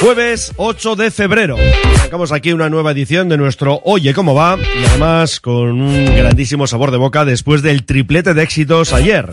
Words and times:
Jueves 0.00 0.52
8 0.56 0.96
de 0.96 1.10
febrero. 1.10 1.56
Sacamos 1.96 2.32
aquí 2.32 2.54
una 2.54 2.70
nueva 2.70 2.92
edición 2.92 3.28
de 3.28 3.36
nuestro 3.36 3.82
Oye 3.84 4.14
cómo 4.14 4.34
va 4.34 4.56
y 4.58 4.84
además 4.86 5.40
con 5.40 5.82
un 5.82 6.06
grandísimo 6.06 6.66
sabor 6.66 6.90
de 6.90 6.96
boca 6.96 7.26
después 7.26 7.60
del 7.60 7.84
triplete 7.84 8.32
de 8.32 8.42
éxitos 8.42 8.94
ayer. 8.94 9.28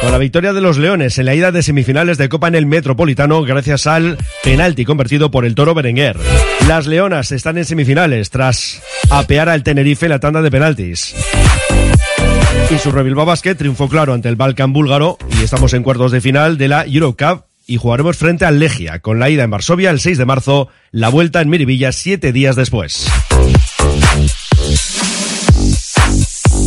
Con 0.00 0.12
la 0.12 0.18
victoria 0.18 0.52
de 0.52 0.60
los 0.60 0.78
Leones 0.78 1.18
en 1.18 1.26
la 1.26 1.34
ida 1.34 1.50
de 1.50 1.64
semifinales 1.64 2.16
de 2.16 2.28
Copa 2.28 2.46
en 2.46 2.54
el 2.54 2.66
Metropolitano 2.66 3.42
gracias 3.42 3.88
al 3.88 4.16
penalti 4.44 4.84
convertido 4.84 5.32
por 5.32 5.44
el 5.44 5.56
Toro 5.56 5.74
Berenguer. 5.74 6.16
Las 6.68 6.86
Leonas 6.86 7.32
están 7.32 7.58
en 7.58 7.64
semifinales 7.64 8.30
tras 8.30 8.82
apear 9.10 9.48
al 9.48 9.64
Tenerife 9.64 10.06
en 10.06 10.10
la 10.10 10.20
tanda 10.20 10.42
de 10.42 10.50
penaltis. 10.52 11.12
Y 12.70 12.78
su 12.78 12.92
Rebilbao 12.92 13.26
Basket 13.26 13.56
triunfó 13.56 13.88
claro 13.88 14.12
ante 14.12 14.28
el 14.28 14.36
Balkan 14.36 14.72
búlgaro 14.72 15.18
y 15.40 15.42
estamos 15.42 15.74
en 15.74 15.82
cuartos 15.82 16.12
de 16.12 16.20
final 16.20 16.56
de 16.56 16.68
la 16.68 16.84
Eurocup 16.86 17.46
y 17.66 17.76
jugaremos 17.76 18.16
frente 18.16 18.44
al 18.44 18.58
Legia, 18.58 18.98
con 19.00 19.18
la 19.18 19.30
ida 19.30 19.44
en 19.44 19.50
Varsovia 19.50 19.90
el 19.90 20.00
6 20.00 20.18
de 20.18 20.26
marzo, 20.26 20.68
la 20.90 21.08
vuelta 21.08 21.40
en 21.40 21.48
Miribilla 21.48 21.92
siete 21.92 22.32
días 22.32 22.56
después. 22.56 23.06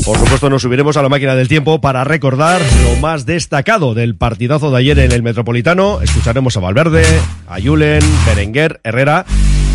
Por 0.05 0.17
supuesto, 0.17 0.49
nos 0.49 0.61
subiremos 0.61 0.97
a 0.97 1.01
la 1.01 1.09
máquina 1.09 1.35
del 1.35 1.47
tiempo 1.47 1.81
para 1.81 2.03
recordar 2.03 2.61
lo 2.83 2.95
más 3.01 3.25
destacado 3.25 3.93
del 3.93 4.15
partidazo 4.15 4.71
de 4.71 4.77
ayer 4.77 4.99
en 4.99 5.11
el 5.11 5.23
Metropolitano. 5.23 6.01
Escucharemos 6.01 6.55
a 6.57 6.61
Valverde, 6.61 7.05
a 7.47 7.59
Julen, 7.61 8.01
Berenguer, 8.25 8.79
Herrera 8.83 9.25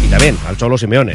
y 0.05 0.09
también 0.09 0.37
al 0.47 0.57
Cholo 0.57 0.79
Simeone. 0.79 1.15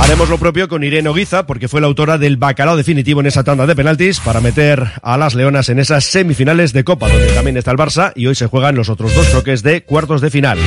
Haremos 0.00 0.28
lo 0.28 0.38
propio 0.38 0.68
con 0.68 0.82
Irene 0.82 1.08
Oguiza, 1.08 1.46
porque 1.46 1.68
fue 1.68 1.80
la 1.80 1.86
autora 1.86 2.18
del 2.18 2.36
bacalao 2.36 2.76
definitivo 2.76 3.20
en 3.20 3.26
esa 3.26 3.44
tanda 3.44 3.66
de 3.66 3.76
penaltis 3.76 4.20
para 4.20 4.40
meter 4.40 4.84
a 5.02 5.16
las 5.16 5.34
Leonas 5.34 5.68
en 5.68 5.78
esas 5.78 6.04
semifinales 6.04 6.72
de 6.72 6.84
Copa, 6.84 7.08
donde 7.08 7.32
también 7.32 7.56
está 7.56 7.70
el 7.70 7.76
Barça, 7.76 8.12
y 8.14 8.26
hoy 8.26 8.34
se 8.34 8.46
juegan 8.46 8.74
los 8.74 8.88
otros 8.88 9.14
dos 9.14 9.30
choques 9.30 9.62
de 9.62 9.84
cuartos 9.84 10.20
de 10.20 10.30
final. 10.30 10.58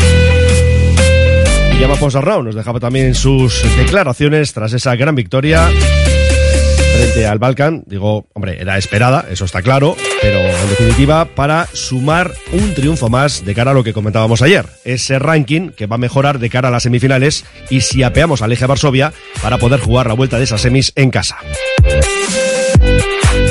Y 1.80 1.98
Ponsarrao 2.00 2.42
nos 2.42 2.56
dejaba 2.56 2.80
también 2.80 3.14
sus 3.14 3.62
declaraciones 3.78 4.54
tras 4.54 4.74
esa 4.74 4.96
gran 4.96 5.14
victoria 5.14 5.70
frente 6.96 7.28
al 7.28 7.40
Balkan. 7.40 7.84
Digo, 7.86 8.28
hombre, 8.34 8.58
era 8.60 8.78
esperada, 8.78 9.26
eso 9.30 9.46
está 9.46 9.62
claro, 9.62 9.96
pero 10.22 10.40
en 10.40 10.70
definitiva 10.70 11.26
para 11.26 11.68
sumar 11.74 12.34
un 12.52 12.74
triunfo 12.74 13.10
más 13.10 13.46
de 13.46 13.54
cara 13.54 13.72
a 13.72 13.74
lo 13.74 13.84
que 13.84 13.94
comentábamos 13.94 14.42
ayer. 14.42 14.66
Ese 14.84 15.20
ranking 15.20 15.70
que 15.70 15.88
va 15.88 15.96
a 15.96 16.00
mejorar 16.00 16.40
de 16.40 16.50
cara 16.50 16.70
a 16.70 16.72
las 16.72 16.84
semifinales 16.84 17.46
y 17.70 17.82
si 17.82 18.04
apeamos 18.04 18.42
al 18.42 18.52
eje 18.52 18.66
Varsovia 18.66 19.14
para 19.42 19.58
poder 19.58 19.80
jugar 19.80 20.08
la 20.08 20.14
vuelta 20.14 20.38
de 20.38 20.46
esas 20.46 20.62
semis 20.62 20.92
en 20.96 21.12
casa. 21.12 21.38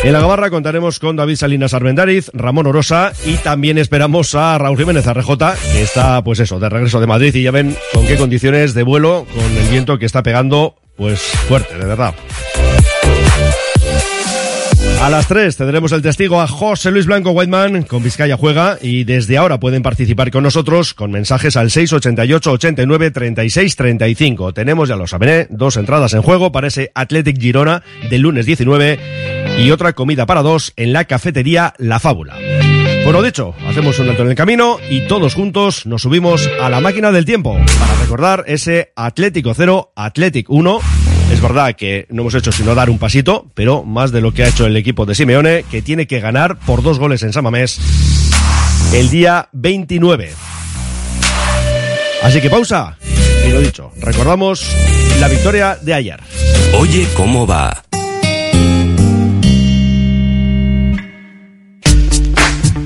En 0.03 0.13
la 0.13 0.21
Gabarra 0.21 0.51
contaremos 0.51 0.99
con 0.99 1.17
David 1.17 1.37
Salinas 1.37 1.73
Armendariz, 1.73 2.31
Ramón 2.35 2.67
Orosa 2.67 3.13
y 3.25 3.37
también 3.37 3.79
esperamos 3.79 4.35
a 4.35 4.59
Raúl 4.59 4.77
Jiménez 4.77 5.07
RJ, 5.07 5.31
que 5.73 5.83
está, 5.83 6.23
pues 6.23 6.41
eso, 6.41 6.59
de 6.61 6.69
regreso 6.69 7.01
de 7.01 7.07
Madrid 7.07 7.35
y 7.35 7.43
ya 7.43 7.51
ven 7.51 7.75
con 7.93 8.07
qué 8.07 8.17
condiciones 8.17 8.75
de 8.75 8.83
vuelo, 8.83 9.27
con 9.35 9.57
el 9.57 9.69
viento 9.71 9.99
que 9.99 10.05
está 10.05 10.23
pegando, 10.23 10.77
pues 10.97 11.21
fuerte, 11.21 11.79
de 11.79 11.87
verdad. 11.87 12.15
A 15.05 15.11
las 15.11 15.29
3 15.29 15.55
tendremos 15.55 15.93
el 15.93 16.01
testigo 16.01 16.41
a 16.41 16.47
José 16.47 16.91
Luis 16.91 17.05
Blanco 17.05 17.33
Whiteman 17.33 17.83
con 17.83 18.03
Vizcaya 18.03 18.39
Juega 18.39 18.79
y 18.81 19.05
desde 19.05 19.37
ahora 19.37 19.61
pueden 19.61 19.83
participar 19.83 20.31
con 20.31 20.45
nosotros 20.45 20.95
con 20.95 21.11
mensajes 21.11 21.59
al 21.59 21.71
688 21.71 22.53
89 22.53 23.11
36 23.11 23.77
35. 23.77 24.55
Tenemos, 24.55 24.89
ya 24.89 24.97
lo 24.97 25.07
saben, 25.07 25.29
¿eh? 25.29 25.47
dos 25.51 25.77
entradas 25.77 26.15
en 26.15 26.23
juego 26.23 26.53
para 26.53 26.69
ese 26.69 26.91
Athletic 26.95 27.39
Girona 27.39 27.83
del 28.09 28.23
lunes 28.23 28.47
19 28.47 28.99
y 29.59 29.71
otra 29.73 29.93
comida 29.93 30.25
para 30.25 30.41
dos 30.41 30.73
en 30.77 30.95
la 30.95 31.05
cafetería 31.05 31.75
La 31.77 32.01
Fábula. 32.01 32.39
Bueno, 33.05 33.21
dicho, 33.21 33.55
hacemos 33.69 33.99
un 33.99 34.09
alto 34.09 34.23
en 34.23 34.31
el 34.31 34.35
camino 34.35 34.79
y 34.89 35.07
todos 35.07 35.35
juntos 35.35 35.85
nos 35.85 36.01
subimos 36.01 36.49
a 36.63 36.71
la 36.71 36.81
máquina 36.81 37.13
del 37.13 37.27
tiempo 37.27 37.59
para 37.79 37.95
recordar 38.01 38.45
ese 38.47 38.95
Atlético 38.97 39.53
0, 39.53 39.93
Athletic 39.97 40.49
1. 40.49 40.81
Es 41.35 41.43
verdad 41.43 41.75
que 41.75 42.07
no 42.11 42.23
hemos 42.23 42.35
hecho 42.37 42.53
sino 42.53 42.77
dar 42.77 42.89
un 42.89 43.01
pasito, 43.01 43.51
pero 43.55 43.83
más 43.83 44.13
de 44.13 44.21
lo 44.21 44.33
que 44.33 44.45
ha 44.45 44.49
hecho 44.49 44.67
el 44.67 44.77
equipo 44.77 45.05
de 45.05 45.17
Simeone, 45.17 45.65
que 45.69 45.83
tiene 45.83 46.07
que 46.07 46.21
ganar 46.21 46.57
por 46.61 46.81
dos 46.81 47.01
goles 47.01 47.25
en 47.25 47.33
Samamés 47.33 47.81
el 48.95 49.11
día 49.11 49.49
29. 49.51 50.31
Así 52.23 52.41
que 52.41 52.49
pausa. 52.49 52.97
Y 53.45 53.51
lo 53.51 53.61
dicho, 53.61 53.91
recordamos 53.97 54.65
la 55.19 55.27
victoria 55.27 55.77
de 55.83 55.95
ayer. 55.95 56.21
Oye 56.79 57.09
cómo 57.17 57.49
va. 57.49 57.83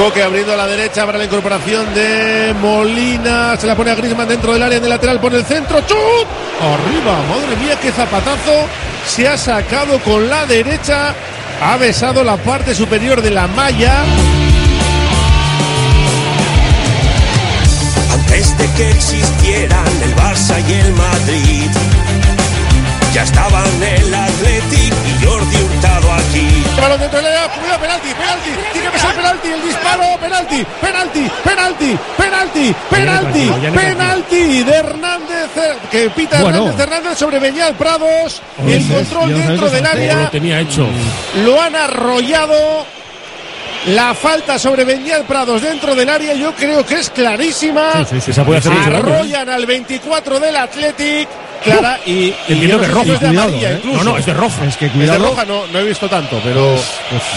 Coque 0.00 0.22
abriendo 0.22 0.54
a 0.54 0.56
la 0.56 0.66
derecha 0.66 1.04
para 1.04 1.18
la 1.18 1.24
incorporación 1.24 1.92
de 1.92 2.54
Molina. 2.58 3.54
Se 3.58 3.66
la 3.66 3.76
pone 3.76 3.90
a 3.90 3.94
Grisman 3.94 4.26
dentro 4.26 4.54
del 4.54 4.62
área 4.62 4.78
en 4.78 4.84
el 4.84 4.88
lateral 4.88 5.20
por 5.20 5.34
el 5.34 5.44
centro. 5.44 5.78
¡Chut! 5.82 6.26
Arriba, 6.58 7.18
madre 7.28 7.54
mía, 7.62 7.78
qué 7.82 7.92
zapatazo. 7.92 8.66
Se 9.06 9.28
ha 9.28 9.36
sacado 9.36 9.98
con 9.98 10.30
la 10.30 10.46
derecha. 10.46 11.14
Ha 11.62 11.76
besado 11.76 12.24
la 12.24 12.38
parte 12.38 12.74
superior 12.74 13.20
de 13.20 13.30
la 13.30 13.46
malla. 13.48 14.02
Antes 18.14 18.56
de 18.56 18.72
que 18.72 18.90
existieran 18.92 20.02
el 20.02 20.16
Barça 20.16 20.66
y 20.66 20.72
el 20.72 20.92
Madrid, 20.94 21.70
ya 23.12 23.24
estaban 23.24 23.82
el 23.82 24.14
Athletic 24.14 24.94
y 24.94 25.24
Jordi 25.26 25.56
Hurtado 25.56 26.12
aquí. 26.14 26.64
Balón 26.80 27.00
dentro 27.00 27.18
del 27.20 27.26
área, 27.26 27.50
penalti, 27.78 28.08
penalti, 28.14 28.50
penalti, 29.30 29.48
el 29.48 29.62
disparo, 29.62 30.18
penalti, 30.20 30.66
penalti, 30.80 31.30
penalti, 31.44 31.98
penalti, 32.16 32.74
penalti, 32.90 33.50
penalti 33.74 34.62
de 34.64 34.72
Hernández, 34.72 35.56
eh, 35.56 35.76
que 35.90 36.10
pita 36.10 36.40
Bueno. 36.42 36.58
Hernández 36.58 36.80
Hernández 36.80 37.18
sobre 37.18 37.38
Beñal 37.38 37.74
Prados, 37.74 38.42
el 38.66 38.88
control 38.88 39.34
dentro 39.34 39.70
del 39.70 39.86
área, 39.86 40.16
Lo 40.22 40.30
tenía 40.30 40.60
hecho. 40.60 40.86
lo 41.44 41.60
han 41.60 41.76
arrollado. 41.76 42.86
La 43.86 44.14
falta 44.14 44.58
sobre 44.58 44.84
Beñal 44.84 45.24
Prados 45.24 45.62
dentro 45.62 45.94
del 45.94 46.08
área, 46.10 46.34
yo 46.34 46.54
creo 46.54 46.84
que 46.84 46.96
es 47.00 47.08
clarísima. 47.10 47.92
Sí, 48.04 48.16
sí, 48.16 48.20
sí, 48.20 48.32
se 48.34 48.42
puede 48.44 48.58
hacer 48.58 48.72
mucho 48.72 48.90
daño. 48.90 49.06
Arrollan 49.06 49.48
al 49.48 49.64
24 49.66 50.38
del 50.40 50.56
Athletic. 50.56 51.28
Clara 51.64 51.98
y, 52.06 52.10
y 52.12 52.36
Entiendo 52.48 52.80
que 52.80 52.86
roja, 52.88 53.04
si 53.04 53.10
es 53.10 53.20
de 53.20 53.26
cuidado, 53.28 53.48
amarilla 53.48 53.70
¿eh? 53.70 53.74
incluso. 53.82 54.04
No, 54.04 54.10
no, 54.12 54.18
es 54.18 54.26
de 54.26 54.34
roja. 54.34 54.64
Es 54.66 54.76
que 54.76 54.86
Es 54.86 54.92
de 54.92 54.98
cuidado. 54.98 55.24
roja 55.28 55.44
no, 55.44 55.66
no 55.66 55.78
he 55.78 55.84
visto 55.84 56.08
tanto, 56.08 56.40
pero. 56.44 56.74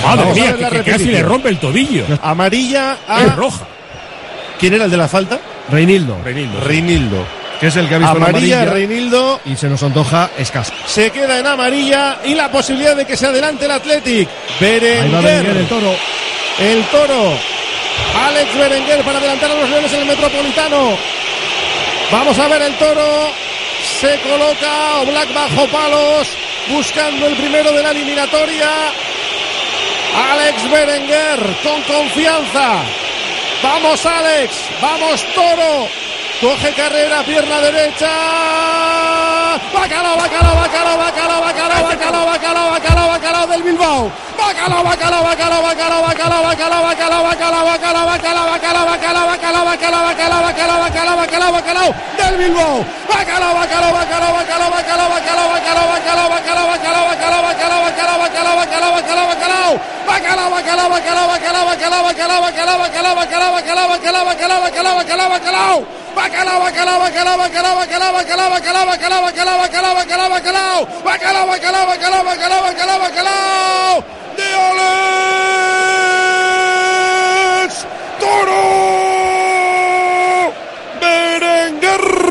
Madre 0.04 0.24
Vamos 0.24 0.26
a 0.26 0.34
mía, 0.34 0.70
que, 0.70 0.84
que 0.84 0.92
casi 0.92 1.06
le 1.06 1.22
rompe 1.24 1.50
el 1.50 1.58
tobillo. 1.60 2.06
Amarilla 2.22 2.98
a. 3.08 3.22
Es 3.24 3.36
roja. 3.36 3.66
¿Quién 4.60 4.74
era 4.74 4.86
el 4.86 4.92
de 4.92 4.98
la 4.98 5.08
falta? 5.08 5.40
Reinildo. 5.70 6.18
Reinildo. 6.24 7.26
Que 7.64 7.70
es 7.70 7.78
el 7.78 7.88
que 7.88 7.96
ha 7.96 7.98
visto 7.98 8.20
la 8.20 8.26
Amarilla, 8.26 8.64
amarilla. 8.64 8.74
Reinildo. 8.74 9.40
Y 9.46 9.56
se 9.56 9.70
nos 9.70 9.82
antoja 9.82 10.32
escaso. 10.38 10.74
Se 10.86 11.12
queda 11.12 11.40
en 11.40 11.48
amarilla 11.48 12.18
y 12.26 12.36
la 12.36 12.52
posibilidad 12.52 12.94
de 12.94 13.06
que 13.06 13.16
se 13.16 13.26
adelante 13.26 13.64
el 13.64 13.72
Athletic. 13.72 14.28
Ahí 14.28 14.30
va 14.60 14.60
Berenguer, 14.60 15.24
Berenguer. 15.24 15.58
el 15.58 15.68
toro. 15.68 15.96
El 16.60 16.84
toro. 16.88 17.34
Alex 18.28 18.58
Berenguer 18.58 19.02
para 19.04 19.18
adelantar 19.20 19.50
a 19.52 19.56
los 19.56 19.70
Leones 19.70 19.94
en 19.94 20.02
el 20.02 20.06
Metropolitano. 20.08 20.98
Vamos 22.12 22.38
a 22.38 22.48
ver 22.50 22.64
el 22.64 22.74
toro. 22.74 23.30
Se 24.02 24.20
coloca 24.20 25.00
Oblak 25.00 25.34
bajo 25.34 25.66
palos. 25.68 26.28
Buscando 26.70 27.28
el 27.28 27.36
primero 27.38 27.72
de 27.72 27.82
la 27.82 27.92
eliminatoria. 27.92 28.72
Alex 30.34 30.70
Berenguer 30.70 31.40
con 31.64 31.82
confianza. 31.84 32.84
Vamos 33.64 34.06
Alex. 34.06 34.54
Vamos 34.82 35.26
toro. 35.34 36.03
Coge 36.44 36.74
carrera, 36.74 37.24
pierna 37.24 37.58
derecha. 37.62 38.12
Bacalao, 39.72 40.18
bacalao, 40.18 40.56
bacalao, 40.60 40.98
bacalao, 40.98 41.42
bacalao, 41.42 41.84
bacalao, 41.86 42.26
bacalao, 42.26 42.72
bacalao, 42.72 43.08
bacalao 43.08 43.48
del 43.48 43.64
Bilbao. 43.64 44.12
Bacalao, 44.38 44.84
bacalao, 44.84 45.24
bacalao, 45.24 45.62
bacalao, 45.64 46.04
bacalao, 46.04 46.44
bacalao, 46.44 46.84
bacalao, 46.84 47.24
bacalao, 47.24 48.04
bacalao, 48.04 48.06
bacalao, 48.06 48.86
bacalao, 48.92 49.26
bacalao, 49.26 49.26
bacalao, 49.26 49.64
bacalao, 49.64 50.04
bacalao, 50.04 50.44
bacalao, 50.44 50.80
bacalao, 50.84 51.16
bacalao, 51.16 51.52
bacalao 51.54 51.96
del 52.18 52.36
Bilbao. 52.38 52.86
Bacalao, 53.08 53.54
bacalao, 53.56 53.92
bacalao, 53.94 54.32
bacalao, 54.36 54.70
bacalao, 54.76 55.10
bacalao, 55.16 55.48
bacalao, 55.48 55.88
bacalao, 55.88 56.28
bacalao, 56.28 56.68
bacalao, 56.68 57.06
bacalao, 57.08 57.40
bacalao, 57.40 57.80
bacalao, 57.80 58.20
bacalao, 58.20 58.56
bacalao, 58.60 58.92
bacalao, 58.92 59.28
bacalao. 59.32 59.74
Bacalao, 60.04 60.50
bacalao, 60.52 60.90
bacalao, 60.90 60.90
bacalao, 60.92 61.28
bacalao, 61.28 61.53
bacalao, 62.02 62.42
bacalao, 62.42 62.80
bacalao, 62.80 63.16
bacalao, 63.16 63.54
bacalao, 63.54 63.88
bacalao, 63.90 64.26
bacalao, 64.26 64.62
bacalao, 64.64 64.96
bacalao, 64.98 65.30
bacalao. 65.30 65.86
Bacalao, 66.16 66.60
bacalao, 66.62 67.00
bacalao, 67.00 67.38
bacalao, 67.38 67.76
bacalao, 67.78 68.14
bacalao, 68.14 68.50
bacalao, 68.50 68.86
bacalao, 68.86 69.22
bacalao, 69.22 69.60
bacalao, 69.62 69.96
bacalao, 69.96 70.30
bacalao. 70.30 70.80
Bacalao, 71.04 71.46
bacalao, 71.48 71.86
bacalao, 71.86 72.24
bacalao, 72.24 72.62
bacalao, 72.64 73.00
bacalao. 73.00 74.04
De 74.38 74.48
Alex 77.54 77.72
Toro 78.20 78.64
Berenguer. 81.00 82.23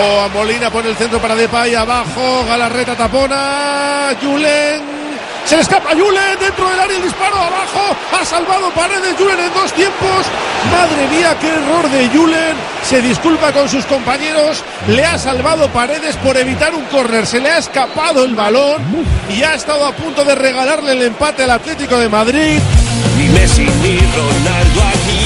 Ojo 0.00 0.20
a 0.20 0.28
Molina, 0.28 0.70
pone 0.70 0.88
el 0.88 0.96
centro 0.96 1.20
para 1.20 1.34
Depay, 1.34 1.74
abajo, 1.74 2.44
Galarreta 2.46 2.96
tapona, 2.96 4.16
Julen, 4.20 4.80
Se 5.44 5.60
escapa 5.60 5.90
Julen 5.90 6.38
dentro 6.40 6.70
del 6.70 6.80
área 6.80 6.96
el 6.96 7.02
disparo 7.02 7.36
abajo. 7.36 7.96
Ha 8.18 8.24
salvado 8.24 8.70
Paredes 8.70 9.14
Julen 9.18 9.38
en 9.40 9.52
dos 9.52 9.70
tiempos. 9.74 10.26
Madre 10.70 11.06
mía, 11.08 11.36
qué 11.38 11.48
error 11.48 11.90
de 11.90 12.08
Julen. 12.08 12.56
Se 12.82 13.02
disculpa 13.02 13.52
con 13.52 13.68
sus 13.68 13.84
compañeros. 13.84 14.64
Le 14.88 15.04
ha 15.04 15.18
salvado 15.18 15.68
Paredes 15.68 16.16
por 16.16 16.36
evitar 16.36 16.74
un 16.74 16.84
córner. 16.84 17.26
Se 17.26 17.40
le 17.40 17.50
ha 17.50 17.58
escapado 17.58 18.24
el 18.24 18.34
balón 18.34 18.82
y 19.28 19.42
ha 19.42 19.54
estado 19.54 19.86
a 19.86 19.92
punto 19.92 20.24
de 20.24 20.34
regalarle 20.34 20.92
el 20.92 21.02
empate 21.02 21.42
al 21.42 21.50
Atlético 21.50 21.98
de 21.98 22.08
Madrid. 22.08 22.58
Ni 23.18 23.28
Messi 23.28 23.66
ni 23.82 23.98
Ronaldo 23.98 24.82
aquí 24.82 25.19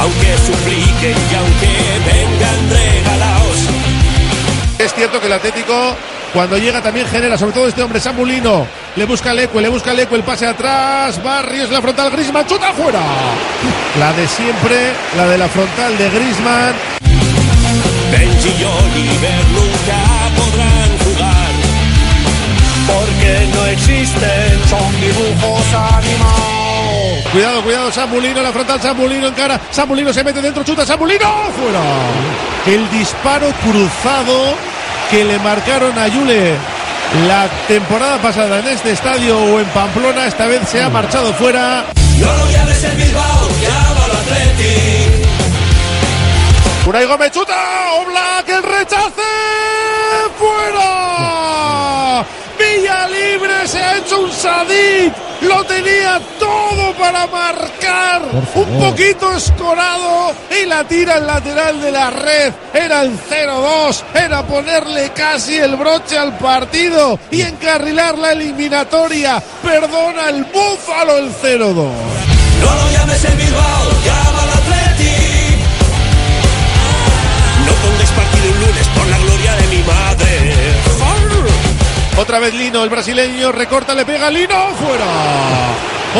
Aunque 0.00 0.36
supliquen 0.46 1.16
y 1.30 1.34
aunque 1.34 1.72
vengan 2.06 2.70
regalados. 2.70 3.58
Es 4.78 4.94
cierto 4.94 5.20
que 5.20 5.26
el 5.26 5.32
Atlético, 5.34 5.94
cuando 6.32 6.56
llega, 6.56 6.80
también 6.80 7.06
genera, 7.06 7.36
sobre 7.36 7.52
todo 7.52 7.68
este 7.68 7.82
hombre, 7.82 8.00
Samulino. 8.00 8.66
Le 8.96 9.04
busca 9.04 9.34
Leque, 9.34 9.60
le 9.60 9.68
busca 9.68 9.92
Leque, 9.92 10.14
el 10.14 10.22
pase 10.22 10.46
atrás. 10.46 11.22
Barrios, 11.22 11.70
la 11.70 11.82
frontal, 11.82 12.10
Grisman, 12.10 12.46
chuta 12.46 12.70
afuera. 12.70 13.00
La 13.98 14.12
de 14.14 14.26
siempre, 14.26 14.92
la 15.16 15.26
de 15.26 15.38
la 15.38 15.48
frontal 15.48 15.98
de 15.98 16.08
Grisman. 16.08 16.74
Benji 18.10 18.48
y 18.48 18.64
Oliver 18.64 19.44
nunca 19.52 20.00
podrán 20.34 20.98
jugar. 21.04 21.50
Porque 22.86 23.48
no 23.54 23.66
existen, 23.66 24.68
son 24.68 25.00
dibujos 25.00 25.64
animados. 25.74 26.59
Cuidado, 27.32 27.62
cuidado, 27.62 27.92
Samulino, 27.92 28.42
la 28.42 28.52
frontal, 28.52 28.80
Samulino 28.80 29.28
en 29.28 29.34
cara. 29.34 29.60
Samulino 29.70 30.12
se 30.12 30.24
mete 30.24 30.42
dentro, 30.42 30.64
chuta, 30.64 30.84
Samulino, 30.84 31.26
fuera. 31.56 31.82
El 32.66 32.90
disparo 32.90 33.52
cruzado 33.62 34.54
que 35.10 35.24
le 35.24 35.38
marcaron 35.38 35.96
a 35.98 36.08
Yule 36.08 36.56
la 37.26 37.48
temporada 37.66 38.18
pasada 38.18 38.60
en 38.60 38.68
este 38.68 38.92
estadio 38.92 39.36
o 39.36 39.58
en 39.58 39.66
Pamplona, 39.66 40.26
esta 40.26 40.46
vez 40.46 40.68
se 40.68 40.80
ha 40.80 40.88
marchado 40.88 41.32
fuera. 41.34 41.84
No 42.18 42.32
lo 42.36 42.50
llames 42.50 42.84
el 42.84 42.96
Bilbao, 42.96 43.48
llámalo 43.60 44.14
Atleti. 44.14 45.24
Unai 46.86 47.06
Gómez 47.06 47.32
chuta, 47.32 47.54
Oblak, 48.00 48.48
el 48.48 48.62
rechace, 48.62 49.22
fuera. 50.38 52.24
Villa 52.58 53.08
Libre 53.08 53.66
se 53.66 53.82
sadit, 54.40 55.12
lo 55.42 55.62
tenía 55.64 56.18
todo 56.38 56.94
para 56.94 57.26
marcar, 57.26 58.22
un 58.54 58.78
poquito 58.78 59.36
escorado 59.36 60.32
y 60.62 60.66
la 60.66 60.84
tira 60.84 61.16
al 61.16 61.26
lateral 61.26 61.80
de 61.80 61.92
la 61.92 62.10
red. 62.10 62.52
Era 62.72 63.02
el 63.02 63.18
0-2, 63.18 64.02
era 64.14 64.42
ponerle 64.46 65.10
casi 65.10 65.56
el 65.56 65.76
broche 65.76 66.16
al 66.16 66.38
partido 66.38 67.18
y 67.30 67.42
encarrilar 67.42 68.16
la 68.16 68.32
eliminatoria. 68.32 69.42
Perdona 69.62 70.30
el 70.30 70.44
búfalo 70.44 71.18
el 71.18 71.30
0-2. 71.34 71.74
No 71.74 72.74
lo 72.74 72.90
llames 72.92 73.24
el 73.24 73.36
Bilbao, 73.36 73.90
llámalo 74.04 74.59
Otra 82.20 82.38
vez 82.38 82.52
Lino, 82.52 82.84
el 82.84 82.90
brasileño, 82.90 83.50
recorta, 83.50 83.94
le 83.94 84.04
pega 84.04 84.30
Lino, 84.30 84.54
fuera. 84.74 85.06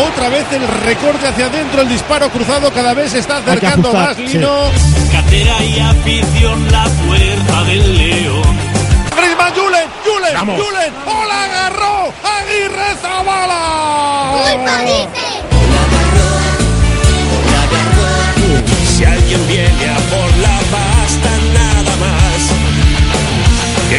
Otra 0.09 0.31
vez 0.31 0.47
el 0.51 0.67
recorte 0.67 1.29
hacia 1.29 1.45
adentro, 1.45 1.83
el 1.83 1.91
disparo 1.91 2.31
cruzado 2.31 2.73
cada 2.73 2.95
vez 2.95 3.13
se 3.13 3.19
está 3.19 3.37
acercando 3.37 3.91
ajustar, 3.91 4.09
más 4.09 4.17
sí. 4.17 4.39
Lino. 4.39 4.71
Catera 5.13 5.63
y 5.63 5.79
afición, 5.79 6.73
la 6.73 6.85
fuerza 6.85 7.65
del 7.65 7.99
león. 7.99 8.59
Griezmann, 9.15 9.53
Julen, 9.53 9.89
Julen, 10.03 10.35
Vamos. 10.35 10.63
Julen, 10.63 10.93
¡Oh, 11.05 11.25
la 11.27 11.45
agarró! 11.45 12.13
Aguirre 12.25 12.97
Zabala. 13.03 14.33
Si 18.97 19.05
alguien 19.05 19.47
viene 19.49 19.91
a 19.91 19.99
por 19.99 20.39
la 20.39 20.61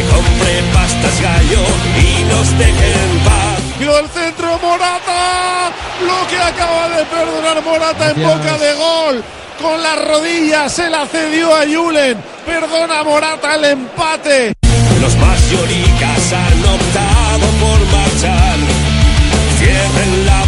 Que 0.02 0.14
compre 0.14 0.62
pastas 0.72 1.20
gallo 1.20 1.62
y 1.98 2.24
nos 2.24 2.58
deje 2.58 2.92
en 2.92 3.18
paz. 3.24 3.60
Cuidado 3.76 3.98
el 4.00 4.08
centro, 4.08 4.58
Morata. 4.58 5.70
Lo 6.06 6.26
que 6.28 6.38
acaba 6.38 6.88
de 6.88 7.04
perdonar 7.04 7.62
Morata 7.62 8.10
en 8.10 8.22
boca 8.22 8.58
de 8.58 8.74
gol. 8.74 9.24
Con 9.60 9.82
la 9.82 9.94
rodilla 9.96 10.68
se 10.68 10.88
la 10.90 11.06
cedió 11.06 11.54
a 11.54 11.60
Julen. 11.66 12.18
Perdona 12.44 13.04
Morata 13.04 13.54
el 13.54 13.64
empate. 13.64 14.54
Los 15.00 15.16
más 15.16 15.50
lloricas 15.50 16.32
han 16.32 16.64
optado 16.64 17.46
por 17.60 17.80
marchar. 17.92 18.58
Cierren 19.58 20.26
la 20.26 20.41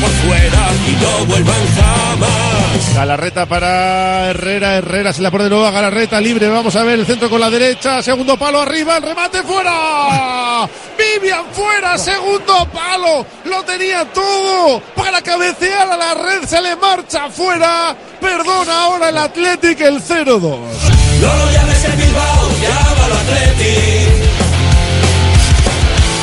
por 0.00 0.10
fuera 0.10 0.70
y 0.86 0.92
no 1.02 1.26
vuelvan 1.26 1.66
jamás. 1.74 2.94
Galarreta 2.94 3.46
para 3.46 4.30
Herrera, 4.30 4.76
Herrera 4.76 5.12
se 5.12 5.22
la 5.22 5.30
pone 5.30 5.44
de 5.44 5.50
nuevo 5.50 5.66
a 5.66 5.70
Galarreta, 5.70 6.20
libre, 6.20 6.48
vamos 6.48 6.74
a 6.76 6.82
ver 6.82 6.98
el 6.98 7.06
centro 7.06 7.28
con 7.28 7.40
la 7.40 7.50
derecha, 7.50 8.02
segundo 8.02 8.36
palo 8.36 8.60
arriba, 8.60 8.96
el 8.96 9.02
remate 9.02 9.42
fuera, 9.42 10.68
Vivian 10.96 11.44
fuera, 11.52 11.98
segundo 11.98 12.66
palo, 12.72 13.26
lo 13.44 13.62
tenía 13.64 14.04
todo 14.12 14.80
para 14.94 15.20
cabecear 15.22 15.90
a 15.90 15.96
la 15.96 16.14
red, 16.14 16.46
se 16.46 16.60
le 16.60 16.76
marcha 16.76 17.28
fuera, 17.28 17.94
perdona 18.20 18.84
ahora 18.84 19.08
el 19.10 19.18
Athletic 19.18 19.80
el 19.80 20.02
0-2. 20.02 20.40
No 20.40 21.36
lo 21.36 21.52
llames 21.52 21.84
el 21.84 21.92
Bilbao, 21.92 22.50
llámalo 22.60 23.14
Atleti. 23.14 24.36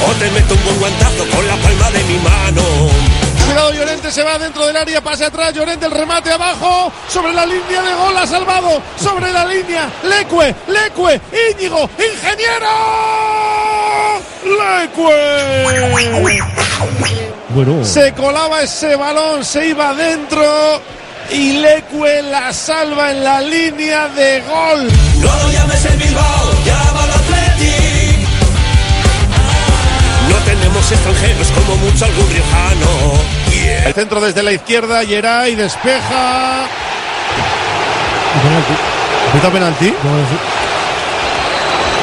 O 0.06 0.12
te 0.20 0.32
meto 0.32 0.54
un 0.54 0.64
buen 0.64 0.80
guantazo 0.80 1.26
con 1.34 1.48
la 1.48 1.56
palma 1.56 1.92
de 1.92 2.04
mi 2.04 2.18
mano. 2.20 3.13
Cuidado, 3.46 3.74
Llorente 3.74 4.12
se 4.12 4.24
va 4.24 4.38
dentro 4.38 4.66
del 4.66 4.78
área, 4.78 5.02
pase 5.02 5.26
atrás, 5.26 5.54
Llorente 5.54 5.86
el 5.86 5.92
remate 5.92 6.32
abajo, 6.32 6.92
sobre 7.08 7.34
la 7.34 7.46
línea 7.46 7.82
de 7.82 7.94
gol, 7.94 8.18
ha 8.18 8.26
salvado, 8.28 8.82
sobre 9.02 9.32
la 9.32 9.46
línea, 9.46 9.90
Lecue, 10.04 10.56
Lecue, 10.68 11.22
Íñigo, 11.52 11.90
Ingeniero, 11.98 12.68
Lecue. 14.44 15.14
Bueno. 17.50 17.84
Se 17.86 18.14
colaba 18.14 18.62
ese 18.62 18.96
balón, 18.96 19.46
se 19.46 19.68
iba 19.68 19.94
dentro 19.94 20.82
y 21.32 21.54
Lecue 21.54 22.22
la 22.24 22.52
salva 22.54 23.12
en 23.12 23.24
la 23.24 23.42
línea 23.42 24.08
de 24.10 24.42
gol. 24.42 24.88
No 25.20 25.38
lo 25.38 25.52
llames 25.52 25.86
el 25.86 25.98
Bilbao, 25.98 26.52
llámalo 26.66 27.14
Atleti. 27.14 27.83
Extranjeros 30.94 31.52
como 31.52 31.78
mucho 31.78 32.06
algún 32.06 32.30
riojano. 32.30 33.14
El 33.86 33.94
centro 33.94 34.22
desde 34.22 34.44
la 34.44 34.52
izquierda, 34.52 35.06
Geray 35.06 35.56
despeja. 35.56 36.64
¿Ha 39.30 39.34
pitado 39.34 39.54
penalti? 39.54 39.94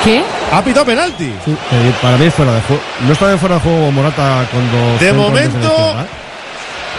¿Qué? 0.04 0.22
¿Ha 0.52 0.62
pitado 0.62 0.86
penalti? 0.86 1.32
Sí, 1.44 1.50
eh, 1.50 1.92
para 2.00 2.16
mí 2.16 2.26
es 2.26 2.34
fuera 2.34 2.54
de 2.54 2.60
juego. 2.62 2.82
No 3.06 3.12
está 3.12 3.30
en 3.30 3.38
fuera 3.38 3.56
de 3.56 3.60
juego 3.60 3.92
Morata 3.92 4.46
cuando. 4.50 4.98
De 4.98 5.12
momento 5.12 5.94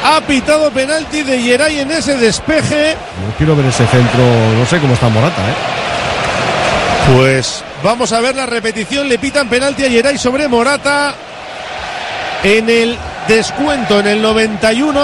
ha 0.03 0.21
pitado 0.21 0.71
penalti 0.71 1.23
de 1.23 1.39
Geray 1.39 1.79
en 1.79 1.91
ese 1.91 2.17
despeje. 2.17 2.95
No 3.25 3.35
quiero 3.37 3.55
ver 3.55 3.65
ese 3.67 3.85
centro. 3.87 4.23
No 4.57 4.65
sé 4.65 4.79
cómo 4.79 4.93
está 4.93 5.09
Morata, 5.09 5.41
¿eh? 5.41 7.15
Pues 7.15 7.63
vamos 7.83 8.11
a 8.13 8.21
ver 8.21 8.35
la 8.35 8.45
repetición. 8.45 9.09
Le 9.09 9.19
pitan 9.19 9.47
penalti 9.47 9.85
a 9.85 9.89
Geray 9.89 10.17
sobre 10.17 10.47
Morata. 10.47 11.13
En 12.43 12.69
el 12.69 12.97
descuento, 13.27 13.99
en 13.99 14.07
el 14.07 14.21
91. 14.21 15.01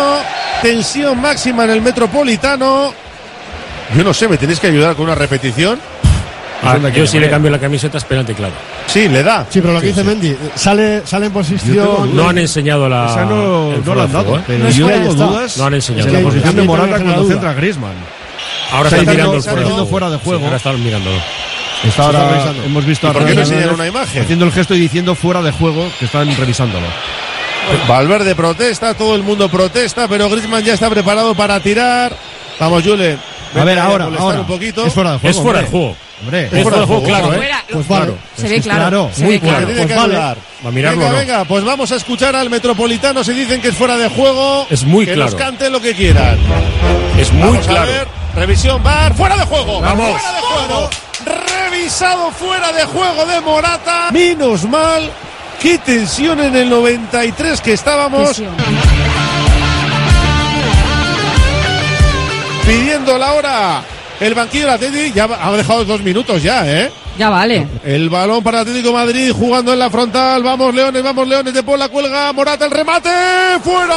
Tensión 0.62 1.22
máxima 1.22 1.66
en 1.66 1.70
el 1.72 1.82
Metropolitano. 1.82 2.92
Yo 3.96 4.04
no 4.04 4.14
sé, 4.14 4.28
¿me 4.28 4.38
tenéis 4.38 4.60
que 4.60 4.68
ayudar 4.68 4.96
con 4.96 5.06
una 5.06 5.16
repetición? 5.16 5.80
Ah, 6.64 6.78
yo 6.90 7.06
si 7.06 7.20
le 7.20 7.30
cambio 7.30 7.52
la 7.52 7.60
camiseta 7.60 8.00
es 8.00 8.04
penalti, 8.04 8.34
claro. 8.34 8.54
Sí, 8.88 9.08
le 9.08 9.22
da. 9.22 9.46
Sí, 9.48 9.62
pero 9.62 9.74
lo 9.74 9.80
que 9.82 9.88
dice 9.88 10.04
Mendy, 10.04 10.36
sale, 10.56 11.06
sale 11.06 11.28
en 11.28 11.32
posición. 11.32 12.16
No 12.16 12.28
han 12.30 12.38
enseñado 12.40 12.90
la. 12.90 13.26
No, 13.30 13.78
no 13.78 13.96
la 13.96 14.04
han 14.04 14.12
dado. 14.12 14.38
¿eh? 14.38 14.42
Pero 14.48 14.64
No 14.64 14.70
es 14.70 14.76
yo 14.76 14.88
tengo 14.88 15.14
dudas. 15.14 15.58
No 15.58 15.66
han 15.68 15.74
enseñado. 15.76 16.08
En 16.08 16.14
la 16.14 16.20
Es 16.20 16.26
que 16.26 16.32
posición 16.32 16.56
de 16.56 16.62
Morata 16.64 17.00
cuando 17.00 17.28
centra. 17.28 17.54
Griezmann. 17.54 17.94
Ahora 18.72 18.90
Está 18.90 18.98
están 18.98 19.16
mirando 19.16 19.34
el 19.34 19.40
está 19.40 19.86
fuera 19.86 20.10
de 20.10 20.18
juego. 20.18 20.40
Sí, 20.40 20.46
ahora 20.46 20.58
están 20.58 20.84
mirándolo. 20.84 21.18
Está 21.84 22.04
ahora, 22.04 22.30
revisando. 22.30 22.64
hemos 22.64 22.86
visto 22.86 23.08
¿Y 23.08 23.10
a 23.10 23.14
por 23.14 23.26
qué 23.26 23.36
no 23.36 23.42
enseñan 23.42 23.70
una 23.70 23.88
imagen? 23.88 24.24
Haciendo 24.24 24.46
el 24.46 24.52
gesto 24.52 24.74
y 24.74 24.80
diciendo 24.80 25.14
fuera 25.14 25.44
de 25.44 25.52
juego 25.52 25.88
que 26.00 26.06
están 26.06 26.36
revisándolo. 26.36 26.88
Valverde 27.88 28.36
protesta, 28.36 28.94
todo 28.94 29.16
el 29.16 29.24
mundo 29.24 29.50
protesta, 29.50 30.08
pero 30.08 30.30
Griezmann 30.30 30.64
ya 30.64 30.74
está 30.74 30.90
preparado 30.90 31.36
para 31.36 31.60
tirar. 31.60 32.16
Vamos, 32.60 32.84
Jule. 32.84 33.18
A 33.56 33.64
ver, 33.64 33.80
ahora, 33.80 34.08
un 34.08 34.46
poquito. 34.48 34.86
Es 34.86 34.94
fuera 34.94 35.14
de 35.14 35.20
juego. 35.20 35.38
Es 35.38 35.44
fuera 35.44 35.62
de 35.62 35.68
juego. 35.68 35.96
Hombre, 36.20 36.50
Es 36.52 36.64
fuera 36.64 36.80
de 36.80 36.86
juego, 36.86 37.04
claro, 37.04 37.34
¿eh? 37.34 37.50
Pues 37.72 37.88
vale. 37.88 38.14
Se 38.36 38.48
ve 38.48 38.60
claro. 38.62 38.80
claro, 38.80 39.10
se 39.14 39.24
muy 39.24 39.40
claro. 39.40 39.66
Tiene 39.68 39.82
Pues 39.82 39.88
que 39.88 39.96
vale. 39.96 40.16
ayudar. 40.16 40.38
Va 40.66 40.70
a 40.70 40.72
mirarlo, 40.72 41.00
venga, 41.00 41.12
¿no? 41.12 41.18
venga, 41.20 41.46
pues 41.46 41.64
vamos 41.64 41.92
a 41.92 41.96
escuchar 41.96 42.36
al 42.36 42.50
Metropolitano 42.50 43.24
si 43.24 43.34
dicen 43.34 43.62
que 43.62 43.68
es 43.68 43.76
fuera 43.76 43.98
de 43.98 44.10
juego. 44.10 44.66
Es 44.70 44.84
muy 44.84 45.06
que 45.06 45.14
claro. 45.14 45.30
nos 45.32 45.40
cante 45.40 45.70
lo 45.70 45.80
que 45.80 45.94
quieran. 45.94 46.40
Es 47.20 47.32
muy 47.32 47.44
Vamos 47.44 47.68
a 47.68 47.70
claro. 47.72 47.92
ver, 47.92 48.08
revisión 48.36 48.82
VAR, 48.84 49.14
fuera 49.14 49.38
de 49.38 49.44
juego. 49.46 49.80
Vamos. 49.82 50.20
Fuera 50.20 50.34
de 50.34 50.42
juego. 50.42 50.90
Revisado 51.70 52.32
fuera 52.32 52.72
de 52.72 52.84
juego 52.86 53.26
de 53.28 53.42
Morata. 53.42 54.10
Menos 54.12 54.64
mal 54.68 55.12
Qué 55.62 55.78
tensión 55.80 56.40
en 56.40 56.56
el 56.56 56.70
93 56.70 57.62
que 57.62 57.74
estábamos. 57.74 58.42
Pidiendo 62.66 63.18
la 63.18 63.34
hora. 63.34 63.84
El 64.20 64.34
banquillo 64.34 64.66
del 64.66 64.74
Atlético 64.74 65.16
ya 65.16 65.30
ha 65.40 65.52
dejado 65.52 65.86
dos 65.86 66.02
minutos 66.02 66.42
ya, 66.42 66.66
¿eh? 66.66 66.92
Ya 67.18 67.30
vale. 67.30 67.68
El 67.84 68.10
balón 68.10 68.44
para 68.44 68.60
Atlético 68.60 68.94
Madrid 68.94 69.32
jugando 69.32 69.74
en 69.74 69.80
la 69.80 69.90
frontal. 69.90 70.44
Vamos 70.44 70.74
Leones, 70.74 71.02
vamos 71.02 71.28
Leones. 71.28 71.54
De 71.54 71.64
por 71.64 71.80
la 71.80 71.90
cuelga 71.90 72.32
Morata 72.32 72.66
el 72.66 72.72
remate. 72.72 73.10
¡Fuera! 73.64 73.96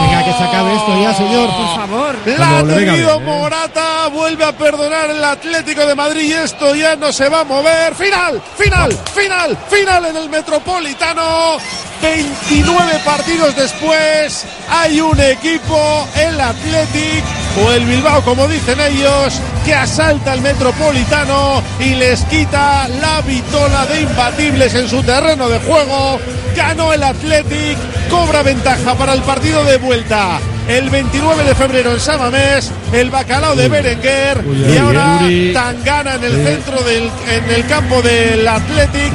Venga, 0.00 0.24
que 0.24 0.32
se 0.32 0.44
acabe 0.44 0.74
esto 0.74 1.02
ya, 1.02 1.14
señor. 1.14 1.48
Por 1.48 1.76
favor. 1.76 2.16
La 2.38 2.58
ha 2.58 2.62
tenido 2.62 3.18
bien, 3.18 3.28
¿eh? 3.28 3.38
Morata. 3.38 4.08
Vuelve 4.08 4.44
a 4.44 4.52
perdonar 4.52 5.10
el 5.10 5.24
Atlético 5.24 5.86
de 5.86 5.94
Madrid 5.94 6.22
y 6.22 6.32
esto 6.32 6.74
ya 6.74 6.96
no 6.96 7.12
se 7.12 7.30
va 7.30 7.40
a 7.40 7.44
mover. 7.44 7.94
Final, 7.94 8.42
final, 8.58 8.92
final, 9.14 9.56
final 9.68 10.06
en 10.06 10.16
el 10.16 10.28
Metropolitano. 10.28 11.56
29 12.02 12.92
partidos 13.04 13.56
después 13.56 14.44
hay 14.70 15.00
un 15.00 15.20
equipo, 15.20 16.08
el 16.16 16.40
Athletic 16.40 17.39
o 17.58 17.72
el 17.72 17.84
Bilbao, 17.84 18.22
como 18.22 18.46
dicen 18.46 18.78
ellos, 18.80 19.40
que 19.64 19.74
asalta 19.74 20.34
el 20.34 20.40
Metropolitano 20.40 21.62
y 21.78 21.94
les 21.94 22.24
quita 22.24 22.88
la 22.88 23.20
vitola 23.22 23.86
de 23.86 24.02
imbatibles 24.02 24.74
en 24.74 24.88
su 24.88 25.02
terreno 25.02 25.48
de 25.48 25.58
juego. 25.60 26.20
Ganó 26.56 26.92
el 26.92 27.02
Athletic, 27.02 27.78
cobra 28.08 28.42
ventaja 28.42 28.94
para 28.94 29.14
el 29.14 29.22
partido 29.22 29.64
de 29.64 29.78
vuelta. 29.78 30.38
El 30.68 30.88
29 30.90 31.44
de 31.44 31.54
febrero 31.54 31.92
en 31.92 32.00
Samamés, 32.00 32.70
el 32.92 33.10
bacalao 33.10 33.56
de 33.56 33.68
Berenguer 33.68 34.44
y 34.72 34.76
ahora. 34.76 35.20
Tangana 35.52 36.14
en 36.14 36.24
el 36.24 36.44
centro 36.44 36.80
del 36.82 37.10
en 37.28 37.50
el 37.50 37.66
campo 37.66 38.00
del 38.02 38.46
Athletic. 38.46 39.12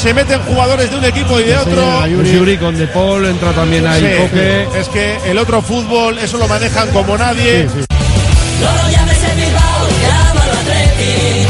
Se 0.00 0.14
meten- 0.14 0.40
jugadores 0.46 0.90
de 0.90 0.96
un 0.96 1.04
equipo 1.04 1.40
y 1.40 1.44
de 1.44 1.56
otro. 1.56 2.06
Yuri. 2.06 2.56
con 2.56 2.76
De 2.76 2.86
Paul, 2.86 3.26
entra 3.26 3.52
también 3.52 3.84
ahí 3.86 4.00
Sí, 4.00 4.22
Coque. 4.22 4.68
es 4.78 4.88
que 4.88 5.18
el 5.30 5.38
otro 5.38 5.60
fútbol, 5.60 6.18
eso 6.18 6.38
lo 6.38 6.46
manejan 6.46 6.88
como 6.92 7.16
nadie. 7.18 7.64
No 7.66 8.72
lo 8.82 8.90
llames 8.90 9.18
el 9.24 9.36
Bilbao, 9.36 9.88
llámalo 10.02 10.52
Atleti. 10.52 11.46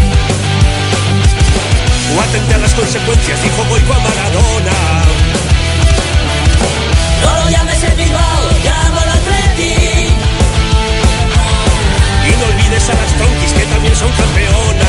O 2.17 2.21
atente 2.23 2.55
a 2.55 2.59
las 2.59 2.75
consecuencias, 2.75 3.43
dijo 3.43 3.65
Boico 3.69 3.93
a 3.93 3.99
Maradona. 3.99 5.05
No 7.23 7.45
lo 7.45 7.51
llames 7.51 7.83
el 7.85 7.97
Bilbao, 7.97 8.51
llámalo 8.65 9.13
Atleti. 9.13 9.75
Y 12.27 12.31
no 12.41 12.47
olvides 12.47 12.89
a 12.89 12.95
las 12.95 13.13
tronquis 13.13 13.53
que 13.53 13.65
también 13.67 13.95
son 13.95 14.11
campeonas. 14.13 14.88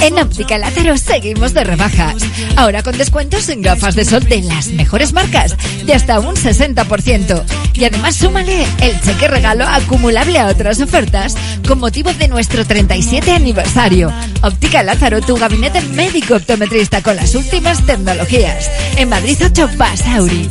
En 0.00 0.18
Óptica 0.18 0.58
Lázaro 0.58 0.96
seguimos 0.96 1.54
de 1.54 1.64
rebajas. 1.64 2.16
Ahora 2.56 2.82
con 2.82 2.96
descuentos 2.98 3.48
en 3.48 3.62
gafas 3.62 3.94
de 3.94 4.04
sol 4.04 4.24
de 4.24 4.42
las 4.42 4.68
mejores 4.68 5.12
marcas, 5.12 5.56
de 5.84 5.94
hasta 5.94 6.20
un 6.20 6.34
60%. 6.34 7.44
Y 7.74 7.84
además 7.84 8.16
súmale 8.16 8.66
el 8.80 9.00
cheque 9.00 9.28
regalo 9.28 9.64
acumulable 9.66 10.38
a 10.38 10.48
otras 10.48 10.80
ofertas 10.80 11.36
con 11.66 11.78
motivo 11.78 12.12
de 12.12 12.28
nuestro 12.28 12.64
37 12.64 13.30
aniversario. 13.32 14.12
Óptica 14.42 14.82
Lázaro, 14.82 15.20
tu 15.20 15.36
gabinete 15.36 15.80
médico 15.80 16.34
optometrista 16.34 17.02
con 17.02 17.16
las 17.16 17.34
últimas 17.34 17.84
tecnologías. 17.86 18.70
En 18.96 19.08
Madrid 19.08 19.38
8 19.44 19.70
Basauri. 19.76 20.50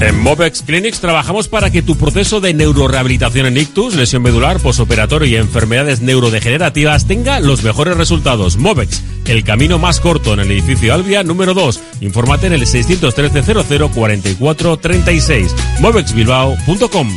En 0.00 0.16
Movex 0.20 0.62
Clinics 0.62 1.00
trabajamos 1.00 1.48
para 1.48 1.70
que 1.70 1.82
tu 1.82 1.96
proceso 1.96 2.40
de 2.40 2.54
neurorehabilitación 2.54 3.46
en 3.46 3.56
ictus, 3.56 3.96
lesión 3.96 4.22
medular, 4.22 4.60
posoperatorio 4.60 5.26
y 5.26 5.34
enfermedades 5.34 6.02
neurodegenerativas 6.02 7.08
tenga 7.08 7.40
los 7.40 7.64
mejores 7.64 7.96
resultados. 7.96 8.58
Movex, 8.58 9.02
el 9.26 9.42
camino 9.42 9.80
más 9.80 9.98
corto 9.98 10.34
en 10.34 10.40
el 10.40 10.52
edificio 10.52 10.94
Albia 10.94 11.24
número 11.24 11.52
2. 11.52 11.80
Infórmate 12.00 12.46
en 12.46 12.52
el 12.52 12.64
613 12.64 13.42
00 13.42 13.90
44 13.90 14.76
36. 14.76 15.54
movexbilbao.com. 15.80 17.08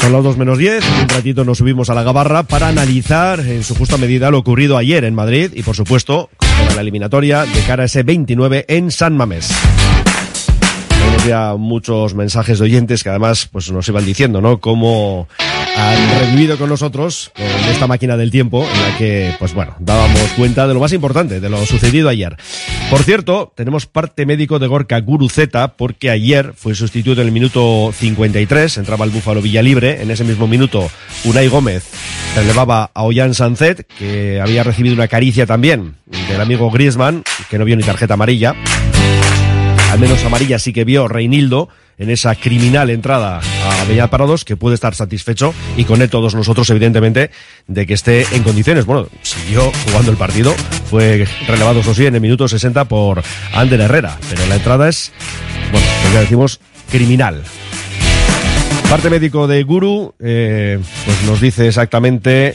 Son 0.00 0.12
las 0.12 0.24
2 0.24 0.36
menos 0.38 0.58
10. 0.58 0.84
En 0.84 1.02
un 1.02 1.08
ratito 1.08 1.44
nos 1.44 1.58
subimos 1.58 1.90
a 1.90 1.94
la 1.94 2.02
gabarra 2.02 2.42
para 2.42 2.68
analizar 2.68 3.40
en 3.40 3.62
su 3.62 3.74
justa 3.74 3.96
medida 3.96 4.30
lo 4.30 4.38
ocurrido 4.38 4.76
ayer 4.76 5.04
en 5.04 5.14
Madrid 5.14 5.52
y, 5.54 5.62
por 5.62 5.76
supuesto, 5.76 6.30
toda 6.58 6.74
la 6.74 6.80
eliminatoria 6.80 7.44
de 7.44 7.60
cara 7.66 7.84
a 7.84 7.86
ese 7.86 8.02
29 8.02 8.64
en 8.68 8.90
San 8.90 9.16
Mamés. 9.16 9.50
Muchos 11.58 12.14
mensajes 12.14 12.58
de 12.58 12.64
oyentes 12.64 13.02
que 13.02 13.10
además 13.10 13.48
pues 13.52 13.70
nos 13.70 13.86
iban 13.88 14.06
diciendo, 14.06 14.40
¿no? 14.40 14.60
Cómo 14.60 15.28
han 15.78 16.20
revivido 16.20 16.58
con 16.58 16.68
nosotros 16.68 17.30
con 17.36 17.46
esta 17.46 17.86
máquina 17.86 18.16
del 18.16 18.30
tiempo 18.30 18.66
en 18.66 18.82
la 18.82 18.98
que, 18.98 19.34
pues 19.38 19.54
bueno, 19.54 19.76
dábamos 19.78 20.20
cuenta 20.36 20.66
de 20.66 20.74
lo 20.74 20.80
más 20.80 20.92
importante, 20.92 21.40
de 21.40 21.48
lo 21.48 21.64
sucedido 21.64 22.08
ayer. 22.08 22.36
Por 22.90 23.02
cierto, 23.04 23.52
tenemos 23.54 23.86
parte 23.86 24.26
médico 24.26 24.58
de 24.58 24.66
Gorka 24.66 24.98
Guruzeta 25.00 25.76
porque 25.76 26.10
ayer 26.10 26.52
fue 26.56 26.74
sustituido 26.74 27.22
en 27.22 27.28
el 27.28 27.32
minuto 27.32 27.92
53, 27.94 28.78
entraba 28.78 29.04
el 29.04 29.12
Búfalo 29.12 29.40
Villalibre, 29.40 30.02
en 30.02 30.10
ese 30.10 30.24
mismo 30.24 30.48
minuto 30.48 30.90
Unai 31.24 31.48
Gómez 31.48 31.84
relevaba 32.34 32.90
a 32.92 33.02
Ollán 33.02 33.34
Sanzet, 33.34 33.86
que 33.98 34.40
había 34.40 34.64
recibido 34.64 34.94
una 34.94 35.08
caricia 35.08 35.46
también 35.46 35.96
del 36.28 36.40
amigo 36.40 36.70
Griezmann, 36.70 37.22
que 37.48 37.58
no 37.58 37.64
vio 37.64 37.76
ni 37.76 37.82
tarjeta 37.82 38.14
amarilla. 38.14 38.54
Al 39.90 39.98
menos 39.98 40.24
amarilla 40.24 40.58
sí 40.58 40.72
que 40.72 40.84
vio 40.84 41.08
Reinildo 41.08 41.68
en 41.98 42.10
esa 42.10 42.34
criminal 42.34 42.90
entrada 42.90 43.40
a 43.40 43.84
Beñat 43.84 44.10
Parados, 44.10 44.44
que 44.44 44.56
puede 44.56 44.74
estar 44.74 44.94
satisfecho 44.94 45.54
y 45.76 45.84
con 45.84 46.02
él 46.02 46.10
todos 46.10 46.34
nosotros, 46.34 46.68
evidentemente, 46.70 47.30
de 47.66 47.86
que 47.86 47.94
esté 47.94 48.26
en 48.32 48.42
condiciones. 48.42 48.86
Bueno, 48.86 49.08
siguió 49.22 49.72
jugando 49.84 50.10
el 50.10 50.16
partido, 50.16 50.54
fue 50.88 51.26
relevado, 51.46 51.80
eso 51.80 51.94
sí, 51.94 52.06
en 52.06 52.14
el 52.14 52.20
minuto 52.20 52.48
60 52.48 52.84
por 52.86 53.22
Ander 53.52 53.80
Herrera, 53.80 54.18
pero 54.28 54.46
la 54.46 54.56
entrada 54.56 54.88
es, 54.88 55.12
bueno, 55.72 55.86
lo 56.04 56.12
que 56.12 56.18
decimos, 56.18 56.60
criminal. 56.90 57.42
Parte 58.88 59.10
médico 59.10 59.46
de 59.46 59.62
Guru, 59.64 60.14
eh, 60.18 60.78
pues 61.04 61.22
nos 61.24 61.40
dice 61.42 61.68
exactamente 61.68 62.54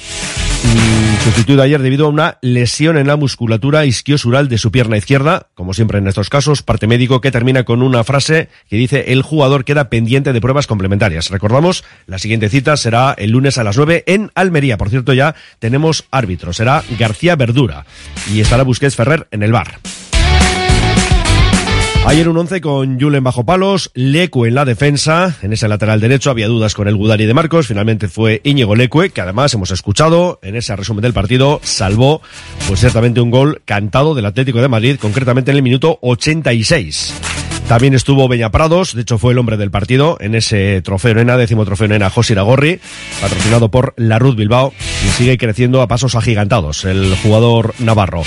sustituido 1.23 1.63
ayer 1.63 1.82
debido 1.82 2.06
a 2.06 2.10
una 2.10 2.38
lesión 2.41 2.97
en 2.97 3.08
la 3.08 3.15
musculatura 3.15 3.86
isquiosural 3.86 4.49
de 4.49 4.58
su 4.58 4.71
pierna 4.71 4.97
izquierda, 4.97 5.47
como 5.56 5.73
siempre 5.73 5.97
en 5.97 6.08
estos 6.08 6.30
casos, 6.30 6.63
parte 6.63 6.86
médico 6.86 7.21
que 7.21 7.32
termina 7.32 7.63
con 7.63 7.82
una 7.82 8.04
frase 8.04 8.49
que 8.69 8.76
dice 8.76 9.06
el 9.13 9.21
jugador 9.21 9.63
queda 9.63 9.89
pendiente 9.89 10.34
de 10.34 10.41
pruebas 10.41 10.67
complementarias. 10.67 11.30
Recordamos, 11.30 11.86
la 12.08 12.19
siguiente 12.19 12.49
cita 12.49 12.76
será 12.76 13.15
el 13.17 13.32
lunes 13.32 13.58
a 13.58 13.63
las 13.63 13.78
9 13.78 14.04
en 14.06 14.32
Almería. 14.36 14.78
Por 14.78 14.89
cierto, 14.89 15.13
ya 15.13 15.34
tenemos 15.60 16.06
árbitro, 16.12 16.52
será 16.52 16.84
García 16.99 17.38
Verdura 17.38 17.86
y 18.32 18.41
estará 18.41 18.63
Busquets 18.63 18.95
Ferrer 18.95 19.28
en 19.32 19.43
el 19.43 19.54
bar. 19.54 19.80
Ayer 22.05 22.27
un 22.27 22.37
11 22.37 22.59
con 22.59 22.99
Julen 22.99 23.23
bajo 23.23 23.45
palos, 23.45 23.89
Lecu 23.93 24.45
en 24.45 24.55
la 24.55 24.65
defensa, 24.65 25.37
en 25.41 25.53
ese 25.53 25.69
lateral 25.69 26.01
derecho 26.01 26.29
había 26.29 26.49
dudas 26.49 26.73
con 26.73 26.89
el 26.89 26.97
Gudari 26.97 27.25
de 27.25 27.33
Marcos, 27.33 27.67
finalmente 27.67 28.09
fue 28.09 28.41
Íñigo 28.43 28.75
Lecue, 28.75 29.11
que 29.11 29.21
además 29.21 29.53
hemos 29.53 29.71
escuchado 29.71 30.37
en 30.43 30.57
ese 30.57 30.75
resumen 30.75 31.01
del 31.01 31.13
partido, 31.13 31.61
salvó 31.63 32.21
pues 32.67 32.81
ciertamente 32.81 33.21
un 33.21 33.31
gol 33.31 33.61
cantado 33.63 34.15
del 34.15 34.25
Atlético 34.25 34.61
de 34.61 34.67
Madrid, 34.67 34.97
concretamente 34.99 35.51
en 35.51 35.57
el 35.57 35.63
minuto 35.63 35.97
86. 36.01 37.42
También 37.73 37.95
estuvo 37.95 38.27
Beña 38.27 38.51
Prados, 38.51 38.93
de 38.93 39.01
hecho 39.01 39.17
fue 39.17 39.33
el 39.33 39.39
hombre 39.39 39.57
del 39.57 39.71
partido 39.71 40.17
en 40.19 40.36
ese 40.36 40.83
trofeo 40.83 41.15
Nena, 41.15 41.38
décimo 41.38 41.65
trofeo 41.65 41.88
Nena 41.88 42.12
José 42.12 42.33
Iragorri, 42.33 42.79
patrocinado 43.19 43.71
por 43.71 43.95
la 43.97 44.19
Ruth 44.19 44.36
Bilbao 44.36 44.71
y 45.03 45.07
sigue 45.09 45.39
creciendo 45.39 45.81
a 45.81 45.88
pasos 45.88 46.13
agigantados 46.13 46.86
el 46.86 47.15
jugador 47.23 47.73
navarro. 47.79 48.21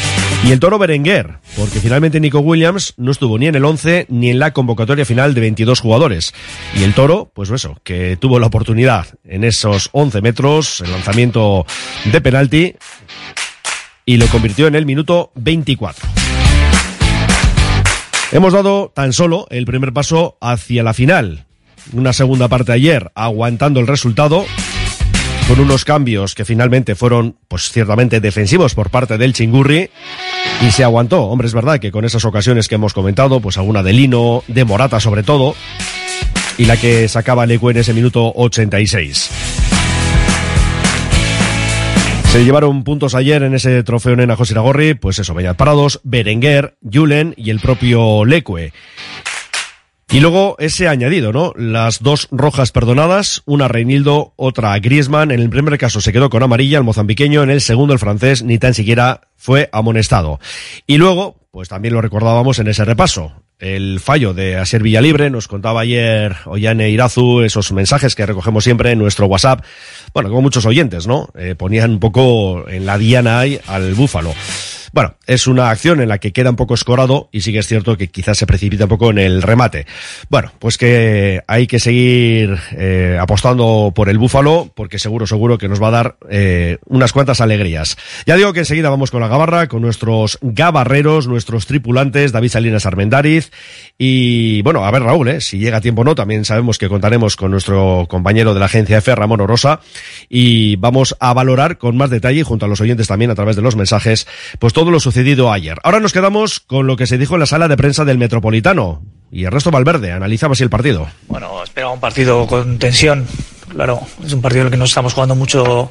Y 0.45 0.51
el 0.51 0.59
toro 0.59 0.81
Berenguer, 0.81 1.35
porque 1.57 1.79
finalmente 1.79 2.19
Nico 2.19 2.41
Williams 2.41 2.95
no 2.97 3.13
estuvo 3.13 3.39
ni 3.39 3.47
en 3.47 3.55
el 3.55 3.65
11 3.65 4.07
ni 4.09 4.31
en 4.31 4.41
la 4.41 4.53
convocatoria 4.53 5.05
final 5.05 5.33
de 5.33 5.43
22 5.43 5.79
jugadores. 5.79 6.35
Y 6.77 6.83
el 6.83 6.93
toro, 6.93 7.31
pues 7.33 7.49
eso, 7.51 7.77
que 7.85 8.17
tuvo 8.17 8.41
la 8.41 8.49
oportunidad 8.49 9.07
en 9.23 9.45
esos 9.45 9.91
11 9.93 10.23
metros, 10.23 10.81
el 10.81 10.91
lanzamiento 10.91 11.65
de 12.05 12.21
penalti, 12.21 12.75
y 14.05 14.17
lo 14.17 14.27
convirtió 14.27 14.67
en 14.67 14.75
el 14.75 14.87
minuto 14.87 15.31
24. 15.37 16.26
Hemos 18.33 18.53
dado 18.53 18.93
tan 18.95 19.13
solo 19.13 19.47
el 19.51 19.67
primer 19.67 19.93
paso 19.93 20.37
hacia 20.41 20.83
la 20.83 20.95
final. 20.95 21.47
Una 21.93 22.13
segunda 22.13 22.49
parte 22.49 22.73
ayer, 22.73 23.13
aguantando 23.15 23.79
el 23.79 23.87
resultado, 23.87 24.45
con 25.47 25.61
unos 25.61 25.85
cambios 25.85 26.35
que 26.35 26.45
finalmente 26.45 26.97
fueron, 26.97 27.37
pues 27.47 27.71
ciertamente 27.71 28.21
defensivos 28.21 28.75
por 28.75 28.91
parte 28.91 29.17
del 29.17 29.33
Chingurri, 29.33 29.91
y 30.67 30.71
se 30.73 30.83
aguantó. 30.83 31.27
Hombre, 31.27 31.47
es 31.47 31.55
verdad 31.55 31.79
que 31.79 31.93
con 31.93 32.05
esas 32.05 32.25
ocasiones 32.25 32.67
que 32.67 32.75
hemos 32.75 32.95
comentado, 32.95 33.41
pues 33.41 33.59
alguna 33.59 33.85
de 33.85 33.93
Lino, 33.93 34.43
de 34.49 34.65
Morata 34.65 34.99
sobre 34.99 35.23
todo, 35.23 35.55
y 36.59 36.65
la 36.65 36.77
que 36.77 37.07
sacaba 37.07 37.47
Lecu 37.47 37.71
en 37.71 37.77
ese 37.77 37.95
minuto 37.95 38.33
86. 38.35 39.56
Se 42.33 42.45
llevaron 42.45 42.85
puntos 42.85 43.15
ayer 43.15 43.43
en 43.43 43.55
ese 43.55 43.83
trofeo 43.83 44.15
Nena 44.15 44.37
José 44.37 44.53
Iragorri, 44.53 44.95
pues 44.95 45.19
eso, 45.19 45.33
Bellat 45.33 45.57
Parados, 45.57 46.01
Berenguer, 46.05 46.77
Julen 46.83 47.33
y 47.37 47.51
el 47.51 47.61
propio 47.61 48.25
Lecue. 48.27 48.73
Y 50.11 50.21
luego 50.21 50.55
ese 50.59 50.87
añadido, 50.87 51.33
¿no? 51.33 51.53
Las 51.57 52.03
dos 52.03 52.29
rojas 52.31 52.71
perdonadas, 52.71 53.43
una 53.45 53.69
Reinildo, 53.69 54.35
otra 54.37 54.79
Griezmann. 54.79 55.31
En 55.33 55.41
el 55.41 55.51
primer 55.51 55.79
caso 55.79 56.01
se 56.01 56.13
quedó 56.13 56.31
con 56.31 56.43
amarilla 56.43 56.79
el 56.79 56.85
mozambiqueño, 56.85 57.43
en 57.43 57.51
el 57.51 57.61
segundo 57.61 57.93
el 57.93 57.99
francés 57.99 58.43
ni 58.43 58.59
tan 58.59 58.75
siquiera 58.75 59.23
fue 59.37 59.69
amonestado. 59.73 60.39
Y 60.87 60.99
luego, 60.99 61.49
pues 61.51 61.69
también 61.69 61.95
lo 61.95 62.03
recordábamos 62.03 62.59
en 62.61 62.69
ese 62.69 62.85
repaso. 62.85 63.33
El 63.59 64.01
fallo 64.01 64.35
de 64.35 64.57
Asier 64.57 64.83
Villalibre, 64.83 65.31
nos 65.31 65.49
contaba 65.49 65.81
ayer 65.81 66.37
Ollane 66.45 66.91
Irazu 66.91 67.41
esos 67.41 67.73
mensajes 67.73 68.15
que 68.15 68.27
recogemos 68.27 68.63
siempre 68.63 68.93
en 68.93 68.99
nuestro 68.99 69.27
WhatsApp. 69.27 69.65
Bueno, 70.13 70.29
como 70.29 70.43
muchos 70.43 70.67
oyentes, 70.67 71.07
¿no? 71.07 71.31
Eh, 71.35 71.55
ponían 71.55 71.93
un 71.93 72.01
poco 72.01 72.69
en 72.69 72.85
la 72.85 72.99
diana 72.99 73.41
ahí 73.41 73.59
al 73.67 73.95
búfalo. 73.95 74.35
Bueno, 74.97 75.15
es 75.27 75.47
una 75.47 75.69
acción 75.69 76.01
en 76.01 76.09
la 76.09 76.17
que 76.17 76.33
queda 76.33 76.49
un 76.49 76.57
poco 76.57 76.73
escorado 76.73 77.29
y 77.31 77.43
sí 77.43 77.53
que 77.53 77.59
es 77.59 77.67
cierto 77.67 77.99
que 77.99 78.09
quizás 78.09 78.39
se 78.39 78.47
precipita 78.47 78.85
un 78.85 78.89
poco 78.89 79.11
en 79.11 79.19
el 79.19 79.43
remate. 79.43 79.87
Bueno, 80.31 80.51
pues 80.59 80.79
que 80.79 81.43
hay 81.47 81.67
que 81.67 81.81
seguir 81.81 82.57
eh, 82.73 83.19
apostando 83.21 83.93
por 83.95 84.09
el 84.09 84.17
Búfalo 84.17 84.73
porque 84.75 84.99
seguro, 84.99 85.27
seguro 85.27 85.59
que 85.59 85.69
nos 85.69 85.83
va 85.83 85.89
a 85.89 85.91
dar 85.91 86.17
eh, 86.31 86.79
unas 86.87 87.13
cuantas 87.13 87.43
alegrías. 87.43 87.99
Ya 88.25 88.37
digo 88.37 88.55
que 88.55 88.61
enseguida 88.61 88.89
vamos 88.89 89.11
con 89.11 89.21
la 89.21 89.29
gabarra, 89.29 89.69
con 89.69 89.83
nuestros 89.83 90.39
gabarreros, 90.41 91.29
nuestros 91.29 91.67
tripulantes, 91.67 92.33
David 92.33 92.49
Salinas 92.49 92.87
Armendariz 92.87 93.51
y 93.99 94.63
bueno, 94.63 94.83
a 94.83 94.91
ver 94.91 95.03
Raúl, 95.03 95.29
¿eh? 95.29 95.43
si 95.43 95.59
llega 95.59 95.83
tiempo 95.83 96.01
o 96.01 96.05
no, 96.05 96.15
también 96.15 96.47
sabemos 96.47 96.79
que 96.79 96.89
contaremos 96.89 97.37
con 97.37 97.51
nuestro 97.51 98.07
compañero 98.09 98.55
de 98.55 98.61
la 98.61 98.67
agencia 98.67 98.97
F, 98.97 99.15
Ramón 99.15 99.43
Orosa, 99.43 99.81
y 100.31 100.77
vamos 100.77 101.17
a 101.21 101.35
valorar 101.35 101.77
con 101.77 101.99
más 101.99 102.09
detalle, 102.09 102.45
junto 102.45 102.65
a 102.65 102.69
los 102.69 102.81
oyentes 102.81 103.09
también 103.09 103.31
a 103.31 103.35
través 103.35 103.57
de 103.57 103.63
los 103.63 103.77
mensajes, 103.77 104.27
pues 104.59 104.73
todo 104.73 104.86
lo 104.91 105.01
sucedido 105.01 105.53
ayer. 105.53 105.79
Ahora 105.83 106.01
nos 106.01 106.13
quedamos 106.13 106.61
con 106.61 106.87
lo 106.87 106.97
que 106.97 107.07
se 107.07 107.19
dijo 107.19 107.35
en 107.35 107.41
la 107.41 107.47
sala 107.47 107.69
de 107.69 107.77
prensa 107.77 108.05
del 108.05 108.19
Metropolitano. 108.19 109.03
Y 109.31 109.45
Ernesto 109.45 109.71
Valverde 109.71 110.13
analizaba 110.13 110.53
así 110.53 110.63
el 110.63 110.71
partido. 110.71 111.09
Bueno, 111.29 111.63
esperaba 111.63 111.93
un 111.93 112.01
partido 112.01 112.47
con 112.47 112.79
tensión. 112.79 113.27
Claro, 113.69 114.01
es 114.25 114.33
un 114.33 114.41
partido 114.41 114.63
en 114.63 114.67
el 114.69 114.71
que 114.71 114.79
nos 114.79 114.91
estamos 114.91 115.15
jugando 115.15 115.35
mucho 115.35 115.91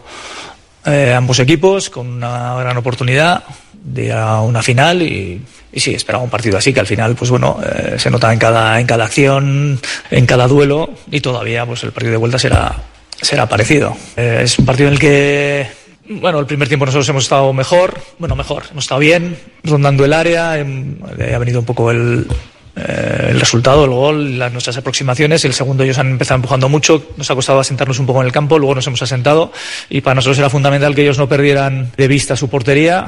eh, 0.86 1.14
ambos 1.14 1.40
equipos, 1.40 1.90
con 1.90 2.08
una 2.08 2.56
gran 2.56 2.78
oportunidad 2.78 3.44
de 3.74 4.14
a 4.14 4.42
una 4.42 4.64
final 4.64 5.02
y, 5.02 5.42
y 5.72 5.80
sí, 5.80 5.94
esperaba 5.94 6.24
un 6.24 6.30
partido 6.30 6.58
así, 6.58 6.74
que 6.74 6.80
al 6.80 6.88
final, 6.88 7.16
pues 7.16 7.30
bueno, 7.30 7.60
eh, 7.64 7.96
se 7.98 8.10
nota 8.10 8.32
en 8.32 8.40
cada, 8.40 8.80
en 8.80 8.88
cada 8.88 9.06
acción, 9.06 9.80
en 10.10 10.26
cada 10.26 10.48
duelo 10.48 10.90
y 11.12 11.20
todavía 11.20 11.66
pues 11.66 11.84
el 11.84 11.92
partido 11.92 12.12
de 12.12 12.18
vuelta 12.18 12.40
será, 12.40 12.76
será 13.22 13.48
parecido. 13.48 13.96
Eh, 14.16 14.42
es 14.44 14.58
un 14.58 14.66
partido 14.66 14.88
en 14.88 14.94
el 14.94 15.00
que 15.00 15.68
bueno, 16.10 16.40
el 16.40 16.46
primer 16.46 16.68
tiempo 16.68 16.86
nosotros 16.86 17.08
hemos 17.10 17.24
estado 17.24 17.52
mejor, 17.54 18.00
bueno, 18.20 18.36
mejor, 18.36 18.64
hemos 18.72 18.84
estado 18.84 19.00
bien, 19.00 19.38
rondando 19.64 20.06
el 20.06 20.14
área, 20.14 20.58
em, 20.58 20.98
ha 21.04 21.38
venido 21.38 21.60
un 21.60 21.66
poco 21.66 21.92
el, 21.92 22.28
eh, 22.76 23.28
el 23.30 23.40
resultado, 23.40 23.86
el 23.86 23.92
gol, 23.92 24.38
las, 24.38 24.52
nuestras 24.52 24.78
aproximaciones. 24.78 25.46
El 25.46 25.54
segundo 25.54 25.84
ellos 25.84 25.98
han 25.98 26.12
empezado 26.12 26.36
empujando 26.36 26.68
mucho, 26.68 27.12
nos 27.16 27.30
ha 27.32 27.36
costado 27.36 27.60
asentarnos 27.60 28.00
un 28.00 28.06
poco 28.06 28.20
en 28.22 28.28
el 28.28 28.34
campo, 28.34 28.60
luego 28.60 28.76
nos 28.76 28.86
hemos 28.88 29.02
asentado 29.02 29.52
y 29.90 30.02
para 30.02 30.16
nosotros 30.16 30.38
era 30.38 30.50
fundamental 30.50 30.94
que 30.94 31.04
ellos 31.04 31.18
no 31.18 31.30
perdieran 31.30 31.92
de 31.96 32.08
vista 32.08 32.36
su 32.36 32.50
portería 32.50 33.08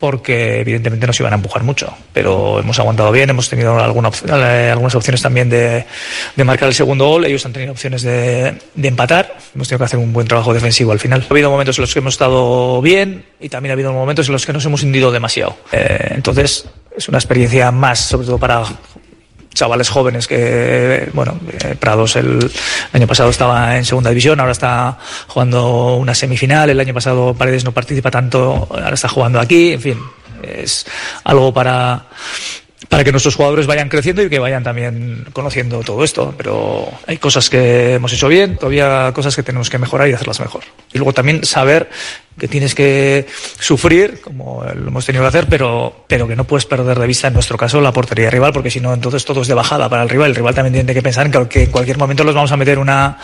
porque 0.00 0.60
evidentemente 0.60 1.06
nos 1.06 1.20
iban 1.20 1.34
a 1.34 1.36
empujar 1.36 1.62
mucho, 1.62 1.94
pero 2.14 2.58
hemos 2.58 2.78
aguantado 2.78 3.12
bien, 3.12 3.28
hemos 3.28 3.50
tenido 3.50 3.78
alguna 3.78 4.08
op- 4.08 4.28
eh, 4.28 4.70
algunas 4.70 4.94
opciones 4.94 5.20
también 5.20 5.50
de, 5.50 5.84
marcar 6.42 6.68
el 6.68 6.74
segundo 6.74 7.06
gol, 7.06 7.26
ellos 7.26 7.44
han 7.44 7.52
tenido 7.52 7.70
opciones 7.72 8.00
de, 8.00 8.54
de 8.74 8.88
empatar, 8.88 9.36
hemos 9.54 9.68
tenido 9.68 9.80
que 9.80 9.84
hacer 9.84 9.98
un 9.98 10.14
buen 10.14 10.26
trabajo 10.26 10.54
defensivo 10.54 10.90
al 10.92 10.98
final. 10.98 11.26
Ha 11.28 11.32
habido 11.32 11.50
momentos 11.50 11.76
en 11.78 11.82
los 11.82 11.92
que 11.92 11.98
hemos 11.98 12.14
estado 12.14 12.80
bien 12.80 13.26
y 13.38 13.50
también 13.50 13.72
ha 13.72 13.74
habido 13.74 13.92
momentos 13.92 14.26
en 14.28 14.32
los 14.32 14.46
que 14.46 14.54
nos 14.54 14.64
hemos 14.64 14.82
hundido 14.82 15.12
demasiado. 15.12 15.54
Eh, 15.70 16.12
entonces 16.12 16.64
es 16.96 17.08
una 17.10 17.18
experiencia 17.18 17.70
más, 17.70 18.00
sobre 18.00 18.26
todo 18.26 18.38
para 18.38 18.62
chavales 19.54 19.88
jóvenes 19.88 20.26
que, 20.26 21.10
bueno, 21.12 21.38
eh, 21.64 21.74
Prados 21.78 22.16
el 22.16 22.50
año 22.92 23.06
pasado 23.06 23.30
estaba 23.30 23.76
en 23.76 23.84
segunda 23.84 24.10
división, 24.10 24.40
ahora 24.40 24.52
está 24.52 24.98
jugando 25.26 25.96
una 25.96 26.14
semifinal, 26.14 26.70
el 26.70 26.80
año 26.80 26.94
pasado 26.94 27.34
Paredes 27.34 27.64
no 27.64 27.72
participa 27.72 28.10
tanto, 28.10 28.68
ahora 28.70 28.94
está 28.94 29.08
jugando 29.08 29.40
aquí, 29.40 29.72
en 29.72 29.80
fin, 29.80 29.98
es 30.42 30.86
algo 31.24 31.52
para 31.52 32.06
para 32.88 33.04
que 33.04 33.12
nuestros 33.12 33.34
jugadores 33.36 33.66
vayan 33.66 33.88
creciendo 33.88 34.22
y 34.22 34.30
que 34.30 34.38
vayan 34.38 34.62
también 34.62 35.26
conociendo 35.32 35.80
todo 35.80 36.02
esto. 36.02 36.34
Pero 36.36 36.88
hay 37.06 37.18
cosas 37.18 37.50
que 37.50 37.94
hemos 37.94 38.12
hecho 38.12 38.28
bien, 38.28 38.56
todavía 38.56 39.12
cosas 39.12 39.36
que 39.36 39.42
tenemos 39.42 39.68
que 39.68 39.78
mejorar 39.78 40.08
y 40.08 40.12
hacerlas 40.12 40.40
mejor. 40.40 40.62
Y 40.92 40.98
luego 40.98 41.12
también 41.12 41.44
saber 41.44 41.90
que 42.38 42.48
tienes 42.48 42.74
que 42.74 43.26
sufrir, 43.58 44.20
como 44.22 44.64
lo 44.64 44.88
hemos 44.88 45.04
tenido 45.04 45.22
que 45.22 45.28
hacer, 45.28 45.46
pero, 45.48 46.04
pero 46.06 46.26
que 46.26 46.34
no 46.34 46.44
puedes 46.44 46.64
perder 46.64 46.98
de 46.98 47.06
vista, 47.06 47.28
en 47.28 47.34
nuestro 47.34 47.58
caso, 47.58 47.82
la 47.82 47.92
portería 47.92 48.30
rival, 48.30 48.52
porque 48.52 48.70
si 48.70 48.80
no, 48.80 48.94
entonces 48.94 49.24
todo 49.26 49.42
es 49.42 49.48
de 49.48 49.54
bajada 49.54 49.88
para 49.90 50.02
el 50.02 50.08
rival. 50.08 50.30
El 50.30 50.36
rival 50.36 50.54
también 50.54 50.72
tiene 50.72 50.94
que 50.94 51.02
pensar 51.02 51.26
en 51.26 51.46
que 51.48 51.64
en 51.64 51.70
cualquier 51.70 51.98
momento 51.98 52.24
los 52.24 52.34
vamos 52.34 52.50
a 52.50 52.56
meter 52.56 52.78
una, 52.78 53.18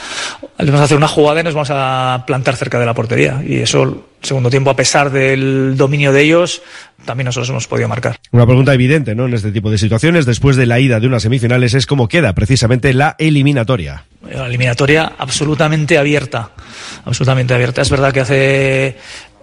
les 0.59 0.67
vamos 0.69 0.83
a 0.83 0.85
hacer 0.85 0.99
una 0.99 1.09
jugada 1.09 1.41
y 1.41 1.45
nos 1.45 1.55
vamos 1.55 1.71
a 1.73 2.25
plantar 2.27 2.57
cerca 2.57 2.79
de 2.79 2.85
la 2.85 2.93
portería. 2.93 3.43
Y 3.45 3.61
eso, 3.61 4.05
segundo 4.23 4.51
tiempo, 4.51 4.71
a 4.71 4.77
pesar 4.77 5.11
del 5.11 5.77
dominio 5.77 6.13
de 6.13 6.23
ellos, 6.23 6.63
también 7.05 7.27
nosotros 7.27 7.49
hemos 7.51 7.67
podido 7.67 7.89
marcar. 7.89 8.17
Una 8.33 8.47
pregunta 8.47 8.75
evidente, 8.75 9.15
¿no? 9.15 9.27
En 9.27 9.35
este 9.35 9.53
tipo 9.53 9.71
de 9.71 9.79
situaciones, 9.79 10.27
después 10.27 10.57
de 10.57 10.67
la 10.67 10.81
ida 10.81 11.01
de 11.01 11.07
unas 11.07 11.23
semifinales, 11.23 11.75
es 11.75 11.87
cómo 11.87 12.09
queda 12.09 12.35
precisamente 12.35 12.93
la 12.93 13.15
eliminatoria. 13.19 14.05
Una 14.23 14.47
eliminatoria 14.47 15.13
absolutamente 15.19 15.99
abierta, 15.99 16.51
absolutamente 17.05 17.55
abierta. 17.55 17.83
Es 17.83 17.91
verdad 17.91 18.13
que 18.13 18.21
hace 18.21 18.97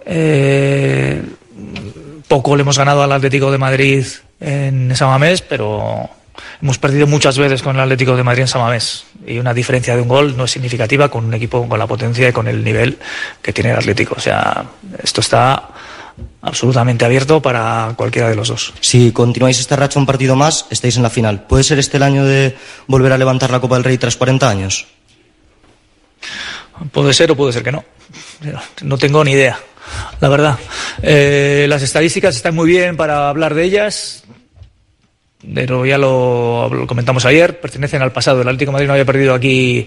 eh, 0.04 1.22
poco 2.28 2.56
le 2.56 2.62
hemos 2.62 2.78
ganado 2.78 3.02
al 3.02 3.12
Atlético 3.12 3.50
de 3.50 3.58
Madrid 3.58 4.04
en 4.40 4.94
Samamés, 4.94 5.40
pero 5.42 6.10
hemos 6.62 6.78
perdido 6.78 7.06
muchas 7.06 7.38
veces 7.38 7.62
con 7.62 7.76
el 7.76 7.82
Atlético 7.82 8.16
de 8.16 8.22
Madrid 8.22 8.42
en 8.42 8.48
Samamés 8.48 9.04
y 9.26 9.38
una 9.38 9.54
diferencia 9.54 9.94
de 9.96 10.02
un 10.02 10.08
gol 10.08 10.36
no 10.36 10.44
es 10.44 10.50
significativa 10.50 11.08
con 11.08 11.24
un 11.24 11.34
equipo 11.34 11.68
con 11.68 11.78
la 11.78 11.86
potencia 11.86 12.28
y 12.28 12.32
con 12.32 12.48
el 12.48 12.62
nivel 12.62 12.98
que 13.42 13.52
tiene 13.52 13.70
el 13.70 13.76
Atlético. 13.76 14.14
O 14.16 14.20
sea, 14.20 14.64
esto 15.02 15.20
está 15.20 15.68
absolutamente 16.42 17.04
abierto 17.04 17.40
para 17.40 17.94
cualquiera 17.96 18.28
de 18.28 18.36
los 18.36 18.48
dos. 18.48 18.74
Si 18.80 19.12
continuáis 19.12 19.58
esta 19.58 19.76
racha 19.76 19.98
un 19.98 20.06
partido 20.06 20.36
más, 20.36 20.66
estáis 20.70 20.96
en 20.96 21.02
la 21.02 21.10
final. 21.10 21.42
¿Puede 21.42 21.64
ser 21.64 21.78
este 21.78 21.96
el 21.96 22.02
año 22.02 22.24
de 22.24 22.56
volver 22.86 23.12
a 23.12 23.18
levantar 23.18 23.50
la 23.50 23.60
Copa 23.60 23.76
del 23.76 23.84
Rey 23.84 23.98
tras 23.98 24.16
40 24.16 24.48
años? 24.48 24.86
Puede 26.92 27.14
ser 27.14 27.30
o 27.30 27.36
puede 27.36 27.52
ser 27.52 27.62
que 27.62 27.72
no. 27.72 27.84
No 28.82 28.98
tengo 28.98 29.24
ni 29.24 29.32
idea, 29.32 29.58
la 30.20 30.28
verdad. 30.28 30.58
Eh, 31.02 31.66
las 31.68 31.82
estadísticas 31.82 32.36
están 32.36 32.54
muy 32.54 32.68
bien 32.68 32.96
para 32.96 33.28
hablar 33.28 33.54
de 33.54 33.64
ellas, 33.64 34.23
pero 35.52 35.84
ya 35.84 35.98
lo, 35.98 36.84
comentamos 36.86 37.24
ayer, 37.24 37.60
pertenecen 37.60 38.02
al 38.02 38.12
pasado. 38.12 38.42
El 38.42 38.48
Atlético 38.48 38.72
Madrid 38.72 38.86
no 38.86 38.92
había 38.92 39.04
perdido 39.04 39.34
aquí 39.34 39.86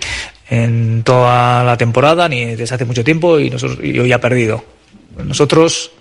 en 0.50 1.04
toda 1.04 1.63
la 1.63 1.78
temporada, 1.78 2.28
ni 2.28 2.56
desde 2.56 2.76
hace 2.76 2.86
mucho 2.86 3.04
tiempo, 3.04 3.39
y, 3.39 3.50
nosotros, 3.50 3.80
y 3.84 3.98
hoy 4.00 4.12
ha 4.12 4.22
perdido. 4.22 4.63
Nosotros 5.24 5.91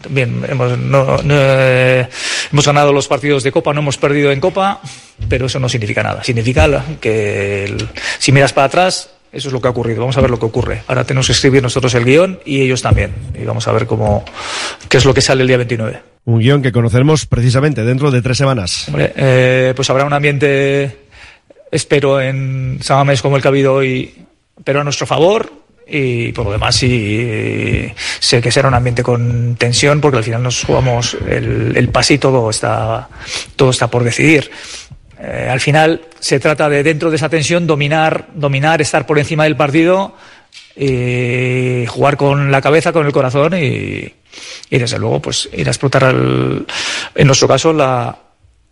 también 0.00 0.44
hemos, 0.48 0.76
no, 0.78 1.18
no, 1.22 1.34
eh, 1.38 2.08
hemos 2.52 2.66
ganado 2.66 2.92
los 2.92 3.06
partidos 3.06 3.42
de 3.42 3.52
Copa, 3.52 3.72
no 3.72 3.80
hemos 3.80 3.96
perdido 3.98 4.32
en 4.32 4.40
Copa, 4.40 4.80
pero 5.28 5.46
eso 5.46 5.60
no 5.60 5.68
significa 5.68 6.02
nada. 6.02 6.24
Significa 6.24 6.84
que 7.00 7.76
si 8.18 8.32
miras 8.32 8.52
para 8.52 8.66
atrás, 8.66 9.10
eso 9.32 9.48
es 9.48 9.52
lo 9.52 9.60
que 9.60 9.68
ha 9.68 9.70
ocurrido. 9.70 10.00
Vamos 10.00 10.16
a 10.16 10.20
ver 10.20 10.30
lo 10.30 10.38
que 10.38 10.46
ocurre. 10.46 10.82
Ahora 10.86 11.04
tenemos 11.04 11.26
que 11.26 11.32
escribir 11.32 11.62
nosotros 11.62 11.94
el 11.94 12.04
guion 12.04 12.40
y 12.44 12.60
ellos 12.60 12.82
también. 12.82 13.12
Y 13.34 13.44
vamos 13.44 13.66
a 13.66 13.72
ver 13.72 13.86
cómo, 13.86 14.24
qué 14.88 14.96
es 14.96 15.04
lo 15.04 15.14
que 15.14 15.20
sale 15.20 15.42
el 15.42 15.48
día 15.48 15.56
29. 15.56 16.13
Un 16.26 16.38
guion 16.40 16.62
que 16.62 16.72
conoceremos 16.72 17.26
precisamente 17.26 17.84
dentro 17.84 18.10
de 18.10 18.22
tres 18.22 18.38
semanas. 18.38 18.86
Eh, 18.96 19.72
pues 19.76 19.90
habrá 19.90 20.04
un 20.04 20.12
ambiente, 20.12 21.04
espero, 21.70 22.20
en 22.20 22.78
Samamés 22.80 23.20
como 23.20 23.36
el 23.36 23.42
que 23.42 23.48
ha 23.48 23.50
habido 23.50 23.74
hoy, 23.74 24.14
pero 24.64 24.80
a 24.80 24.84
nuestro 24.84 25.06
favor 25.06 25.64
y 25.86 26.32
por 26.32 26.46
lo 26.46 26.52
demás 26.52 26.76
sí 26.76 27.92
sé 28.18 28.40
que 28.40 28.50
será 28.50 28.68
un 28.68 28.74
ambiente 28.74 29.02
con 29.02 29.56
tensión 29.56 30.00
porque 30.00 30.18
al 30.18 30.24
final 30.24 30.42
nos 30.42 30.64
jugamos 30.64 31.16
el, 31.28 31.76
el 31.76 31.90
y 32.08 32.18
todo 32.18 32.50
está 32.50 33.08
todo 33.56 33.70
está 33.70 33.88
por 33.88 34.02
decidir 34.02 34.50
eh, 35.20 35.48
al 35.50 35.60
final 35.60 36.00
se 36.18 36.40
trata 36.40 36.68
de 36.68 36.82
dentro 36.82 37.10
de 37.10 37.16
esa 37.16 37.28
tensión 37.28 37.66
dominar 37.66 38.28
dominar 38.34 38.80
estar 38.80 39.06
por 39.06 39.18
encima 39.18 39.44
del 39.44 39.56
partido 39.56 40.16
y 40.76 41.86
jugar 41.86 42.16
con 42.16 42.50
la 42.50 42.60
cabeza 42.60 42.92
con 42.92 43.06
el 43.06 43.12
corazón 43.12 43.54
y, 43.54 44.12
y 44.70 44.78
desde 44.78 44.98
luego 44.98 45.22
pues 45.22 45.48
ir 45.52 45.68
a 45.68 45.70
explotar 45.70 46.04
el, 46.04 46.66
en 47.14 47.26
nuestro 47.26 47.46
caso 47.46 47.72
la 47.72 48.18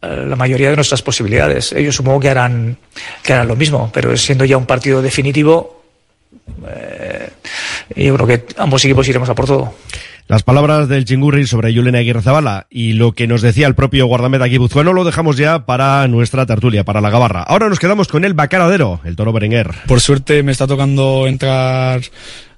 la 0.02 0.34
mayoría 0.34 0.70
de 0.70 0.76
nuestras 0.76 1.00
posibilidades. 1.00 1.72
Ellos 1.72 1.94
supongo 1.94 2.18
que 2.20 2.28
harán, 2.28 2.76
que 3.22 3.32
harán 3.32 3.46
lo 3.46 3.54
mismo, 3.54 3.90
pero 3.92 4.16
siendo 4.16 4.44
ya 4.44 4.56
un 4.56 4.66
partido 4.66 5.00
definitivo, 5.00 5.84
eh, 6.66 7.30
yo 7.96 8.14
creo 8.14 8.26
que 8.26 8.44
ambos 8.56 8.84
equipos 8.84 9.08
iremos 9.08 9.28
a 9.28 9.34
por 9.34 9.46
todo. 9.46 9.74
Las 10.28 10.44
palabras 10.44 10.88
del 10.88 11.04
Chingurri 11.04 11.46
sobre 11.46 11.74
Julen 11.74 11.96
Aguirre 11.96 12.22
Zabala 12.22 12.66
y 12.70 12.92
lo 12.94 13.12
que 13.12 13.26
nos 13.26 13.42
decía 13.42 13.66
el 13.66 13.74
propio 13.74 14.06
guardameta 14.06 14.46
guipuzcoano 14.46 14.92
lo 14.92 15.04
dejamos 15.04 15.36
ya 15.36 15.66
para 15.66 16.06
nuestra 16.08 16.46
tertulia, 16.46 16.84
para 16.84 17.00
la 17.00 17.10
gabarra. 17.10 17.42
Ahora 17.42 17.68
nos 17.68 17.78
quedamos 17.78 18.08
con 18.08 18.24
el 18.24 18.32
bacaradero, 18.32 19.00
el 19.04 19.16
toro 19.16 19.32
Berenguer. 19.32 19.70
Por 19.86 20.00
suerte 20.00 20.42
me 20.42 20.52
está 20.52 20.66
tocando 20.66 21.26
entrar 21.26 22.00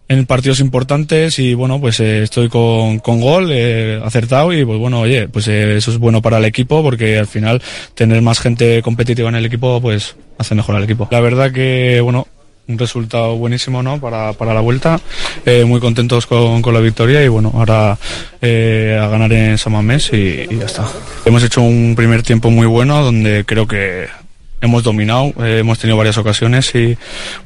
en 0.08 0.26
partidos 0.26 0.60
importantes 0.60 1.38
y 1.38 1.54
bueno, 1.54 1.80
pues 1.80 1.98
eh, 2.00 2.22
estoy 2.22 2.48
con, 2.48 2.98
con 2.98 3.20
gol, 3.20 3.48
eh, 3.50 4.00
acertado 4.04 4.52
y 4.52 4.64
pues 4.64 4.78
bueno, 4.78 5.00
oye, 5.00 5.28
pues 5.28 5.48
eh, 5.48 5.76
eso 5.76 5.90
es 5.90 5.98
bueno 5.98 6.20
para 6.20 6.38
el 6.38 6.44
equipo 6.44 6.82
porque 6.82 7.18
al 7.18 7.26
final 7.26 7.62
tener 7.94 8.20
más 8.20 8.38
gente 8.38 8.82
competitiva 8.82 9.30
en 9.30 9.36
el 9.36 9.46
equipo 9.46 9.80
pues 9.80 10.16
hace 10.38 10.54
mejor 10.54 10.76
al 10.76 10.84
equipo. 10.84 11.08
La 11.10 11.20
verdad 11.20 11.50
que 11.52 12.00
bueno, 12.02 12.28
un 12.66 12.78
resultado 12.78 13.36
buenísimo 13.36 13.82
¿no? 13.82 14.00
para, 14.00 14.32
para 14.32 14.54
la 14.54 14.60
vuelta. 14.60 15.00
Eh, 15.44 15.64
muy 15.64 15.80
contentos 15.80 16.26
con, 16.26 16.62
con, 16.62 16.74
la 16.74 16.80
victoria 16.80 17.22
y 17.22 17.28
bueno, 17.28 17.52
ahora 17.54 17.98
eh, 18.40 18.98
a 19.00 19.08
ganar 19.08 19.32
en 19.32 19.58
Samamés 19.58 20.12
y, 20.12 20.46
y, 20.50 20.58
ya 20.58 20.66
está. 20.66 20.88
Hemos 21.24 21.42
hecho 21.42 21.62
un 21.62 21.94
primer 21.96 22.22
tiempo 22.22 22.50
muy 22.50 22.66
bueno 22.66 23.02
donde 23.02 23.44
creo 23.44 23.66
que 23.66 24.08
hemos 24.64 24.82
dominado, 24.82 25.32
eh, 25.42 25.58
hemos 25.60 25.78
tenido 25.78 25.96
varias 25.96 26.18
ocasiones 26.18 26.74
y 26.74 26.96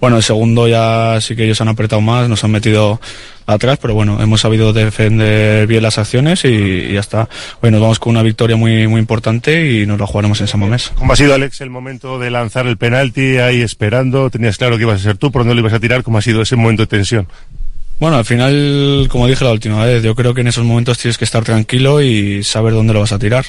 bueno, 0.01 0.17
el 0.17 0.23
segundo 0.23 0.69
ya 0.69 1.21
sí 1.21 1.37
que 1.37 1.45
ellos 1.45 1.61
han 1.61 1.69
apretado 1.69 2.01
más, 2.01 2.29
nos 2.29 2.43
han 2.45 2.51
metido 2.51 3.01
atrás, 3.47 3.79
pero 3.81 3.95
bueno, 3.95 4.23
hemos 4.23 4.43
sabido 4.43 4.73
defender 4.73 5.67
bien 5.67 5.83
las 5.83 5.99
acciones 5.99 6.45
y, 6.45 6.49
y 6.49 6.93
ya 6.93 7.01
está. 7.01 7.29
Hoy 7.61 7.71
nos 7.71 7.81
vamos 7.81 7.99
con 7.99 8.11
una 8.11 8.23
victoria 8.23 8.57
muy, 8.57 8.87
muy 8.87 9.01
importante 9.01 9.71
y 9.73 9.87
nos 9.87 9.99
la 9.99 10.07
jugaremos 10.07 10.41
en 10.41 10.49
San 10.49 10.61
Mamés. 10.61 10.93
¿Cómo 10.95 11.13
ha 11.13 11.17
sido, 11.17 11.35
Alex, 11.35 11.61
el 11.63 11.71
momento 11.71 12.19
de 12.19 12.31
lanzar 12.31 12.67
el 12.67 12.77
penalti 12.77 13.39
ahí 13.39 13.63
esperando? 13.63 14.31
¿Tenías 14.31 14.59
claro 14.59 14.77
que 14.77 14.83
ibas 14.83 15.01
a 15.01 15.03
ser 15.03 15.17
tú, 15.17 15.33
por 15.33 15.43
dónde 15.43 15.55
lo 15.55 15.61
ibas 15.61 15.73
a 15.73 15.81
tirar? 15.81 16.03
¿Cómo 16.03 16.19
ha 16.19 16.23
sido 16.23 16.43
ese 16.43 16.57
momento 16.57 16.83
de 16.83 16.89
tensión? 16.89 17.27
Bueno, 18.01 18.17
al 18.17 18.25
final, 18.25 19.09
como 19.11 19.27
dije 19.27 19.45
la 19.45 19.51
última 19.51 19.85
vez, 19.85 20.03
yo 20.05 20.15
creo 20.15 20.33
que 20.33 20.43
en 20.43 20.49
esos 20.49 20.65
momentos 20.65 20.99
tienes 20.99 21.19
que 21.19 21.25
estar 21.25 21.43
tranquilo 21.43 22.01
y 22.01 22.45
saber 22.45 22.73
dónde 22.73 22.93
lo 22.93 23.01
vas 23.01 23.13
a 23.13 23.19
tirar. 23.19 23.45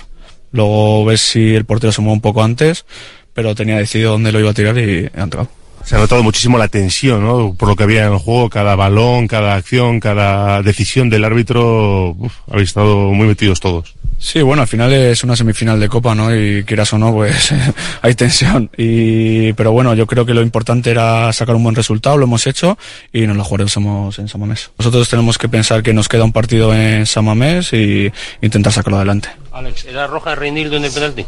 Luego 0.51 1.05
ves 1.05 1.21
si 1.21 1.53
el 1.53 1.65
portero 1.65 1.91
se 1.91 2.01
mueve 2.01 2.15
un 2.15 2.21
poco 2.21 2.43
antes, 2.43 2.85
pero 3.33 3.55
tenía 3.55 3.77
decidido 3.77 4.11
dónde 4.11 4.31
lo 4.31 4.39
iba 4.39 4.51
a 4.51 4.53
tirar 4.53 4.77
y 4.77 4.81
he 4.81 5.11
entrado. 5.15 5.49
Se 5.83 5.95
ha 5.95 5.99
notado 5.99 6.21
muchísimo 6.23 6.57
la 6.57 6.67
tensión, 6.67 7.23
¿no? 7.25 7.53
Por 7.53 7.69
lo 7.69 7.75
que 7.75 7.83
había 7.83 8.05
en 8.05 8.13
el 8.13 8.19
juego, 8.19 8.49
cada 8.49 8.75
balón, 8.75 9.27
cada 9.27 9.55
acción, 9.55 9.99
cada 9.99 10.61
decisión 10.61 11.09
del 11.09 11.23
árbitro, 11.23 12.09
uf, 12.11 12.33
habéis 12.51 12.69
estado 12.69 13.11
muy 13.11 13.27
metidos 13.27 13.59
todos. 13.59 13.95
Sí, 14.19 14.41
bueno, 14.41 14.61
al 14.61 14.67
final 14.67 14.91
es 14.91 15.23
una 15.23 15.37
semifinal 15.37 15.79
de 15.79 15.87
Copa, 15.87 16.13
¿no? 16.13 16.35
Y 16.35 16.65
quieras 16.65 16.91
o 16.91 16.97
no, 16.97 17.13
pues 17.13 17.53
hay 18.01 18.15
tensión. 18.15 18.69
Y, 18.77 19.53
pero 19.53 19.71
bueno, 19.71 19.93
yo 19.93 20.05
creo 20.07 20.25
que 20.25 20.33
lo 20.33 20.41
importante 20.41 20.91
era 20.91 21.31
sacar 21.31 21.55
un 21.55 21.63
buen 21.63 21.75
resultado, 21.75 22.17
lo 22.17 22.25
hemos 22.25 22.45
hecho 22.45 22.77
y 23.13 23.25
nos 23.25 23.37
la 23.37 23.45
jugaremos 23.45 24.19
en 24.19 24.27
Samamés. 24.27 24.71
Nosotros 24.77 25.07
tenemos 25.07 25.37
que 25.37 25.47
pensar 25.47 25.81
que 25.83 25.93
nos 25.93 26.09
queda 26.09 26.25
un 26.25 26.33
partido 26.33 26.75
en 26.75 27.05
Samamés 27.05 27.71
y 27.71 28.11
intentar 28.41 28.73
sacarlo 28.73 28.97
adelante. 28.97 29.29
Alex, 29.53 29.85
¿era 29.85 30.05
roja 30.05 30.35
Reinildo 30.35 30.75
en 30.75 30.85
el 30.85 30.91
penalti? 30.91 31.25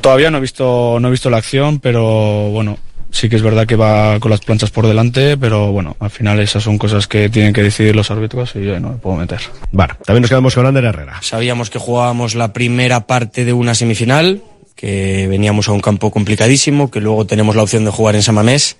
Todavía 0.00 0.30
no 0.30 0.38
he 0.38 0.40
visto, 0.40 0.98
no 1.00 1.08
he 1.08 1.10
visto 1.10 1.30
la 1.30 1.38
acción, 1.38 1.80
pero 1.80 2.50
bueno, 2.50 2.78
sí 3.10 3.28
que 3.28 3.36
es 3.36 3.42
verdad 3.42 3.66
que 3.66 3.76
va 3.76 4.20
con 4.20 4.30
las 4.30 4.40
planchas 4.40 4.70
por 4.70 4.86
delante, 4.86 5.36
pero 5.36 5.72
bueno, 5.72 5.96
al 6.00 6.10
final 6.10 6.40
esas 6.40 6.62
son 6.62 6.78
cosas 6.78 7.06
que 7.06 7.28
tienen 7.28 7.52
que 7.52 7.62
decidir 7.62 7.96
los 7.96 8.10
árbitros 8.10 8.54
y 8.56 8.64
yo 8.64 8.78
no 8.80 8.90
me 8.90 8.96
puedo 8.96 9.16
meter. 9.16 9.40
Vale, 9.72 9.94
también 10.04 10.22
nos 10.22 10.30
quedamos 10.30 10.54
con 10.54 10.66
Ander 10.66 10.84
Herrera. 10.84 11.18
Sabíamos 11.22 11.70
que 11.70 11.78
jugábamos 11.78 12.34
la 12.34 12.52
primera 12.52 13.06
parte 13.06 13.44
de 13.44 13.52
una 13.52 13.74
semifinal, 13.74 14.42
que 14.74 15.26
veníamos 15.28 15.68
a 15.68 15.72
un 15.72 15.80
campo 15.80 16.10
complicadísimo, 16.10 16.90
que 16.90 17.00
luego 17.00 17.26
tenemos 17.26 17.56
la 17.56 17.62
opción 17.62 17.84
de 17.84 17.90
jugar 17.90 18.14
en 18.14 18.22
Samamés, 18.22 18.76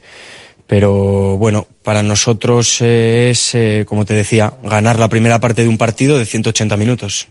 pero 0.66 1.38
bueno, 1.38 1.66
para 1.82 2.02
nosotros 2.02 2.80
es, 2.82 3.54
eh, 3.54 3.84
como 3.86 4.04
te 4.04 4.14
decía, 4.14 4.54
ganar 4.62 4.98
la 4.98 5.08
primera 5.08 5.40
parte 5.40 5.62
de 5.62 5.68
un 5.68 5.78
partido 5.78 6.18
de 6.18 6.26
180 6.26 6.76
minutos. 6.76 7.28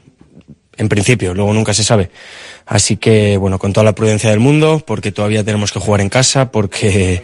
En 0.77 0.89
principio, 0.89 1.33
luego 1.33 1.53
nunca 1.53 1.73
se 1.73 1.83
sabe. 1.83 2.09
Así 2.65 2.97
que, 2.97 3.37
bueno, 3.37 3.59
con 3.59 3.73
toda 3.73 3.83
la 3.83 3.95
prudencia 3.95 4.29
del 4.29 4.39
mundo, 4.39 4.83
porque 4.85 5.11
todavía 5.11 5.43
tenemos 5.43 5.71
que 5.71 5.79
jugar 5.79 6.01
en 6.01 6.09
casa, 6.09 6.51
porque, 6.51 7.21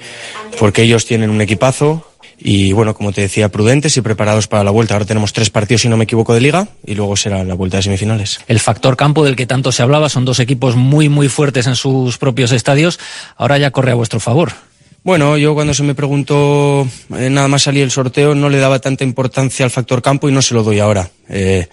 porque 0.60 0.84
ellos 0.84 1.06
tienen 1.06 1.30
un 1.30 1.42
equipazo. 1.42 2.08
Y 2.44 2.74
bueno, 2.74 2.96
como 2.96 3.12
te 3.12 3.22
decía, 3.22 3.50
prudentes 3.50 3.96
y 3.98 4.02
preparados 4.02 4.48
para 4.48 4.64
la 4.64 4.72
vuelta. 4.72 4.96
Ahora 4.96 5.06
tenemos 5.06 5.32
tres 5.32 5.52
partidos, 5.52 5.82
si 5.82 5.90
no 5.90 5.98
me 5.98 6.06
equivoco, 6.06 6.34
de 6.34 6.42
liga 6.42 6.68
y 6.86 6.96
luego 6.96 7.16
será 7.16 7.44
la 7.44 7.54
vuelta 7.54 7.78
de 7.78 7.84
semifinales. 7.84 8.40
El 8.48 8.60
factor 8.60 8.98
campo 8.98 9.24
del 9.24 9.36
que 9.36 9.46
tanto 9.46 9.72
se 9.72 9.84
hablaba, 9.84 10.10
son 10.10 10.26
dos 10.26 10.40
equipos 10.40 10.76
muy, 10.76 11.08
muy 11.08 11.30
fuertes 11.30 11.68
en 11.68 11.76
sus 11.76 12.18
propios 12.18 12.52
estadios. 12.52 13.00
Ahora 13.38 13.60
ya 13.60 13.70
corre 13.70 13.92
a 13.92 13.96
vuestro 13.96 14.20
favor. 14.20 14.54
Bueno, 15.04 15.38
yo 15.38 15.56
cuando 15.56 15.74
se 15.74 15.82
me 15.82 15.96
preguntó, 15.96 16.88
eh, 17.18 17.30
nada 17.30 17.48
más 17.48 17.64
salí 17.64 17.82
el 17.82 17.90
sorteo, 17.90 18.36
no 18.36 18.50
le 18.50 18.60
daba 18.60 18.80
tanta 18.80 19.04
importancia 19.04 19.66
al 19.66 19.72
factor 19.72 20.02
campo 20.02 20.30
y 20.30 20.32
no 20.32 20.44
se 20.44 20.54
lo 20.54 20.64
doy 20.64 20.80
ahora. 20.80 21.10
Eh, 21.28 21.68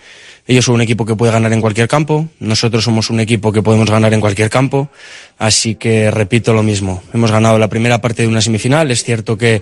Ellos 0.48 0.64
son 0.64 0.76
un 0.76 0.80
equipo 0.80 1.04
que 1.04 1.14
puede 1.14 1.30
ganar 1.30 1.52
en 1.52 1.60
cualquier 1.60 1.88
campo, 1.88 2.26
nosotros 2.40 2.82
somos 2.82 3.10
un 3.10 3.20
equipo 3.20 3.52
que 3.52 3.62
podemos 3.62 3.90
ganar 3.90 4.14
en 4.14 4.20
cualquier 4.20 4.48
campo, 4.48 4.88
así 5.36 5.74
que 5.74 6.10
repito 6.10 6.54
lo 6.54 6.62
mismo. 6.62 7.02
Hemos 7.12 7.30
ganado 7.30 7.58
la 7.58 7.68
primera 7.68 8.00
parte 8.00 8.22
de 8.22 8.28
una 8.28 8.40
semifinal, 8.40 8.90
es 8.90 9.04
cierto 9.04 9.36
que 9.36 9.60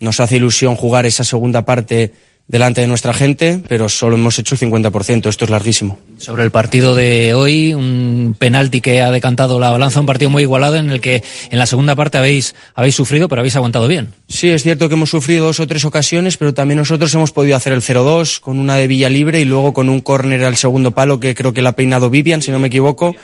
nos 0.00 0.18
hace 0.18 0.38
ilusión 0.38 0.74
jugar 0.74 1.06
esa 1.06 1.22
segunda 1.22 1.64
parte 1.64 2.12
delante 2.50 2.80
de 2.80 2.88
nuestra 2.88 3.14
gente, 3.14 3.62
pero 3.68 3.88
solo 3.88 4.16
hemos 4.16 4.36
hecho 4.40 4.56
el 4.56 4.60
50%, 4.60 5.28
esto 5.28 5.44
es 5.44 5.50
larguísimo. 5.50 6.00
Sobre 6.18 6.42
el 6.42 6.50
partido 6.50 6.96
de 6.96 7.32
hoy, 7.32 7.74
un 7.74 8.34
penalti 8.36 8.80
que 8.80 9.00
ha 9.00 9.12
decantado 9.12 9.60
la 9.60 9.70
balanza, 9.70 10.00
un 10.00 10.06
partido 10.06 10.30
muy 10.30 10.42
igualado 10.42 10.74
en 10.74 10.90
el 10.90 11.00
que 11.00 11.22
en 11.50 11.58
la 11.58 11.66
segunda 11.66 11.94
parte 11.94 12.18
habéis, 12.18 12.56
habéis 12.74 12.96
sufrido, 12.96 13.28
pero 13.28 13.40
habéis 13.40 13.54
aguantado 13.54 13.86
bien. 13.86 14.14
Sí, 14.26 14.48
es 14.48 14.64
cierto 14.64 14.88
que 14.88 14.94
hemos 14.94 15.10
sufrido 15.10 15.46
dos 15.46 15.60
o 15.60 15.66
tres 15.68 15.84
ocasiones, 15.84 16.36
pero 16.36 16.52
también 16.52 16.78
nosotros 16.78 17.14
hemos 17.14 17.30
podido 17.30 17.56
hacer 17.56 17.72
el 17.72 17.82
0-2 17.82 18.40
con 18.40 18.58
una 18.58 18.74
de 18.74 18.88
Villa 18.88 19.08
Libre 19.08 19.40
y 19.40 19.44
luego 19.44 19.72
con 19.72 19.88
un 19.88 20.00
córner 20.00 20.44
al 20.44 20.56
segundo 20.56 20.90
palo 20.90 21.20
que 21.20 21.36
creo 21.36 21.52
que 21.52 21.62
la 21.62 21.70
ha 21.70 21.76
peinado 21.76 22.10
Vivian, 22.10 22.42
si 22.42 22.50
no 22.50 22.58
me 22.58 22.66
equivoco, 22.66 23.14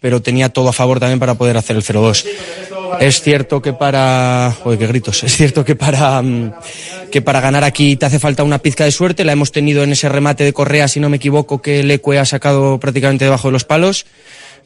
pero 0.00 0.22
tenía 0.22 0.48
todo 0.48 0.70
a 0.70 0.72
favor 0.72 1.00
también 1.00 1.18
para 1.18 1.34
poder 1.34 1.58
hacer 1.58 1.76
el 1.76 1.82
0-2. 1.82 2.24
Es 2.98 3.20
cierto 3.20 3.62
que 3.62 3.72
para. 3.72 4.54
Joder, 4.62 4.78
qué 4.78 4.86
gritos. 4.86 5.22
Es 5.22 5.36
cierto 5.36 5.64
que 5.64 5.76
para. 5.76 6.20
mm, 6.22 6.52
que 7.10 7.22
para 7.22 7.40
ganar 7.40 7.64
aquí 7.64 7.96
te 7.96 8.06
hace 8.06 8.18
falta 8.18 8.42
una 8.42 8.58
pizca 8.58 8.84
de 8.84 8.90
suerte. 8.90 9.24
La 9.24 9.32
hemos 9.32 9.52
tenido 9.52 9.82
en 9.82 9.92
ese 9.92 10.08
remate 10.08 10.44
de 10.44 10.52
Correa, 10.52 10.88
si 10.88 11.00
no 11.00 11.08
me 11.08 11.16
equivoco, 11.16 11.62
que 11.62 11.82
Leque 11.82 12.18
ha 12.18 12.24
sacado 12.24 12.78
prácticamente 12.78 13.24
debajo 13.24 13.48
de 13.48 13.52
los 13.52 13.64
palos. 13.64 14.06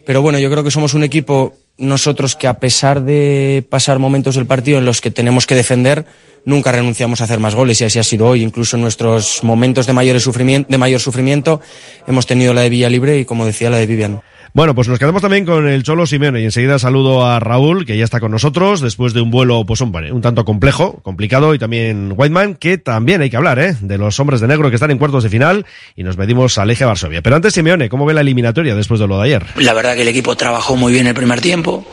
Pero 0.07 0.23
bueno, 0.23 0.39
yo 0.39 0.51
creo 0.51 0.63
que 0.63 0.71
somos 0.71 0.95
un 0.95 1.03
equipo, 1.03 1.55
nosotros, 1.79 2.37
que 2.37 2.47
a 2.47 2.55
pesar 2.55 3.03
de 3.03 3.65
pasar 3.69 3.99
momentos 3.99 4.35
del 4.35 4.47
partido 4.47 4.79
en 4.79 4.85
los 4.85 5.01
que 5.01 5.11
tenemos 5.11 5.47
que 5.47 5.55
defender, 5.55 6.05
nunca 6.45 6.73
renunciamos 6.73 7.21
a 7.21 7.25
hacer 7.25 7.41
más 7.41 7.55
goles 7.55 7.81
y 7.81 7.85
así 7.85 7.99
ha 7.99 8.05
sido 8.05 8.27
hoy. 8.27 8.43
Incluso 8.43 8.77
en 8.77 8.83
nuestros 8.83 9.43
momentos 9.43 9.87
de, 9.87 9.95
mayor 9.95 10.21
sufrimiento, 10.21 10.71
de 10.71 10.79
mayor 10.79 11.01
sufrimiento 11.01 11.61
hemos 12.07 12.27
tenido 12.27 12.53
la 12.53 12.61
de 12.63 12.69
Villa 12.69 12.91
Libre 12.91 13.19
y, 13.19 13.25
como 13.25 13.47
decía, 13.47 13.71
la 13.71 13.79
de 13.79 13.87
Vivian. 13.87 14.23
Bueno, 14.57 14.73
pues 14.73 14.87
nos 14.87 15.01
quedamos 15.01 15.21
también 15.21 15.45
con 15.45 15.67
el 15.67 15.83
Cholo 15.83 16.07
Simeone 16.07 16.41
y 16.41 16.45
enseguida 16.45 16.79
saludo 16.79 17.27
a 17.27 17.41
Raúl, 17.41 17.85
que 17.85 17.97
ya 17.99 18.05
está 18.05 18.21
con 18.21 18.31
nosotros 18.31 18.81
después 18.81 19.13
de 19.13 19.21
un 19.21 19.33
vuelo, 19.33 19.65
pues 19.67 19.81
hombre, 19.81 20.13
un 20.13 20.23
tanto 20.23 20.45
complejo, 20.45 21.01
complicado, 21.03 21.55
y 21.55 21.59
también 21.59 22.15
Whiteman, 22.17 22.55
que 22.55 22.79
también 22.79 23.21
hay 23.21 23.31
que 23.31 23.37
hablar, 23.37 23.59
¿eh? 23.59 23.77
De 23.81 23.99
los 23.99 24.21
hombres 24.21 24.41
de 24.41 24.47
negro 24.47 24.71
que 24.71 24.77
están 24.77 24.93
en 24.93 24.99
cuartos 24.99 25.25
de 25.25 25.29
final 25.29 25.67
y 25.97 26.05
nos 26.05 26.17
medimos 26.17 26.57
al 26.59 26.71
eje 26.71 26.85
Varsovia. 26.85 27.21
Pero 27.21 27.35
antes, 27.35 27.53
Simeone, 27.53 27.89
¿cómo 27.89 28.07
ve 28.07 28.15
la 28.15 28.21
eliminatoria 28.21 28.77
después 28.77 29.01
de 29.01 29.09
lo 29.09 29.19
de 29.19 29.25
ayer? 29.25 29.45
La 29.57 29.73
verdad 29.73 29.97
que 29.97 30.03
el 30.03 30.09
equipo 30.09 30.37
trabajó 30.37 30.77
muy 30.77 30.93
bien 30.93 31.09
el 31.09 31.15
primer 31.15 31.41
tiempo, 31.41 31.85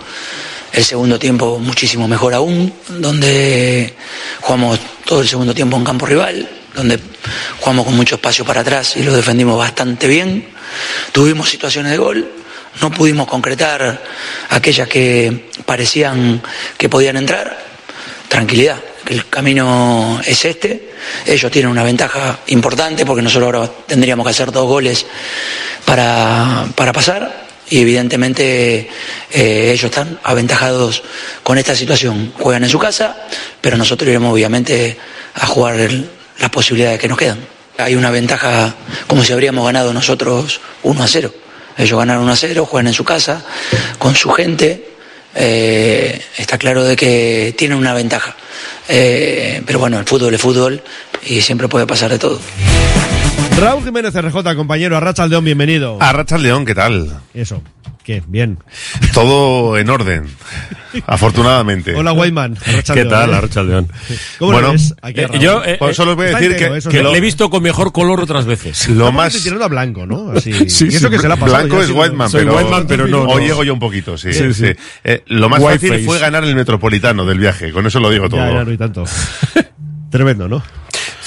el 0.72 0.84
segundo 0.84 1.18
tiempo 1.18 1.58
muchísimo 1.58 2.08
mejor 2.08 2.36
aún, 2.36 2.72
donde 3.00 3.96
jugamos 4.40 4.80
todo 5.04 5.22
el 5.22 5.28
segundo 5.28 5.56
tiempo 5.56 5.78
en 5.78 5.84
campo 5.84 6.06
rival, 6.06 6.48
donde 6.76 7.00
jugamos 7.60 7.86
con 7.86 7.96
mucho 7.96 8.18
espacio 8.18 8.46
para 8.46 8.62
atrás 8.62 8.98
y 8.98 9.02
lo 9.02 9.14
defendimos 9.14 9.58
bastante 9.58 10.08
bien. 10.08 10.46
Tuvimos 11.12 11.50
situaciones 11.50 11.92
de 11.92 11.98
gol, 11.98 12.32
no 12.80 12.92
pudimos 12.92 13.28
concretar 13.28 14.02
aquellas 14.50 14.88
que 14.88 15.50
parecían 15.66 16.42
que 16.78 16.88
podían 16.90 17.18
entrar. 17.18 17.58
Tranquilidad, 18.30 18.80
el 19.10 19.28
camino 19.28 20.22
es 20.26 20.46
este. 20.46 20.92
Ellos 21.26 21.52
tienen 21.52 21.70
una 21.70 21.84
ventaja 21.84 22.40
importante 22.48 23.06
porque 23.06 23.22
nosotros 23.22 23.54
ahora 23.54 23.72
tendríamos 23.86 24.26
que 24.26 24.30
hacer 24.30 24.52
dos 24.52 24.68
goles 24.68 25.06
para, 25.86 26.66
para 26.76 26.94
pasar 26.94 27.50
y 27.70 27.80
evidentemente 27.80 28.90
eh, 29.32 29.72
ellos 29.72 29.86
están 29.86 30.20
aventajados 30.24 31.04
con 31.44 31.58
esta 31.58 31.76
situación. 31.76 32.34
Juegan 32.38 32.64
en 32.64 32.70
su 32.70 32.80
casa, 32.80 33.18
pero 33.60 33.78
nosotros 33.78 34.10
iremos 34.10 34.34
obviamente 34.34 34.98
a 35.34 35.46
jugar 35.48 35.90
las 36.40 36.50
posibilidades 36.50 37.00
que 37.00 37.08
nos 37.08 37.18
quedan. 37.18 37.40
Hay 37.78 37.96
una 37.96 38.12
ventaja 38.12 38.76
como 39.08 39.24
si 39.24 39.34
habríamos 39.34 39.66
ganado 39.66 39.94
nosotros 39.94 40.60
1 40.84 41.04
a 41.04 41.08
0. 41.08 41.34
Ellos 41.78 41.98
ganaron 41.98 42.24
1 42.24 42.32
a 42.32 42.36
0, 42.36 42.66
juegan 42.66 42.88
en 42.88 42.94
su 42.94 43.04
casa, 43.04 43.44
con 43.98 44.16
su 44.16 44.30
gente. 44.32 44.88
Eh, 45.34 46.22
está 46.38 46.58
claro 46.58 46.84
de 46.84 46.96
que 46.96 47.54
tienen 47.58 47.78
una 47.78 47.94
ventaja. 47.94 48.36
Eh, 48.88 49.62
pero 49.66 49.80
bueno, 49.80 50.00
el 50.00 50.06
fútbol 50.06 50.34
es 50.34 50.42
fútbol 50.42 50.82
y 51.26 51.42
siempre 51.42 51.68
puede 51.68 51.88
pasar 51.88 52.12
de 52.12 52.20
todo. 52.20 52.40
Raúl 53.58 53.84
Jiménez 53.84 54.14
RJ, 54.14 54.56
compañero, 54.56 54.98
Arracha 54.98 55.28
León, 55.28 55.46
bienvenido. 55.46 55.98
Arracha 56.02 56.38
León, 56.38 56.66
¿qué 56.66 56.76
tal? 56.76 57.22
Eso, 57.34 57.62
¿qué? 58.12 58.24
Bien. 58.28 58.58
Todo 59.14 59.78
en 59.78 59.90
orden, 59.90 60.26
afortunadamente. 61.08 61.96
Hola, 61.96 62.12
Whiteman. 62.14 62.58
Arracha 62.66 62.94
¿Qué 62.94 63.06
tal, 63.06 63.32
¿eh? 63.32 63.36
Arracha 63.36 63.64
León? 63.64 63.88
¿Cómo 64.40 64.60
lo 64.60 64.72
ves? 64.74 64.94
Aquí 65.02 65.22
a 65.22 65.24
eh, 65.26 65.40
yo 65.40 65.64
eh, 65.64 65.78
Pues 65.80 65.96
solo 65.96 66.12
os 66.12 66.18
voy 66.18 66.28
a 66.28 66.30
decir 66.32 66.52
entero, 66.52 66.90
que, 66.90 67.04
lo 67.04 67.12
le 67.12 67.18
he 67.18 67.22
visto 67.22 67.50
con 67.50 67.64
mejor 67.64 67.92
color 67.92 68.20
otras 68.20 68.46
veces. 68.46 68.90
Lo 68.90 69.12
más 69.12 69.42
tirando 69.42 69.64
a 69.64 69.68
blanco, 69.70 70.06
¿no? 70.06 70.32
Así. 70.32 70.52
Sí, 70.72 70.86
y 70.86 70.88
eso 70.90 71.08
sí, 71.08 71.10
que 71.12 71.20
se 71.20 71.28
la 71.28 71.36
ha 71.36 71.38
pasado. 71.38 71.58
Blanco 71.60 71.76
ya 71.78 71.82
es 71.82 71.88
sido- 71.88 72.00
Whiteman, 72.02 72.30
Soy 72.30 72.44
pero, 72.44 72.58
Whiteman, 72.58 72.88
pero 72.88 73.08
no, 73.08 73.24
Hoy 73.24 73.42
no. 73.42 73.48
llego 73.48 73.64
yo 73.64 73.74
un 73.74 73.80
poquito, 73.80 74.18
sí. 74.18 74.34
Sí, 74.34 74.54
sí. 74.54 74.68
sí. 74.68 74.74
Eh, 75.04 75.24
lo 75.28 75.50
más 75.50 75.60
White 75.60 75.74
fácil 75.76 75.90
face. 75.90 76.04
fue 76.06 76.20
ganar 76.20 76.44
el 76.44 76.56
metropolitano 76.56 77.26
del 77.26 77.40
viaje, 77.40 77.72
con 77.72 77.86
eso 77.86 78.00
lo 78.00 78.10
digo 78.10 78.30
todo. 78.30 78.40
Ya, 78.40 78.52
ya, 78.52 78.64
no 78.64 78.72
hay 78.72 78.78
tanto. 78.78 79.06
Tremendo, 80.12 80.48
¿no? 80.48 80.62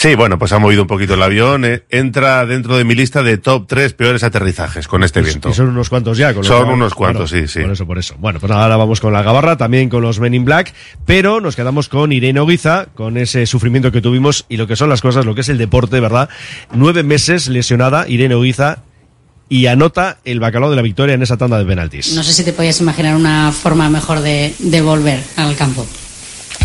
Sí, 0.05 0.17
bueno, 0.17 0.38
pues 0.38 0.53
ha 0.53 0.59
movido 0.59 0.83
un 0.83 0.87
poquito 0.87 1.14
el 1.14 1.23
avión. 1.23 1.64
eh, 1.64 1.85
entra 1.88 2.45
dentro 2.45 2.77
de 2.77 2.85
mi 2.85 2.95
lista 2.95 3.23
de 3.23 3.38
top 3.38 3.64
3 3.67 3.95
peores 3.95 4.23
aterrizajes 4.23 4.87
con 4.87 5.03
este 5.03 5.23
viento. 5.23 5.49
Y 5.49 5.55
son 5.55 5.71
unos 5.71 5.88
cuantos 5.88 6.19
ya. 6.19 6.35
Con 6.35 6.45
Son 6.45 6.69
unos 6.69 6.95
cuantos, 6.95 7.31
sí, 7.31 7.49
sí. 7.49 7.62
Por 7.62 7.73
eso, 7.73 7.87
por 7.87 7.97
eso. 7.97 8.14
Bueno, 8.19 8.38
pues 8.38 8.53
ahora 8.53 8.77
vamos 8.77 9.01
con 9.01 9.14
la 9.14 9.23
gabarra, 9.23 9.57
también 9.57 9.88
con 9.88 10.03
los 10.03 10.21
Men 10.21 10.35
in 10.35 10.45
Black, 10.45 10.75
pero 11.07 11.40
nos 11.40 11.57
quedamos 11.57 11.88
con 11.88 12.12
Irene 12.12 12.38
Oguiza, 12.38 12.88
con 12.95 13.17
ese 13.17 13.47
sufrimiento 13.47 13.90
que 13.93 14.03
tuvimos 14.03 14.45
y 14.51 14.59
lo 14.59 14.67
que 14.67 14.77
son 14.77 14.90
las 14.90 15.01
cosas, 15.01 15.25
lo 15.25 15.35
que 15.35 15.40
es 15.40 15.49
el 15.49 15.57
deporte, 15.57 16.01
¿verdad? 16.01 16.29
Nueve 16.75 17.03
meses 17.03 17.49
lesionada, 17.49 18.07
Irene 18.07 18.35
Oguiza, 18.35 18.83
y 19.49 19.69
anota 19.69 20.19
el 20.27 20.38
bacalao 20.38 20.69
de 20.69 20.77
la 20.77 20.83
victoria 20.83 21.14
en 21.14 21.23
esa 21.23 21.38
tanda 21.38 21.57
de 21.57 21.64
penaltis. 21.64 22.14
No 22.14 22.23
sé 22.23 22.35
si 22.35 22.45
te 22.45 22.53
podías 22.53 22.79
imaginar 22.79 23.17
una 23.17 23.53
forma 23.53 23.88
mejor 23.88 24.21
de, 24.21 24.55
de 24.59 24.83
volver 24.83 25.21
al 25.38 25.57
campo. 25.57 25.87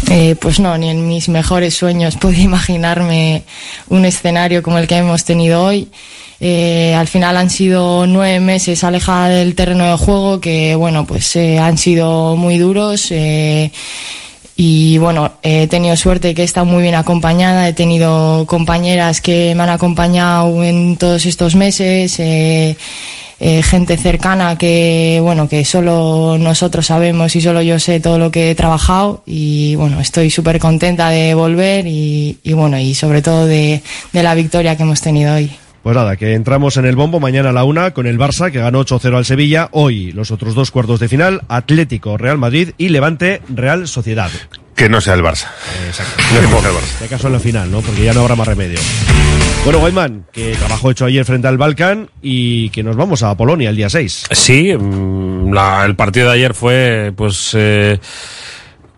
Eh, 0.10 0.36
pues 0.40 0.60
no, 0.60 0.78
ni 0.78 0.90
en 0.90 1.08
mis 1.08 1.30
mejores 1.30 1.74
sueños 1.74 2.16
pude 2.22 2.40
imaginarme 2.40 3.44
un 3.90 4.06
escenario 4.06 4.64
como 4.64 4.78
el 4.78 4.88
que 4.88 4.98
hemos 4.98 5.26
tenido 5.26 5.64
hoy. 5.64 5.90
Eh, 6.42 6.94
al 6.96 7.08
final 7.08 7.36
han 7.36 7.50
sido 7.50 8.08
nueve 8.08 8.40
meses 8.40 8.84
alejada 8.84 9.28
del 9.30 9.56
terreno 9.56 9.86
de 9.86 9.98
juego 9.98 10.40
que, 10.40 10.76
bueno, 10.76 11.06
pues 11.06 11.36
eh, 11.36 11.60
han 11.60 11.78
sido 11.78 12.36
muy 12.36 12.58
duros. 12.58 13.08
eh, 13.12 13.72
y 14.62 14.98
bueno, 14.98 15.32
he 15.42 15.68
tenido 15.68 15.96
suerte 15.96 16.36
que 16.36 16.42
he 16.42 16.46
estado 16.46 16.66
muy 16.66 16.82
bien 16.82 16.96
acompañada, 16.96 17.70
he 17.70 17.74
tenido 17.74 18.46
compañeras 18.46 19.22
que 19.22 19.54
me 19.56 19.64
han 19.64 19.70
acompañado 19.70 20.62
en 20.66 20.98
todos 20.98 21.26
estos 21.26 21.56
meses, 21.56 22.20
eh, 23.40 23.64
gente 23.64 23.98
cercana 23.98 24.58
que, 24.58 25.20
bueno, 25.22 25.48
que 25.48 25.64
solo 25.66 26.38
nosotros 26.38 26.86
sabemos 26.86 27.36
y 27.36 27.42
solo 27.42 27.62
yo 27.62 27.80
sé 27.80 28.00
todo 28.00 28.20
lo 28.20 28.32
que 28.32 28.52
he 28.52 28.56
trabajado 28.56 29.24
y 29.26 29.76
bueno, 29.76 30.00
estoy 30.02 30.30
súper 30.30 30.60
contenta 30.60 31.10
de 31.10 31.34
volver 31.34 31.88
y, 31.88 32.38
y 32.44 32.54
bueno, 32.54 32.80
y 32.80 32.94
sobre 32.94 33.22
todo 33.22 33.46
de, 33.46 33.82
de 34.14 34.24
la 34.24 34.36
victoria 34.36 34.76
que 34.76 34.84
hemos 34.84 35.02
tenido 35.02 35.36
hoy. 35.36 35.52
Pues 35.84 35.96
nada, 35.96 36.18
que 36.18 36.34
entramos 36.34 36.76
en 36.76 36.86
el 36.86 36.98
bombo 36.98 37.22
mañana 37.22 37.50
a 37.50 37.54
la 37.54 37.64
una 37.64 37.92
con 37.92 38.06
el 38.06 38.20
Barça, 38.20 38.52
que 38.52 38.60
ganó 38.60 38.84
8-0 38.84 39.16
al 39.16 39.26
Sevilla. 39.26 39.70
Hoy 39.72 40.12
los 40.12 40.30
otros 40.30 40.54
dos 40.54 40.72
cuartos 40.72 41.00
de 41.00 41.08
final, 41.08 41.42
Atlético, 41.48 42.18
Real 42.18 42.38
Madrid 42.38 42.72
y 42.78 42.90
Levante, 42.90 43.42
Real 43.48 43.88
Sociedad. 43.88 44.30
Que 44.80 44.88
no 44.90 45.02
sea 45.02 45.14
el 45.16 45.22
Barça. 45.22 45.48
Exacto. 45.88 46.24
No 46.34 46.40
es 46.40 46.46
como 46.48 46.62
que 46.62 46.68
el 46.70 46.74
Barça. 46.74 46.98
Si 47.00 47.04
acaso 47.04 47.28
en 47.28 47.34
la 47.34 47.40
final, 47.42 47.70
¿no? 47.70 47.82
Porque 47.82 48.02
ya 48.04 48.14
no 48.14 48.22
habrá 48.22 48.36
más 48.38 48.48
remedio. 48.48 48.80
Bueno, 49.66 49.80
Guayman, 49.80 50.26
que 50.32 50.54
trabajo 50.56 50.90
hecho 50.90 51.04
ayer 51.06 51.26
frente 51.26 51.50
al 51.50 51.58
Balkan 51.58 52.10
y 52.22 52.70
que 52.70 52.82
nos 52.82 52.96
vamos 52.96 53.22
a 53.24 53.36
Polonia 53.36 53.70
el 53.72 53.76
día 53.76 53.90
6. 53.90 54.24
Sí, 54.32 54.74
mm, 54.74 55.52
la- 55.54 55.84
el 55.86 55.98
partido 55.98 56.28
de 56.30 56.36
ayer 56.36 56.54
fue, 56.54 57.12
pues, 57.14 57.52
eh, 57.56 58.00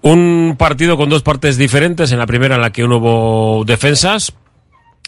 un 0.04 0.56
partido 0.58 0.98
con 0.98 1.10
dos 1.10 1.24
partes 1.24 1.58
diferentes. 1.58 2.12
En 2.12 2.20
la 2.20 2.28
primera, 2.28 2.56
en 2.56 2.62
la 2.62 2.72
que 2.72 2.84
uno 2.84 2.98
hubo 2.98 3.66
defensas, 3.66 4.34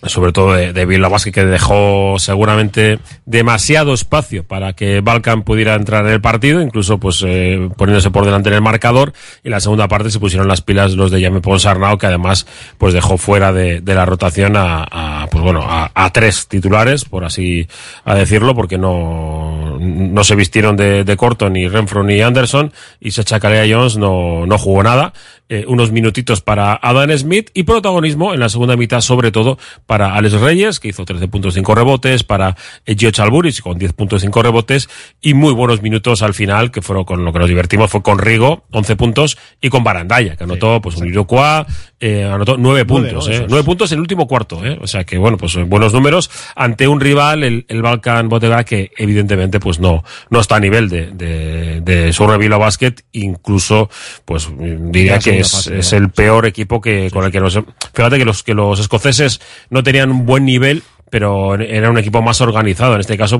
sobre 0.06 0.32
todo 0.32 0.54
de, 0.54 0.74
de 0.74 0.86
Bilbao 0.86 1.14
que 1.32 1.46
dejó 1.46 2.16
seguramente 2.18 3.00
demasiado 3.26 3.94
espacio 3.94 4.44
para 4.44 4.74
que 4.74 5.02
Balkan 5.02 5.44
pudiera 5.44 5.76
entrar 5.76 6.06
en 6.06 6.14
el 6.14 6.22
partido, 6.22 6.62
incluso 6.62 6.98
pues 6.98 7.24
eh, 7.26 7.70
poniéndose 7.78 8.10
por 8.12 8.26
delante 8.26 8.50
en 8.50 8.56
el 8.56 8.62
marcador. 8.62 9.14
Y 9.44 9.50
la 9.50 9.60
segunda 9.60 9.88
parte 9.88 10.10
se 10.10 10.20
pusieron 10.20 10.48
las 10.48 10.62
pilas 10.62 10.94
los 10.94 11.12
de 11.12 11.22
Jaime 11.22 11.42
Ponsarnau, 11.42 11.98
que 11.98 12.08
además 12.08 12.48
pues 12.78 12.94
dejó 12.94 13.18
fuera 13.18 13.54
de, 13.54 13.82
de 13.82 13.96
la 13.96 14.06
rotación 14.06 14.56
a, 14.58 14.86
a, 14.90 15.28
pues 15.28 15.44
bueno 15.44 15.62
a, 15.64 15.92
a 15.94 16.10
tres 16.12 16.48
titulares, 16.48 17.06
por 17.06 17.26
así 17.26 17.68
a 18.04 18.16
decirlo, 18.16 18.56
porque 18.56 18.78
no, 18.78 19.78
no 19.80 20.24
se 20.24 20.36
vistieron 20.36 20.76
de, 20.76 21.04
de 21.04 21.18
corto 21.18 21.50
ni 21.50 21.68
Renfro 21.68 22.04
ni 22.04 22.22
Anderson, 22.22 22.74
y 23.00 23.12
Sacha 23.12 23.40
Calea 23.40 23.66
Jones 23.74 23.98
no, 23.98 24.46
no 24.46 24.58
jugó 24.58 24.84
nada. 24.84 25.14
Eh, 25.50 25.66
unos 25.68 25.92
minutitos 25.92 26.42
para 26.42 26.80
Adam 26.82 27.12
Smith 27.18 27.50
y 27.54 27.64
protagonismo 27.64 28.34
en 28.34 28.40
la 28.40 28.50
segunda 28.50 28.76
mitad, 28.76 29.02
sobre 29.02 29.32
todo 29.32 29.58
para 29.86 30.16
Alex 30.16 30.34
Reyes, 30.40 30.80
que 30.80 30.88
hizo 30.88 31.06
13 31.06 31.28
puntos 31.28 31.54
5 31.54 31.76
rebotes, 31.76 32.24
para 32.24 32.56
Gio 32.86 33.12
Chalburis 33.12 33.62
con 33.62 33.78
10 33.78 33.94
puntos 33.94 34.22
5 34.22 34.42
rebotes 34.42 34.90
y 35.22 35.34
muy 35.34 35.54
buenos 35.54 35.82
minutos 35.82 36.22
al 36.22 36.34
final, 36.34 36.72
que 36.72 36.82
fueron 36.82 37.04
con 37.04 37.24
lo 37.26 37.34
que 37.34 37.40
nos 37.40 37.48
divertimos, 37.48 37.90
fue 37.92 38.02
con 38.02 38.20
Rigo, 38.20 38.64
11 38.72 38.96
puntos, 38.96 39.38
y 39.62 39.70
con 39.70 39.84
Barandaya, 39.84 40.36
que 40.36 40.44
anotó 40.44 40.82
pues 40.82 40.96
un 40.98 41.08
Iroquois, 41.08 41.66
eh, 42.00 42.24
anotó 42.24 42.58
9 42.58 42.86
puntos, 42.86 43.28
¿no? 43.28 43.34
eh, 43.34 43.36
Eso 43.36 43.44
es. 43.46 43.50
9 43.50 43.64
puntos 43.64 43.92
en 43.92 43.98
el 43.98 44.02
último 44.02 44.28
cuarto, 44.28 44.66
eh, 44.66 44.78
o 44.82 44.88
sea 44.88 45.04
que 45.04 45.18
bueno, 45.18 45.38
pues 45.38 45.56
buenos 45.68 45.94
números 45.94 46.30
ante 46.56 46.88
un 46.88 47.00
rival, 47.00 47.44
el, 47.44 47.66
el 47.68 47.82
Balkan 47.82 48.30
Botega, 48.30 48.64
que 48.64 48.92
evidentemente 48.98 49.60
pues 49.60 49.80
no, 49.80 50.04
no 50.30 50.40
está 50.40 50.56
a 50.56 50.60
nivel 50.60 50.90
de, 50.90 51.12
de, 51.12 51.82
de 51.82 52.14
su 52.14 52.26
Revilla 52.28 52.58
Basket, 52.58 52.96
incluso 53.12 53.90
pues 54.26 54.50
diría 54.58 55.14
La 55.14 55.20
que 55.36 55.42
es, 55.42 55.68
es 55.68 55.94
el 55.94 56.10
peor 56.10 56.46
equipo 56.46 56.82
que 56.82 57.10
con 57.12 57.26
el 57.26 57.32
que 57.32 57.40
nos 57.40 57.60
fíjate 57.94 58.18
que 58.18 58.26
los 58.26 58.44
que 58.44 58.54
los 58.54 58.80
escoceses 58.80 59.42
no 59.70 59.84
tenían 59.84 60.12
un 60.12 60.26
buen 60.26 60.46
nivel 60.46 60.84
pero 61.14 61.54
era 61.62 61.92
un 61.92 61.98
equipo 62.00 62.24
más 62.24 62.42
organizado 62.42 62.96
en 62.96 63.02
este 63.02 63.16
caso 63.16 63.40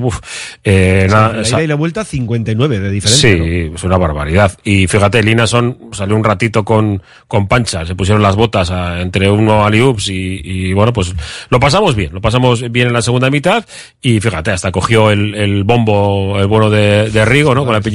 eh, 0.62 1.06
O 1.06 1.10
sea, 1.10 1.18
nada, 1.18 1.32
la 1.42 1.48
ida 1.48 1.62
y 1.64 1.66
la 1.66 1.74
vuelta 1.74 2.04
59 2.04 2.78
de 2.78 2.88
diferencia. 2.88 3.30
Sí, 3.32 3.68
¿no? 3.68 3.74
es 3.74 3.82
una 3.82 3.96
barbaridad. 3.98 4.56
Y 4.62 4.86
fíjate, 4.86 5.24
Linason 5.24 5.76
salió 5.90 6.14
un 6.14 6.22
ratito 6.22 6.64
con, 6.64 7.02
con 7.26 7.48
pancha, 7.48 7.84
se 7.84 7.96
pusieron 7.96 8.22
las 8.22 8.36
botas 8.36 8.70
a- 8.70 9.00
entre 9.00 9.28
uno 9.28 9.64
aliups 9.66 10.08
y, 10.08 10.40
y 10.44 10.72
bueno, 10.72 10.92
pues 10.92 11.12
lo 11.50 11.58
pasamos 11.58 11.96
bien, 11.96 12.10
lo 12.14 12.20
pasamos 12.20 12.70
bien 12.70 12.86
en 12.86 12.92
la 12.92 13.02
segunda 13.02 13.28
mitad 13.28 13.64
y 14.00 14.20
fíjate, 14.20 14.52
hasta 14.52 14.70
cogió 14.70 15.10
el, 15.10 15.34
el 15.34 15.64
bombo, 15.64 16.38
el 16.38 16.46
bueno 16.46 16.70
de, 16.70 17.10
de 17.10 17.24
Rigo, 17.24 17.56
¿no? 17.56 17.64
Con 17.64 17.72
la 17.74 17.80
con 17.80 17.90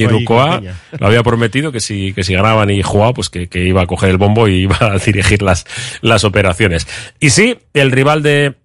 piña. 0.59 0.75
Lo 0.99 1.07
había 1.07 1.23
prometido 1.23 1.71
que 1.71 1.79
si, 1.79 2.11
que 2.11 2.25
si 2.25 2.33
ganaban 2.33 2.69
y 2.69 2.83
jugaba, 2.83 3.13
pues 3.13 3.29
que, 3.29 3.47
que 3.47 3.63
iba 3.63 3.83
a 3.83 3.87
coger 3.87 4.09
el 4.09 4.17
bombo 4.17 4.49
y 4.49 4.55
iba 4.63 4.75
a 4.81 4.97
dirigir 4.97 5.41
las, 5.41 5.65
las 6.01 6.25
operaciones. 6.25 6.85
Y 7.21 7.29
sí, 7.29 7.55
el 7.73 7.91
rival 7.91 8.23
de, 8.23 8.55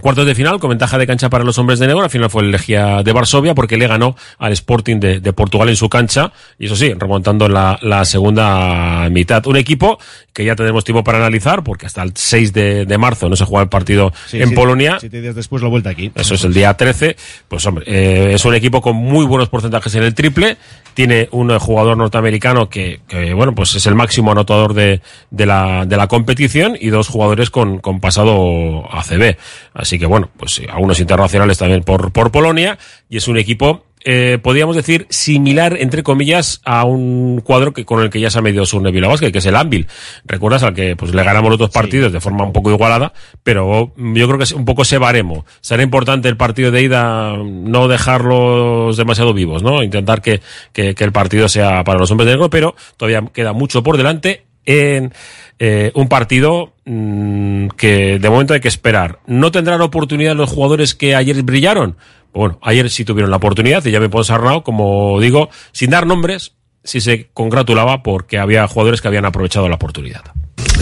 Cuartos 0.00 0.24
de 0.24 0.34
final, 0.34 0.58
con 0.58 0.70
ventaja 0.70 0.96
de 0.96 1.06
cancha 1.06 1.28
para 1.28 1.44
los 1.44 1.58
hombres 1.58 1.78
de 1.78 1.86
negro. 1.86 2.02
Al 2.02 2.08
final 2.10 2.30
fue 2.30 2.42
el 2.42 2.50
Legia 2.50 3.02
de 3.02 3.12
Varsovia 3.12 3.54
porque 3.54 3.76
le 3.76 3.86
ganó 3.86 4.16
al 4.38 4.52
Sporting 4.52 4.98
de, 4.98 5.20
de 5.20 5.32
Portugal 5.34 5.68
en 5.68 5.76
su 5.76 5.88
cancha. 5.88 6.32
Y 6.58 6.66
eso 6.66 6.76
sí, 6.76 6.94
remontando 6.94 7.48
la, 7.48 7.78
la 7.82 8.04
segunda 8.04 9.08
mitad. 9.10 9.46
Un 9.46 9.56
equipo 9.56 9.98
que 10.32 10.44
ya 10.46 10.56
tenemos 10.56 10.84
tiempo 10.84 11.04
para 11.04 11.18
analizar 11.18 11.62
porque 11.62 11.84
hasta 11.86 12.02
el 12.02 12.12
6 12.14 12.52
de, 12.54 12.86
de 12.86 12.98
marzo 12.98 13.28
no 13.28 13.36
se 13.36 13.44
juega 13.44 13.64
el 13.64 13.68
partido 13.68 14.12
Sí, 14.26 14.40
en 14.40 14.48
sí, 14.48 14.54
Polonia. 14.54 14.96
Siete 14.98 15.20
días 15.20 15.34
después 15.34 15.62
la 15.62 15.68
vuelta 15.68 15.90
aquí. 15.90 16.10
Eso 16.14 16.34
es 16.34 16.44
el 16.44 16.54
día 16.54 16.74
13. 16.74 17.16
Pues 17.48 17.66
hombre, 17.66 17.84
eh, 17.86 18.32
es 18.34 18.44
un 18.46 18.54
equipo 18.54 18.80
con 18.80 18.96
muy 18.96 19.26
buenos 19.26 19.50
porcentajes 19.50 19.94
en 19.94 20.04
el 20.04 20.14
triple. 20.14 20.56
Tiene 20.94 21.28
un 21.32 21.58
jugador 21.58 21.96
norteamericano 21.96 22.68
que, 22.68 23.00
que, 23.08 23.32
bueno, 23.34 23.54
pues 23.54 23.74
es 23.74 23.86
el 23.86 23.94
máximo 23.94 24.32
anotador 24.32 24.74
de, 24.74 25.00
de, 25.30 25.46
la, 25.46 25.84
de 25.86 25.96
la 25.96 26.06
competición 26.06 26.76
y 26.78 26.88
dos 26.88 27.08
jugadores 27.08 27.50
con, 27.50 27.78
con 27.78 28.00
pasado 28.00 28.84
ACB. 28.90 29.36
Así 29.82 29.98
que 29.98 30.06
bueno, 30.06 30.30
pues 30.36 30.60
eh, 30.60 30.68
algunos 30.70 31.00
internacionales 31.00 31.58
también 31.58 31.82
por, 31.82 32.12
por 32.12 32.30
Polonia 32.30 32.78
y 33.08 33.16
es 33.16 33.26
un 33.26 33.36
equipo 33.36 33.84
eh, 34.04 34.38
podríamos 34.42 34.74
decir, 34.74 35.06
similar, 35.10 35.76
entre 35.78 36.02
comillas, 36.02 36.60
a 36.64 36.84
un 36.84 37.40
cuadro 37.40 37.72
que 37.72 37.84
con 37.84 38.00
el 38.00 38.10
que 38.10 38.20
ya 38.20 38.30
se 38.30 38.38
ha 38.38 38.42
medido 38.42 38.66
Surne 38.66 38.90
Basket, 39.00 39.30
que 39.30 39.38
es 39.38 39.46
el 39.46 39.56
Anvil. 39.56 39.86
¿Recuerdas 40.24 40.62
al 40.62 40.74
que 40.74 40.96
pues 40.96 41.14
le 41.14 41.22
ganamos 41.22 41.50
los 41.50 41.58
dos 41.58 41.70
partidos 41.70 42.12
de 42.12 42.20
forma 42.20 42.44
un 42.44 42.52
poco 42.52 42.70
igualada? 42.70 43.12
Pero 43.42 43.92
yo 43.96 44.26
creo 44.26 44.38
que 44.38 44.44
es 44.44 44.52
un 44.52 44.64
poco 44.64 44.82
ese 44.82 44.98
baremo. 44.98 45.44
Será 45.60 45.82
importante 45.82 46.28
el 46.28 46.36
partido 46.36 46.70
de 46.70 46.82
ida 46.82 47.36
no 47.36 47.88
dejarlos 47.88 48.96
demasiado 48.96 49.34
vivos, 49.34 49.62
¿no? 49.62 49.82
Intentar 49.82 50.20
que, 50.20 50.40
que, 50.72 50.94
que 50.94 51.04
el 51.04 51.12
partido 51.12 51.48
sea 51.48 51.84
para 51.84 51.98
los 51.98 52.10
hombres 52.10 52.26
de 52.26 52.32
negro, 52.32 52.50
pero 52.50 52.74
todavía 52.96 53.22
queda 53.32 53.52
mucho 53.52 53.82
por 53.82 53.96
delante 53.96 54.44
en 54.66 55.12
eh, 55.58 55.92
un 55.94 56.08
partido 56.08 56.72
mm, 56.84 57.68
que 57.68 58.18
de 58.18 58.30
momento 58.30 58.54
hay 58.54 58.60
que 58.60 58.68
esperar. 58.68 59.20
¿No 59.26 59.52
tendrán 59.52 59.80
oportunidad 59.80 60.36
los 60.36 60.50
jugadores 60.50 60.94
que 60.94 61.14
ayer 61.14 61.42
brillaron? 61.42 61.96
Bueno, 62.32 62.58
ayer 62.62 62.88
sí 62.90 63.04
tuvieron 63.04 63.30
la 63.30 63.36
oportunidad 63.36 63.84
y 63.84 63.90
ya 63.90 64.00
me 64.00 64.08
puedo 64.08 64.24
Sarnau, 64.24 64.62
como 64.62 65.20
digo, 65.20 65.50
sin 65.72 65.90
dar 65.90 66.06
nombres, 66.06 66.52
sí 66.82 67.00
se 67.00 67.28
congratulaba 67.34 68.02
porque 68.02 68.38
había 68.38 68.66
jugadores 68.66 69.00
que 69.00 69.08
habían 69.08 69.24
aprovechado 69.24 69.68
la 69.68 69.76
oportunidad. 69.76 70.22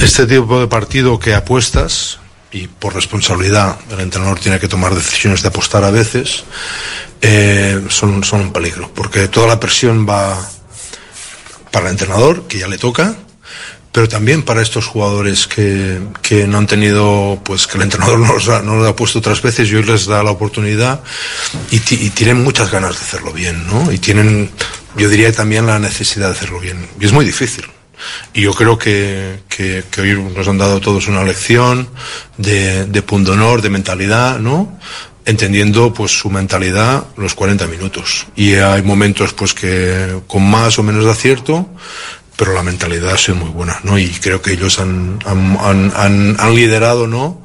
Este 0.01 0.27
tipo 0.27 0.61
de 0.61 0.69
partido 0.69 1.19
que 1.19 1.35
apuestas, 1.35 2.19
y 2.53 2.67
por 2.67 2.95
responsabilidad 2.95 3.79
el 3.93 4.01
entrenador 4.01 4.39
tiene 4.39 4.59
que 4.59 4.69
tomar 4.69 4.95
decisiones 4.95 5.43
de 5.43 5.49
apostar 5.49 5.85
a 5.85 5.91
veces, 5.91 6.45
eh, 7.21 7.85
son, 7.89 8.25
son 8.25 8.41
un 8.41 8.53
peligro, 8.53 8.91
porque 8.95 9.29
toda 9.29 9.49
la 9.49 9.61
presión 9.61 10.07
va 10.09 10.39
para 11.71 11.87
el 11.87 11.93
entrenador, 11.93 12.47
que 12.49 12.59
ya 12.59 12.69
le 12.69 12.79
toca, 12.79 13.17
pero 13.93 14.09
también 14.09 14.43
para 14.43 14.63
estos 14.63 14.87
jugadores 14.87 15.49
que, 15.49 15.99
que 16.23 16.47
no 16.47 16.59
han 16.59 16.67
tenido, 16.67 17.41
pues 17.45 17.67
que 17.67 17.77
el 17.77 17.83
entrenador 17.83 18.21
no 18.21 18.33
los, 18.35 18.49
ha, 18.49 18.63
no 18.63 18.77
los 18.77 18.89
ha 18.89 18.95
puesto 18.95 19.19
otras 19.19 19.43
veces 19.43 19.69
y 19.71 19.75
hoy 19.75 19.83
les 19.83 20.07
da 20.07 20.23
la 20.23 20.31
oportunidad 20.31 21.01
y, 21.71 21.77
y 21.77 22.11
tienen 22.11 22.43
muchas 22.43 22.71
ganas 22.71 22.93
de 22.93 23.01
hacerlo 23.01 23.33
bien, 23.33 23.67
¿no? 23.67 23.91
Y 23.91 23.99
tienen, 23.99 24.51
yo 24.97 25.09
diría 25.09 25.33
también 25.33 25.67
la 25.67 25.79
necesidad 25.79 26.27
de 26.27 26.33
hacerlo 26.33 26.61
bien. 26.61 26.89
Y 27.01 27.07
es 27.07 27.13
muy 27.13 27.25
difícil. 27.25 27.65
Y 28.33 28.43
yo 28.43 28.55
creo 28.55 28.79
que, 28.79 29.41
que, 29.49 29.85
que 29.91 30.01
hoy 30.01 30.15
nos 30.35 30.47
han 30.49 30.59
dado 30.59 30.81
todos 30.81 31.09
una 31.09 31.25
lección 31.25 31.89
de, 32.39 32.87
de 32.87 33.03
pundonor, 33.03 33.61
de 33.61 33.71
mentalidad, 33.71 34.39
¿no? 34.39 34.79
Entendiendo 35.27 35.93
pues 35.93 36.13
su 36.19 36.31
mentalidad 36.31 37.05
los 37.17 37.35
40 37.35 37.67
minutos. 37.67 38.27
Y 38.37 38.55
hay 38.55 38.83
momentos 38.83 39.35
pues 39.35 39.53
que 39.53 40.21
con 40.27 40.49
más 40.49 40.79
o 40.79 40.83
menos 40.83 41.05
de 41.05 41.11
acierto, 41.11 41.69
pero 42.41 42.55
la 42.55 42.63
mentalidad 42.63 43.11
ha 43.13 43.19
sido 43.19 43.37
muy 43.37 43.51
buena, 43.51 43.79
¿no? 43.85 43.99
Y 43.99 44.09
creo 44.09 44.41
que 44.41 44.55
ellos 44.55 44.81
han, 44.81 45.19
han, 45.27 45.59
han, 45.61 45.93
han- 45.95 46.37
han 46.41 46.55
liderado, 46.55 47.07
¿no? 47.07 47.43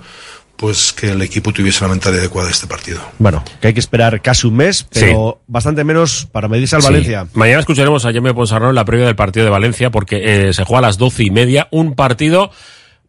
Pues 0.55 0.93
que 0.93 1.11
el 1.11 1.21
equipo 1.21 1.51
tuviese 1.51 1.83
la 1.83 1.89
mentalidad 1.89 2.21
adecuada 2.21 2.47
de 2.47 2.53
este 2.53 2.65
partido. 2.65 3.01
Bueno, 3.19 3.43
que 3.59 3.67
hay 3.67 3.73
que 3.73 3.81
esperar 3.81 4.21
casi 4.21 4.47
un 4.47 4.55
mes, 4.55 4.87
pero 4.89 5.41
bastante 5.47 5.83
menos 5.83 6.29
para 6.31 6.47
medirse 6.47 6.77
al 6.77 6.81
Sí. 6.81 6.87
Valencia. 6.87 7.27
Mañana 7.33 7.59
escucharemos 7.59 8.05
a 8.05 8.11
Jaime 8.13 8.33
Ponsarnau 8.33 8.69
en 8.69 8.75
la 8.75 8.85
previa 8.85 9.05
del 9.05 9.17
partido 9.17 9.43
de 9.43 9.51
Valencia 9.51 9.91
porque 9.91 10.47
eh, 10.47 10.53
se 10.53 10.63
juega 10.63 10.79
a 10.79 10.81
las 10.83 10.97
doce 10.97 11.23
y 11.25 11.29
media. 11.29 11.67
Un 11.71 11.93
partido 11.95 12.51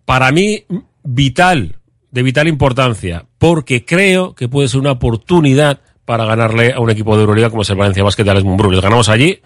para 0.05 0.33
mí 0.33 0.65
vital, 1.05 1.77
de 2.11 2.23
vital 2.25 2.49
importancia, 2.49 3.27
porque 3.39 3.85
creo 3.85 4.35
que 4.35 4.49
puede 4.49 4.67
ser 4.69 4.81
una 4.81 4.91
oportunidad 4.91 5.79
para 6.05 6.25
ganarle 6.25 6.73
a 6.73 6.81
un 6.81 6.91
equipo 6.91 7.15
de 7.15 7.21
Euroliga 7.23 7.51
como 7.51 7.63
es 7.63 7.71
el 7.71 7.77
Valencia 7.77 8.03
Basket 8.03 8.25
de 8.25 8.31
Alex 8.33 8.45
Mumbrú. 8.45 8.73
Les 8.73 8.81
ganamos 8.81 9.09
allí. 9.09 9.41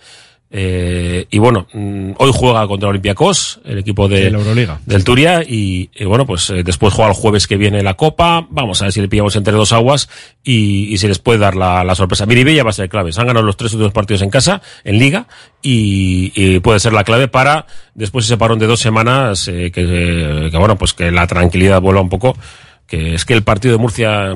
Eh, 0.53 1.27
y 1.31 1.39
bueno, 1.39 1.69
mm, 1.73 2.13
hoy 2.19 2.31
juega 2.35 2.67
contra 2.67 2.89
Olympiacos, 2.89 3.61
el 3.65 3.79
equipo 3.79 4.09
de, 4.09 4.25
De 4.25 4.31
la 4.33 4.39
Euroliga. 4.39 4.81
del 4.85 5.05
Turia, 5.05 5.43
y, 5.47 5.91
y 5.95 6.05
bueno, 6.05 6.27
pues 6.27 6.51
eh, 6.51 6.63
después 6.65 6.93
juega 6.93 7.11
el 7.11 7.17
jueves 7.17 7.47
que 7.47 7.57
viene 7.57 7.83
la 7.83 7.95
Copa. 7.95 8.47
Vamos 8.51 8.83
a 8.83 8.87
ver 8.87 8.93
si 8.93 9.01
le 9.01 9.09
pillamos 9.09 9.37
entre 9.37 9.53
dos 9.55 9.73
aguas 9.73 10.09
y, 10.43 10.93
y 10.93 10.99
si 10.99 11.07
les 11.07 11.21
puede 11.21 11.39
dar 11.39 11.55
la, 11.55 11.85
la 11.85 11.95
sorpresa. 11.95 12.27
Miribilla 12.27 12.65
va 12.65 12.71
a 12.71 12.73
ser 12.73 12.89
clave. 12.89 13.13
Se 13.13 13.21
han 13.21 13.29
ganado 13.29 13.47
los 13.47 13.57
tres 13.57 13.73
últimos 13.75 13.93
partidos 13.93 14.23
en 14.23 14.31
casa, 14.31 14.61
en 14.83 14.99
Liga, 14.99 15.29
y, 15.63 16.33
y 16.35 16.59
puede 16.59 16.81
ser 16.81 16.93
la 16.95 17.05
clave 17.05 17.29
para 17.29 17.67
después 17.95 18.25
ese 18.25 18.37
parón 18.37 18.59
de 18.59 18.67
dos 18.67 18.81
semanas, 18.81 19.47
eh, 19.47 19.71
que, 19.73 19.83
eh, 19.87 20.51
que 20.51 20.57
bueno, 20.59 20.77
pues 20.77 20.95
que 20.95 21.13
la 21.13 21.27
tranquilidad 21.29 21.81
vuelva 21.81 22.01
un 22.01 22.09
poco. 22.09 22.37
Que 22.89 23.15
es 23.15 23.25
que 23.25 23.35
el 23.35 23.45
partido 23.45 23.73
de 23.77 23.79
Murcia 23.79 24.35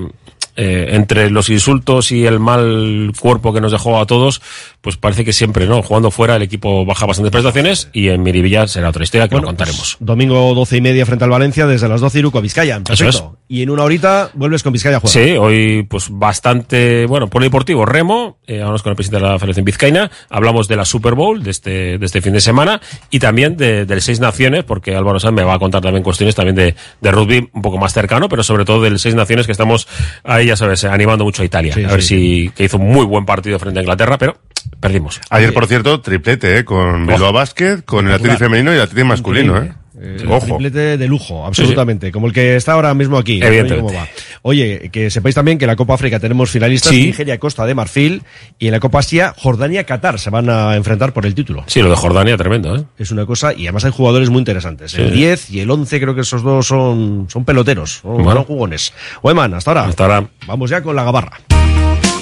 eh, 0.56 0.90
entre 0.92 1.30
los 1.30 1.48
insultos 1.48 2.12
y 2.12 2.26
el 2.26 2.38
mal 2.38 3.12
cuerpo 3.18 3.52
que 3.52 3.60
nos 3.60 3.72
dejó 3.72 3.98
a 3.98 4.06
todos, 4.06 4.40
pues 4.80 4.96
parece 4.96 5.24
que 5.24 5.32
siempre, 5.32 5.66
¿no? 5.66 5.82
Jugando 5.82 6.10
fuera 6.10 6.36
el 6.36 6.42
equipo 6.42 6.84
baja 6.84 7.06
bastantes 7.06 7.32
prestaciones 7.32 7.88
y 7.92 8.08
en 8.08 8.22
Miribilla 8.22 8.68
será 8.68 8.90
otra 8.90 9.04
historia 9.04 9.28
que 9.28 9.36
lo 9.36 9.42
contaremos. 9.42 9.96
Domingo 10.00 10.54
12 10.54 10.76
y 10.76 10.80
media 10.80 11.06
frente 11.06 11.24
al 11.24 11.30
Valencia, 11.30 11.66
desde 11.66 11.88
las 11.88 12.00
12 12.00 12.18
Iruko 12.20 12.38
a 12.38 12.40
Vizcaya. 12.40 12.80
Perfecto. 12.80 13.36
Y 13.54 13.62
en 13.62 13.70
una 13.70 13.84
horita 13.84 14.30
vuelves 14.34 14.64
con 14.64 14.72
Vizcaya 14.72 14.96
a 14.96 15.00
jugar. 15.00 15.12
Sí, 15.12 15.36
hoy 15.36 15.84
pues 15.88 16.08
bastante, 16.10 17.06
bueno, 17.06 17.28
polideportivo, 17.28 17.86
remo, 17.86 18.38
eh, 18.48 18.60
hablamos 18.60 18.82
con 18.82 18.90
el 18.90 18.96
presidente 18.96 19.24
de 19.24 19.30
la 19.30 19.38
Federación 19.38 19.64
Vizcaína, 19.64 20.10
hablamos 20.28 20.66
de 20.66 20.74
la 20.74 20.84
Super 20.84 21.14
Bowl 21.14 21.40
de 21.40 21.52
este, 21.52 21.96
de 21.98 22.04
este 22.04 22.20
fin 22.20 22.32
de 22.32 22.40
semana 22.40 22.80
y 23.10 23.20
también 23.20 23.56
de, 23.56 23.86
del 23.86 24.02
Seis 24.02 24.18
Naciones, 24.18 24.64
porque 24.64 24.96
Álvaro 24.96 25.20
Sanz 25.20 25.36
me 25.36 25.44
va 25.44 25.54
a 25.54 25.60
contar 25.60 25.82
también 25.82 26.02
cuestiones 26.02 26.34
también 26.34 26.56
de, 26.56 26.74
de 27.00 27.10
rugby 27.12 27.48
un 27.52 27.62
poco 27.62 27.78
más 27.78 27.92
cercano, 27.92 28.28
pero 28.28 28.42
sobre 28.42 28.64
todo 28.64 28.82
del 28.82 28.98
Seis 28.98 29.14
Naciones 29.14 29.46
que 29.46 29.52
estamos 29.52 29.86
ahí, 30.24 30.46
ya 30.46 30.56
sabes, 30.56 30.82
animando 30.82 31.22
mucho 31.22 31.42
a 31.42 31.44
Italia. 31.44 31.74
Sí, 31.74 31.84
a 31.84 31.90
ver 31.90 32.02
sí. 32.02 32.08
si, 32.08 32.50
que 32.56 32.64
hizo 32.64 32.76
un 32.78 32.88
muy 32.88 33.06
buen 33.06 33.24
partido 33.24 33.60
frente 33.60 33.78
a 33.78 33.82
Inglaterra, 33.82 34.18
pero 34.18 34.36
perdimos. 34.80 35.20
Ayer, 35.30 35.54
por 35.54 35.68
cierto, 35.68 36.00
triplete, 36.00 36.58
¿eh? 36.58 36.64
Con 36.64 37.06
Bilbao 37.06 37.32
Basket, 37.32 37.82
con 37.84 38.08
el 38.08 38.14
Atleti 38.14 38.36
femenino 38.36 38.72
y 38.72 38.74
el 38.74 38.80
Atleti 38.80 39.04
masculino, 39.04 39.58
¿eh? 39.58 39.72
Eh, 40.04 40.24
Ojo. 40.28 40.44
Triplete 40.46 40.98
de 40.98 41.08
lujo, 41.08 41.46
absolutamente. 41.46 42.12
Como 42.12 42.26
el 42.26 42.32
que 42.32 42.56
está 42.56 42.72
ahora 42.72 42.92
mismo 42.94 43.16
aquí. 43.16 43.40
Evidentemente. 43.42 43.92
cómo 43.94 43.98
va. 43.98 44.06
Oye, 44.42 44.90
que 44.92 45.10
sepáis 45.10 45.34
también 45.34 45.56
que 45.58 45.64
en 45.64 45.68
la 45.70 45.76
Copa 45.76 45.94
África 45.94 46.20
tenemos 46.20 46.50
finalistas 46.50 46.90
Sí. 46.92 47.06
Nigeria, 47.06 47.38
Costa 47.38 47.64
de 47.64 47.74
Marfil 47.74 48.22
y 48.58 48.66
en 48.66 48.72
la 48.72 48.80
Copa 48.80 48.98
Asia, 48.98 49.34
Jordania, 49.36 49.84
Qatar 49.84 50.18
se 50.18 50.28
van 50.30 50.50
a 50.50 50.76
enfrentar 50.76 51.12
por 51.12 51.24
el 51.24 51.34
título. 51.34 51.64
Sí, 51.66 51.80
lo 51.80 51.88
de 51.90 51.96
Jordania, 51.96 52.36
tremendo, 52.36 52.76
¿eh? 52.76 52.84
Es 52.98 53.10
una 53.10 53.24
cosa, 53.24 53.54
y 53.54 53.62
además 53.66 53.84
hay 53.86 53.92
jugadores 53.92 54.28
muy 54.30 54.40
interesantes. 54.40 54.92
El 54.94 55.12
10 55.12 55.50
y 55.50 55.60
el 55.60 55.70
11, 55.70 56.00
creo 56.00 56.14
que 56.14 56.20
esos 56.20 56.42
dos 56.42 56.66
son, 56.66 57.26
son 57.30 57.44
peloteros, 57.44 58.00
son, 58.02 58.16
Bueno. 58.22 58.34
son 58.34 58.44
jugones. 58.44 58.92
Oeman, 59.22 59.54
hasta 59.54 59.70
ahora. 59.70 59.84
Hasta 59.86 60.02
ahora. 60.04 60.26
Vamos 60.46 60.68
ya 60.70 60.82
con 60.82 60.94
la 60.94 61.04
gabarra. 61.04 61.40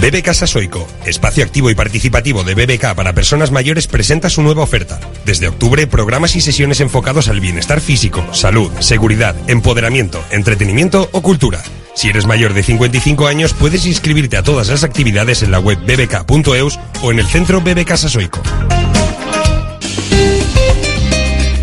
BBK 0.00 0.32
Sasoico, 0.32 0.88
espacio 1.04 1.44
activo 1.44 1.68
y 1.68 1.74
participativo 1.74 2.42
de 2.42 2.54
BBK 2.54 2.94
para 2.94 3.12
personas 3.12 3.50
mayores, 3.50 3.86
presenta 3.86 4.30
su 4.30 4.42
nueva 4.42 4.62
oferta. 4.62 4.98
Desde 5.26 5.48
octubre, 5.48 5.86
programas 5.86 6.36
y 6.36 6.40
sesiones 6.40 6.80
enfocados 6.80 7.28
al 7.28 7.40
bienestar 7.40 7.82
físico, 7.82 8.24
salud, 8.32 8.70
seguridad, 8.80 9.36
empoderamiento, 9.46 10.24
entretenimiento 10.30 11.10
o 11.12 11.20
cultura. 11.20 11.62
Si 11.94 12.08
eres 12.08 12.24
mayor 12.24 12.54
de 12.54 12.62
55 12.62 13.26
años, 13.26 13.52
puedes 13.52 13.84
inscribirte 13.84 14.38
a 14.38 14.42
todas 14.42 14.70
las 14.70 14.84
actividades 14.84 15.42
en 15.42 15.50
la 15.50 15.58
web 15.58 15.78
bbk.eus 15.84 16.78
o 17.02 17.12
en 17.12 17.18
el 17.18 17.26
centro 17.26 17.60
BBK 17.60 17.96
Sasoico. 17.96 18.40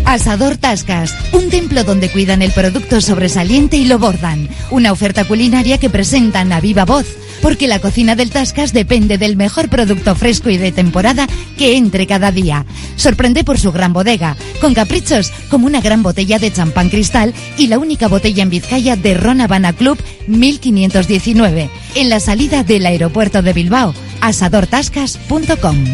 Asador 0.04 0.56
Tascas, 0.56 1.14
un 1.32 1.50
templo 1.50 1.84
donde 1.84 2.08
cuidan 2.08 2.40
el 2.40 2.52
producto 2.52 3.00
sobresaliente 3.00 3.76
y 3.76 3.84
lo 3.84 3.98
bordan. 3.98 4.48
Una 4.70 4.90
oferta 4.90 5.24
culinaria 5.24 5.76
que 5.76 5.90
presentan 5.90 6.50
a 6.52 6.60
viva 6.60 6.86
voz, 6.86 7.06
porque 7.42 7.68
la 7.68 7.78
cocina 7.78 8.16
del 8.16 8.30
Tascas 8.30 8.72
depende 8.72 9.18
del 9.18 9.36
mejor 9.36 9.68
producto 9.68 10.14
fresco 10.14 10.50
y 10.50 10.56
de 10.56 10.72
temporada 10.72 11.26
que 11.56 11.76
entre 11.76 12.06
cada 12.06 12.32
día. 12.32 12.64
Sorprende 12.96 13.44
por 13.44 13.58
su 13.58 13.72
gran 13.72 13.92
bodega, 13.92 14.36
con 14.60 14.74
caprichos 14.74 15.32
como 15.50 15.66
una 15.66 15.80
gran 15.80 16.02
botella 16.02 16.38
de 16.38 16.52
champán 16.52 16.88
cristal 16.90 17.34
y 17.56 17.68
la 17.68 17.78
única 17.78 18.08
botella 18.08 18.42
en 18.42 18.50
Vizcaya 18.50 18.96
de 18.96 19.14
Ron 19.14 19.40
Habana 19.40 19.72
Club 19.72 19.98
1519, 20.26 21.70
en 21.94 22.08
la 22.08 22.20
salida 22.20 22.64
del 22.64 22.86
aeropuerto 22.86 23.42
de 23.42 23.52
Bilbao, 23.52 23.94
asadortascas.com. 24.20 25.84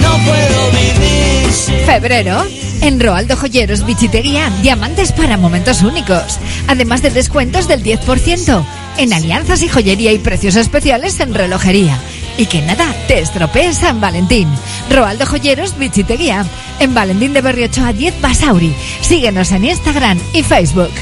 No 0.00 0.18
puedo 0.24 0.70
vivir 0.70 1.52
sin 1.52 1.76
Febrero. 1.86 2.44
En 2.82 2.98
Roaldo 2.98 3.36
Joyeros 3.36 3.84
Bichitería, 3.84 4.50
diamantes 4.62 5.12
para 5.12 5.36
momentos 5.36 5.82
únicos. 5.82 6.38
Además 6.66 7.02
de 7.02 7.10
descuentos 7.10 7.68
del 7.68 7.82
10%. 7.82 8.64
En 9.00 9.14
alianzas 9.14 9.62
y 9.62 9.68
joyería 9.68 10.12
y 10.12 10.18
precios 10.18 10.56
especiales 10.56 11.18
en 11.20 11.32
relojería. 11.32 11.98
Y 12.36 12.44
que 12.44 12.60
nada, 12.60 12.94
te 13.08 13.20
estropee 13.20 13.72
San 13.72 13.98
Valentín. 13.98 14.46
Roaldo 14.90 15.24
Joyeros 15.24 15.78
Bichitería. 15.78 16.44
En 16.80 16.92
Valentín 16.92 17.32
de 17.32 17.40
Berriocho 17.40 17.82
a 17.82 17.94
10 17.94 18.20
Basauri. 18.20 18.74
Síguenos 19.00 19.52
en 19.52 19.64
Instagram 19.64 20.20
y 20.34 20.42
Facebook. 20.42 20.92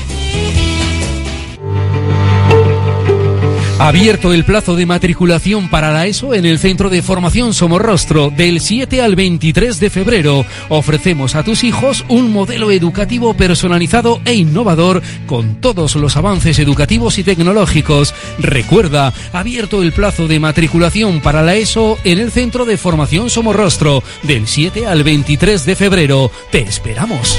Abierto 3.79 4.33
el 4.33 4.45
plazo 4.45 4.74
de 4.74 4.87
matriculación 4.87 5.68
para 5.68 5.93
la 5.93 6.07
ESO 6.09 6.35
en 6.35 6.45
el 6.45 6.59
Centro 6.59 6.91
de 6.91 7.01
Formación 7.01 7.55
Somorrostro 7.55 8.31
del 8.31 8.61
7 8.61 9.01
al 9.01 9.14
23 9.14 9.79
de 9.79 9.89
febrero. 9.89 10.45
Ofrecemos 10.68 11.37
a 11.37 11.45
tus 11.45 11.62
hijos 11.62 12.05
un 12.09 12.33
modelo 12.33 12.72
educativo 12.72 13.35
personalizado 13.35 14.20
e 14.24 14.35
innovador 14.35 15.01
con 15.26 15.61
todos 15.61 15.95
los 15.95 16.16
avances 16.16 16.59
educativos 16.59 17.18
y 17.18 17.24
tecnológicos. 17.24 18.14
Recuerda, 18.41 19.14
abierto 19.33 19.81
el 19.81 19.93
plazo 19.93 20.26
de 20.26 20.41
matriculación 20.41 21.20
para 21.20 21.43
la 21.43 21.55
ESO 21.55 21.99
en 22.03 22.18
el 22.18 22.33
Centro 22.33 22.64
de 22.64 22.79
Formación 22.79 23.31
Somorrostro 23.31 24.03
del 24.24 24.49
7 24.49 24.89
al 24.89 25.05
23 25.05 25.64
de 25.64 25.76
febrero. 25.76 26.33
Te 26.51 26.62
esperamos. 26.62 27.39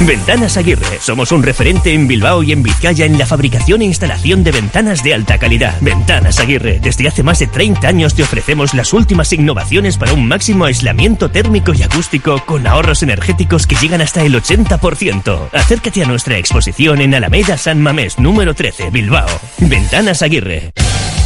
Ventanas 0.00 0.56
Aguirre. 0.56 0.98
Somos 1.00 1.30
un 1.32 1.42
referente 1.42 1.92
en 1.92 2.08
Bilbao 2.08 2.42
y 2.42 2.52
en 2.52 2.62
Vizcaya 2.62 3.06
en 3.06 3.16
la 3.16 3.26
fabricación 3.26 3.80
e 3.80 3.86
instalación 3.86 4.42
de 4.42 4.50
ventanas 4.50 5.02
de 5.02 5.14
alta 5.14 5.38
calidad. 5.38 5.76
Ventanas 5.80 6.40
Aguirre. 6.40 6.80
Desde 6.80 7.08
hace 7.08 7.22
más 7.22 7.38
de 7.38 7.46
30 7.46 7.86
años 7.86 8.14
te 8.14 8.22
ofrecemos 8.22 8.74
las 8.74 8.92
últimas 8.92 9.32
innovaciones 9.32 9.96
para 9.96 10.12
un 10.12 10.26
máximo 10.26 10.64
aislamiento 10.64 11.30
térmico 11.30 11.72
y 11.72 11.82
acústico 11.82 12.44
con 12.44 12.66
ahorros 12.66 13.02
energéticos 13.02 13.66
que 13.66 13.76
llegan 13.76 14.00
hasta 14.00 14.22
el 14.22 14.34
80%. 14.34 15.50
Acércate 15.52 16.02
a 16.02 16.06
nuestra 16.06 16.38
exposición 16.38 17.00
en 17.00 17.14
Alameda 17.14 17.56
San 17.56 17.80
Mamés 17.80 18.18
número 18.18 18.54
13, 18.54 18.90
Bilbao. 18.90 19.28
Ventanas 19.58 20.22
Aguirre. 20.22 20.72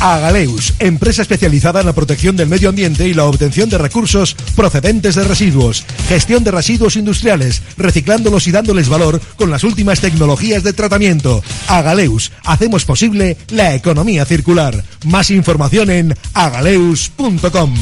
Agaleus, 0.00 0.74
empresa 0.78 1.22
especializada 1.22 1.80
en 1.80 1.86
la 1.86 1.92
protección 1.92 2.36
del 2.36 2.48
medio 2.48 2.68
ambiente 2.68 3.08
y 3.08 3.14
la 3.14 3.24
obtención 3.24 3.68
de 3.68 3.78
recursos 3.78 4.36
procedentes 4.54 5.16
de 5.16 5.24
residuos, 5.24 5.84
gestión 6.08 6.44
de 6.44 6.52
residuos 6.52 6.94
industriales, 6.94 7.62
reciclándolos 7.76 8.46
y 8.46 8.52
dándoles 8.58 8.88
valor 8.88 9.20
con 9.36 9.52
las 9.52 9.62
últimas 9.62 10.00
tecnologías 10.00 10.64
de 10.64 10.72
tratamiento. 10.72 11.44
Agaleus, 11.68 12.32
hacemos 12.44 12.84
posible 12.84 13.36
la 13.50 13.76
economía 13.76 14.24
circular. 14.24 14.82
Más 15.04 15.30
información 15.30 15.90
en 15.90 16.16
agaleus.com. 16.34 17.74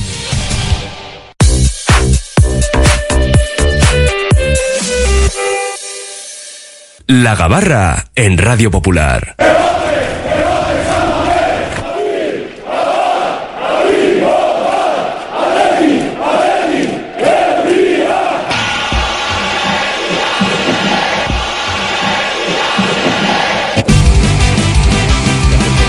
La 7.06 7.36
Gabarra 7.36 8.10
en 8.14 8.36
Radio 8.36 8.70
Popular. 8.70 9.36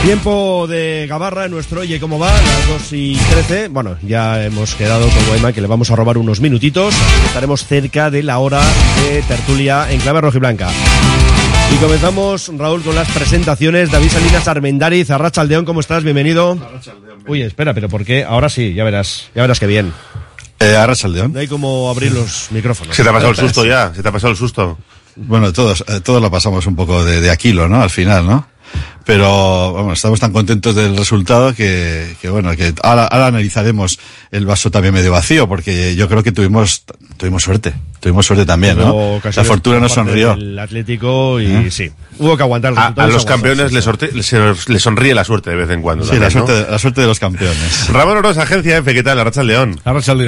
Tiempo 0.08 0.68
de 0.68 1.06
Gabarra 1.06 1.44
en 1.44 1.52
nuestro 1.52 1.82
Oye 1.82 2.00
Cómo 2.00 2.18
Va, 2.18 2.32
las 2.32 2.68
2 2.70 2.94
y 2.94 3.18
13. 3.18 3.68
Bueno, 3.68 3.98
ya 4.04 4.42
hemos 4.42 4.74
quedado 4.76 5.06
con 5.06 5.26
Guayma 5.26 5.52
que 5.52 5.60
le 5.60 5.68
vamos 5.68 5.92
a 5.92 5.98
robar 5.98 6.18
unos 6.18 6.40
minutitos. 6.40 6.96
Estaremos 7.26 7.66
cerca 7.66 8.10
de 8.10 8.24
la 8.24 8.40
hora 8.40 8.62
de 9.02 9.22
tertulia 9.24 9.92
en 9.92 10.00
clave 10.00 10.22
rojiblanca. 10.22 10.70
Y 11.74 11.76
comenzamos, 11.84 12.50
Raúl, 12.58 12.84
con 12.84 12.96
las 12.96 13.12
presentaciones. 13.12 13.92
David 13.92 14.10
Salinas 14.10 14.48
Armendariz, 14.48 15.12
Arrachaldeón, 15.12 15.66
¿cómo 15.66 15.82
estás? 15.82 16.06
Bienvenido. 16.06 16.58
Uy, 17.28 17.42
espera, 17.42 17.74
pero 17.74 17.90
¿por 17.90 18.06
qué? 18.06 18.24
Ahora 18.24 18.48
sí, 18.48 18.74
ya 18.74 18.86
verás, 18.86 19.30
ya 19.36 19.42
verás 19.42 19.60
que 19.60 19.68
bien. 19.68 19.92
Eh, 20.62 20.74
Arrachaldeón. 20.74 21.34
No 21.34 21.40
hay 21.40 21.50
como 21.50 21.90
abrir 21.90 22.14
los 22.14 22.48
micrófonos. 22.52 22.96
Se 22.96 23.04
te 23.04 23.10
ha 23.10 23.12
pasado 23.12 23.32
el 23.32 23.36
susto 23.36 23.66
ya, 23.66 23.94
se 23.94 24.02
te 24.02 24.08
ha 24.08 24.14
pasado 24.14 24.32
el 24.32 24.38
susto. 24.38 24.78
Bueno, 25.18 25.52
todos, 25.52 25.84
eh, 25.86 26.00
todos 26.00 26.22
lo 26.22 26.32
pasamos 26.32 26.66
un 26.66 26.78
poco 26.78 27.04
de, 27.04 27.20
de 27.20 27.30
Aquilo, 27.30 27.68
¿no? 27.68 27.82
Al 27.82 27.90
final, 27.90 28.26
¿no? 28.26 28.48
Pero 29.08 29.72
vamos, 29.72 29.94
estamos 29.94 30.20
tan 30.20 30.34
contentos 30.34 30.76
del 30.76 30.98
resultado 30.98 31.56
que, 31.56 32.14
que 32.22 32.30
bueno, 32.30 32.54
que 32.58 32.74
ahora, 32.84 33.06
ahora 33.06 33.28
analizaremos 33.28 33.98
el 34.32 34.46
vaso 34.46 34.70
también 34.70 34.94
medio 34.94 35.12
vacío, 35.14 35.48
porque 35.48 35.96
yo 35.96 36.10
creo 36.10 36.24
que 36.24 36.34
tuvimos, 36.34 36.84
tuvimos 37.16 37.42
suerte. 37.42 37.74
Tuvimos 38.02 38.26
suerte 38.28 38.46
también, 38.46 38.78
¿no? 38.78 39.20
La 39.34 39.44
fortuna 39.46 39.80
nos 39.80 39.94
sonrió. 39.94 40.36
del 40.36 40.60
Atlético 40.60 41.40
y 41.42 41.46
¿Eh? 41.48 41.72
sí. 41.72 41.90
Hubo 42.20 42.36
que 42.38 42.44
aguantar 42.44 42.74
el 42.74 42.78
A, 42.78 42.88
a 42.96 43.08
los 43.08 43.26
campeones 43.26 43.72
les, 43.72 43.84
sorte- 43.84 44.12
les, 44.14 44.70
les 44.70 44.82
sonríe 44.84 45.16
la 45.16 45.24
suerte 45.24 45.50
de 45.52 45.56
vez 45.56 45.70
en 45.72 45.82
cuando. 45.82 46.04
Sí, 46.04 46.12
también, 46.12 46.24
la 46.26 46.30
suerte, 46.32 46.52
¿no? 46.52 46.58
de- 46.66 46.72
la 46.72 46.80
suerte 46.80 47.02
de 47.02 47.08
los 47.08 47.20
campeones. 47.20 47.90
Ramón 47.90 48.18
Oroz, 48.18 48.38
Agencia 48.38 48.78
F, 48.78 48.94
¿qué 48.94 49.04
tal? 49.04 49.18
Arracha 49.20 49.42
León. 49.42 49.80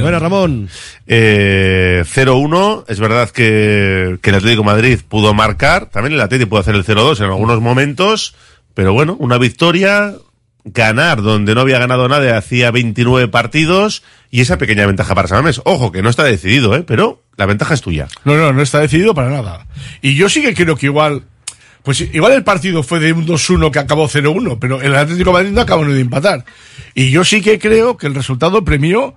Bueno, 0.04 0.20
Ramón. 0.20 0.70
Eh, 1.06 2.04
0-1, 2.12 2.86
es 2.88 3.00
verdad 3.00 3.30
que, 3.30 4.18
que 4.22 4.30
el 4.30 4.36
Atlético 4.38 4.62
de 4.62 4.66
Madrid 4.66 5.00
pudo 5.08 5.34
marcar, 5.34 5.88
también 5.88 6.14
el 6.14 6.22
Atlético 6.22 6.52
pudo 6.52 6.62
hacer 6.62 6.76
el 6.76 6.86
0-2 6.86 7.18
en 7.20 7.26
algunos 7.26 7.62
momentos, 7.62 8.36
pero 8.80 8.94
bueno, 8.94 9.18
una 9.20 9.38
victoria, 9.38 10.14
ganar 10.64 11.22
donde 11.22 11.54
no 11.54 11.60
había 11.60 11.80
ganado 11.80 12.08
nadie 12.08 12.32
hacía 12.32 12.72
29 12.72 13.28
partidos 13.28 14.04
y 14.32 14.40
esa 14.40 14.58
pequeña 14.58 14.86
ventaja 14.86 15.14
para 15.16 15.28
Samames. 15.28 15.60
Ojo, 15.66 15.92
que 15.92 16.02
no 16.02 16.10
está 16.10 16.24
decidido, 16.24 16.74
¿eh? 16.78 16.84
pero 16.88 17.22
la 17.36 17.46
ventaja 17.46 17.74
es 17.74 17.82
tuya. 17.82 18.08
No, 18.24 18.38
no, 18.38 18.54
no 18.54 18.62
está 18.62 18.80
decidido 18.80 19.14
para 19.14 19.32
nada. 19.32 19.68
Y 20.02 20.16
yo 20.16 20.30
sí 20.30 20.42
que 20.42 20.54
creo 20.54 20.78
que 20.78 20.86
igual, 20.86 21.24
pues 21.84 22.00
igual 22.00 22.32
el 22.32 22.46
partido 22.46 22.82
fue 22.82 23.02
de 23.02 23.12
un 23.12 23.28
2-1 23.28 23.70
que 23.70 23.80
acabó 23.80 24.08
0-1, 24.08 24.60
pero 24.62 24.82
el 24.82 24.96
Atlético 24.96 25.34
Madrid 25.34 25.52
no 25.52 25.60
acabó 25.60 25.84
ni 25.84 25.92
de 25.92 26.00
empatar. 26.00 26.46
Y 26.96 27.12
yo 27.12 27.26
sí 27.26 27.42
que 27.42 27.60
creo 27.60 27.98
que 27.98 28.08
el 28.08 28.16
resultado 28.16 28.64
premió 28.64 29.16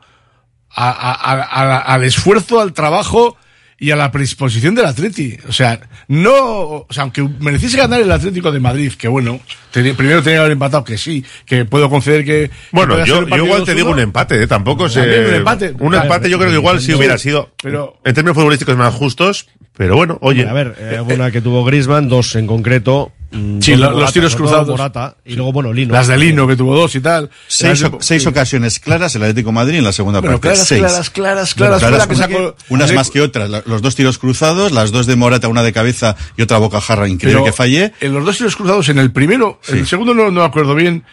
a- 0.74 0.90
a- 0.90 1.34
a- 1.34 1.78
al 1.78 2.02
esfuerzo, 2.02 2.60
al 2.60 2.72
trabajo 2.72 3.36
y 3.82 3.90
a 3.90 3.96
la 3.96 4.12
predisposición 4.12 4.76
del 4.76 4.84
Atleti. 4.86 5.36
O 5.48 5.52
sea, 5.52 5.80
no, 6.06 6.32
o 6.36 6.86
sea, 6.88 7.02
aunque 7.02 7.20
mereciese 7.40 7.76
ganar 7.76 8.00
el 8.00 8.12
Atlético 8.12 8.52
de 8.52 8.60
Madrid, 8.60 8.92
que 8.96 9.08
bueno, 9.08 9.40
primero 9.72 10.22
tenía 10.22 10.36
que 10.36 10.38
haber 10.38 10.52
empatado, 10.52 10.84
que 10.84 10.96
sí, 10.96 11.24
que 11.44 11.64
puedo 11.64 11.90
conceder 11.90 12.24
que... 12.24 12.48
Bueno, 12.70 12.94
que 12.96 13.06
yo, 13.06 13.26
yo 13.28 13.44
igual 13.44 13.64
te 13.64 13.72
2-1. 13.72 13.74
digo 13.74 13.90
un 13.90 13.98
empate, 13.98 14.40
¿eh? 14.40 14.46
tampoco 14.46 14.88
se... 14.88 15.00
Un 15.00 15.34
empate. 15.34 15.74
Un 15.80 15.94
empate 15.96 16.30
yo 16.30 16.38
creo 16.38 16.50
que 16.50 16.56
igual 16.58 16.80
sí 16.80 16.94
hubiera 16.94 17.18
sido, 17.18 17.50
Pero- 17.60 17.98
en 18.04 18.14
términos 18.14 18.36
futbolísticos 18.36 18.76
más 18.76 18.94
justos, 18.94 19.48
pero 19.76 19.96
bueno, 19.96 20.18
oye... 20.20 20.46
A 20.48 20.52
ver, 20.52 20.74
eh, 20.78 21.00
una 21.00 21.30
que 21.30 21.40
tuvo 21.40 21.64
Grisman, 21.64 22.08
dos 22.08 22.34
en 22.36 22.46
concreto. 22.46 23.10
mm, 23.30 23.60
Sí, 23.62 23.74
los 23.76 23.92
Morata, 23.92 24.12
tiros 24.12 24.36
cruzados. 24.36 24.68
Morata, 24.68 25.16
y 25.24 25.34
luego, 25.34 25.52
bueno, 25.52 25.72
Lino. 25.72 25.94
Las 25.94 26.08
de 26.08 26.18
Lino, 26.18 26.46
que 26.46 26.56
tuvo 26.56 26.74
dos 26.76 26.94
y 26.94 27.00
tal. 27.00 27.30
Seis, 27.48 27.82
o- 27.84 28.28
ocasiones 28.28 28.78
claras 28.78 29.14
el 29.16 29.22
Atlético 29.22 29.48
de 29.48 29.54
Madrid 29.54 29.78
en 29.78 29.84
la 29.84 29.92
segunda 29.92 30.20
parte. 30.20 30.40
claras, 30.40 30.66
seis. 30.66 30.80
claras, 30.82 31.10
claras, 31.10 31.54
claras, 31.54 32.06
que 32.06 32.14
sacó- 32.16 32.54
unas 32.68 32.92
más 32.92 33.10
que 33.10 33.20
otras. 33.22 33.48
Los 33.66 33.80
dos 33.82 33.94
tiros 33.96 34.18
cruzados, 34.18 34.72
las 34.72 34.92
dos 34.92 35.06
de 35.06 35.16
Morata, 35.16 35.48
una 35.48 35.62
de 35.62 35.72
cabeza 35.72 36.16
y 36.36 36.42
otra 36.42 36.58
bocajarra 36.58 37.08
increíble 37.08 37.40
Pero 37.40 37.44
que 37.46 37.56
fallé. 37.56 37.92
En 38.00 38.12
los 38.12 38.24
dos 38.26 38.36
tiros 38.36 38.56
cruzados, 38.56 38.88
en 38.90 38.98
el 38.98 39.10
primero, 39.12 39.60
en 39.68 39.78
el 39.78 39.86
segundo 39.86 40.12
no, 40.14 40.24
no 40.30 40.40
me 40.40 40.46
acuerdo 40.46 40.74
bien 40.74 41.04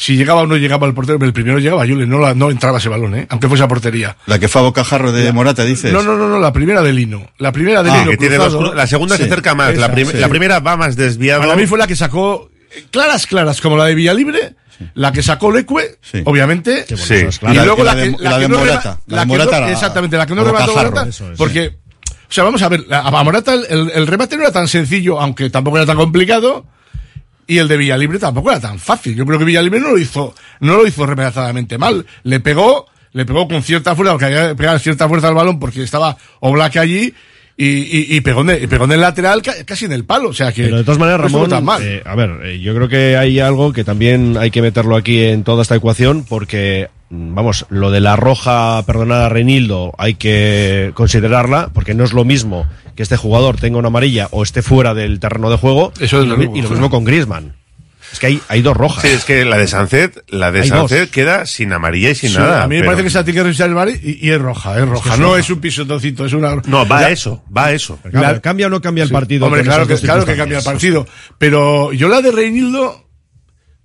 si 0.00 0.16
llegaba 0.16 0.42
o 0.42 0.46
no 0.46 0.56
llegaba 0.56 0.86
el 0.86 0.94
portero, 0.94 1.18
pero 1.18 1.26
el 1.26 1.32
primero 1.32 1.58
llegaba 1.58 1.84
Julen, 1.84 2.08
no, 2.08 2.20
la- 2.20 2.32
no 2.32 2.50
entraba 2.52 2.78
ese 2.78 2.88
balón, 2.88 3.16
¿eh? 3.16 3.26
aunque 3.30 3.48
fuese 3.48 3.64
a 3.64 3.68
portería. 3.68 4.16
La 4.26 4.38
que 4.38 4.46
fue 4.48 4.60
a 4.60 4.64
bocajarro 4.64 5.10
de 5.10 5.32
Morata, 5.32 5.64
dices. 5.64 5.92
No, 5.92 6.02
no, 6.02 6.16
no, 6.16 6.28
no, 6.28 6.38
la 6.38 6.52
primera 6.52 6.82
de 6.82 6.92
Lino. 6.92 7.28
La 7.38 7.50
primera 7.50 7.82
de 7.82 7.90
Ah, 7.90 7.98
Lino. 7.98 8.10
que 8.12 8.16
tiene 8.16 8.36
dos 8.36 8.48
cruzado. 8.54 8.72
cru- 8.72 8.76
la 8.76 8.86
segunda 8.86 9.16
se 9.16 9.24
acerca 9.24 9.54
más, 9.56 9.76
la, 9.76 9.86
esa, 9.86 9.92
prim- 9.92 10.10
sí. 10.12 10.16
la 10.18 10.28
primera 10.28 10.60
va 10.60 10.76
más 10.76 10.94
desviada. 10.96 11.40
Para 11.42 11.56
mí 11.56 11.66
fue 11.66 11.78
la 11.78 11.86
que 11.88 11.96
sacó 11.96 12.48
eh, 12.74 12.84
claras, 12.92 13.26
claras, 13.26 13.60
como 13.60 13.76
la 13.76 13.86
de 13.86 13.94
Villalibre, 13.96 14.54
la 14.94 15.10
que 15.10 15.22
sacó 15.24 15.50
Leque, 15.50 15.98
Sí. 16.00 16.22
obviamente, 16.24 16.86
y 16.88 17.54
luego 17.54 17.82
la, 17.82 17.96
que, 17.96 18.00
de- 18.02 18.48
Morata. 18.48 19.00
La 19.08 19.20
de 19.20 19.26
Morata 19.26 19.70
exactamente, 19.72 20.16
la 20.16 20.26
que 20.26 20.34
no 20.36 20.44
remató 20.44 20.74
Morata, 20.76 21.08
porque, 21.36 21.74
o 22.28 22.32
sea, 22.32 22.44
vamos 22.44 22.62
a 22.62 22.68
ver, 22.68 22.84
la- 22.86 23.00
a 23.00 23.24
Morata 23.24 23.52
el, 23.54 23.66
el- 23.68 23.90
el 23.92 24.06
remate 24.06 24.36
no 24.36 24.42
era 24.42 24.52
tan 24.52 24.68
sencillo, 24.68 25.20
aunque 25.20 25.50
tampoco 25.50 25.78
era 25.78 25.86
tan 25.86 25.96
complicado, 25.96 26.66
y 27.48 27.58
el 27.58 27.66
de 27.66 27.76
Villalibre 27.76 28.20
tampoco 28.20 28.50
era 28.52 28.60
tan 28.60 28.78
fácil. 28.78 29.16
Yo 29.16 29.26
creo 29.26 29.40
que 29.40 29.44
Villalibre 29.44 29.80
no 29.80 29.90
lo 29.90 29.98
hizo, 29.98 30.34
no 30.60 30.76
lo 30.76 30.86
hizo 30.86 31.04
remedazadamente 31.04 31.78
mal. 31.78 32.06
Le 32.22 32.38
pegó, 32.38 32.86
le 33.12 33.24
pegó 33.26 33.48
con 33.48 33.62
cierta 33.64 33.96
fuerza, 33.96 34.12
porque 34.12 34.26
había 34.26 34.48
que 34.50 34.54
pegar 34.54 34.78
cierta 34.78 35.08
fuerza 35.08 35.26
al 35.28 35.34
balón 35.34 35.58
porque 35.58 35.82
estaba 35.82 36.16
Oblak 36.38 36.76
allí, 36.76 37.12
y, 37.56 37.66
y, 37.66 38.06
y 38.16 38.20
pegó, 38.20 38.42
en 38.42 38.50
el, 38.50 38.62
y 38.62 38.66
pegó 38.68 38.84
en 38.84 38.92
el 38.92 39.00
lateral 39.00 39.42
ca- 39.42 39.64
casi 39.64 39.86
en 39.86 39.92
el 39.92 40.04
palo. 40.04 40.28
O 40.28 40.32
sea 40.32 40.52
que. 40.52 40.62
Pero 40.62 40.76
de 40.76 40.84
todas 40.84 41.00
maneras, 41.00 41.22
no 41.32 41.38
Ramón, 41.38 41.50
tan 41.50 41.64
mal. 41.64 41.82
eh, 41.82 42.02
a 42.04 42.14
ver, 42.14 42.30
eh, 42.44 42.60
yo 42.60 42.72
creo 42.74 42.88
que 42.88 43.16
hay 43.16 43.40
algo 43.40 43.72
que 43.72 43.82
también 43.82 44.36
hay 44.38 44.52
que 44.52 44.62
meterlo 44.62 44.94
aquí 44.94 45.24
en 45.24 45.42
toda 45.42 45.62
esta 45.62 45.74
ecuación, 45.74 46.24
porque, 46.28 46.88
vamos, 47.10 47.66
lo 47.70 47.90
de 47.90 48.00
la 48.00 48.16
roja 48.16 48.82
perdonada 48.86 49.26
a 49.26 49.28
Reinildo 49.28 49.92
hay 49.98 50.14
que 50.14 50.92
considerarla, 50.94 51.70
porque 51.72 51.94
no 51.94 52.04
es 52.04 52.12
lo 52.12 52.24
mismo 52.24 52.66
que 52.96 53.02
este 53.02 53.16
jugador 53.16 53.56
tenga 53.56 53.78
una 53.78 53.88
amarilla 53.88 54.28
o 54.30 54.42
esté 54.42 54.62
fuera 54.62 54.94
del 54.94 55.20
terreno 55.20 55.50
de 55.50 55.56
juego, 55.56 55.92
Eso 56.00 56.16
y, 56.16 56.20
desde 56.20 56.26
lo, 56.30 56.36
luego, 56.36 56.56
y 56.56 56.62
lo 56.62 56.70
mismo 56.70 56.90
con 56.90 57.04
Griezmann. 57.04 57.54
Es 58.10 58.18
que 58.20 58.26
hay, 58.26 58.40
hay 58.48 58.62
dos 58.62 58.74
rojas. 58.74 59.02
Sí, 59.02 59.08
es 59.08 59.24
que 59.26 59.44
la 59.44 59.58
de 59.58 59.66
Sancet, 59.66 60.24
la 60.28 60.50
de 60.50 60.64
Sancet 60.66 61.10
queda 61.10 61.44
sin 61.44 61.70
amarilla 61.74 62.08
y 62.08 62.14
sin 62.14 62.30
Sí, 62.30 62.36
nada. 62.38 62.62
a 62.62 62.66
mí 62.66 62.76
me 62.76 62.80
pero- 62.80 62.92
parece 62.92 63.04
que 63.04 63.10
se 63.10 63.22
tiene 63.22 63.36
que 63.38 63.42
revisar 63.42 63.68
el 63.68 63.74
bar 63.74 63.90
y, 63.90 64.18
y 64.22 64.30
es 64.30 64.40
roja, 64.40 64.78
es 64.78 64.88
roja. 64.88 65.12
es 65.12 65.20
no 65.20 65.26
roja. 65.28 65.40
es 65.40 65.50
un 65.50 65.60
pisotoncito, 65.60 66.24
es 66.24 66.32
una. 66.32 66.56
No, 66.66 66.88
va 66.88 67.00
Ya- 67.02 67.06
a 67.08 67.10
eso, 67.10 67.44
va 67.54 67.66
a 67.66 67.72
eso. 67.72 67.98
La- 68.10 68.40
¿Cambia 68.40 68.68
o 68.68 68.70
no 68.70 68.80
cambia 68.80 69.02
el 69.02 69.08
Sí. 69.08 69.12
partido? 69.14 69.44
Hombre, 69.44 69.62
claro 69.62 69.86
que, 69.86 69.96
claro 69.96 70.24
que 70.24 70.36
cambia 70.36 70.56
el 70.58 70.64
partido. 70.64 71.06
Pero 71.36 71.92
yo 71.92 72.08
la 72.08 72.22
de 72.22 72.32
Reinildo, 72.32 73.07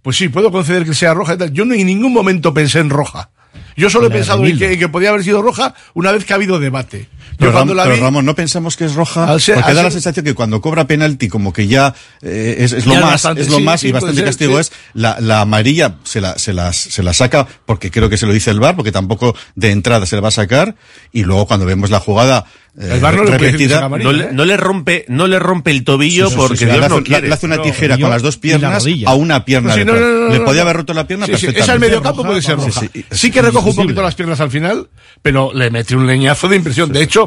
pues 0.03 0.17
sí, 0.17 0.29
puedo 0.29 0.51
conceder 0.51 0.85
que 0.85 0.93
sea 0.93 1.13
roja 1.13 1.33
y 1.33 1.37
tal. 1.37 1.53
Yo 1.53 1.65
no 1.65 1.73
en 1.73 1.87
ningún 1.87 2.13
momento 2.13 2.53
pensé 2.53 2.79
en 2.79 2.91
roja. 2.91 3.31
Yo 3.75 3.89
solo 3.89 4.07
he 4.07 4.09
pensado 4.11 4.45
en 4.45 4.59
que, 4.59 4.73
en 4.73 4.79
que 4.79 4.89
podía 4.89 5.09
haber 5.09 5.23
sido 5.23 5.41
roja 5.41 5.73
una 5.95 6.11
vez 6.11 6.25
que 6.25 6.33
ha 6.33 6.35
habido 6.35 6.59
debate. 6.59 7.07
Yo 7.33 7.37
Pero, 7.39 7.51
cuando 7.53 7.73
Ram- 7.73 7.77
la 7.77 7.83
pero 7.83 7.95
vi, 7.95 8.01
Ramón, 8.01 8.25
no 8.25 8.35
pensamos 8.35 8.75
que 8.77 8.85
es 8.85 8.93
roja, 8.95 9.25
Al 9.25 9.41
ser- 9.41 9.55
porque 9.55 9.69
al 9.71 9.75
da 9.75 9.83
la 9.83 9.91
sensación 9.91 10.23
que 10.25 10.33
cuando 10.33 10.61
cobra 10.61 10.85
penalti 10.87 11.27
como 11.29 11.51
que 11.51 11.67
ya 11.67 11.93
eh, 12.21 12.55
es, 12.59 12.71
es 12.73 12.85
lo 12.85 12.93
Ya 12.93 12.99
es 12.99 13.03
más, 13.05 13.11
bastante, 13.13 13.41
es 13.41 13.49
lo 13.49 13.57
sí, 13.57 13.63
más 13.63 13.81
sí, 13.81 13.87
y 13.87 13.91
bastante 13.91 14.15
ser, 14.17 14.25
castigo 14.25 14.53
sí. 14.55 14.61
es 14.61 14.71
la, 14.93 15.19
la 15.19 15.41
amarilla 15.41 15.95
se 16.03 16.21
la, 16.21 16.37
se 16.37 16.53
las, 16.53 16.77
se 16.77 17.03
la 17.03 17.13
saca 17.13 17.47
porque 17.65 17.91
creo 17.91 18.09
que 18.09 18.17
se 18.17 18.25
lo 18.25 18.33
dice 18.33 18.51
el 18.51 18.59
VAR, 18.59 18.75
porque 18.75 18.91
tampoco 18.91 19.35
de 19.55 19.71
entrada 19.71 20.05
se 20.05 20.15
le 20.15 20.21
va 20.21 20.27
a 20.29 20.31
sacar 20.31 20.75
y 21.11 21.23
luego 21.23 21.47
cuando 21.47 21.65
vemos 21.65 21.89
la 21.89 21.99
jugada 21.99 22.45
eh, 22.79 22.89
El 22.93 23.01
no 23.01 23.11
repetida, 23.11 23.77
sea 23.77 23.85
amarilla, 23.85 24.11
No 24.11 24.17
le, 24.17 24.23
¿eh? 24.23 24.29
no 24.31 24.45
le 24.45 24.57
rompe, 24.57 25.05
no 25.07 25.27
le 25.27 25.37
rompe 25.37 25.69
el 25.69 25.83
tobillo 25.83 26.25
Sí, 26.27 26.31
sí, 26.31 26.37
porque 26.39 26.57
sí, 26.57 26.65
Dios 26.65 26.77
le, 26.79 26.85
hace, 26.85 26.89
no 26.89 26.97
le- 27.01 27.03
quiere. 27.05 27.27
le 27.27 27.33
hace 27.35 27.45
una 27.45 27.61
tijera 27.61 27.97
con 27.99 28.09
las 28.09 28.21
dos 28.23 28.35
la 28.35 28.41
piernas 28.41 28.85
a 29.05 29.13
una 29.13 29.45
pierna. 29.45 29.73
Sí, 29.73 29.79
de 29.79 29.85
no, 29.85 29.91
atrás. 29.93 30.07
no, 30.09 30.19
no, 30.27 30.29
le 30.33 30.39
podía 30.39 30.61
haber 30.63 30.77
roto 30.77 30.93
la 30.95 31.05
pierna 31.05 31.27
Sí, 31.27 31.33
sí, 31.33 31.45
perfectamente. 31.45 31.61
esa 31.63 31.73
al 31.73 31.79
medio 31.79 32.01
campo 32.01 32.23
puede 32.23 32.41
ser 32.41 32.55
roja. 32.57 32.79
sí, 32.81 32.89
Sí, 32.93 33.05
sí. 33.11 33.31
que 33.31 33.41
recojo 33.43 33.69
un 33.69 33.75
poquito 33.75 34.01
las 34.01 34.15
piernas 34.15 34.39
al 34.39 34.49
final, 34.49 34.87
pero 35.21 35.51
le 35.53 35.69
metí 35.69 35.93
un 35.93 36.07
leñazo 36.07 36.47
de 36.47 36.55
impresión. 36.55 36.91
de 36.91 37.03
hecho, 37.03 37.22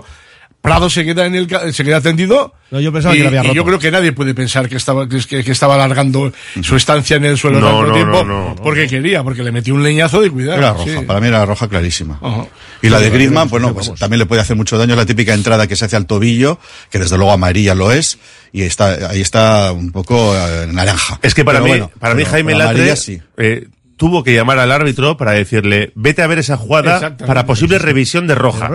Prado 0.66 0.90
se 0.90 1.04
queda 1.04 1.26
en 1.26 1.34
el 1.36 1.72
se 1.72 1.84
queda 1.84 2.00
tendido. 2.00 2.52
No, 2.72 2.80
yo 2.80 2.92
pensaba 2.92 3.14
y, 3.14 3.18
que 3.18 3.30
la 3.30 3.40
había 3.40 3.52
y 3.52 3.54
yo 3.54 3.64
creo 3.64 3.78
que 3.78 3.92
nadie 3.92 4.10
puede 4.10 4.34
pensar 4.34 4.68
que 4.68 4.74
estaba 4.74 5.08
que, 5.08 5.44
que 5.44 5.52
estaba 5.52 5.76
alargando 5.76 6.32
su 6.60 6.74
estancia 6.74 7.18
en 7.18 7.24
el 7.24 7.38
suelo 7.38 7.60
No, 7.60 7.68
tanto 7.68 7.86
no, 7.86 7.92
tiempo 7.94 8.24
no, 8.24 8.48
no, 8.48 8.56
porque 8.56 8.88
quería, 8.88 9.22
porque 9.22 9.44
le 9.44 9.52
metió 9.52 9.74
un 9.74 9.84
leñazo 9.84 10.20
de 10.20 10.28
cuidado. 10.28 10.58
Era 10.58 10.72
roja, 10.72 10.98
sí. 10.98 11.04
para 11.06 11.20
mí 11.20 11.28
era 11.28 11.46
roja 11.46 11.68
clarísima. 11.68 12.18
Ajá. 12.20 12.46
Y 12.82 12.88
la 12.88 12.98
de 12.98 13.10
Griezmann, 13.10 13.48
bueno, 13.48 13.68
vamos. 13.68 13.88
pues 13.90 14.00
también 14.00 14.18
le 14.18 14.26
puede 14.26 14.42
hacer 14.42 14.56
mucho 14.56 14.76
daño. 14.76 14.94
Es 14.94 14.98
la 14.98 15.06
típica 15.06 15.34
entrada 15.34 15.68
que 15.68 15.76
se 15.76 15.84
hace 15.84 15.94
al 15.94 16.06
tobillo, 16.06 16.58
que 16.90 16.98
desde 16.98 17.16
luego 17.16 17.30
amarilla 17.30 17.76
lo 17.76 17.92
es, 17.92 18.18
y 18.52 18.62
está, 18.62 19.10
ahí 19.10 19.20
está 19.20 19.70
un 19.70 19.92
poco 19.92 20.34
eh, 20.36 20.66
naranja. 20.72 21.20
Es 21.22 21.34
que 21.34 21.44
para 21.44 21.60
Pero 21.60 21.64
mí, 21.64 21.70
bueno, 21.78 21.92
para 22.00 22.14
mí 22.16 22.24
Jaime 22.24 22.54
Latre 22.54 22.70
amarilla 22.70 22.96
sí. 22.96 23.20
eh, 23.36 23.68
tuvo 23.96 24.22
que 24.22 24.34
llamar 24.34 24.58
al 24.58 24.72
árbitro 24.72 25.16
para 25.16 25.32
decirle, 25.32 25.92
vete 25.94 26.22
a 26.22 26.26
ver 26.26 26.38
esa 26.38 26.56
jugada 26.56 27.16
para 27.16 27.46
posible 27.46 27.78
revisión 27.78 28.26
de 28.26 28.34
roja. 28.34 28.70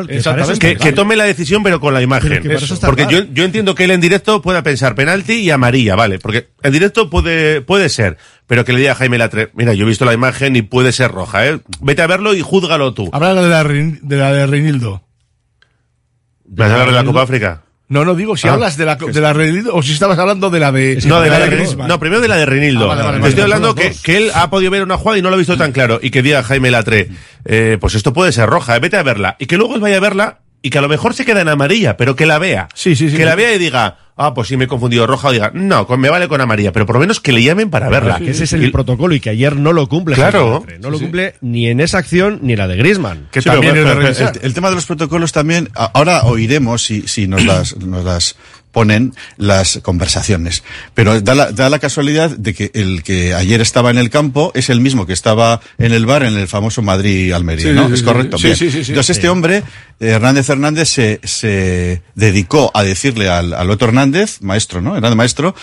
Que 0.59 0.93
tome 0.93 1.15
la 1.15 1.25
decisión 1.25 1.63
pero 1.63 1.79
con 1.79 1.93
la 1.93 2.01
imagen. 2.01 2.43
Porque 2.81 3.07
yo, 3.09 3.23
yo 3.33 3.43
entiendo 3.43 3.75
que 3.75 3.85
él 3.85 3.91
en 3.91 4.01
directo 4.01 4.41
pueda 4.41 4.63
pensar 4.63 4.95
penalti 4.95 5.33
y 5.33 5.49
amarilla, 5.51 5.95
vale. 5.95 6.19
Porque 6.19 6.49
en 6.63 6.71
directo 6.71 7.09
puede, 7.09 7.61
puede 7.61 7.89
ser. 7.89 8.17
Pero 8.47 8.65
que 8.65 8.73
le 8.73 8.79
diga 8.79 8.91
a 8.91 8.95
Jaime 8.95 9.17
Latre, 9.17 9.49
mira, 9.53 9.73
yo 9.73 9.85
he 9.85 9.87
visto 9.87 10.03
la 10.03 10.13
imagen 10.13 10.55
y 10.55 10.61
puede 10.61 10.91
ser 10.91 11.11
roja, 11.11 11.47
eh. 11.47 11.59
Vete 11.79 12.01
a 12.01 12.07
verlo 12.07 12.33
y 12.33 12.41
júzgalo 12.41 12.93
tú. 12.93 13.09
Habla 13.13 13.33
de 13.35 13.47
la, 13.47 13.63
de 13.63 14.17
la 14.17 14.33
de 14.33 14.45
Reinildo. 14.45 15.03
¿Vas 16.43 16.69
a 16.69 16.73
hablar 16.73 16.87
de 16.87 16.93
la 16.95 17.03
Copa 17.05 17.21
África? 17.21 17.63
No, 17.91 18.05
no 18.05 18.15
digo 18.15 18.37
si 18.37 18.47
Ah. 18.47 18.53
hablas 18.53 18.77
de 18.77 18.85
la, 18.85 18.95
de 18.95 19.19
la 19.21 19.33
Reinildo 19.33 19.75
o 19.75 19.83
si 19.83 19.91
estabas 19.91 20.17
hablando 20.17 20.49
de 20.49 20.59
la 20.61 20.71
de, 20.71 20.97
No, 21.05 21.19
de 21.21 21.29
la 21.29 21.39
de, 21.39 21.49
Griezmann. 21.49 21.87
no, 21.89 21.99
primero 21.99 22.21
de 22.21 22.27
la 22.29 22.37
de 22.37 22.45
Reinildo. 22.45 22.85
Ah, 22.85 22.95
vale, 22.95 23.01
vale, 23.03 23.17
vale, 23.19 23.29
estoy 23.29 23.41
vale, 23.43 23.53
hablando 23.55 23.75
que, 23.75 23.93
que 24.01 24.17
él 24.17 24.31
ha 24.33 24.49
podido 24.49 24.71
ver 24.71 24.81
una 24.83 24.97
jugada 24.97 25.17
y 25.17 25.21
no 25.21 25.29
lo 25.29 25.35
ha 25.35 25.37
visto 25.37 25.57
tan 25.57 25.73
claro. 25.73 25.99
Y 26.01 26.09
que 26.09 26.21
diga 26.21 26.41
Jaime 26.41 26.71
Latre, 26.71 27.09
eh, 27.45 27.77
pues 27.81 27.93
esto 27.95 28.13
puede 28.13 28.31
ser 28.31 28.49
roja, 28.49 28.77
eh, 28.77 28.79
vete 28.79 28.95
a 28.97 29.03
verla. 29.03 29.35
Y 29.39 29.45
que 29.45 29.57
luego 29.57 29.75
él 29.75 29.81
vaya 29.81 29.97
a 29.97 29.99
verla 29.99 30.39
y 30.61 30.69
que 30.69 30.77
a 30.77 30.81
lo 30.81 30.87
mejor 30.87 31.13
se 31.13 31.25
queda 31.25 31.41
en 31.41 31.49
amarilla, 31.49 31.97
pero 31.97 32.15
que 32.15 32.25
la 32.25 32.39
vea. 32.39 32.69
Sí, 32.73 32.95
sí, 32.95 33.09
sí. 33.09 33.17
Que 33.17 33.25
la 33.25 33.35
vea 33.35 33.53
y 33.53 33.57
diga, 33.59 33.97
ah, 34.25 34.33
pues 34.33 34.47
sí 34.47 34.57
me 34.57 34.65
he 34.65 34.67
confundido 34.67 35.05
roja, 35.07 35.27
o 35.29 35.31
diga, 35.31 35.51
no, 35.53 35.85
con- 35.87 35.99
me 35.99 36.09
vale 36.09 36.27
con 36.27 36.39
amarilla, 36.41 36.71
pero 36.71 36.85
por 36.85 36.95
lo 36.95 36.99
menos 37.01 37.19
que 37.19 37.31
le 37.31 37.43
llamen 37.43 37.69
para 37.69 37.89
verla. 37.89 38.19
que 38.19 38.31
ese 38.31 38.43
es 38.45 38.53
el 38.53 38.63
Y- 38.65 38.69
protocolo 38.71 39.15
y 39.15 39.19
que 39.19 39.29
ayer 39.29 39.55
no 39.55 39.73
lo 39.73 39.87
cumple. 39.87 40.15
Claro. 40.15 40.65
No 40.79 40.89
lo 40.89 40.99
cumple 40.99 41.35
ni 41.41 41.67
en 41.67 41.79
esa 41.79 41.97
acción 41.97 42.39
ni 42.41 42.53
en 42.53 42.59
la 42.59 42.67
de 42.67 42.75
Griezmann. 42.77 43.27
que 43.31 43.41
Sí, 43.41 43.49
también 43.49 43.73
pero, 43.73 43.95
pero 43.99 44.07
el, 44.07 44.39
el 44.41 44.53
tema 44.53 44.69
de 44.69 44.75
los 44.75 44.85
protocolos 44.85 45.31
también, 45.31 45.69
ahora 45.75 46.23
oiremos 46.23 46.83
si, 46.83 47.07
si 47.07 47.27
nos 47.27 47.43
las, 47.45 47.75
nos 47.85 48.03
las 48.05 48.35
ponen 48.71 49.13
las 49.35 49.79
conversaciones. 49.83 50.63
Pero 50.93 51.19
da 51.19 51.35
la, 51.35 51.51
da 51.51 51.69
la 51.69 51.79
casualidad 51.79 52.29
de 52.29 52.53
que 52.53 52.71
el 52.73 53.03
que 53.03 53.33
ayer 53.33 53.59
estaba 53.59 53.91
en 53.91 53.97
el 53.97 54.09
campo 54.09 54.53
es 54.55 54.69
el 54.69 54.79
mismo 54.79 55.05
que 55.05 55.11
estaba 55.11 55.59
en 55.77 55.91
el 55.91 56.05
bar 56.05 56.23
en 56.23 56.37
el 56.37 56.47
famoso 56.47 56.81
Madrid-Almería, 56.81 57.65
Sí, 57.67 57.73
¿no? 57.73 57.87
sí, 57.89 57.95
es 57.95 58.03
correcto. 58.03 58.37
sí, 58.37 58.43
Bien. 58.45 58.55
sí, 58.55 58.71
sí, 58.71 58.83
sí. 58.85 58.91
Entonces 58.93 59.17
este 59.17 59.27
hombre, 59.27 59.63
Hernández 60.09 60.49
Hernández, 60.49 60.89
se, 60.89 61.19
se 61.23 62.01
dedicó 62.15 62.71
a 62.73 62.83
decirle 62.83 63.29
al, 63.29 63.53
al 63.53 63.69
otro 63.69 63.89
Hernández, 63.89 64.41
maestro, 64.41 64.81
¿no? 64.81 64.95
Hernández 64.95 65.15
maestro, 65.15 65.55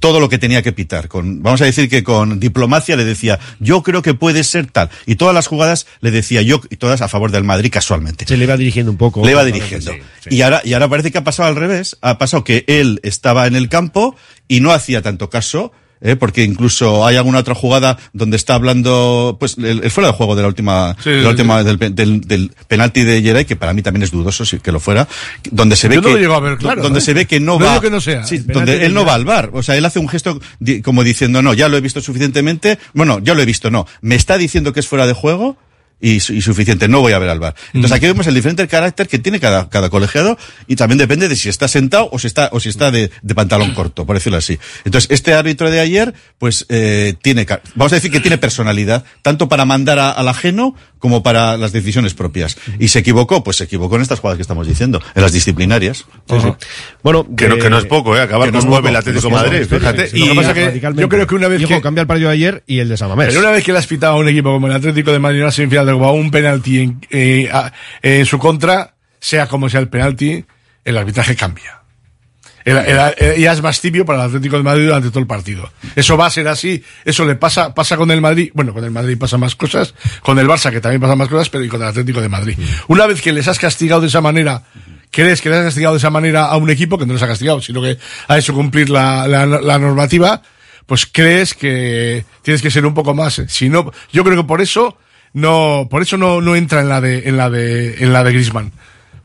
todo 0.00 0.20
lo 0.20 0.28
que 0.28 0.38
tenía 0.38 0.62
que 0.62 0.72
pitar. 0.72 1.08
Con, 1.08 1.42
vamos 1.42 1.62
a 1.62 1.64
decir 1.64 1.88
que 1.88 2.04
con 2.04 2.38
diplomacia 2.38 2.94
le 2.96 3.06
decía, 3.06 3.38
yo 3.58 3.82
creo 3.82 4.02
que 4.02 4.12
puede 4.12 4.44
ser 4.44 4.66
tal. 4.66 4.90
Y 5.06 5.14
todas 5.16 5.34
las 5.34 5.46
jugadas 5.46 5.86
le 6.00 6.10
decía 6.10 6.42
yo, 6.42 6.60
y 6.68 6.76
todas 6.76 7.00
a 7.00 7.08
favor 7.08 7.30
del 7.30 7.44
Madrid 7.44 7.70
casualmente. 7.72 8.26
Se 8.26 8.36
le 8.36 8.44
iba 8.44 8.56
dirigiendo 8.58 8.92
un 8.92 8.98
poco. 8.98 9.24
Le 9.24 9.32
iba 9.32 9.44
dirigiendo. 9.44 9.92
sí, 9.92 9.98
sí. 10.20 10.36
Y 10.36 10.42
ahora, 10.42 10.60
y 10.62 10.74
ahora 10.74 10.88
parece 10.88 11.10
que 11.10 11.18
ha 11.18 11.24
pasado 11.24 11.48
al 11.48 11.56
revés. 11.56 11.96
Ha 12.02 12.18
pasado 12.18 12.44
que 12.44 12.64
él 12.66 13.00
estaba 13.02 13.46
en 13.46 13.56
el 13.56 13.70
campo 13.70 14.14
y 14.46 14.60
no 14.60 14.72
hacía 14.72 15.00
tanto 15.00 15.30
caso. 15.30 15.72
¿Eh? 16.00 16.16
porque 16.16 16.42
incluso 16.44 17.06
hay 17.06 17.16
alguna 17.16 17.38
otra 17.38 17.54
jugada 17.54 17.98
donde 18.12 18.36
está 18.36 18.54
hablando, 18.54 19.36
pues, 19.38 19.56
el, 19.58 19.82
el 19.84 19.90
fuera 19.90 20.08
de 20.08 20.14
juego 20.16 20.36
de 20.36 20.42
la 20.42 20.48
última, 20.48 20.96
Sí, 21.02 21.10
de 21.10 21.16
la 21.16 21.22
sí, 21.22 21.28
última 21.28 21.62
del, 21.62 21.78
del, 21.94 22.20
del 22.20 22.52
penalti 22.68 23.02
de 23.04 23.22
Geray, 23.22 23.44
que 23.44 23.56
para 23.56 23.72
mí 23.72 23.82
también 23.82 24.02
es 24.02 24.10
dudoso, 24.10 24.44
si 24.44 24.58
que 24.58 24.72
lo 24.72 24.80
fuera, 24.80 25.06
donde 25.50 25.76
se 25.76 25.88
ve 25.88 25.96
Yo 25.96 26.00
no 26.02 26.08
que, 26.08 26.14
lo 26.14 26.20
llego 26.20 26.34
a 26.34 26.40
ver 26.40 26.58
claro, 26.58 26.82
donde 26.82 26.98
¿eh? 26.98 27.02
se 27.02 27.14
ve 27.14 27.26
que 27.26 27.40
no, 27.40 27.58
No 27.58 27.64
va, 27.64 27.72
digo 27.72 27.82
que 27.82 27.90
no 27.90 28.00
sea. 28.00 28.24
sí, 28.24 28.36
El 28.36 28.44
penalti 28.44 28.58
donde 28.58 28.78
de 28.78 28.86
él 28.86 28.94
no 28.94 29.04
va 29.04 29.14
al 29.14 29.24
bar. 29.24 29.50
O 29.52 29.62
sea, 29.62 29.76
él 29.76 29.84
hace 29.84 29.98
un 29.98 30.08
gesto 30.08 30.40
como 30.82 31.02
diciendo, 31.04 31.42
no, 31.42 31.54
ya 31.54 31.68
lo 31.68 31.76
he 31.76 31.80
visto 31.80 32.00
suficientemente, 32.00 32.78
bueno, 32.92 33.18
ya 33.20 33.34
lo 33.34 33.42
he 33.42 33.46
visto, 33.46 33.70
no, 33.70 33.86
me 34.00 34.14
está 34.14 34.38
diciendo 34.38 34.72
que 34.72 34.80
es 34.80 34.86
fuera 34.88 35.06
de 35.06 35.12
juego, 35.12 35.56
y, 36.00 36.16
y 36.16 36.20
suficiente, 36.20 36.88
no 36.88 37.00
voy 37.00 37.12
a 37.14 37.18
ver 37.18 37.30
al 37.30 37.40
bar. 37.40 37.54
Entonces 37.68 37.90
Mm. 37.90 37.94
aquí 37.94 38.06
vemos 38.06 38.26
el 38.26 38.34
diferente 38.34 38.66
carácter 38.68 39.08
que 39.08 39.18
tiene 39.18 39.40
cada, 39.40 39.68
cada 39.70 39.88
colegiado 39.88 40.36
y 40.66 40.76
también 40.76 40.98
depende 40.98 41.28
de 41.28 41.36
si 41.36 41.48
está 41.48 41.68
sentado 41.68 42.08
o 42.12 42.18
si 42.18 42.26
está, 42.26 42.50
o 42.52 42.60
si 42.60 42.68
está 42.68 42.90
de, 42.90 43.10
de 43.22 43.34
pantalón 43.34 43.72
corto, 43.74 44.04
por 44.04 44.16
decirlo 44.16 44.38
así. 44.38 44.58
Entonces 44.84 45.10
este 45.10 45.32
árbitro 45.34 45.70
de 45.70 45.80
ayer, 45.80 46.12
pues 46.38 46.66
eh, 46.68 47.14
tiene, 47.22 47.46
vamos 47.74 47.92
a 47.92 47.96
decir 47.96 48.10
que 48.10 48.20
tiene 48.20 48.36
personalidad, 48.38 49.04
tanto 49.22 49.48
para 49.48 49.64
mandar 49.64 49.98
a- 49.98 50.10
al 50.10 50.28
ajeno 50.28 50.74
como 50.98 51.22
para 51.22 51.56
las 51.56 51.72
decisiones 51.72 52.14
propias. 52.14 52.56
Y 52.78 52.88
se 52.88 52.98
equivocó, 52.98 53.44
pues 53.44 53.58
se 53.58 53.64
equivocó 53.64 53.96
en 53.96 54.02
estas 54.02 54.18
jugadas 54.20 54.36
que 54.38 54.42
estamos 54.42 54.66
diciendo, 54.66 55.00
en 55.14 55.22
las 55.22 55.32
disciplinarias. 55.32 56.04
Bueno, 57.02 57.26
Que 57.36 57.48
no, 57.48 57.56
que 57.58 57.70
no 57.70 57.78
es 57.78 57.84
poco, 57.84 58.16
¿eh? 58.16 58.20
Acabar 58.22 58.50
con 58.50 58.66
nueve 58.66 58.88
el 58.90 58.96
Atlético 58.96 59.30
Madrid, 59.30 59.66
fíjate. 59.68 60.08
Sí, 60.08 60.16
sí, 60.16 60.22
Y 60.22 60.26
Lo 60.26 60.34
que 60.34 60.40
pasa 60.40 60.54
que 60.54 60.80
yo 61.00 61.08
creo 61.08 61.26
que 61.26 61.34
una 61.34 61.48
vez 61.48 61.64
que 61.66 61.80
cambia 61.80 62.00
el 62.02 62.06
partido 62.06 62.28
de 62.28 62.34
ayer 62.34 62.64
y 62.66 62.78
el 62.80 62.88
de 62.88 62.96
Samamés. 62.96 63.28
Pero 63.28 63.40
una 63.40 63.50
vez 63.50 63.62
que 63.64 63.72
le 63.72 63.78
has 63.78 63.86
pitado 63.86 64.14
a 64.14 64.16
un 64.16 64.28
equipo 64.28 64.52
como 64.52 64.66
el 64.66 64.72
Atlético 64.72 65.12
de 65.12 65.18
Madrid 65.18 65.38
en 65.40 65.44
la 65.46 65.52
semifinal 65.52 65.85
Copa 65.92 66.10
un 66.12 66.30
penalti 66.30 66.80
en, 66.80 67.00
eh, 67.10 67.48
a- 67.52 67.72
en 68.02 68.24
su 68.26 68.38
contra, 68.38 68.94
sea 69.20 69.46
como 69.48 69.68
sea 69.68 69.80
el 69.80 69.88
penalti, 69.88 70.44
el 70.84 70.96
arbitraje 70.98 71.34
cambia. 71.36 71.72
El- 72.64 72.78
el- 72.78 73.40
ya 73.40 73.52
es 73.52 73.62
más 73.62 73.80
tibio 73.80 74.04
para 74.04 74.20
el 74.22 74.26
Atlético 74.26 74.56
de 74.56 74.64
Madrid 74.64 74.86
durante 74.86 75.10
todo 75.10 75.20
el 75.20 75.26
partido. 75.28 75.70
Eso 75.94 76.16
va 76.16 76.26
a 76.26 76.30
ser 76.30 76.48
así. 76.48 76.82
Eso 77.04 77.24
le 77.24 77.36
pasa, 77.36 77.72
pasa 77.74 77.96
con 77.96 78.10
el 78.10 78.20
Madrid. 78.20 78.50
Bueno, 78.54 78.74
con 78.74 78.82
el 78.82 78.90
Madrid 78.90 79.16
pasa 79.16 79.38
más 79.38 79.54
cosas. 79.54 79.94
Con 80.22 80.38
el 80.40 80.48
Barça, 80.48 80.72
que 80.72 80.80
también 80.80 81.00
pasa 81.00 81.14
más 81.14 81.28
cosas, 81.28 81.48
pero 81.48 81.62
y 81.64 81.68
con 81.68 81.80
el 81.80 81.86
Atlético 81.86 82.20
de 82.20 82.28
Madrid. 82.28 82.58
Una 82.88 83.06
vez 83.06 83.22
que 83.22 83.32
les 83.32 83.46
has 83.46 83.60
castigado 83.60 84.00
de 84.00 84.08
esa 84.08 84.20
manera, 84.20 84.64
crees 85.12 85.40
que 85.40 85.48
les 85.48 85.58
has 85.58 85.64
castigado 85.66 85.94
de 85.94 85.98
esa 85.98 86.10
manera 86.10 86.46
a 86.46 86.56
un 86.56 86.68
equipo 86.68 86.98
que 86.98 87.06
no 87.06 87.12
les 87.12 87.22
ha 87.22 87.28
castigado, 87.28 87.62
sino 87.62 87.80
que 87.80 87.98
ha 88.26 88.36
hecho 88.36 88.52
cumplir 88.52 88.90
la, 88.90 89.28
la, 89.28 89.46
la 89.46 89.78
normativa, 89.78 90.42
pues 90.86 91.06
crees 91.06 91.54
que 91.54 92.24
tienes 92.42 92.62
que 92.62 92.70
ser 92.72 92.84
un 92.84 92.94
poco 92.94 93.14
más. 93.14 93.42
Si 93.46 93.68
no, 93.68 93.92
yo 94.12 94.24
creo 94.24 94.36
que 94.36 94.44
por 94.44 94.60
eso 94.60 94.98
no, 95.36 95.86
por 95.90 96.00
eso 96.02 96.16
no, 96.16 96.40
no 96.40 96.56
entra 96.56 96.80
en 96.80 96.88
la 96.88 97.00
de, 97.00 97.28
en 97.28 97.36
la 97.36 97.50
de, 97.50 97.96
en 98.02 98.12
la 98.12 98.24
de 98.24 98.32
Griezmann. 98.32 98.72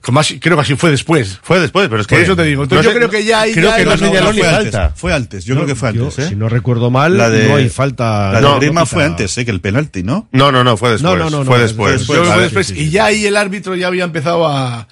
Creo 0.02 0.56
que 0.58 0.62
así 0.62 0.76
fue 0.76 0.90
después. 0.90 1.40
Fue 1.44 1.60
después, 1.60 1.88
pero 1.88 2.02
es 2.02 2.08
que. 2.08 2.16
Por 2.16 2.24
eso 2.24 2.36
te 2.36 2.44
digo. 2.44 2.64
Entonces 2.64 2.86
no 2.86 2.90
yo 2.90 2.94
sé- 2.94 2.98
creo 2.98 3.10
que 3.12 3.24
ya 3.24 3.42
ahí 3.42 3.54
Creo 3.54 3.70
ya 3.70 3.78
que 3.78 3.86
no 3.86 3.98
señaló 3.98 4.34
ni 4.34 4.42
falta. 4.42 4.86
antes, 4.86 5.00
fue 5.00 5.14
antes, 5.14 5.46
yo 5.46 5.54
creo 5.54 5.68
que 5.68 5.76
fue 5.76 5.90
antes, 5.90 6.18
¿eh? 6.20 6.30
Si 6.30 6.36
no 6.36 6.50
recuerdo 6.50 6.90
mal, 6.90 7.16
La 7.18 7.30
de- 7.30 7.48
no 7.48 7.56
hay 7.56 7.70
falta. 7.70 8.32
La 8.32 8.40
de 8.40 8.42
no, 8.42 8.56
Griezmann 8.58 8.82
no 8.82 8.86
fue 8.88 9.04
antes, 9.06 9.38
¿eh? 9.38 9.46
Que 9.46 9.52
el 9.52 9.62
penalti, 9.62 10.02
¿no? 10.02 10.28
No, 10.32 10.52
no, 10.52 10.64
no, 10.64 10.76
fue 10.76 10.90
después. 10.92 11.04
No, 11.18 11.30
no, 11.30 11.30
no, 11.30 11.46
fue 11.46 11.60
después. 11.60 12.02
sí, 12.68 12.74
sí. 12.74 12.82
Y 12.82 12.90
ya 12.90 13.06
ahí 13.06 13.26
el 13.28 13.38
árbitro 13.38 13.76
ya 13.76 13.88
había 13.88 14.04
empezado 14.04 14.48
a, 14.48 14.88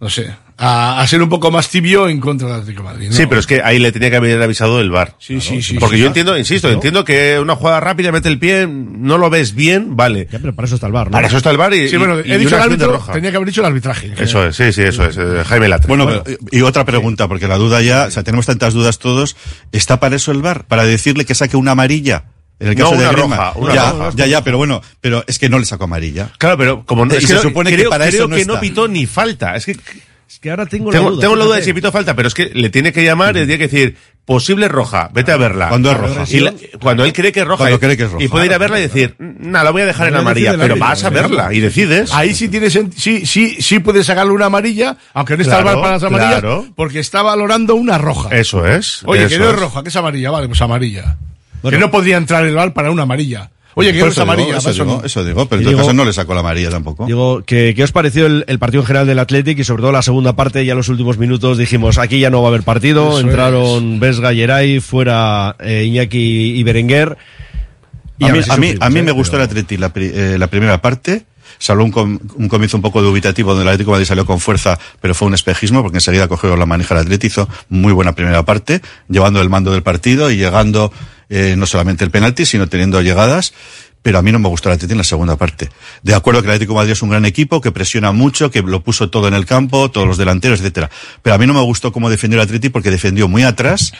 no 0.00 0.10
sé, 0.10 0.34
a, 0.62 1.00
a 1.00 1.06
ser 1.08 1.22
un 1.22 1.28
poco 1.30 1.50
más 1.50 1.70
tibio 1.70 2.06
en 2.08 2.20
contra 2.20 2.46
del 2.48 2.56
Atlético 2.60 2.82
de 2.82 2.88
Madrid. 2.90 3.08
¿no? 3.08 3.16
Sí, 3.16 3.24
pero 3.26 3.40
es 3.40 3.46
que 3.46 3.62
ahí 3.62 3.78
le 3.78 3.90
tenía 3.92 4.10
que 4.10 4.16
haber 4.16 4.42
avisado 4.42 4.78
el 4.80 4.90
bar. 4.90 5.14
Sí, 5.18 5.40
sí, 5.40 5.62
sí. 5.62 5.78
Porque 5.78 5.96
sí. 5.96 6.02
yo 6.02 6.08
entiendo, 6.08 6.36
insisto, 6.36 6.68
entiendo 6.68 7.02
que 7.04 7.38
una 7.40 7.56
jugada 7.56 7.80
rápida, 7.80 8.12
mete 8.12 8.28
el 8.28 8.38
pie, 8.38 8.66
no 8.68 9.16
lo 9.16 9.30
ves 9.30 9.54
bien, 9.54 9.96
vale. 9.96 10.28
Ya, 10.30 10.38
pero 10.38 10.54
para 10.54 10.66
eso 10.66 10.74
está 10.74 10.86
el 10.86 10.92
bar, 10.92 11.06
¿no? 11.06 11.12
Para 11.12 11.28
eso 11.28 11.38
está 11.38 11.50
el 11.50 11.56
bar 11.56 11.72
y, 11.72 11.88
Sí, 11.88 11.96
bueno, 11.96 12.20
y- 12.20 12.30
he 12.30 12.34
y 12.34 12.38
dicho 12.38 12.54
una 12.56 12.64
el 12.64 12.68
de 12.70 12.74
árbitro, 12.74 12.92
roja. 12.92 13.12
tenía 13.14 13.30
que 13.30 13.36
haber 13.38 13.48
dicho 13.48 13.62
el 13.62 13.66
arbitraje. 13.68 14.12
Eso 14.18 14.46
es, 14.46 14.54
sí, 14.54 14.70
sí, 14.72 14.82
eso 14.82 15.06
es. 15.06 15.16
eh, 15.16 15.42
Jaime 15.46 15.68
Latre. 15.68 15.88
Bueno, 15.88 16.06
pero, 16.06 16.38
y 16.52 16.60
otra 16.60 16.84
pregunta, 16.84 17.26
porque 17.26 17.48
la 17.48 17.56
duda 17.56 17.80
ya, 17.80 18.04
o 18.04 18.10
sea, 18.10 18.22
tenemos 18.22 18.44
tantas 18.44 18.74
dudas 18.74 18.98
todos. 18.98 19.36
¿Está 19.72 19.98
para 19.98 20.16
eso 20.16 20.30
el 20.30 20.42
bar? 20.42 20.66
¿Para 20.66 20.84
decirle 20.84 21.24
que 21.24 21.34
saque 21.34 21.56
una 21.56 21.70
amarilla? 21.72 22.24
En 22.58 22.68
el 22.68 22.76
No, 22.76 22.84
caso 22.84 22.96
de 22.96 23.00
una 23.04 23.12
Griezmann. 23.12 23.38
roja, 23.38 23.52
una 23.56 23.74
ya, 23.74 23.90
roja. 23.92 24.10
ya, 24.16 24.26
ya, 24.26 24.44
pero 24.44 24.58
bueno, 24.58 24.82
pero 25.00 25.24
es 25.26 25.38
que 25.38 25.48
no 25.48 25.58
le 25.58 25.64
sacó 25.64 25.84
amarilla. 25.84 26.30
Claro, 26.36 26.58
pero 26.58 26.84
como 26.84 27.06
no, 27.06 27.14
Y 27.14 27.16
es 27.16 27.26
se 27.26 27.36
que 27.36 27.40
supone 27.40 27.74
que 27.74 27.84
para 27.84 28.06
creo 28.08 28.18
eso 28.24 28.28
no 28.28 28.36
que 28.36 28.44
no 28.44 28.60
pitó 28.60 28.86
ni 28.86 29.06
falta. 29.06 29.56
Es 29.56 29.64
que 29.64 29.76
Es 30.30 30.38
que 30.38 30.48
ahora 30.50 30.64
tengo, 30.64 30.90
tengo, 30.92 31.06
la 31.06 31.10
duda. 31.10 31.20
tengo 31.22 31.34
la 31.34 31.44
duda 31.44 31.56
de 31.56 31.62
si 31.64 31.72
pitó 31.72 31.90
falta, 31.90 32.14
pero 32.14 32.28
es 32.28 32.34
que 32.34 32.50
le 32.54 32.70
tiene 32.70 32.92
que 32.92 33.02
llamar 33.02 33.34
y 33.36 33.40
le 33.40 33.46
tiene 33.46 33.58
que 33.58 33.66
decir, 33.68 33.96
posible 34.24 34.68
roja, 34.68 35.10
vete 35.12 35.32
a 35.32 35.36
verla. 35.36 35.68
Cuando 35.70 35.90
es 35.90 35.96
roja. 35.96 36.24
Y 36.30 36.38
la- 36.38 36.54
cuando 36.80 37.04
él 37.04 37.12
cree 37.12 37.32
que 37.32 37.40
es 37.40 37.46
roja. 37.46 37.64
Cuando 37.64 37.76
y, 37.76 37.78
cree 37.80 37.96
que 37.96 38.04
es 38.04 38.10
roja. 38.12 38.24
Y 38.24 38.28
puede 38.28 38.46
ir 38.46 38.54
a 38.54 38.58
verla 38.58 38.78
y 38.78 38.82
decir, 38.82 39.16
nada, 39.18 39.64
la 39.64 39.70
voy 39.72 39.82
a 39.82 39.86
dejar 39.86 40.06
en 40.06 40.14
No, 40.14 40.20
amarilla, 40.20 40.54
pero 40.56 40.76
vas 40.76 41.02
a 41.02 41.10
verla 41.10 41.52
y 41.52 41.58
decides. 41.58 42.12
Ahí 42.12 42.32
sí 42.36 42.48
tienes, 42.48 42.78
sí, 42.96 43.26
sí, 43.26 43.56
sí 43.60 43.80
puedes 43.80 44.06
sacarle 44.06 44.32
una 44.32 44.46
amarilla, 44.46 44.96
aunque 45.14 45.36
no 45.36 45.42
está 45.42 45.56
el 45.58 45.62
Claro, 45.64 45.78
bar 45.78 45.82
para 45.84 45.94
las 45.96 46.02
amarillas, 46.04 46.40
claro. 46.40 46.66
porque 46.76 47.00
está 47.00 47.22
valorando 47.22 47.74
una 47.74 47.98
roja. 47.98 48.28
Eso 48.36 48.64
es. 48.68 49.02
Oye, 49.06 49.26
que 49.26 49.36
no 49.36 49.50
es 49.50 49.56
roja, 49.58 49.82
que 49.82 49.88
es 49.88 49.96
amarilla, 49.96 50.30
vale, 50.30 50.46
pues 50.46 50.62
amarilla. 50.62 51.16
Bueno. 51.60 51.76
que 51.76 51.80
no 51.80 51.90
podría 51.90 52.16
entrar 52.18 52.46
el 52.46 52.54
bar 52.54 52.72
para 52.72 52.92
una 52.92 53.02
amarilla. 53.02 53.50
Oye, 53.74 53.92
que 53.92 54.00
es 54.00 54.10
digo, 54.14 54.22
amarilla, 54.22 54.56
eso, 54.58 54.72
digo, 54.72 54.84
no. 54.84 55.04
eso 55.04 55.24
digo, 55.24 55.46
pero 55.46 55.60
en 55.60 55.64
todo 55.64 55.70
digo- 55.70 55.80
caso 55.82 55.92
no 55.92 56.04
le 56.04 56.12
sacó 56.12 56.34
la 56.34 56.40
amarilla 56.40 56.70
tampoco. 56.70 57.06
Digo, 57.06 57.42
¿qué, 57.46 57.72
qué 57.74 57.84
os 57.84 57.92
pareció 57.92 58.26
el, 58.26 58.44
el 58.48 58.58
partido 58.58 58.82
en 58.82 58.86
general 58.86 59.06
del 59.06 59.18
Athletic 59.18 59.58
y 59.58 59.64
sobre 59.64 59.82
todo 59.82 59.92
la 59.92 60.02
segunda 60.02 60.34
parte? 60.34 60.64
Ya 60.66 60.74
los 60.74 60.88
últimos 60.88 61.18
minutos 61.18 61.56
dijimos, 61.58 61.96
aquí 61.98 62.18
ya 62.18 62.30
no 62.30 62.40
va 62.42 62.48
a 62.48 62.50
haber 62.50 62.62
partido. 62.64 63.10
Eso 63.10 63.20
Entraron 63.20 64.00
Vesga, 64.00 64.34
Geray, 64.34 64.80
fuera 64.80 65.56
eh, 65.60 65.84
Iñaki 65.86 66.58
y 66.58 66.62
Berenguer. 66.64 67.16
Y 68.18 68.24
a, 68.26 68.32
mí, 68.32 68.40
a, 68.48 68.56
mí, 68.58 68.74
a 68.80 68.90
mí 68.90 68.98
¿eh? 68.98 69.02
me 69.02 69.12
gustó 69.12 69.32
Pero- 69.32 69.44
el 69.44 69.48
Atleti 69.50 69.76
la, 69.78 69.92
pri- 69.92 70.10
eh, 70.12 70.36
la 70.38 70.48
primera 70.48 70.82
parte. 70.82 71.24
Salvo 71.60 71.84
un, 71.84 71.90
com- 71.92 72.18
un 72.36 72.48
comienzo 72.48 72.76
un 72.78 72.82
poco 72.82 73.02
dubitativo 73.02 73.50
donde 73.50 73.62
el 73.62 73.68
Atlético 73.68 73.90
de 73.92 73.96
Madrid 73.96 74.08
salió 74.08 74.24
con 74.26 74.40
fuerza, 74.40 74.78
pero 75.00 75.14
fue 75.14 75.28
un 75.28 75.34
espejismo 75.34 75.82
porque 75.82 75.98
enseguida 75.98 76.26
cogió 76.26 76.56
la 76.56 76.64
manija 76.66 76.94
el 76.94 77.02
Atleti, 77.02 77.26
hizo 77.28 77.48
muy 77.68 77.92
buena 77.92 78.14
primera 78.14 78.42
parte, 78.44 78.80
llevando 79.08 79.40
el 79.42 79.50
mando 79.50 79.70
del 79.70 79.82
partido 79.82 80.30
y 80.30 80.36
llegando 80.38 80.90
eh, 81.28 81.54
no 81.58 81.66
solamente 81.66 82.02
el 82.02 82.10
penalti, 82.10 82.46
sino 82.46 82.66
teniendo 82.66 83.00
llegadas. 83.02 83.52
Pero 84.02 84.18
a 84.18 84.22
mí 84.22 84.32
no 84.32 84.38
me 84.38 84.48
gustó 84.48 84.70
el 84.70 84.76
Atleti 84.76 84.92
en 84.92 84.96
la 84.98 85.04
segunda 85.04 85.36
parte. 85.36 85.68
De 86.02 86.14
acuerdo 86.14 86.40
que 86.40 86.46
el 86.46 86.52
Atlético 86.52 86.74
Madrid 86.74 86.92
es 86.92 87.02
un 87.02 87.10
gran 87.10 87.26
equipo, 87.26 87.60
que 87.60 87.70
presiona 87.70 88.12
mucho, 88.12 88.50
que 88.50 88.62
lo 88.62 88.82
puso 88.82 89.10
todo 89.10 89.28
en 89.28 89.34
el 89.34 89.44
campo, 89.44 89.90
todos 89.90 90.06
los 90.06 90.16
delanteros, 90.16 90.60
etcétera. 90.60 90.88
Pero 91.20 91.34
a 91.34 91.38
mí 91.38 91.46
no 91.46 91.52
me 91.52 91.60
gustó 91.60 91.92
cómo 91.92 92.08
defendió 92.08 92.40
el 92.40 92.44
Atleti 92.46 92.70
porque 92.70 92.90
defendió 92.90 93.28
muy 93.28 93.42
atrás, 93.42 93.92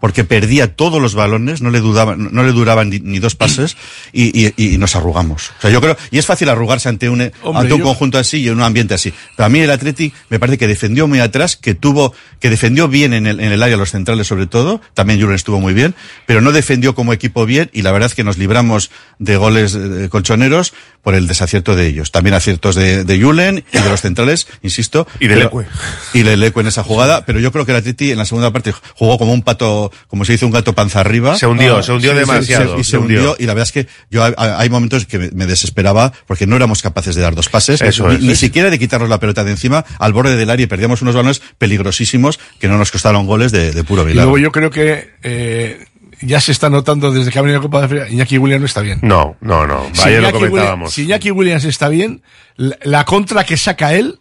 porque 0.00 0.24
perdía 0.24 0.74
todos 0.76 1.00
los 1.00 1.14
balones, 1.14 1.62
no 1.62 1.70
le 1.70 1.80
dudaban, 1.80 2.28
no 2.32 2.42
le 2.42 2.52
duraban 2.52 2.90
ni, 2.90 2.98
ni 3.00 3.18
dos 3.20 3.34
pases 3.34 3.76
y, 4.12 4.46
y- 4.46 4.52
y 4.56 4.76
nos 4.78 4.96
arrugamos. 4.96 5.50
O 5.58 5.60
sea, 5.62 5.70
yo 5.70 5.80
creo, 5.80 5.96
y 6.10 6.18
es 6.18 6.26
fácil 6.26 6.48
arrugarse 6.50 6.88
ante 6.90 7.08
un, 7.08 7.22
Hombre, 7.42 7.60
ante 7.62 7.72
un 7.74 7.80
yo- 7.80 7.84
conjunto 7.86 8.18
así 8.18 8.38
y 8.38 8.48
en 8.48 8.54
un 8.54 8.62
ambiente 8.62 8.92
así. 8.94 9.14
Pero 9.36 9.46
a 9.46 9.48
mí 9.48 9.60
el 9.60 9.70
Atleti 9.70 10.12
me 10.28 10.38
parece 10.38 10.58
que 10.58 10.68
defendió 10.68 11.08
muy 11.08 11.20
atrás, 11.20 11.56
que 11.56 11.74
tuvo, 11.74 12.14
que 12.38 12.50
defendió 12.50 12.86
bien 12.88 13.14
en 13.14 13.26
el, 13.26 13.40
en 13.40 13.50
el 13.52 13.62
área, 13.62 13.76
los 13.78 13.90
centrales 13.92 14.26
sobre 14.26 14.46
todo, 14.46 14.80
también 14.92 15.18
Julen 15.20 15.36
estuvo 15.36 15.58
muy 15.60 15.72
bien, 15.72 15.94
pero 16.26 16.40
no 16.42 16.52
defendió 16.52 16.94
como 16.94 17.12
equipo 17.14 17.46
bien 17.46 17.70
y 17.72 17.80
la 17.82 17.90
verdad 17.92 18.08
es 18.08 18.14
que 18.14 18.24
nos 18.24 18.36
libramos 18.36 18.90
de 19.18 19.36
goles 19.36 19.74
eh, 19.74 20.08
colchoneros 20.10 20.74
por 21.02 21.14
el 21.14 21.26
desacierto 21.26 21.76
de 21.76 21.86
ellos. 21.86 22.10
También 22.12 22.34
aciertos 22.34 22.74
de, 22.74 23.04
de 23.04 23.22
Julen 23.22 23.64
y 23.72 23.78
de 23.78 23.88
los 23.88 24.00
centrales, 24.02 24.46
insisto. 24.62 25.06
Y 25.20 25.28
de 25.28 25.36
pero- 25.36 25.50
Leque. 25.60 25.70
y 26.12 26.22
de 26.22 26.36
Leque 26.36 26.60
en 26.60 26.66
esa 26.66 26.82
jugada, 26.82 27.24
pero 27.24 27.40
yo 27.40 27.52
creo 27.52 27.64
que 27.64 27.72
el 27.72 27.78
Atleti 27.78 28.10
en 28.10 28.18
la 28.18 28.24
segunda 28.26 28.52
parte 28.52 28.72
jugó 28.94 29.18
como 29.18 29.32
un 29.32 29.42
pato, 29.42 29.83
como 30.08 30.24
se 30.24 30.32
dice, 30.32 30.44
un 30.44 30.50
gato 30.52 30.74
panza 30.74 31.00
arriba. 31.00 31.36
Se 31.36 31.46
hundió, 31.46 31.82
se 31.82 31.92
hundió 31.92 32.12
sí, 32.12 32.18
demasiado, 32.18 32.78
y 32.78 32.84
se, 32.84 32.90
se 32.92 32.98
hundió. 32.98 33.18
hundió. 33.20 33.36
Y 33.38 33.46
la 33.46 33.54
verdad 33.54 33.68
es 33.68 33.72
que 33.72 33.88
yo 34.10 34.22
hay- 34.24 34.32
hay 34.36 34.70
momentos 34.70 35.06
que 35.06 35.18
me, 35.18 35.30
me 35.30 35.46
desesperaba 35.46 36.12
porque 36.26 36.46
no 36.46 36.56
éramos 36.56 36.82
capaces 36.82 37.14
de 37.14 37.22
dar 37.22 37.34
dos 37.34 37.48
pases, 37.48 37.80
Eso 37.82 38.08
ni, 38.08 38.14
es. 38.16 38.20
ni 38.22 38.36
siquiera 38.36 38.70
de 38.70 38.78
quitarnos 38.78 39.08
la 39.08 39.20
pelota 39.20 39.44
de 39.44 39.50
encima 39.52 39.84
al 39.98 40.12
borde 40.12 40.36
del 40.36 40.50
área 40.50 40.64
y 40.64 40.66
perdíamos 40.66 41.02
unos 41.02 41.14
balones 41.14 41.42
peligrosísimos 41.58 42.38
que 42.60 42.68
no 42.68 42.78
nos 42.78 42.90
costaron 42.90 43.26
goles 43.26 43.52
de, 43.52 43.72
de 43.72 43.84
puro 43.84 44.02
Y 44.02 44.06
milagro. 44.06 44.30
luego 44.30 44.38
yo 44.38 44.52
creo 44.52 44.70
que 44.70 45.10
eh, 45.22 45.84
ya 46.20 46.40
se 46.40 46.52
está 46.52 46.70
notando 46.70 47.10
desde 47.12 47.30
que 47.30 47.38
ha 47.38 47.42
venido 47.42 47.58
la 47.58 47.62
Copa 47.62 47.80
de 47.80 47.84
África, 47.86 48.08
Iñaki 48.08 48.38
Williams 48.38 48.60
no 48.60 48.66
está 48.66 48.80
bien. 48.80 48.98
No, 49.02 49.36
no, 49.40 49.66
no. 49.66 49.86
Si 49.92 50.08
Ayer 50.08 50.22
lo 50.22 50.28
Iñaki 50.28 50.36
Williams- 50.44 50.50
comentábamos. 50.50 50.92
si 50.94 51.02
Iñaki 51.02 51.30
Williams 51.30 51.64
está 51.64 51.88
bien, 51.88 52.22
la, 52.56 52.78
la 52.84 53.04
contra 53.04 53.44
que 53.44 53.56
saca 53.56 53.94
él, 53.94 54.20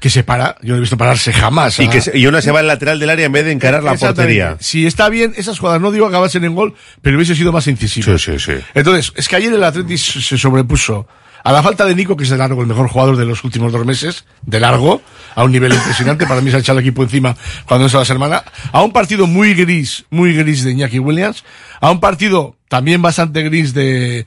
que 0.00 0.10
se 0.10 0.24
para, 0.24 0.56
yo 0.62 0.70
no 0.72 0.78
he 0.78 0.80
visto 0.80 0.96
pararse 0.96 1.32
jamás. 1.32 1.78
Y, 1.78 1.84
ah. 1.84 1.90
que 1.90 2.00
se- 2.00 2.18
y 2.18 2.26
una 2.26 2.40
se 2.40 2.50
va 2.50 2.60
al 2.60 2.66
lateral 2.66 2.98
del 2.98 3.10
área 3.10 3.26
en 3.26 3.32
vez 3.32 3.44
de 3.44 3.52
encarar 3.52 3.82
la 3.84 3.94
portería. 3.94 4.56
Si 4.58 4.86
está 4.86 5.08
bien, 5.08 5.34
esas 5.36 5.58
jugadas, 5.58 5.80
no 5.80 5.92
digo 5.92 6.06
acabarse 6.06 6.38
en 6.38 6.54
gol, 6.54 6.74
pero 7.02 7.16
hubiese 7.16 7.36
sido 7.36 7.52
más 7.52 7.66
incisivo. 7.66 8.16
Sí, 8.18 8.32
sí, 8.32 8.38
sí. 8.38 8.52
Entonces, 8.74 9.12
es 9.14 9.28
que 9.28 9.36
ayer 9.36 9.52
el 9.52 9.62
Atlético 9.62 9.98
se 9.98 10.38
sobrepuso 10.38 11.06
A 11.42 11.52
la 11.52 11.62
falta 11.62 11.86
de 11.86 11.94
Nico, 11.94 12.16
que 12.16 12.24
es 12.24 12.30
de 12.30 12.36
largo 12.36 12.60
el 12.60 12.66
mejor 12.66 12.88
jugador 12.88 13.16
de 13.16 13.24
los 13.24 13.44
últimos 13.44 13.72
dos 13.72 13.86
meses, 13.86 14.24
de 14.42 14.60
largo, 14.60 15.00
a 15.34 15.42
un 15.44 15.50
nivel 15.52 15.72
impresionante, 15.72 16.26
para 16.26 16.42
mí 16.42 16.50
se 16.50 16.56
ha 16.56 16.60
echado 16.60 16.78
el 16.78 16.84
equipo 16.84 17.02
encima 17.02 17.34
cuando 17.66 17.86
es 17.86 17.94
a 17.94 17.98
la 18.00 18.04
semana, 18.04 18.44
a 18.72 18.82
un 18.82 18.92
partido 18.92 19.26
muy 19.26 19.54
gris, 19.54 20.04
muy 20.10 20.34
gris 20.34 20.64
de 20.64 20.72
Iñaki 20.72 20.98
Williams, 20.98 21.42
a 21.80 21.90
un 21.90 21.98
partido 21.98 22.56
también 22.68 23.00
bastante 23.00 23.42
gris 23.42 23.72
de, 23.72 24.26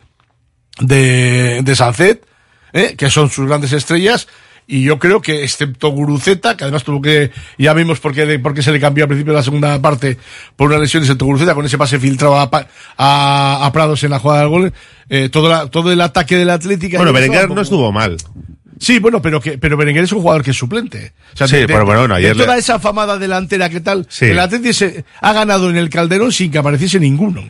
de, 0.80 1.62
de 1.64 1.76
Sancet, 1.76 2.26
¿eh? 2.74 2.96
que 2.98 3.10
son 3.12 3.30
sus 3.30 3.48
grandes 3.48 3.74
estrellas, 3.74 4.28
y 4.68 4.84
yo 4.84 4.98
creo 5.00 5.22
que, 5.22 5.44
excepto 5.44 5.90
Guruceta, 5.90 6.56
que 6.58 6.64
además 6.64 6.84
tuvo 6.84 7.02
que, 7.02 7.32
ya 7.58 7.74
vimos 7.74 8.00
por 8.00 8.14
qué, 8.14 8.40
por 8.40 8.54
qué 8.54 8.62
se 8.64 8.72
le 8.72 8.80
cambió 8.80 9.04
al 9.04 9.08
principio 9.10 9.34
de 9.34 9.40
la 9.40 9.44
segunda 9.44 9.82
parte 9.82 10.18
por 10.56 10.70
una 10.70 10.80
lesión, 10.80 11.04
excepto 11.04 11.26
Guruceta, 11.26 11.54
con 11.56 11.66
ese 11.66 11.78
pase 11.78 12.00
filtrado 12.00 12.38
a, 12.38 12.50
a, 12.98 13.66
a 13.66 13.72
Prados 13.72 14.04
en 14.04 14.12
la 14.12 14.20
jugada 14.20 14.42
del 14.42 14.50
gol, 14.50 14.74
eh, 15.10 15.30
todo, 15.30 15.50
la- 15.50 15.68
todo 15.68 15.92
el 15.92 16.02
ataque 16.02 16.38
del 16.38 16.50
Atlético. 16.50 16.98
Bueno, 16.98 17.14
Berenguer 17.14 17.50
no 17.50 17.62
estuvo 17.62 17.92
mal. 17.92 18.18
Sí, 18.80 19.00
bueno, 19.00 19.22
pero 19.22 19.40
que, 19.40 19.58
pero 19.58 19.78
Berenguer 19.78 20.04
es 20.04 20.12
un 20.12 20.22
jugador 20.22 20.44
que 20.44 20.52
es 20.52 20.58
suplente. 20.58 21.14
O 21.34 21.38
sea, 21.38 21.48
Sí, 21.48 21.56
de, 21.56 21.62
de- 21.62 21.68
pero 21.68 21.86
bueno, 21.86 22.02
bueno, 22.02 22.16
de 22.16 22.20
ayer 22.22 22.36
le- 22.36 22.44
toda 22.44 22.58
esa 22.58 22.80
famada 22.80 23.18
delantera 23.18 23.70
que 23.70 23.80
tal, 23.82 24.06
Sí. 24.10 24.26
el 24.26 24.40
Atlético 24.40 24.74
se 24.74 25.06
ha 25.22 25.32
ganado 25.34 25.70
en 25.70 25.78
el 25.78 25.90
Calderón 25.90 26.32
sin 26.32 26.52
que 26.52 26.58
apareciese 26.58 27.00
ninguno. 27.00 27.44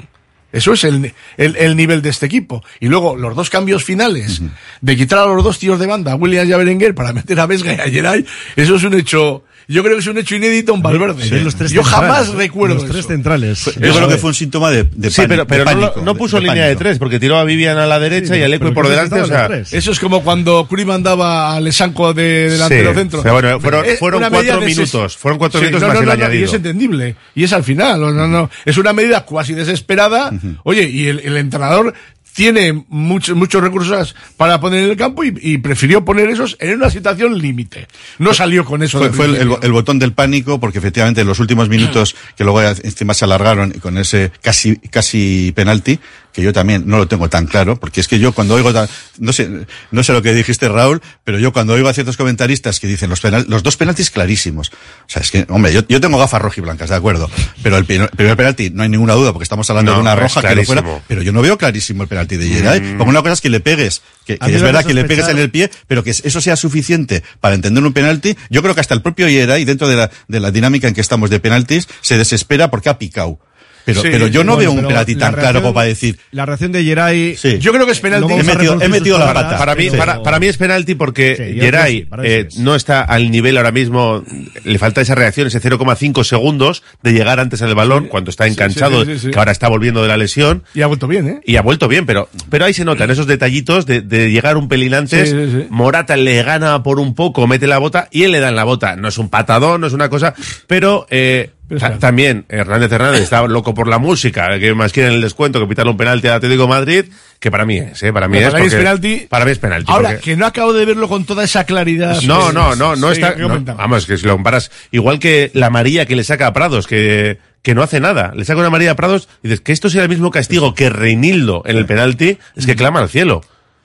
Eso 0.54 0.74
es 0.74 0.84
el, 0.86 1.14
el, 1.36 1.56
el 1.58 1.76
nivel 1.76 2.02
de 2.04 2.10
este 2.10 2.28
equipo. 2.28 2.64
Y 2.80 2.88
luego, 2.88 3.18
los 3.18 3.36
dos 3.36 3.50
cambios 3.50 3.84
finales, 3.84 4.42
de 4.82 4.96
quitar 4.96 5.20
a 5.20 5.26
los 5.26 5.44
dos 5.44 5.58
tíos 5.58 5.80
de 5.80 5.88
banda, 5.88 6.14
a 6.14 6.16
Williams 6.16 6.48
y 6.48 6.54
a 6.54 6.58
Berenguer, 6.58 6.94
para 6.94 7.12
meter 7.12 7.40
a 7.40 7.48
Vesga 7.48 7.74
y 7.74 7.80
a 7.80 7.92
Geray, 7.92 8.26
eso 8.56 8.76
es 8.76 8.84
un 8.84 8.94
hecho, 8.94 9.44
yo 9.68 9.84
creo 9.84 9.96
que 9.96 10.02
es 10.02 10.08
un 10.08 10.18
hecho 10.18 10.36
inédito 10.36 10.74
en 10.74 10.82
Valverde. 10.82 11.24
Sí, 11.24 11.40
los 11.40 11.56
tres 11.56 11.72
yo 11.72 11.84
jamás 11.84 12.30
¿eh? 12.30 12.34
recuerdo 12.36 12.76
Los 12.76 12.84
eso. 12.86 12.94
tres 12.94 13.08
centrales. 13.08 13.66
Yo 13.80 13.94
creo 13.96 14.08
que 14.08 14.18
fue 14.18 14.30
un 14.30 14.34
síntoma 14.34 14.72
de, 14.72 14.84
de 14.84 15.10
Sí, 15.12 15.24
pero, 15.28 15.46
pánico, 15.46 15.48
pero 15.48 15.66
de 15.66 15.76
no, 15.76 15.82
pánico, 15.82 16.02
no 16.06 16.14
de- 16.14 16.18
puso 16.20 16.38
de 16.38 16.44
línea 16.48 16.66
de 16.68 16.76
tres, 16.76 16.98
porque 17.00 17.20
tiró 17.20 17.38
a 17.38 17.44
Vivian 17.44 17.78
a 17.78 17.86
la 17.86 18.00
derecha 18.00 18.36
y 18.38 18.44
a 18.44 18.48
Leque 18.48 18.72
por 18.72 18.88
delante, 18.88 19.22
o 19.22 19.26
sea... 19.26 19.50
Eso 19.72 19.92
es 19.92 20.00
como 20.00 20.24
cuando 20.24 20.66
Curi 20.68 20.86
mandaba 20.86 21.56
a 21.56 21.60
Lesanco 21.62 22.14
de 22.14 22.50
delantero 22.50 22.92
Sí, 22.94 22.98
centro. 23.00 23.24
bueno, 23.24 23.60
fueron- 23.60 23.86
Es 23.86 24.00
fueron 24.00 24.20
una 24.20 24.30
cuatro 24.30 24.62
minutos, 24.62 25.18
fueron 25.18 25.38
cuatro 25.40 25.60
minutos 25.62 25.82
no, 25.82 25.88
más 25.88 25.96
no, 25.96 26.00
el 26.02 26.06
no, 26.08 26.14
no, 26.14 26.20
Y 26.20 26.24
añadido. 26.24 26.46
es 26.48 26.54
entendible. 26.54 27.16
Y 27.36 27.44
es 27.44 27.54
al 27.54 27.64
final. 27.64 28.00
No, 28.00 28.12
no, 28.12 28.28
no. 28.28 28.50
Es 28.66 28.78
una 28.78 28.94
medida 28.94 29.22
cuasi 29.26 29.54
desesperada. 29.54 30.32
Oye, 30.64 30.84
y 30.90 31.08
el, 31.08 31.20
el 31.20 31.38
entrenador 31.38 31.94
tiene 32.34 32.84
muchos 32.90 33.36
muchos 33.36 33.62
recursos 33.64 34.16
para 34.38 34.60
poner 34.60 34.84
en 34.84 34.90
el 34.92 34.98
campo 34.98 35.24
y, 35.24 35.34
y 35.42 35.58
prefirió 35.60 36.04
poner 36.04 36.30
esos 36.30 36.58
en 36.60 36.76
una 36.76 36.90
situación 36.90 37.38
límite. 37.38 37.88
No 38.20 38.34
salió 38.34 38.66
con 38.66 38.84
eso. 38.84 38.98
Fue, 38.98 39.08
de 39.10 39.14
fue 39.14 39.26
el, 39.26 39.32
principio. 39.32 39.58
el- 39.60 39.66
el 39.66 39.72
botón 39.72 40.00
del 40.00 40.14
pánico, 40.14 40.60
porque 40.60 40.80
efectivamente 40.80 41.22
en 41.22 41.28
los 41.28 41.40
últimos 41.40 41.70
minutos, 41.70 42.16
que 42.36 42.44
luego 42.44 42.62
encima 42.62 43.14
se 43.14 43.26
alargaron 43.26 43.74
y 43.76 43.80
con 43.80 43.98
ese 43.98 44.32
casi, 44.42 44.76
casi 44.78 45.52
penalti, 45.56 46.00
que 46.34 46.42
yo 46.42 46.52
también 46.52 46.84
no 46.88 46.98
lo 46.98 47.08
tengo 47.08 47.30
tan 47.30 47.46
claro, 47.46 47.80
porque 47.80 48.02
es 48.02 48.08
que 48.08 48.18
yo 48.20 48.34
cuando 48.34 48.56
oigo, 48.56 48.74
tan- 48.74 48.90
no 49.20 49.32
sé, 49.32 49.50
no 49.92 50.04
sé 50.04 50.12
lo 50.14 50.22
que 50.22 50.34
dijiste 50.34 50.68
Raúl, 50.68 51.02
pero 51.24 51.38
yo 51.40 51.54
cuando 51.54 51.74
oigo 51.74 51.88
a 51.88 51.94
ciertos 51.94 52.18
comentaristas 52.18 52.80
que 52.80 52.88
dicen 52.88 53.10
los, 53.10 53.22
penal- 53.22 53.46
los 53.48 53.62
dos 53.64 53.78
penaltis 53.78 54.10
clarísimos, 54.10 54.70
o 54.72 54.74
sea, 55.10 55.22
es 55.22 55.30
que, 55.32 55.46
hombre, 55.50 55.72
yo, 55.72 55.82
yo 55.88 56.02
tengo 56.02 56.18
gafas 56.18 56.42
rojiblancas, 56.42 56.90
de 56.90 56.96
acuerdo, 56.96 57.30
pero 57.62 57.78
el 57.78 57.86
pri- 57.86 58.08
primer 58.18 58.36
penalti 58.36 58.72
no 58.72 58.84
hay 58.84 58.90
ninguna 58.90 59.14
duda, 59.14 59.32
porque 59.32 59.44
estamos 59.44 59.70
hablando 59.70 59.92
No, 59.92 59.98
de 59.98 60.02
una 60.02 60.16
roja 60.16 60.42
que 60.42 60.56
no 60.56 60.64
fuera, 60.64 60.82
clarísimo. 60.82 61.04
pero 61.08 61.22
yo 61.22 61.32
no 61.32 61.42
veo 61.42 61.58
clarísimo 61.58 62.04
el 62.04 62.10
penalti 62.10 62.36
de 62.38 62.48
Geray, 62.50 62.82
Mm. 62.82 62.98
porque 62.98 63.10
una 63.12 63.22
cosa 63.22 63.34
es 63.34 63.42
que 63.42 63.50
le 63.50 63.60
pegues, 63.60 64.02
que, 64.26 64.34
es 64.42 64.62
verdad 64.62 64.84
que 64.84 64.94
le 64.96 65.04
pegues 65.06 65.28
en 65.28 65.38
el 65.38 65.52
pie, 65.52 65.70
pero 65.88 66.04
que 66.04 66.10
eso 66.10 66.42
sea 66.42 66.56
suficiente 66.56 67.24
para 67.40 67.54
entender 67.56 67.84
un 67.84 67.94
penalti, 67.94 68.36
yo 68.50 68.62
creo 68.64 68.74
que 68.74 68.82
hasta 68.82 68.94
el 68.96 69.02
propio 69.04 69.30
y 69.30 69.36
dentro 69.66 69.88
de 69.88 69.96
la, 69.96 70.12
de 70.28 70.40
la 70.40 70.50
dinámica 70.52 70.88
en 70.88 70.94
que 70.96 71.02
estamos 71.02 71.30
de 71.30 71.40
penaltis, 71.40 71.88
se 72.02 72.18
desespera 72.18 72.72
porque 72.72 72.90
ha 72.90 72.98
picado. 72.98 73.40
Pero, 73.86 74.02
Sí, 74.02 74.08
pero 74.12 74.28
yo 74.28 74.44
no 74.44 74.56
bueno, 74.56 74.72
veo 74.72 74.82
un 74.82 74.88
penalti 74.88 75.16
tan 75.16 75.34
claro 75.34 75.62
como 75.62 75.74
para 75.74 75.88
decir, 75.88 76.18
La 76.32 76.46
reacción 76.46 76.72
de 76.72 76.84
Geray. 76.84 77.36
Sí. 77.36 77.60
Yo 77.60 77.74
creo 77.74 77.86
que 77.86 77.92
es 77.92 78.00
penalti. 78.00 78.32
He 78.34 78.40
a 78.40 78.44
metido- 78.44 78.82
he 78.82 78.88
metido 78.90 79.18
la 79.20 79.34
pata. 79.34 79.58
Para 79.58 79.76
mí, 79.76 79.90
para, 79.90 80.24
para 80.24 80.40
mí 80.40 80.48
es 80.48 80.58
penalti 80.58 80.96
porque 80.96 81.36
Sí, 81.36 81.60
Geray 81.60 82.08
eh, 82.24 82.48
no 82.58 82.76
está 82.76 83.02
al 83.02 83.30
nivel 83.32 83.58
ahora 83.58 83.72
mismo, 83.72 84.24
le 84.64 84.80
falta 84.80 85.02
esa 85.02 85.16
reacción, 85.16 85.48
ese 85.48 85.60
0,5 85.62 86.24
segundos 86.24 86.84
de 87.02 87.14
llegar 87.14 87.40
antes 87.40 87.62
al 87.62 87.76
balón 87.76 88.08
cuando 88.08 88.30
está 88.30 88.48
enganchado, 88.48 89.06
sí, 89.06 89.14
sí, 89.14 89.20
sí. 89.20 89.32
que 89.32 89.40
ahora 89.40 89.52
está 89.52 89.68
volviendo 89.68 90.02
de 90.02 90.08
la 90.08 90.18
lesión. 90.18 90.64
Y 90.74 90.82
ha 90.82 90.88
vuelto 90.88 91.08
bien, 91.08 91.28
¿eh? 91.28 91.42
Y 91.46 91.56
ha 91.58 91.62
vuelto 91.62 91.88
bien, 91.88 92.06
pero, 92.06 92.30
pero 92.50 92.66
ahí 92.66 92.74
se 92.74 92.86
notan 92.86 93.10
esos 93.12 93.28
detallitos 93.28 93.86
de, 93.86 94.02
de 94.02 94.32
llegar 94.32 94.58
un 94.58 94.68
pelín 94.68 94.94
antes. 94.94 95.30
Sí, 95.30 95.36
sí, 95.36 95.52
sí. 95.52 95.68
Morata 95.70 96.16
le 96.16 96.42
gana 96.44 96.84
por 96.84 97.00
un 97.00 97.16
poco, 97.16 97.48
mete 97.48 97.68
la 97.68 97.78
bota 97.80 98.08
y 98.12 98.24
él 98.24 98.32
le 98.32 98.40
da 98.40 98.50
en 98.50 98.56
la 98.56 98.64
bota. 98.64 98.96
No 98.96 99.08
es 99.10 99.18
un 99.18 99.30
patadón, 99.30 99.82
no 99.82 99.88
es 99.88 99.94
una 99.94 100.10
cosa, 100.10 100.34
pero, 100.68 101.06
eh, 101.10 101.50
Pero 101.50 101.63
ta- 101.80 101.98
también 102.00 102.46
Hernández 102.50 102.92
Hernández 102.92 103.22
está 103.22 103.46
loco 103.48 103.74
por 103.74 103.88
la 103.88 103.98
música, 103.98 104.60
que 104.60 104.74
más 104.74 104.92
quieren 104.94 105.14
el 105.14 105.22
descuento 105.22 105.60
que 105.60 105.68
pitarle 105.68 105.92
un 105.92 105.98
penalti 105.98 106.28
al 106.28 106.36
Atlético 106.36 106.64
de 106.64 106.68
Madrid, 106.70 107.06
que 107.40 107.52
para 107.52 107.66
mí 107.66 107.78
es, 107.78 108.02
¿eh? 108.04 108.14
para 108.14 108.28
mí 108.28 108.38
es. 108.38 108.46
para 108.50 108.60
mí 108.60 108.68
es 108.68 108.74
penalti. 108.76 109.28
Para 109.30 109.46
mí 109.46 109.52
es 109.52 109.60
penalti. 109.60 109.92
Ahora, 109.92 110.10
porque- 110.12 110.24
que 110.24 110.36
no 110.38 110.46
acabo 110.46 110.74
de 110.74 110.86
verlo 110.86 111.08
con 111.10 111.26
toda 111.26 111.44
esa 111.44 111.66
claridad. 111.66 112.22
no, 112.24 112.42
pues, 112.42 112.54
no, 112.54 112.76
no, 112.76 112.96
no 112.96 113.08
sí, 113.10 113.22
está. 113.22 113.36
¿qué 113.36 113.42
no, 113.42 113.60
vamos, 113.76 114.06
que 114.06 114.18
si 114.18 114.26
lo 114.26 114.34
comparas, 114.34 114.72
igual 114.92 115.20
que 115.20 115.52
la 115.54 115.70
María 115.70 116.06
que 116.06 116.16
le 116.16 116.24
saca 116.24 116.48
a 116.48 116.54
Prados, 116.54 116.88
que, 116.88 117.40
que 117.62 117.76
no 117.76 117.82
hace 117.84 118.00
nada. 118.00 118.34
Le 118.36 118.46
saca 118.46 118.60
una 118.60 118.70
María 118.70 118.92
a 118.92 118.96
Prados 118.96 119.28
y 119.42 119.48
dices 119.48 119.62
que 119.62 119.72
esto 119.72 119.90
sea 119.90 120.04
el 120.04 120.10
mismo 120.10 120.32
castigo 120.32 120.74
que 120.76 120.90
Reinildo 120.90 121.64
en 121.66 121.78
el 121.78 121.86
penalti, 121.86 122.38
es 122.56 122.66
que 122.66 122.76
clama 122.76 123.00
al 123.00 123.10
cielo. 123.10 123.42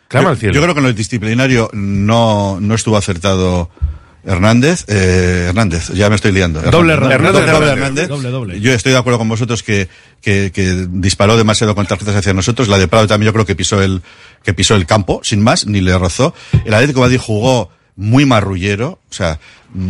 Clama 0.09 0.25
yo, 0.25 0.31
al 0.31 0.37
cielo. 0.39 0.55
yo 0.55 0.63
creo 0.63 0.75
que 0.75 0.81
en 0.81 0.87
el 0.87 0.95
disciplinario 0.95 1.69
no, 1.75 2.59
no 2.61 2.75
estuvo 2.75 2.97
acertado 2.97 3.71
Hernández, 4.25 4.85
eh, 4.89 5.47
Hernández, 5.49 5.89
ya 5.95 6.11
me 6.11 6.17
estoy 6.17 6.33
liando. 6.33 6.61
Doble 6.61 6.95
Hernández, 6.95 7.15
Hernández. 7.15 7.33
doble 7.33 7.51
Hernández. 7.51 7.73
Hernández. 7.73 8.09
Doble, 8.09 8.31
doble. 8.31 8.61
Yo 8.61 8.73
estoy 8.73 8.93
de 8.93 8.99
acuerdo 8.99 9.19
con 9.19 9.29
vosotros 9.29 9.63
que, 9.63 9.89
que, 10.21 10.51
que 10.53 10.87
disparó 10.91 11.37
demasiado 11.37 11.75
con 11.75 11.87
tarjetas 11.87 12.17
hacia 12.17 12.35
nosotros. 12.35 12.69
La 12.69 12.79
de 12.79 12.89
Prado 12.89 13.07
también 13.07 13.27
yo 13.29 13.33
creo 13.33 13.47
que 13.47 13.55
pisó 13.55 13.83
el, 13.83 14.03
que 14.43 14.55
pisó 14.55 14.75
el 14.75 14.87
campo, 14.87 15.21
sin 15.23 15.43
más, 15.43 15.67
ni 15.67 15.81
le 15.81 15.97
rozó. 15.97 16.35
El 16.65 16.75
Atlético 16.75 17.01
Madrid 17.01 17.21
jugó 17.21 17.71
muy 17.97 18.25
marrullero, 18.25 19.01
o 19.11 19.13
sea, 19.13 19.41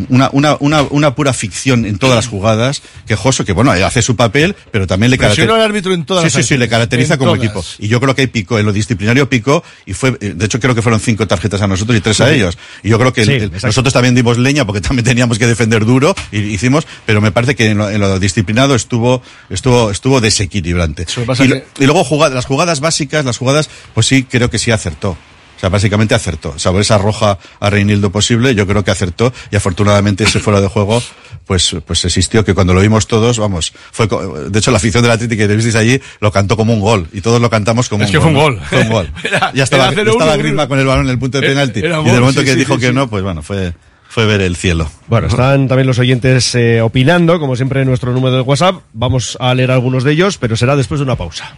una, 0.09 0.29
una, 0.33 0.57
una, 0.61 0.83
una 0.83 1.15
pura 1.15 1.33
ficción 1.33 1.85
en 1.87 1.99
todas 1.99 2.17
las 2.17 2.27
jugadas, 2.27 2.83
quejoso, 3.07 3.45
que 3.45 3.53
bueno, 3.53 3.71
hace 3.71 4.03
su 4.03 4.17
papel, 4.17 4.57
pero 4.73 4.87
también 4.87 5.11
le 5.11 5.19
caracteriza. 5.19 5.55
al 5.55 5.61
árbitro 5.63 5.95
en 5.95 6.05
todas 6.05 6.23
sí, 6.31 6.37
las 6.37 6.47
sí, 6.47 6.55
sí, 6.55 6.59
le 6.59 6.69
caracteriza 6.69 7.17
como 7.17 7.33
todas. 7.35 7.45
equipo. 7.45 7.65
Y 7.79 7.89
yo 7.89 8.01
creo 8.01 8.15
que 8.15 8.23
ahí 8.23 8.27
picó, 8.27 8.59
en 8.59 8.67
lo 8.67 8.73
disciplinario 8.73 9.29
picó, 9.31 9.63
y 9.87 9.93
fue, 9.93 10.17
eh, 10.21 10.33
de 10.35 10.45
hecho 10.47 10.59
creo 10.59 10.75
que 10.75 10.83
fueron 10.83 11.01
cinco 11.01 11.27
tarjetas 11.29 11.63
a 11.63 11.67
nosotros 11.67 11.97
y 11.97 12.01
tres 12.01 12.21
a 12.21 12.31
ellos. 12.33 12.59
Y 12.83 12.89
yo 12.89 12.99
creo 12.99 13.13
que 13.13 13.23
el- 13.23 13.53
nosotros 13.63 13.93
también 13.93 14.15
dimos 14.15 14.37
leña 14.39 14.65
porque 14.65 14.81
también 14.81 15.05
teníamos 15.05 15.39
que 15.39 15.47
defender 15.47 15.85
duro, 15.85 16.15
y 16.33 16.39
hicimos, 16.39 16.87
pero 17.07 17.21
me 17.21 17.31
parece 17.31 17.55
que 17.55 17.67
en 17.67 17.79
lo, 17.79 17.89
en 17.89 18.01
lo 18.01 18.19
disciplinado 18.19 18.75
estuvo, 18.75 19.23
estuvo, 19.49 19.91
estuvo 19.91 20.21
desequilibrante. 20.21 21.07
Y, 21.45 21.49
que- 21.49 21.65
y 21.79 21.85
luego 21.87 22.03
jugad- 22.05 22.33
las 22.35 22.47
jugadas 22.47 22.81
básicas, 22.81 23.25
las 23.25 23.39
jugadas, 23.39 23.71
pues 23.95 24.07
sí, 24.07 24.25
creo 24.25 24.51
que 24.51 24.59
sí 24.59 24.71
acertó. 24.73 25.17
O 25.59 25.61
sea, 25.61 25.69
básicamente 25.71 26.15
acertó. 26.15 26.57
Salvo 26.59 26.79
esa 26.81 26.97
roja 26.99 27.37
a 27.59 27.69
Reinildo 27.71 28.11
posible, 28.13 28.55
yo 28.55 28.65
creo 28.67 28.85
que 28.85 28.93
acertó 28.93 29.33
y 29.51 29.57
afortunadamente 29.57 30.23
ese 30.25 30.39
fuera 30.39 30.61
de 30.61 30.69
juego, 30.69 31.03
pues, 31.47 31.75
pues 31.85 32.05
existió 32.05 32.45
que 32.45 32.55
cuando 32.55 32.75
lo 32.75 32.81
vimos 32.81 33.09
todos, 33.09 33.39
vamos, 33.41 33.73
fue, 33.91 34.07
de 34.07 34.59
hecho 34.59 34.71
la 34.71 34.77
afición 34.77 35.03
del 35.03 35.11
Atlético 35.13 35.47
que 35.49 35.55
visteis 35.57 35.75
allí 35.75 36.01
lo 36.21 36.31
cantó 36.31 36.57
como 36.57 36.73
un 36.73 36.81
gol 36.81 37.09
y 37.13 37.21
todos 37.23 37.41
lo 37.41 37.51
cantamos 37.51 37.89
como 37.89 38.05
Es 38.05 38.11
un 38.11 38.13
que 38.13 38.19
gol. 38.19 38.25
fue 38.25 38.31
un 38.31 38.39
gol. 38.41 38.61
Fue 38.69 38.81
un 38.83 38.89
gol. 38.89 39.13
Era- 39.25 39.53
ya 39.53 39.65
estaba, 39.65 39.89
era 39.89 40.03
0-1, 40.03 40.11
estaba 40.13 40.37
Griezmann 40.37 40.69
con 40.69 40.79
el 40.79 40.87
balón 40.87 41.05
en 41.07 41.11
el 41.11 41.19
punto 41.19 41.41
de 41.41 41.47
Era- 41.47 41.55
penalti 41.55 41.81
era 41.81 41.89
y 41.89 42.03
gol, 42.03 42.05
del 42.13 42.21
momento 42.21 42.41
sí, 42.41 42.47
que 42.47 42.53
sí, 42.53 42.59
dijo 42.61 42.75
sí, 42.75 42.81
que 42.81 42.87
sí. 42.89 42.93
no, 42.95 43.09
pues 43.11 43.25
bueno, 43.25 43.43
fue, 43.43 43.73
fue 44.09 44.27
ver 44.27 44.41
el 44.43 44.55
cielo. 44.55 44.89
Bueno, 45.09 45.27
están 45.27 45.67
también 45.67 45.89
los 45.89 45.99
oyentes 45.99 46.55
eh, 46.55 46.81
opinando, 46.83 47.41
como 47.41 47.57
siempre 47.57 47.81
en 47.83 47.89
nuestro 47.89 48.13
número 48.13 48.37
de 48.37 48.43
WhatsApp. 48.43 48.77
Vamos 48.93 49.37
a 49.41 49.53
leer 49.55 49.73
algunos 49.73 50.05
de 50.05 50.13
ellos, 50.13 50.39
pero 50.39 50.57
será 50.57 50.77
después 50.77 51.01
de 51.01 51.05
una 51.05 51.17
pausa. 51.17 51.57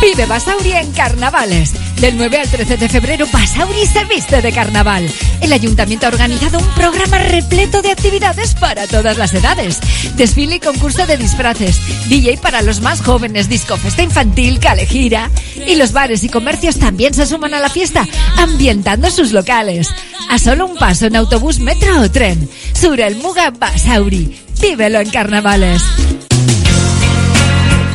Vive 0.00 0.24
Basauri 0.24 0.72
en 0.72 0.92
carnavales. 0.92 1.72
Del 2.00 2.16
9 2.16 2.38
al 2.38 2.48
13 2.48 2.78
de 2.78 2.88
febrero, 2.88 3.26
Basauri 3.30 3.84
se 3.84 4.04
viste 4.04 4.40
de 4.40 4.50
carnaval. 4.50 5.06
El 5.42 5.52
ayuntamiento 5.52 6.06
ha 6.06 6.08
organizado 6.08 6.58
un 6.58 6.68
programa 6.68 7.18
repleto 7.18 7.82
de 7.82 7.90
actividades 7.90 8.54
para 8.54 8.86
todas 8.86 9.18
las 9.18 9.34
edades. 9.34 9.78
Desfile 10.16 10.56
y 10.56 10.60
concurso 10.60 11.06
de 11.06 11.18
disfraces, 11.18 11.78
DJ 12.08 12.38
para 12.38 12.62
los 12.62 12.80
más 12.80 13.02
jóvenes, 13.02 13.50
disco 13.50 13.76
festa 13.76 14.02
infantil, 14.02 14.58
calejira. 14.58 15.30
Y 15.66 15.74
los 15.74 15.92
bares 15.92 16.24
y 16.24 16.30
comercios 16.30 16.78
también 16.78 17.12
se 17.12 17.26
suman 17.26 17.52
a 17.52 17.60
la 17.60 17.68
fiesta, 17.68 18.08
ambientando 18.38 19.10
sus 19.10 19.32
locales. 19.32 19.88
A 20.30 20.38
solo 20.38 20.66
un 20.66 20.76
paso 20.76 21.06
en 21.06 21.16
autobús, 21.16 21.58
metro 21.58 22.00
o 22.00 22.10
tren. 22.10 22.48
Surel 22.72 23.16
Muga 23.16 23.50
Basauri. 23.50 24.34
Vívelo 24.62 25.00
en 25.00 25.10
carnavales. 25.10 25.82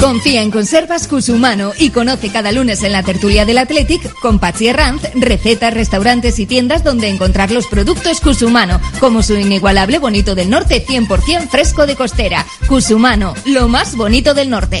Confía 0.00 0.40
en 0.40 0.50
Conservas 0.50 1.06
Cusumano 1.06 1.72
y 1.78 1.90
conoce 1.90 2.30
cada 2.30 2.52
lunes 2.52 2.82
en 2.82 2.92
la 2.92 3.02
tertulia 3.02 3.44
del 3.44 3.58
Athletic 3.58 4.14
con 4.20 4.38
Patsy 4.38 4.68
Herranz 4.68 5.02
recetas, 5.14 5.74
restaurantes 5.74 6.38
y 6.38 6.46
tiendas 6.46 6.82
donde 6.82 7.08
encontrar 7.08 7.50
los 7.50 7.66
productos 7.66 8.20
Cusumano, 8.20 8.80
como 8.98 9.22
su 9.22 9.34
inigualable 9.36 9.98
bonito 9.98 10.34
del 10.34 10.48
norte 10.48 10.84
100% 10.86 11.48
fresco 11.48 11.86
de 11.86 11.96
costera. 11.96 12.46
Cusumano, 12.66 13.34
lo 13.44 13.68
más 13.68 13.94
bonito 13.94 14.32
del 14.32 14.48
norte. 14.48 14.80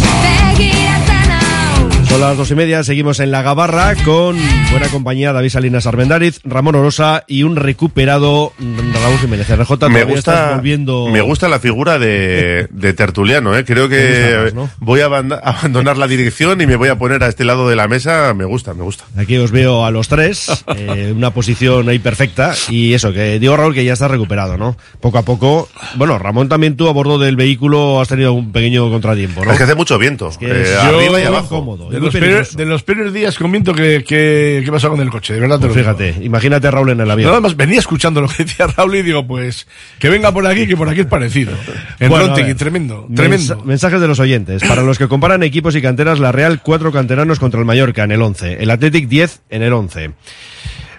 Son 2.11 2.19
las 2.19 2.35
dos 2.37 2.51
y 2.51 2.55
media, 2.55 2.83
seguimos 2.83 3.21
en 3.21 3.31
la 3.31 3.41
Gabarra 3.41 3.95
con 4.03 4.37
buena 4.69 4.89
compañía 4.89 5.31
David 5.31 5.47
Salinas 5.49 5.87
Armendáriz, 5.87 6.41
Ramón 6.43 6.75
Orosa 6.75 7.23
y 7.25 7.43
un 7.43 7.55
recuperado 7.55 8.51
Raúl 8.59 9.17
Jiménez. 9.19 9.47
RJ, 9.49 9.71
me 9.89 10.03
gusta, 10.03 10.19
estás 10.33 10.55
volviendo... 10.57 11.07
me 11.07 11.21
gusta 11.21 11.47
la 11.47 11.59
figura 11.59 11.99
de, 11.99 12.67
de 12.69 12.93
tertuliano, 12.93 13.57
¿eh? 13.57 13.63
creo 13.63 13.87
que 13.87 14.23
gusta 14.33 14.43
más, 14.43 14.53
¿no? 14.53 14.69
voy 14.79 14.99
a 14.99 15.07
aband- 15.07 15.39
abandonar 15.41 15.97
la 15.97 16.07
dirección 16.07 16.59
y 16.59 16.67
me 16.67 16.75
voy 16.75 16.89
a 16.89 16.97
poner 16.99 17.23
a 17.23 17.27
este 17.27 17.45
lado 17.45 17.69
de 17.69 17.77
la 17.77 17.87
mesa. 17.87 18.33
Me 18.33 18.43
gusta, 18.43 18.73
me 18.73 18.83
gusta. 18.83 19.05
Aquí 19.17 19.37
os 19.37 19.51
veo 19.51 19.85
a 19.85 19.91
los 19.91 20.09
tres, 20.09 20.65
eh, 20.75 21.13
una 21.15 21.31
posición 21.33 21.87
ahí 21.87 21.99
perfecta. 21.99 22.53
Y 22.69 22.93
eso, 22.93 23.13
que 23.13 23.39
digo 23.39 23.55
Raúl 23.55 23.73
que 23.73 23.85
ya 23.85 23.93
está 23.93 24.09
recuperado, 24.09 24.57
¿no? 24.57 24.75
Poco 24.99 25.17
a 25.17 25.21
poco. 25.23 25.69
Bueno, 25.95 26.19
Ramón 26.19 26.49
también 26.49 26.75
tú 26.75 26.89
a 26.89 26.91
bordo 26.91 27.17
del 27.19 27.37
vehículo 27.37 28.01
has 28.01 28.09
tenido 28.09 28.33
un 28.33 28.51
pequeño 28.51 28.89
contratiempo, 28.91 29.45
¿no? 29.45 29.51
Es 29.53 29.57
que 29.57 29.63
hace 29.63 29.75
mucho 29.75 29.97
viento, 29.97 30.29
que 30.37 30.47
eh, 30.47 30.61
es- 30.63 30.75
arriba 30.77 31.19
y 31.21 31.23
abajo. 31.23 31.47
cómodo, 31.47 31.89
los, 32.01 32.13
peores, 32.13 32.55
de 32.57 32.65
los 32.65 32.83
peores 32.83 33.13
días 33.13 33.37
con 33.37 33.51
viento 33.51 33.73
que, 33.73 34.03
que, 34.03 34.61
que 34.65 34.71
pasó 34.71 34.89
con 34.89 34.99
el 35.01 35.09
coche, 35.09 35.33
de 35.33 35.39
verdad 35.39 35.59
te 35.59 35.67
Pues 35.67 35.77
lo 35.77 35.81
fíjate, 35.83 36.15
imagínate 36.23 36.69
Raúl 36.71 36.89
en 36.91 37.01
el 37.01 37.09
avión. 37.11 37.29
Nada 37.29 37.41
más 37.41 37.55
venía 37.55 37.79
escuchando 37.79 38.21
lo 38.21 38.27
que 38.27 38.43
decía 38.43 38.67
Raúl 38.67 38.95
y 38.95 39.01
digo, 39.03 39.25
pues, 39.25 39.67
que 39.99 40.09
venga 40.09 40.31
por 40.31 40.45
aquí, 40.47 40.67
que 40.67 40.75
por 40.77 40.89
aquí 40.89 41.01
es 41.01 41.05
parecido. 41.07 41.53
En 41.99 42.09
Bueno, 42.09 42.33
a 42.33 42.55
tremendo, 42.55 43.05
mensa- 43.07 43.15
tremendo. 43.15 43.63
mensajes 43.65 44.01
de 44.01 44.07
los 44.07 44.19
oyentes. 44.19 44.63
Para 44.63 44.81
los 44.83 44.97
que 44.97 45.07
comparan 45.07 45.43
equipos 45.43 45.75
y 45.75 45.81
canteras, 45.81 46.19
la 46.19 46.31
Real, 46.31 46.61
cuatro 46.61 46.91
canteranos 46.91 47.39
contra 47.39 47.59
el 47.59 47.65
Mallorca 47.65 48.03
en 48.03 48.11
el 48.11 48.21
11. 48.21 48.61
El 48.61 48.69
Athletic, 48.71 49.07
10 49.07 49.41
en 49.49 49.61
el 49.63 49.73
11. 49.73 50.11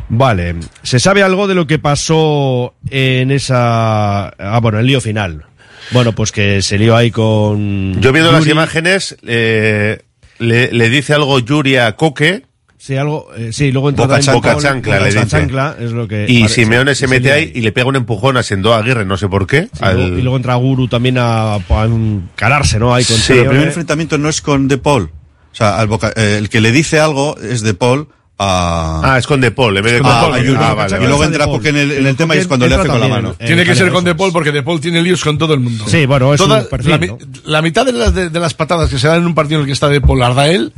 Vale. 0.08 0.56
¿Se 0.82 0.98
sabe 0.98 1.22
algo 1.22 1.48
de 1.48 1.54
lo 1.54 1.66
que 1.66 1.78
pasó 1.78 2.74
en 2.90 3.30
esa... 3.30 4.28
Ah, 4.28 4.58
bueno, 4.60 4.78
el 4.78 4.86
lío 4.86 5.00
final? 5.00 5.44
Bueno, 5.92 6.12
pues 6.12 6.32
que 6.32 6.60
se 6.62 6.78
lió 6.78 6.96
ahí 6.96 7.10
con... 7.10 8.00
Yo 8.00 8.12
viendo 8.12 8.30
las 8.32 8.46
imágenes, 8.46 9.16
eh, 9.26 10.02
le, 10.38 10.72
le 10.72 10.88
dice 10.90 11.14
algo 11.14 11.38
Yuri 11.38 11.76
a 11.76 11.96
Coque. 11.96 12.46
Sí, 12.78 12.96
algo, 12.96 13.28
eh, 13.36 13.52
sí, 13.52 13.70
luego 13.70 13.90
entra 13.90 14.06
Boca, 14.06 14.16
también 14.16 14.34
boca 14.34 14.50
Paul, 14.54 14.62
chancla, 14.62 14.94
boca 14.96 15.08
le 15.08 15.14
dice. 15.14 15.26
chancla, 15.28 15.76
es 15.78 15.92
lo 15.92 16.08
que 16.08 16.26
Y 16.28 16.40
parece. 16.40 16.62
Simeone 16.62 16.94
se 16.96 17.06
mete 17.06 17.30
ahí 17.30 17.52
y 17.54 17.60
le 17.60 17.70
pega 17.70 17.86
un 17.86 17.94
empujón 17.94 18.36
a 18.36 18.42
Sendo 18.42 18.74
Aguirre, 18.74 19.04
no 19.04 19.16
sé 19.16 19.28
por 19.28 19.46
qué. 19.46 19.68
Sí, 19.72 19.78
al- 19.84 20.18
Y 20.18 20.22
luego 20.22 20.36
entra 20.36 20.56
Guru 20.56 20.88
también 20.88 21.16
a, 21.16 21.54
a 21.54 21.84
encararse, 21.84 22.80
¿no? 22.80 22.92
Ahí 22.92 23.04
con 23.04 23.16
Sí, 23.18 23.34
el 23.34 23.46
primer 23.46 23.68
enfrentamiento 23.68 24.18
no 24.18 24.28
es 24.28 24.42
con 24.42 24.66
De 24.66 24.78
Paul. 24.78 25.10
O 25.52 25.54
sea, 25.54 25.78
al 25.78 25.86
boca- 25.86 26.12
eh, 26.16 26.36
el 26.38 26.48
que 26.48 26.60
le 26.60 26.72
dice 26.72 26.98
algo 26.98 27.36
es 27.38 27.60
De 27.62 27.74
Paul 27.74 28.08
a... 28.42 29.14
Ah, 29.14 29.18
es 29.18 29.26
con 29.26 29.40
De 29.40 29.50
Paul, 29.50 29.76
en 29.76 29.84
vez 29.84 29.92
de 29.94 29.98
Ah, 30.04 30.22
con 30.28 30.32
De 30.34 30.42
Paul. 30.52 30.56
Ah, 30.60 30.74
vale, 30.74 30.96
y 30.96 31.06
luego 31.06 31.24
entra 31.24 31.46
porque 31.46 31.68
en 31.70 31.76
el, 31.76 31.90
en 31.92 32.06
el 32.06 32.16
tema 32.16 32.34
y 32.36 32.38
es 32.38 32.46
cuando 32.46 32.66
le 32.66 32.74
hace 32.74 32.88
con 32.88 33.00
la 33.00 33.08
mano. 33.08 33.36
eh, 33.38 33.46
Tiene 33.46 33.64
que 33.64 33.74
ser 33.74 33.90
con 33.90 34.04
De 34.04 34.14
Paul 34.14 34.32
porque 34.32 34.52
De 34.52 34.62
Paul 34.62 34.80
tiene 34.80 35.00
líos 35.02 35.22
con 35.22 35.38
todo 35.38 35.54
el 35.54 35.60
mundo. 35.60 35.84
Sí, 35.86 36.06
bueno, 36.06 36.34
es 36.34 36.40
un 36.40 36.48
Toda- 36.48 36.68
perfil, 36.68 36.90
la, 36.90 36.98
¿no? 36.98 37.18
la 37.44 37.62
mitad 37.62 37.86
de 37.86 37.92
las, 37.92 38.14
de, 38.14 38.30
de 38.30 38.40
las 38.40 38.54
patadas 38.54 38.90
que 38.90 38.98
se 38.98 39.06
dan 39.08 39.18
en 39.18 39.26
un 39.26 39.34
partido 39.34 39.56
en 39.58 39.62
el 39.62 39.66
que 39.66 39.72
está 39.72 39.88
De 39.88 40.00
Paul 40.00 40.18
las 40.18 40.34
da 40.34 40.48
él 40.48 40.72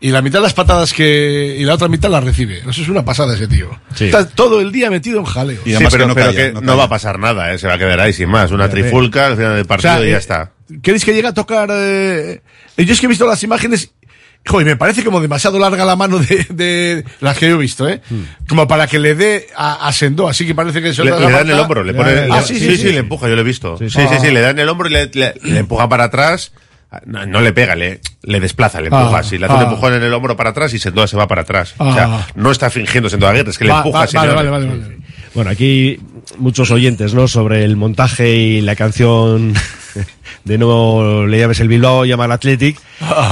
y 0.00 0.10
la 0.10 0.20
mitad 0.22 0.38
de 0.40 0.42
las 0.44 0.54
patadas 0.54 0.92
que 0.92 1.56
y 1.58 1.64
la 1.64 1.74
otra 1.74 1.88
mitad 1.88 2.10
las 2.10 2.22
recibe. 2.24 2.58
Eso 2.68 2.82
es 2.82 2.88
una 2.88 3.04
pasada 3.04 3.34
ese 3.34 3.48
tío. 3.48 3.70
Sí. 3.94 4.04
Está 4.06 4.28
todo 4.28 4.60
el 4.60 4.70
día 4.72 4.90
metido 4.90 5.18
en 5.18 5.24
jaleo. 5.24 5.60
Sí, 5.64 5.74
pero, 5.90 6.14
pero 6.14 6.32
que 6.32 6.52
no, 6.60 6.76
va 6.76 6.84
a 6.84 6.88
pasar 6.88 7.18
nada, 7.18 7.52
¿eh? 7.52 7.58
se 7.58 7.66
va 7.66 7.74
a 7.74 7.78
quedar 7.78 8.00
ahí 8.00 8.12
sin 8.12 8.28
más. 8.28 8.50
Una 8.50 8.68
trifulca 8.68 9.26
al 9.26 9.36
final 9.36 9.56
del 9.56 9.64
partido 9.66 9.92
O 9.94 9.96
sea, 9.98 10.06
y 10.06 10.10
ya 10.10 10.16
eh, 10.16 10.18
está. 10.18 10.52
¿Queréis 10.82 11.04
que 11.04 11.14
llegue 11.14 11.28
a 11.28 11.32
tocar? 11.34 11.68
Eh, 11.72 12.40
yo 12.76 12.92
es 12.92 12.98
que 13.00 13.06
he 13.06 13.08
visto 13.08 13.26
las 13.26 13.42
imágenes. 13.44 13.92
Joder, 14.46 14.66
me 14.66 14.76
parece 14.76 15.02
como 15.04 15.20
demasiado 15.20 15.58
larga 15.58 15.84
la 15.84 15.96
mano 15.96 16.18
de, 16.18 16.46
de 16.50 17.04
las 17.20 17.36
que 17.36 17.48
yo 17.48 17.56
he 17.56 17.58
visto, 17.58 17.88
¿eh? 17.88 18.00
Como 18.48 18.68
para 18.68 18.86
que 18.86 18.98
le 18.98 19.14
dé 19.14 19.48
a, 19.56 19.86
a 19.88 19.92
Sendó, 19.92 20.28
así 20.28 20.46
que 20.46 20.54
parece 20.54 20.80
que 20.80 20.94
se 20.94 21.02
Le, 21.04 21.10
le 21.18 21.30
da 21.30 21.40
en 21.40 21.50
el 21.50 21.58
hombro, 21.58 21.82
le 21.82 21.94
pone, 21.94 22.10
Ah, 22.30 22.40
le- 22.40 22.42
sí, 22.46 22.54
sí, 22.54 22.60
sí, 22.60 22.76
sí, 22.76 22.82
sí. 22.82 22.92
le 22.92 22.98
empuja, 22.98 23.28
yo 23.28 23.34
lo 23.34 23.40
he 23.40 23.44
visto. 23.44 23.76
Sí, 23.78 23.90
sí. 23.90 23.98
sí, 24.00 24.06
Ah. 24.10 24.18
sí, 24.20 24.30
le 24.30 24.40
da 24.40 24.50
en 24.50 24.58
el 24.58 24.68
hombro 24.68 24.88
y 24.88 24.92
le, 24.92 25.06
le- 25.12 25.34
le 25.42 25.58
empuja 25.58 25.88
para 25.88 26.04
atrás. 26.04 26.52
No, 27.04 27.26
no 27.26 27.40
le 27.40 27.52
pega, 27.52 27.74
le, 27.74 28.00
le 28.22 28.40
desplaza, 28.40 28.80
le 28.80 28.86
empuja 28.86 29.16
Ah, 29.16 29.18
así. 29.18 29.36
Le 29.36 29.46
hace 29.46 29.54
un 29.56 29.60
ah. 29.60 29.64
empujón 29.64 29.94
en 29.94 30.02
el 30.04 30.12
hombro 30.14 30.36
para 30.36 30.50
atrás 30.50 30.72
y 30.72 30.78
Sendoa 30.78 31.06
se 31.08 31.16
va 31.16 31.26
para 31.26 31.42
atrás. 31.42 31.74
O 31.78 31.84
Ah. 31.84 31.94
sea, 31.94 32.26
no 32.36 32.50
está 32.52 32.70
fingiendo 32.70 33.10
Sendoa 33.10 33.30
Aguirre, 33.30 33.50
es 33.50 33.58
que 33.58 33.64
le 33.64 33.72
Va- 33.72 33.78
empuja 33.78 33.98
va- 33.98 34.06
vale, 34.14 34.32
vale, 34.34 34.50
vale, 34.50 34.66
vale. 34.68 34.96
Bueno, 35.34 35.50
aquí 35.50 35.98
muchos 36.38 36.70
oyentes, 36.70 37.12
¿no? 37.12 37.26
Sobre 37.28 37.64
el 37.64 37.76
montaje 37.76 38.36
y 38.36 38.60
la 38.62 38.76
canción 38.76 39.52
de 40.44 40.58
No 40.58 41.26
le 41.26 41.38
llames 41.38 41.60
el 41.60 41.68
Bilbao, 41.68 42.04
llama 42.04 42.24
al 42.24 42.32
Athletic. 42.32 42.78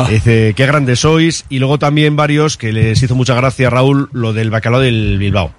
Dice, 0.08 0.54
qué 0.56 0.66
grandes 0.66 1.00
sois. 1.00 1.44
Y 1.48 1.58
luego 1.58 1.78
también 1.78 2.16
varios 2.16 2.56
que 2.56 2.72
les 2.72 3.02
hizo 3.02 3.14
mucha 3.14 3.34
gracia 3.34 3.68
a 3.68 3.70
Raúl 3.70 4.08
lo 4.12 4.32
del 4.32 4.50
bacalao 4.50 4.80
del 4.80 5.18
Bilbao. 5.18 5.52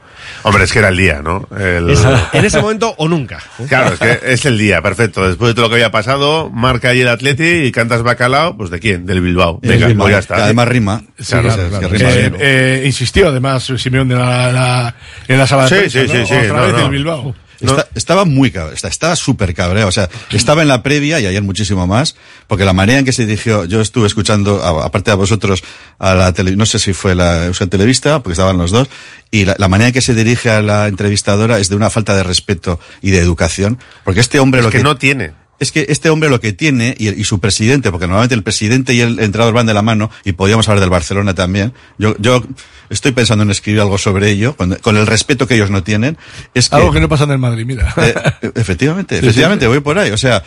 Hombre, 0.44 0.64
es 0.64 0.72
que 0.74 0.80
era 0.80 0.88
el 0.90 0.98
día, 0.98 1.22
¿no? 1.22 1.48
El- 1.56 1.90
Es- 1.92 2.04
en 2.34 2.46
ese 2.46 2.60
momento 2.60 2.96
o 2.98 3.08
nunca. 3.08 3.40
Claro, 3.68 3.94
es 3.94 4.00
que 4.00 4.20
es 4.34 4.46
el 4.46 4.58
día, 4.58 4.82
perfecto. 4.82 5.28
Después 5.28 5.50
de 5.50 5.54
todo 5.54 5.66
lo 5.66 5.70
que 5.70 5.76
había 5.76 5.92
pasado, 5.92 6.50
marca 6.50 6.90
ahí 6.90 7.02
el 7.02 7.10
Atleti 7.10 7.44
y 7.44 7.72
cantas 7.72 8.02
bacalao, 8.02 8.58
pues 8.58 8.70
¿de 8.72 8.80
quién? 8.80 9.06
Del 9.06 9.22
Bilbao. 9.22 9.60
Venga, 9.62 9.86
Bilbao, 9.88 10.06
pues 10.06 10.14
ya 10.16 10.20
está. 10.20 10.36
que 10.38 10.42
además 10.42 10.68
rima. 10.68 11.04
Eh, 11.20 12.32
eh, 12.40 12.84
insistió 12.86 13.28
además 13.30 13.72
Simeón 13.78 14.08
de 14.08 14.16
la, 14.16 14.52
la- 14.52 14.96
en 15.28 15.38
la 15.38 15.46
sala 15.48 15.64
de 15.64 15.70
Sí, 15.70 15.76
prensa, 15.76 16.00
sí, 16.00 16.08
¿no? 16.08 16.14
sí, 16.14 16.26
sí, 16.26 16.34
Otra 16.46 16.58
no, 16.60 16.64
vez 16.64 16.72
no. 16.74 16.86
el 16.86 16.92
Bilbao. 16.92 17.36
Está- 17.62 17.88
estaba 17.96 18.26
muy 18.26 18.52
cabreado, 18.52 18.88
estaba 18.88 19.16
súper 19.16 19.54
cabreado. 19.54 19.88
O 19.90 19.92
sea, 19.92 20.10
estaba 20.32 20.62
en 20.62 20.68
la 20.68 20.84
previa 20.84 21.20
y 21.20 21.26
ayer 21.26 21.42
muchísimo 21.42 21.88
más, 21.88 22.16
porque 22.48 22.66
la 22.66 22.74
manera 22.74 23.00
en 23.00 23.06
que 23.06 23.12
se 23.14 23.26
dirigió, 23.26 23.66
yo 23.66 23.82
estuve 23.82 24.08
escuchando, 24.08 24.64
aparte 24.64 25.12
de 25.12 25.18
vosotros, 25.18 25.64
a 26.00 26.14
la 26.16 26.34
tele, 26.34 26.56
no 26.56 26.66
sé 26.66 26.80
si 26.80 26.94
fue 26.94 27.16
la 27.16 27.46
Euskal 27.46 27.70
Televista, 27.70 28.20
porque 28.22 28.34
estaban 28.34 28.58
los 28.58 28.72
dos, 28.72 28.88
y 29.32 29.46
la, 29.46 29.56
la 29.58 29.68
manera 29.68 29.88
en 29.88 29.94
que 29.94 30.02
se 30.02 30.14
dirige 30.14 30.50
a 30.50 30.62
la 30.62 30.88
entrevistadora 30.88 31.60
es 31.60 31.70
de 31.70 31.76
una 31.76 31.90
falta 31.90 32.16
de 32.16 32.24
respeto 32.24 32.80
y 33.02 33.12
de 33.12 33.20
educación, 33.20 33.80
porque 34.04 34.20
este 34.20 34.40
hombre 34.40 34.60
Es 34.60 34.66
lo 34.66 34.72
que 34.72 34.78
que 34.80 34.84
no 34.84 34.98
tiene. 34.98 35.32
Es 35.60 35.72
que 35.72 35.86
este 35.90 36.10
hombre 36.10 36.30
lo 36.30 36.40
que 36.40 36.54
tiene, 36.54 36.96
y, 36.98 37.10
y 37.10 37.24
su 37.24 37.40
presidente, 37.40 37.92
porque 37.92 38.08
normalmente 38.08 38.36
el 38.36 38.44
presidente 38.44 38.94
y 38.94 39.02
el 39.02 39.20
entrenador 39.20 39.54
van 39.54 39.66
de 39.66 39.74
la 39.74 39.82
mano, 39.82 40.12
y 40.24 40.34
podríamos 40.34 40.68
hablar 40.68 40.82
del 40.82 40.90
Barcelona 40.90 41.34
también, 41.34 41.74
yo, 41.98 42.16
yo 42.20 42.44
estoy 42.90 43.14
pensando 43.14 43.44
en 43.44 43.52
escribir 43.52 43.82
algo 43.82 43.98
sobre 43.98 44.30
ello, 44.30 44.56
con, 44.56 44.76
con 44.76 44.98
el 44.98 45.08
respeto 45.08 45.48
que 45.48 45.56
ellos 45.56 45.72
no 45.72 45.82
tienen, 45.84 46.18
es 46.54 46.70
que... 46.70 46.76
Algo 46.76 46.92
que 46.92 47.00
no 47.00 47.10
pasa 47.10 47.24
en 47.24 47.32
el 47.32 47.38
Madrid, 47.40 47.66
mira. 47.66 47.94
Eh, 47.98 48.14
efectivamente, 48.56 49.20
Sí, 49.20 49.26
efectivamente, 49.26 49.66
sí. 49.66 49.70
voy 49.70 49.80
por 49.80 49.98
ahí. 49.98 50.12
O 50.12 50.18
sea, 50.18 50.44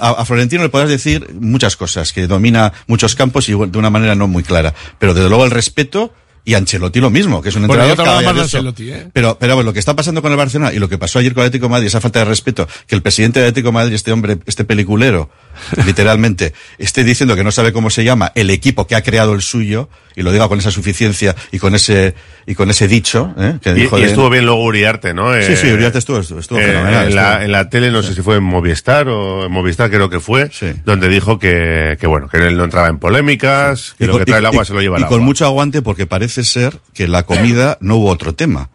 a, 0.00 0.10
a 0.10 0.24
Florentino 0.24 0.62
le 0.62 0.68
podrás 0.68 0.88
decir 0.88 1.28
muchas 1.38 1.76
cosas, 1.76 2.12
que 2.12 2.26
domina 2.26 2.72
muchos 2.86 3.14
campos 3.14 3.48
y 3.48 3.52
de 3.52 3.78
una 3.78 3.90
manera 3.90 4.14
no 4.14 4.28
muy 4.28 4.42
clara. 4.42 4.74
Pero 4.98 5.12
desde 5.12 5.28
luego 5.28 5.44
el 5.44 5.50
respeto, 5.50 6.14
y 6.44 6.54
Ancelotti 6.54 7.00
lo 7.00 7.10
mismo, 7.10 7.40
que 7.40 7.50
es 7.50 7.56
un 7.56 7.66
Bueno, 7.66 7.84
yo 7.84 7.90
entrenador 7.90 8.14
más 8.14 8.22
de 8.22 8.26
caballeroso. 8.26 8.56
Ancelotti, 8.58 8.90
¿eh? 8.90 9.08
Pero, 9.12 9.38
pero 9.38 9.54
bueno, 9.54 9.68
lo 9.70 9.72
que 9.72 9.78
está 9.78 9.94
pasando 9.94 10.22
con 10.22 10.32
el 10.32 10.38
Barcelona 10.38 10.72
y 10.72 10.78
lo 10.78 10.88
que 10.88 10.98
pasó 10.98 11.20
ayer 11.20 11.34
con 11.34 11.42
el 11.42 11.46
Atlético 11.46 11.66
de 11.66 11.70
Madrid, 11.72 11.86
esa 11.86 12.00
falta 12.00 12.18
de 12.18 12.24
respeto, 12.24 12.66
que 12.86 12.94
el 12.94 13.02
presidente 13.02 13.40
del 13.40 13.50
Atlético 13.50 13.68
de 13.68 13.72
Madrid, 13.72 13.94
este 13.94 14.10
hombre, 14.10 14.38
este 14.46 14.64
peliculero, 14.64 15.30
literalmente, 15.86 16.52
esté 16.78 17.04
diciendo 17.04 17.36
que 17.36 17.44
no 17.44 17.52
sabe 17.52 17.72
cómo 17.72 17.90
se 17.90 18.02
llama 18.02 18.32
el 18.34 18.50
equipo 18.50 18.86
que 18.86 18.96
ha 18.96 19.02
creado 19.02 19.34
el 19.34 19.42
suyo, 19.42 19.88
y 20.16 20.22
lo 20.22 20.32
diga 20.32 20.48
con 20.48 20.58
esa 20.58 20.70
suficiencia 20.70 21.34
y 21.52 21.58
con 21.58 21.74
ese, 21.74 22.14
y 22.46 22.54
con 22.54 22.70
ese 22.70 22.88
dicho, 22.88 23.34
¿eh? 23.38 23.54
que 23.62 23.70
Y, 23.70 23.74
dijo 23.74 23.98
y 23.98 24.02
de- 24.02 24.08
estuvo 24.08 24.28
bien 24.30 24.44
luego 24.46 24.62
Uriarte, 24.64 25.14
¿no? 25.14 25.32
Sí, 25.42 25.56
sí, 25.56 25.70
Uriarte 25.70 25.98
estuvo- 25.98 26.18
estuvo 26.20 26.58
eh, 26.58 26.62
fenomenal, 26.66 27.08
En 27.08 27.14
la, 27.14 27.30
estuvo- 27.32 27.44
en 27.44 27.52
la 27.52 27.68
tele, 27.70 27.90
no 27.90 28.02
sé 28.02 28.14
si 28.14 28.22
fue 28.22 28.36
en 28.36 28.42
Movistar 28.44 29.08
o 29.08 29.46
en 29.46 29.52
Movistar 29.52 29.90
creo 29.90 30.08
que 30.10 30.20
fue, 30.20 30.50
donde 30.84 31.08
dijo 31.08 31.38
que, 31.38 31.96
que 32.00 32.06
bueno, 32.06 32.28
que 32.28 32.38
él 32.38 32.56
no 32.56 32.64
entraba 32.64 32.88
en 32.88 32.98
polémicas, 32.98 33.94
que 33.98 34.06
lo 34.06 34.12
con- 34.12 34.20
que 34.20 34.26
trae 34.26 34.40
el 34.40 34.46
agua 34.46 34.62
y- 34.62 34.66
se 34.66 34.74
lo 34.74 34.80
lleva 34.80 34.98
y 34.98 35.02
el 35.02 35.06
con 35.08 35.16
agua. 35.16 35.26
mucho 35.26 35.44
aguante 35.46 35.82
porque 35.82 36.06
parece 36.06 36.44
ser 36.44 36.78
que 36.94 37.08
la 37.08 37.22
comida 37.24 37.78
no 37.80 37.96
hubo 37.96 38.10
otro 38.10 38.34
tema. 38.34 38.68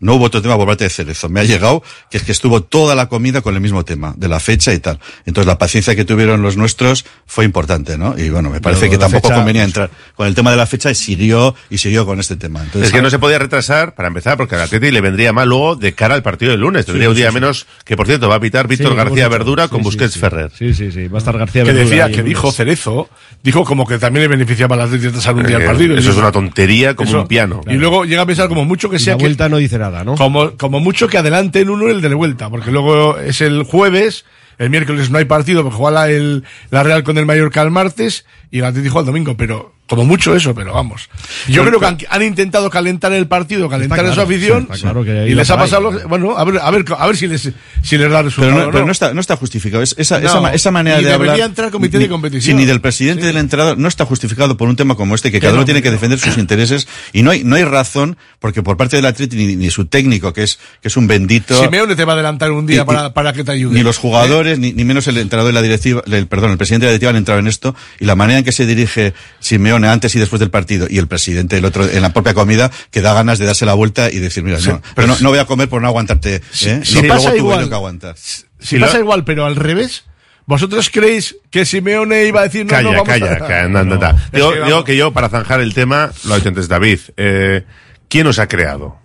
No 0.00 0.14
hubo 0.14 0.24
otro 0.24 0.40
tema 0.42 0.56
por 0.56 0.66
parte 0.66 0.84
de 0.84 0.90
Cerezo. 0.90 1.28
Me 1.28 1.40
ha 1.40 1.44
llegado 1.44 1.82
que 2.10 2.16
es 2.16 2.22
que 2.24 2.32
estuvo 2.32 2.62
toda 2.62 2.94
la 2.94 3.08
comida 3.08 3.42
con 3.42 3.54
el 3.54 3.60
mismo 3.60 3.84
tema, 3.84 4.14
de 4.16 4.28
la 4.28 4.40
fecha 4.40 4.72
y 4.72 4.78
tal. 4.78 4.98
Entonces 5.26 5.46
la 5.46 5.58
paciencia 5.58 5.94
que 5.94 6.04
tuvieron 6.06 6.40
los 6.42 6.56
nuestros 6.56 7.04
fue 7.26 7.44
importante, 7.44 7.98
¿no? 7.98 8.18
Y 8.18 8.30
bueno, 8.30 8.48
me 8.50 8.60
parece 8.60 8.80
Pero 8.82 8.92
que 8.92 8.96
la 8.96 9.00
tampoco 9.04 9.28
fecha- 9.28 9.34
convenía 9.36 9.62
entrar 9.62 9.90
con 10.16 10.26
el 10.26 10.34
tema 10.34 10.50
de 10.50 10.56
la 10.56 10.66
fecha 10.66 10.90
y 10.90 10.94
siguió, 10.94 11.54
y 11.68 11.78
siguió 11.78 12.06
con 12.06 12.18
este 12.18 12.36
tema. 12.36 12.60
Entonces, 12.62 12.88
es 12.88 12.92
que 12.94 13.02
no 13.02 13.10
se 13.10 13.18
podía 13.18 13.38
retrasar, 13.38 13.94
para 13.94 14.08
empezar, 14.08 14.36
porque 14.38 14.54
al 14.54 14.62
Atleti 14.62 14.90
le 14.90 15.00
vendría 15.02 15.32
mal 15.34 15.48
luego 15.48 15.76
de 15.76 15.92
cara 15.92 16.14
al 16.14 16.22
partido 16.22 16.52
del 16.52 16.60
lunes. 16.60 16.86
Tendría 16.86 17.06
Sí, 17.06 17.10
un 17.10 17.16
día 17.16 17.26
sí, 17.26 17.30
sí. 17.32 17.40
menos, 17.40 17.66
que 17.84 17.96
por 17.96 18.06
cierto 18.06 18.28
va 18.28 18.36
a 18.36 18.40
pitar 18.40 18.66
Víctor 18.68 18.94
García. 18.96 19.28
Verdura 19.28 19.68
con 19.68 19.82
Busquets 19.82 20.14
sí. 20.14 20.18
Ferrer. 20.18 20.50
Sí, 20.58 20.72
sí, 20.72 20.90
sí. 20.92 21.08
Va 21.08 21.16
a 21.16 21.18
estar 21.18 21.36
García 21.36 21.62
que 21.62 21.72
Verdura 21.72 21.84
decía, 21.90 22.04
ahí 22.06 22.12
que 22.14 22.22
dijo 22.22 22.44
lunes. 22.44 22.56
Cerezo, 22.56 23.08
dijo 23.42 23.64
como 23.64 23.86
que 23.86 23.98
también 23.98 24.22
le 24.22 24.28
beneficiaba 24.28 24.76
al 24.76 24.80
Atlético 24.82 25.12
de 25.20 25.30
un 25.32 25.46
día 25.46 25.56
el 25.58 25.62
Eh, 25.62 25.66
partido. 25.66 25.96
eso 25.98 26.10
es 26.10 26.16
una 26.16 26.32
tontería 26.32 26.94
como 26.96 27.20
un 27.20 27.28
piano. 27.28 27.60
Y 27.66 27.74
luego 27.74 28.06
llega 28.06 28.22
a 28.22 28.26
pensar 28.26 28.48
como 28.48 28.64
mucho 28.64 28.88
que 28.88 28.96
Y 28.96 28.98
sea 28.98 29.14
la 29.14 29.18
que, 29.18 29.24
vuelta 29.24 29.48
no 29.48 29.58
dice 29.58 29.78
nada, 29.78 29.89
como, 30.16 30.56
como 30.56 30.80
mucho 30.80 31.08
que 31.08 31.18
adelante 31.18 31.60
en 31.60 31.70
uno 31.70 31.88
el 31.88 32.00
de 32.00 32.14
vuelta, 32.14 32.50
porque 32.50 32.70
luego 32.70 33.18
es 33.18 33.40
el 33.40 33.62
jueves, 33.64 34.24
el 34.58 34.70
miércoles 34.70 35.10
no 35.10 35.18
hay 35.18 35.24
partido, 35.24 35.62
porque 35.62 35.78
juega 35.78 36.00
la, 36.00 36.10
el, 36.10 36.44
la 36.70 36.82
Real 36.82 37.02
con 37.02 37.18
el 37.18 37.26
Mallorca 37.26 37.62
el 37.62 37.70
martes 37.70 38.24
y 38.50 38.58
el 38.58 38.64
Atlético 38.64 39.00
el 39.00 39.06
domingo, 39.06 39.36
pero 39.36 39.74
como 39.88 40.04
mucho 40.04 40.36
eso, 40.36 40.54
pero 40.54 40.72
vamos. 40.72 41.08
Yo 41.48 41.64
creo 41.64 41.80
que 41.80 41.86
han, 41.86 41.98
han 42.10 42.22
intentado 42.22 42.70
calentar 42.70 43.12
el 43.12 43.26
partido, 43.26 43.68
calentar 43.68 44.06
a 44.06 44.14
su 44.14 44.20
afición, 44.20 44.66
sí, 44.68 44.74
está 44.74 44.82
claro 44.82 45.02
que 45.04 45.10
ahí 45.18 45.32
y 45.32 45.34
les 45.34 45.50
ha 45.50 45.56
pasado, 45.56 45.90
bueno, 46.08 46.38
a 46.38 46.44
ver, 46.44 46.60
a 46.62 46.70
ver, 46.70 46.84
a 46.96 47.06
ver 47.08 47.16
si 47.16 47.26
les, 47.26 47.50
si 47.82 47.98
les 47.98 48.08
da 48.08 48.22
resultado. 48.22 48.54
Pero 48.54 48.66
no, 48.66 48.72
pero 48.72 48.86
no 48.86 48.92
está, 48.92 49.12
no 49.14 49.20
está 49.20 49.34
justificado. 49.34 49.82
Es- 49.82 49.96
esa, 49.98 50.20
No, 50.20 50.28
esa, 50.28 50.54
esa 50.54 50.70
manera 50.70 51.00
y 51.00 51.04
de 51.04 51.10
debería 51.10 51.32
hablar. 51.32 51.48
entrar 51.48 51.70
comité 51.72 51.98
de 51.98 52.04
ni- 52.04 52.08
competición. 52.08 52.56
sí, 52.56 52.60
ni 52.60 52.66
del 52.66 52.80
presidente 52.80 53.26
del 53.26 53.36
entrenador 53.36 53.78
no 53.78 53.88
está 53.88 54.04
justificado 54.04 54.56
por 54.56 54.68
un 54.68 54.76
tema 54.76 54.94
como 54.94 55.16
este, 55.16 55.32
que 55.32 55.40
cada 55.40 55.54
uno 55.54 55.62
no, 55.62 55.64
tiene 55.64 55.82
que 55.82 55.90
defender 55.90 56.20
sus 56.20 56.38
intereses. 56.38 56.86
Y 57.12 57.24
no 57.24 57.32
hay, 57.32 57.42
no 57.42 57.56
hay 57.56 57.64
razón, 57.64 58.16
porque 58.38 58.62
por 58.62 58.76
parte 58.76 58.94
del 58.94 59.06
Atleti 59.06 59.36
ni, 59.36 59.56
ni 59.56 59.70
su 59.70 59.86
técnico, 59.86 60.32
que 60.32 60.44
es, 60.44 60.60
que 60.80 60.86
es 60.86 60.96
un 60.96 61.08
bendito. 61.08 61.60
Simeone 61.60 61.96
te 61.96 62.04
va 62.04 62.12
a 62.12 62.14
adelantar 62.14 62.52
un 62.52 62.64
día 62.64 62.82
Y- 62.82 62.84
para, 62.84 63.12
para 63.12 63.32
que 63.32 63.42
te 63.42 63.50
ayude. 63.50 63.74
Ni 63.74 63.82
los 63.82 63.98
jugadores, 63.98 64.60
ni, 64.60 64.72
ni 64.72 64.84
menos 64.84 65.08
el 65.08 65.18
entrenador 65.18 65.52
de 65.52 65.54
la 65.54 65.62
directiva, 65.62 66.00
el, 66.06 66.28
perdón, 66.28 66.52
el 66.52 66.58
presidente 66.58 66.86
de 66.86 66.90
la 66.90 66.92
directiva 66.92 67.10
han 67.10 67.16
entrado 67.16 67.40
en 67.40 67.48
esto, 67.48 67.74
y 67.98 68.04
la 68.04 68.14
manera 68.14 68.39
en 68.40 68.44
que 68.44 68.52
se 68.52 68.66
dirige 68.66 69.14
Simeone 69.38 69.88
antes 69.88 70.14
y 70.14 70.18
después 70.18 70.40
del 70.40 70.50
partido, 70.50 70.86
y 70.90 70.98
el 70.98 71.06
presidente 71.08 71.56
el 71.56 71.64
otro 71.64 71.88
en 71.88 72.02
la 72.02 72.12
propia 72.12 72.34
comida, 72.34 72.70
que 72.90 73.00
da 73.00 73.14
ganas 73.14 73.38
de 73.38 73.46
darse 73.46 73.64
la 73.64 73.74
vuelta 73.74 74.10
y 74.10 74.18
decir, 74.18 74.42
mira, 74.42 74.58
no, 74.66 74.82
pero 74.94 75.06
no, 75.08 75.16
no 75.20 75.28
voy 75.30 75.38
a 75.38 75.44
comer 75.44 75.68
por 75.68 75.80
no 75.80 75.88
aguantarte, 75.88 76.36
¿eh? 76.36 76.80
si 76.82 77.00
que 77.00 77.08
pasa 77.08 77.34
igual- 77.36 77.68
que 77.68 77.74
aguantar. 77.74 78.16
Si 78.58 78.78
pasa 78.78 78.98
igual, 78.98 79.24
pero 79.24 79.46
al 79.46 79.56
revés, 79.56 80.04
¿vosotros 80.46 80.90
creéis 80.90 81.36
que 81.50 81.64
Simeone 81.64 82.26
iba 82.26 82.40
a 82.40 82.44
decir 82.44 82.64
no, 82.66 82.70
Calla, 82.70 82.82
no, 82.82 82.90
vamos 82.90 83.08
calla, 83.08 83.32
a... 83.32 83.38
calla, 83.38 83.64
anda, 83.64 83.80
anda, 83.80 83.96
No, 83.96 84.06
anda. 84.06 84.22
es 84.26 84.32
Digo, 84.32 84.52
que 84.52 84.60
digo 84.64 84.84
que 84.84 84.96
yo, 84.96 85.12
para 85.12 85.28
zanjar 85.28 85.60
el 85.60 85.72
tema, 85.74 86.10
lo 86.24 86.34
ha 86.34 86.36
dicho 86.36 86.48
antes 86.50 86.68
David, 86.68 86.98
eh, 87.16 87.64
¿quién 88.08 88.26
os 88.26 88.38
ha 88.38 88.48
creado? 88.48 88.99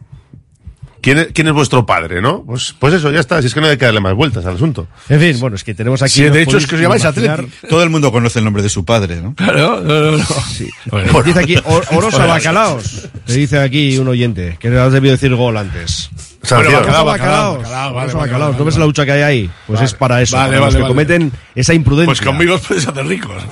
¿Quién 1.06 1.20
es, 1.20 1.28
quién 1.34 1.46
es 1.48 1.54
vuestro 1.54 1.86
padre, 1.86 2.20
no? 2.20 2.44
Pues, 2.44 2.74
pues 2.80 2.94
eso, 2.96 3.12
ya 3.12 3.20
está, 3.20 3.40
si 3.40 3.46
es 3.48 3.54
que 3.54 3.62
no 3.62 3.68
hay 3.68 3.78
que 3.78 3.86
darle 3.86 4.00
más 4.02 4.16
vueltas 4.16 4.44
al 4.48 4.56
asunto. 4.56 4.88
En 5.08 5.20
fin, 5.20 5.40
bueno, 5.40 5.56
es 5.56 5.64
que 5.64 5.76
tenemos 5.76 6.02
aquí. 6.02 6.12
Sí, 6.14 6.24
de 6.24 6.42
hecho, 6.42 6.58
es 6.58 6.66
que 6.66 6.74
os 6.76 6.82
llamáis 6.82 7.04
imaginar- 7.04 7.42
Atleti. 7.42 7.68
Todo 7.70 7.84
el 7.84 7.92
mundo 7.92 8.12
conoce 8.12 8.40
el 8.40 8.46
nombre 8.46 8.64
de 8.64 8.70
su 8.70 8.84
padre, 8.84 9.22
¿no? 9.22 9.36
Claro, 9.36 9.82
no, 9.82 10.00
no, 10.12 10.18
no. 10.18 10.26
Sí. 10.52 10.68
Dice 11.24 11.40
aquí, 11.40 11.56
"O- 11.64 11.82
Orosa 11.96 12.26
Bacalaos. 12.26 13.08
Te 13.26 13.34
dice 13.34 13.60
aquí 13.60 13.98
un 14.00 14.08
oyente, 14.08 14.58
que 14.60 14.68
has 14.78 14.92
debido 14.92 15.12
decir 15.14 15.34
gol 15.36 15.56
antes. 15.58 16.10
Orosa 16.52 16.80
bacalao, 16.80 17.06
Bacalaos. 17.06 17.58
bacalao, 17.60 17.94
vale, 17.94 18.14
vale, 18.14 18.56
¿No 18.58 18.66
ves 18.66 18.78
la 18.78 18.86
lucha 18.86 19.06
que 19.06 19.12
hay 19.14 19.22
ahí? 19.22 19.50
Pues 19.68 19.78
Vale. 19.78 19.86
es 19.86 19.94
para 19.94 20.22
eso, 20.22 20.36
Vale, 20.38 20.48
para 20.50 20.66
los 20.66 20.66
vale, 20.66 20.76
que 20.78 20.82
vale. 20.82 20.92
cometen 20.94 21.32
esa 21.56 21.74
imprudencia. 21.76 22.08
Pues 22.08 22.22
conmigo 22.22 22.56
os 22.56 22.62
podéis 22.62 22.88
hacer 22.88 23.06
ricos. 23.06 23.44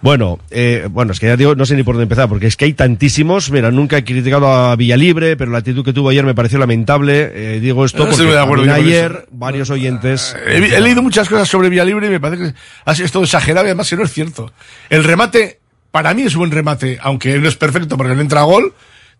Bueno, 0.00 0.38
eh, 0.50 0.86
bueno, 0.90 1.10
es 1.12 1.18
que 1.18 1.26
ya 1.26 1.36
digo, 1.36 1.56
no 1.56 1.66
sé 1.66 1.74
ni 1.74 1.82
por 1.82 1.94
dónde 1.96 2.04
empezar, 2.04 2.28
porque 2.28 2.46
es 2.46 2.56
que 2.56 2.66
hay 2.66 2.72
tantísimos. 2.72 3.50
Mira, 3.50 3.72
nunca 3.72 3.98
he 3.98 4.04
criticado 4.04 4.46
a 4.46 4.76
Villalibre, 4.76 5.36
pero 5.36 5.50
la 5.50 5.58
actitud 5.58 5.84
que 5.84 5.92
tuvo 5.92 6.10
ayer 6.10 6.24
me 6.24 6.36
pareció 6.36 6.58
lamentable. 6.60 7.30
Eh, 7.56 7.60
digo 7.60 7.84
esto 7.84 7.98
No 7.98 8.10
porque 8.10 8.22
de 8.24 8.38
acuerdo 8.40 8.62
ayer 8.74 9.26
varios 9.32 9.70
oyentes. 9.70 10.36
He, 10.46 10.58
he 10.76 10.80
leído 10.80 11.02
muchas 11.02 11.28
cosas 11.28 11.48
sobre 11.48 11.68
Villalibre 11.68 12.06
y 12.06 12.10
me 12.10 12.20
parece 12.20 12.54
que 12.86 12.94
sido 12.94 13.08
todo 13.08 13.24
exagerado 13.24 13.66
y 13.66 13.70
además 13.70 13.90
que 13.90 13.96
no 13.96 14.04
es 14.04 14.12
cierto. 14.12 14.52
El 14.88 15.02
remate, 15.02 15.58
para 15.90 16.14
mí 16.14 16.22
es 16.22 16.34
un 16.34 16.40
buen 16.40 16.50
remate, 16.52 16.98
aunque 17.02 17.36
no 17.40 17.48
es 17.48 17.56
perfecto 17.56 17.96
porque 17.96 18.14
no 18.14 18.20
entra 18.20 18.42
gol. 18.42 18.74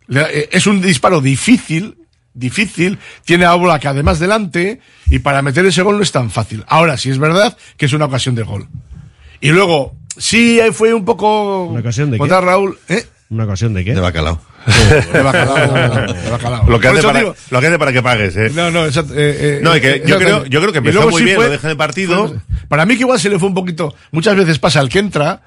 Le- 0.07 0.23
eh, 0.43 0.49
Es 0.53 0.69
un 0.69 0.81
disparo 0.81 1.21
difícil, 1.21 1.97
difícil, 2.35 2.99
tiene 3.25 3.47
a 3.47 3.55
Oblak 3.57 3.85
además 3.87 4.21
delante 4.21 4.79
y 5.07 5.19
para 5.19 5.43
meter 5.43 5.67
ese 5.67 5.83
gol 5.83 5.97
no 5.97 6.05
es 6.05 6.13
tan 6.13 6.31
fácil. 6.31 6.63
Ahora, 6.69 6.97
sí 6.97 7.11
es 7.11 7.19
verdad 7.19 7.57
que 7.77 7.87
es 7.87 7.93
una 7.93 8.05
ocasión 8.05 8.37
de 8.37 8.45
gol. 8.45 8.69
Y 9.41 9.51
luego, 9.51 9.97
sí 10.19 10.61
ahí 10.61 10.73
fue 10.73 10.93
un 10.95 11.05
poco... 11.05 11.65
¿Una 11.67 11.81
ocasión 11.81 12.11
de 12.11 12.17
qué? 12.17 12.19
Contra 12.19 12.41
Raúl, 12.41 12.79
¿eh? 12.89 13.05
¿Una 13.31 13.45
ocasión 13.45 13.75
de 13.75 13.85
qué? 13.85 13.95
De 13.95 14.01
bacalao. 14.01 14.41
De 15.13 15.23
bacalao, 15.23 15.57
de 16.15 16.31
bacalao. 16.31 16.69
Lo 16.69 16.81
que, 16.81 16.89
hace 16.89 17.03
para, 17.03 17.21
digo- 17.21 17.35
lo 17.51 17.61
que 17.61 17.67
hace 17.67 17.79
para 17.79 17.93
que 17.93 18.03
pagues, 18.03 18.37
eh. 18.37 18.51
No, 18.55 18.71
no, 18.71 18.87
exacto, 18.87 19.13
eh, 19.15 19.37
eh, 19.59 19.61
No, 19.63 19.77
y 19.77 19.81
que 19.81 20.03
yo 20.07 20.19
creo, 20.19 20.45
yo 20.47 20.61
creo 20.61 20.73
que 20.73 20.79
empezó 20.79 20.97
luego 20.97 21.11
muy 21.11 21.21
sí 21.21 21.25
bien, 21.27 21.37
fue- 21.37 21.47
lo 21.47 21.53
deja 21.53 21.69
de 21.69 21.77
partido. 21.77 22.35
Para 22.69 22.85
mí 22.87 22.95
que 22.97 23.01
igual 23.03 23.21
se 23.21 23.29
le 23.31 23.39
fue 23.39 23.49
un 23.49 23.55
poquito, 23.55 23.95
muchas 24.13 24.35
veces 24.37 24.59
pasa 24.59 24.81
el 24.81 24.89
que 24.89 24.99
entra, 24.99 25.43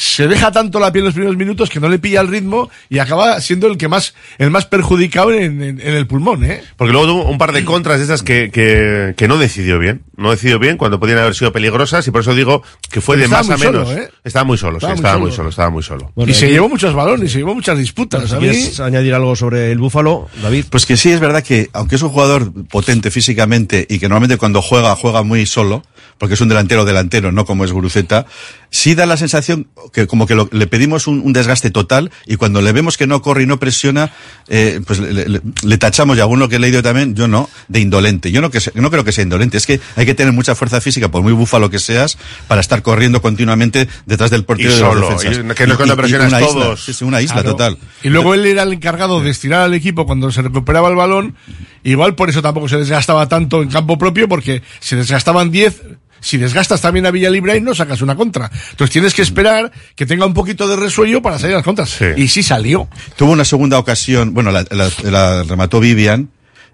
se 0.00 0.28
deja 0.28 0.52
tanto 0.52 0.78
la 0.78 0.92
piel 0.92 1.02
en 1.02 1.06
los 1.06 1.14
primeros 1.14 1.36
minutos 1.36 1.68
que 1.70 1.80
no 1.80 1.88
le 1.88 1.98
pilla 1.98 2.20
el 2.20 2.28
ritmo 2.28 2.70
y 2.88 3.00
acaba 3.00 3.40
siendo 3.40 3.66
el 3.66 3.76
que 3.76 3.88
más, 3.88 4.14
el 4.38 4.48
más 4.50 4.64
perjudicado 4.64 5.32
en, 5.32 5.60
en- 5.60 5.80
en 5.80 5.94
el 5.94 6.06
pulmón, 6.06 6.44
¿eh? 6.44 6.62
Porque 6.76 6.92
luego 6.92 7.08
tuvo 7.08 7.24
un 7.28 7.36
par 7.36 7.50
de 7.50 7.64
contras 7.64 7.98
de 7.98 8.04
esas 8.04 8.22
que, 8.22 8.52
que, 8.52 9.14
que 9.16 9.26
no 9.26 9.38
decidió 9.38 9.80
bien. 9.80 10.02
No 10.16 10.30
decidió 10.30 10.60
bien 10.60 10.76
cuando 10.76 11.00
podían 11.00 11.18
haber 11.18 11.34
sido 11.34 11.50
peligrosas 11.52 12.06
y 12.06 12.12
por 12.12 12.20
eso 12.20 12.32
digo 12.36 12.62
que 12.92 13.00
fue 13.00 13.16
Pero 13.16 13.28
de 13.28 13.34
más 13.34 13.50
a 13.50 13.56
muy 13.56 13.66
solo, 13.66 13.84
menos. 13.86 13.98
¿eh? 14.04 14.10
Estaba 14.22 14.44
muy 14.44 14.56
solo, 14.58 14.76
Estaba 14.78 14.94
sí, 14.94 15.00
muy 15.00 15.04
estaba 15.08 15.18
muy 15.18 15.30
solo. 15.30 15.36
solo, 15.36 15.48
estaba 15.50 15.70
muy 15.70 15.82
solo. 15.82 16.12
Bueno, 16.14 16.30
y 16.30 16.34
se 16.34 16.48
llevó 16.48 16.68
muchos 16.68 16.94
balones, 16.94 17.32
se 17.32 17.38
llevó 17.38 17.54
muchas 17.56 17.76
disputas. 17.76 18.32
Quieres 18.34 18.78
añadir 18.78 19.14
algo 19.14 19.34
sobre 19.34 19.72
el 19.72 19.78
Búfalo, 19.78 20.28
David. 20.40 20.66
Pues 20.70 20.86
que 20.86 20.96
sí, 20.96 21.10
es 21.10 21.18
verdad 21.18 21.42
que, 21.42 21.70
aunque 21.72 21.96
es 21.96 22.02
un 22.02 22.10
jugador 22.10 22.52
potente 22.68 23.10
físicamente 23.10 23.84
y 23.88 23.98
que 23.98 24.08
normalmente 24.08 24.36
cuando 24.36 24.62
juega, 24.62 24.94
juega 24.94 25.22
muy 25.24 25.44
solo, 25.46 25.82
porque 26.18 26.34
es 26.34 26.40
un 26.40 26.48
delantero 26.48 26.84
delantero, 26.84 27.30
no 27.32 27.44
como 27.44 27.64
es 27.64 27.72
Guruceta, 27.72 28.26
sí 28.70 28.94
da 28.94 29.06
la 29.06 29.16
sensación 29.16 29.68
que 29.92 30.06
como 30.06 30.26
que 30.26 30.34
lo- 30.34 30.48
le 30.52 30.66
pedimos 30.66 31.06
un, 31.06 31.20
un 31.24 31.32
desgaste 31.32 31.70
total 31.70 32.10
y 32.26 32.36
cuando 32.36 32.60
le 32.62 32.72
vemos 32.72 32.96
que 32.96 33.06
no 33.06 33.22
corre 33.22 33.44
y 33.44 33.46
no 33.46 33.58
presiona, 33.58 34.12
eh, 34.48 34.80
pues 34.86 34.98
le, 35.00 35.28
le- 35.28 35.40
le 35.62 35.78
tachamos, 35.78 36.16
y 36.16 36.20
alguno 36.20 36.48
que 36.48 36.56
he 36.56 36.58
leído 36.58 36.82
también, 36.82 37.14
yo 37.14 37.28
no, 37.28 37.48
de 37.68 37.80
indolente. 37.80 38.30
Yo 38.30 38.40
no, 38.40 38.50
que, 38.50 38.60
se- 38.60 38.72
no 38.74 38.90
creo 38.90 39.04
que 39.04 39.12
sea 39.12 39.22
indolente, 39.24 39.56
es 39.56 39.66
que 39.66 39.80
hay 39.96 40.04
que 40.06 40.14
tener 40.14 40.32
mucha 40.32 40.54
fuerza 40.54 40.80
física, 40.80 41.10
por 41.10 41.22
muy 41.22 41.32
búfalo 41.32 41.70
que 41.70 41.78
seas, 41.78 42.18
para 42.46 42.60
estar 42.60 42.82
corriendo 42.82 43.22
continuamente 43.22 43.88
detrás 44.06 44.30
del 44.30 44.44
portero 44.44 44.70
Y 44.70 44.74
de 44.74 44.80
los 44.80 44.88
solo, 44.94 45.08
defensas. 45.10 45.44
y 45.44 45.54
que 45.54 45.66
no 45.66 45.96
presionas 45.96 46.28
una 46.28 46.40
isla, 46.40 46.48
todos. 46.52 46.84
sí, 46.84 46.92
sí, 46.92 47.04
una 47.04 47.20
isla 47.22 47.34
Claro. 47.42 47.50
total. 47.52 47.78
Y 48.02 48.08
luego 48.10 48.34
él 48.34 48.44
era 48.46 48.64
el 48.64 48.72
encargado 48.72 49.20
de 49.22 49.30
estirar 49.30 49.62
al 49.62 49.74
equipo 49.74 50.06
cuando 50.06 50.30
se 50.30 50.42
recuperaba 50.42 50.88
el 50.88 50.96
balón. 50.96 51.34
Igual 51.84 52.14
por 52.14 52.28
eso 52.28 52.42
tampoco 52.42 52.68
se 52.68 52.76
desgastaba 52.76 53.28
tanto 53.28 53.62
en 53.62 53.68
campo 53.70 53.96
propio, 53.98 54.28
porque 54.28 54.62
se 54.80 54.96
desgastaban 54.96 55.50
10. 55.50 55.82
Si 56.20 56.36
desgastas 56.38 56.80
también 56.80 57.06
a 57.06 57.10
Villalibre 57.10 57.52
ahí 57.52 57.60
no 57.60 57.74
sacas 57.74 58.02
una 58.02 58.16
contra. 58.16 58.50
Entonces 58.70 58.90
tienes 58.92 59.14
que 59.14 59.22
esperar 59.22 59.70
que 59.94 60.06
tenga 60.06 60.26
un 60.26 60.34
poquito 60.34 60.66
de 60.68 60.76
resuello 60.76 61.22
para 61.22 61.38
salir 61.38 61.54
a 61.54 61.58
las 61.58 61.64
contras. 61.64 61.90
Y 62.16 62.28
sí 62.28 62.42
salió. 62.42 62.88
Tuvo 63.16 63.32
una 63.32 63.44
segunda 63.44 63.78
ocasión, 63.78 64.34
bueno, 64.34 64.50
la, 64.50 64.64
la- 64.70 64.90
la 65.04 65.42
remató 65.44 65.80
Vivian, 65.80 66.30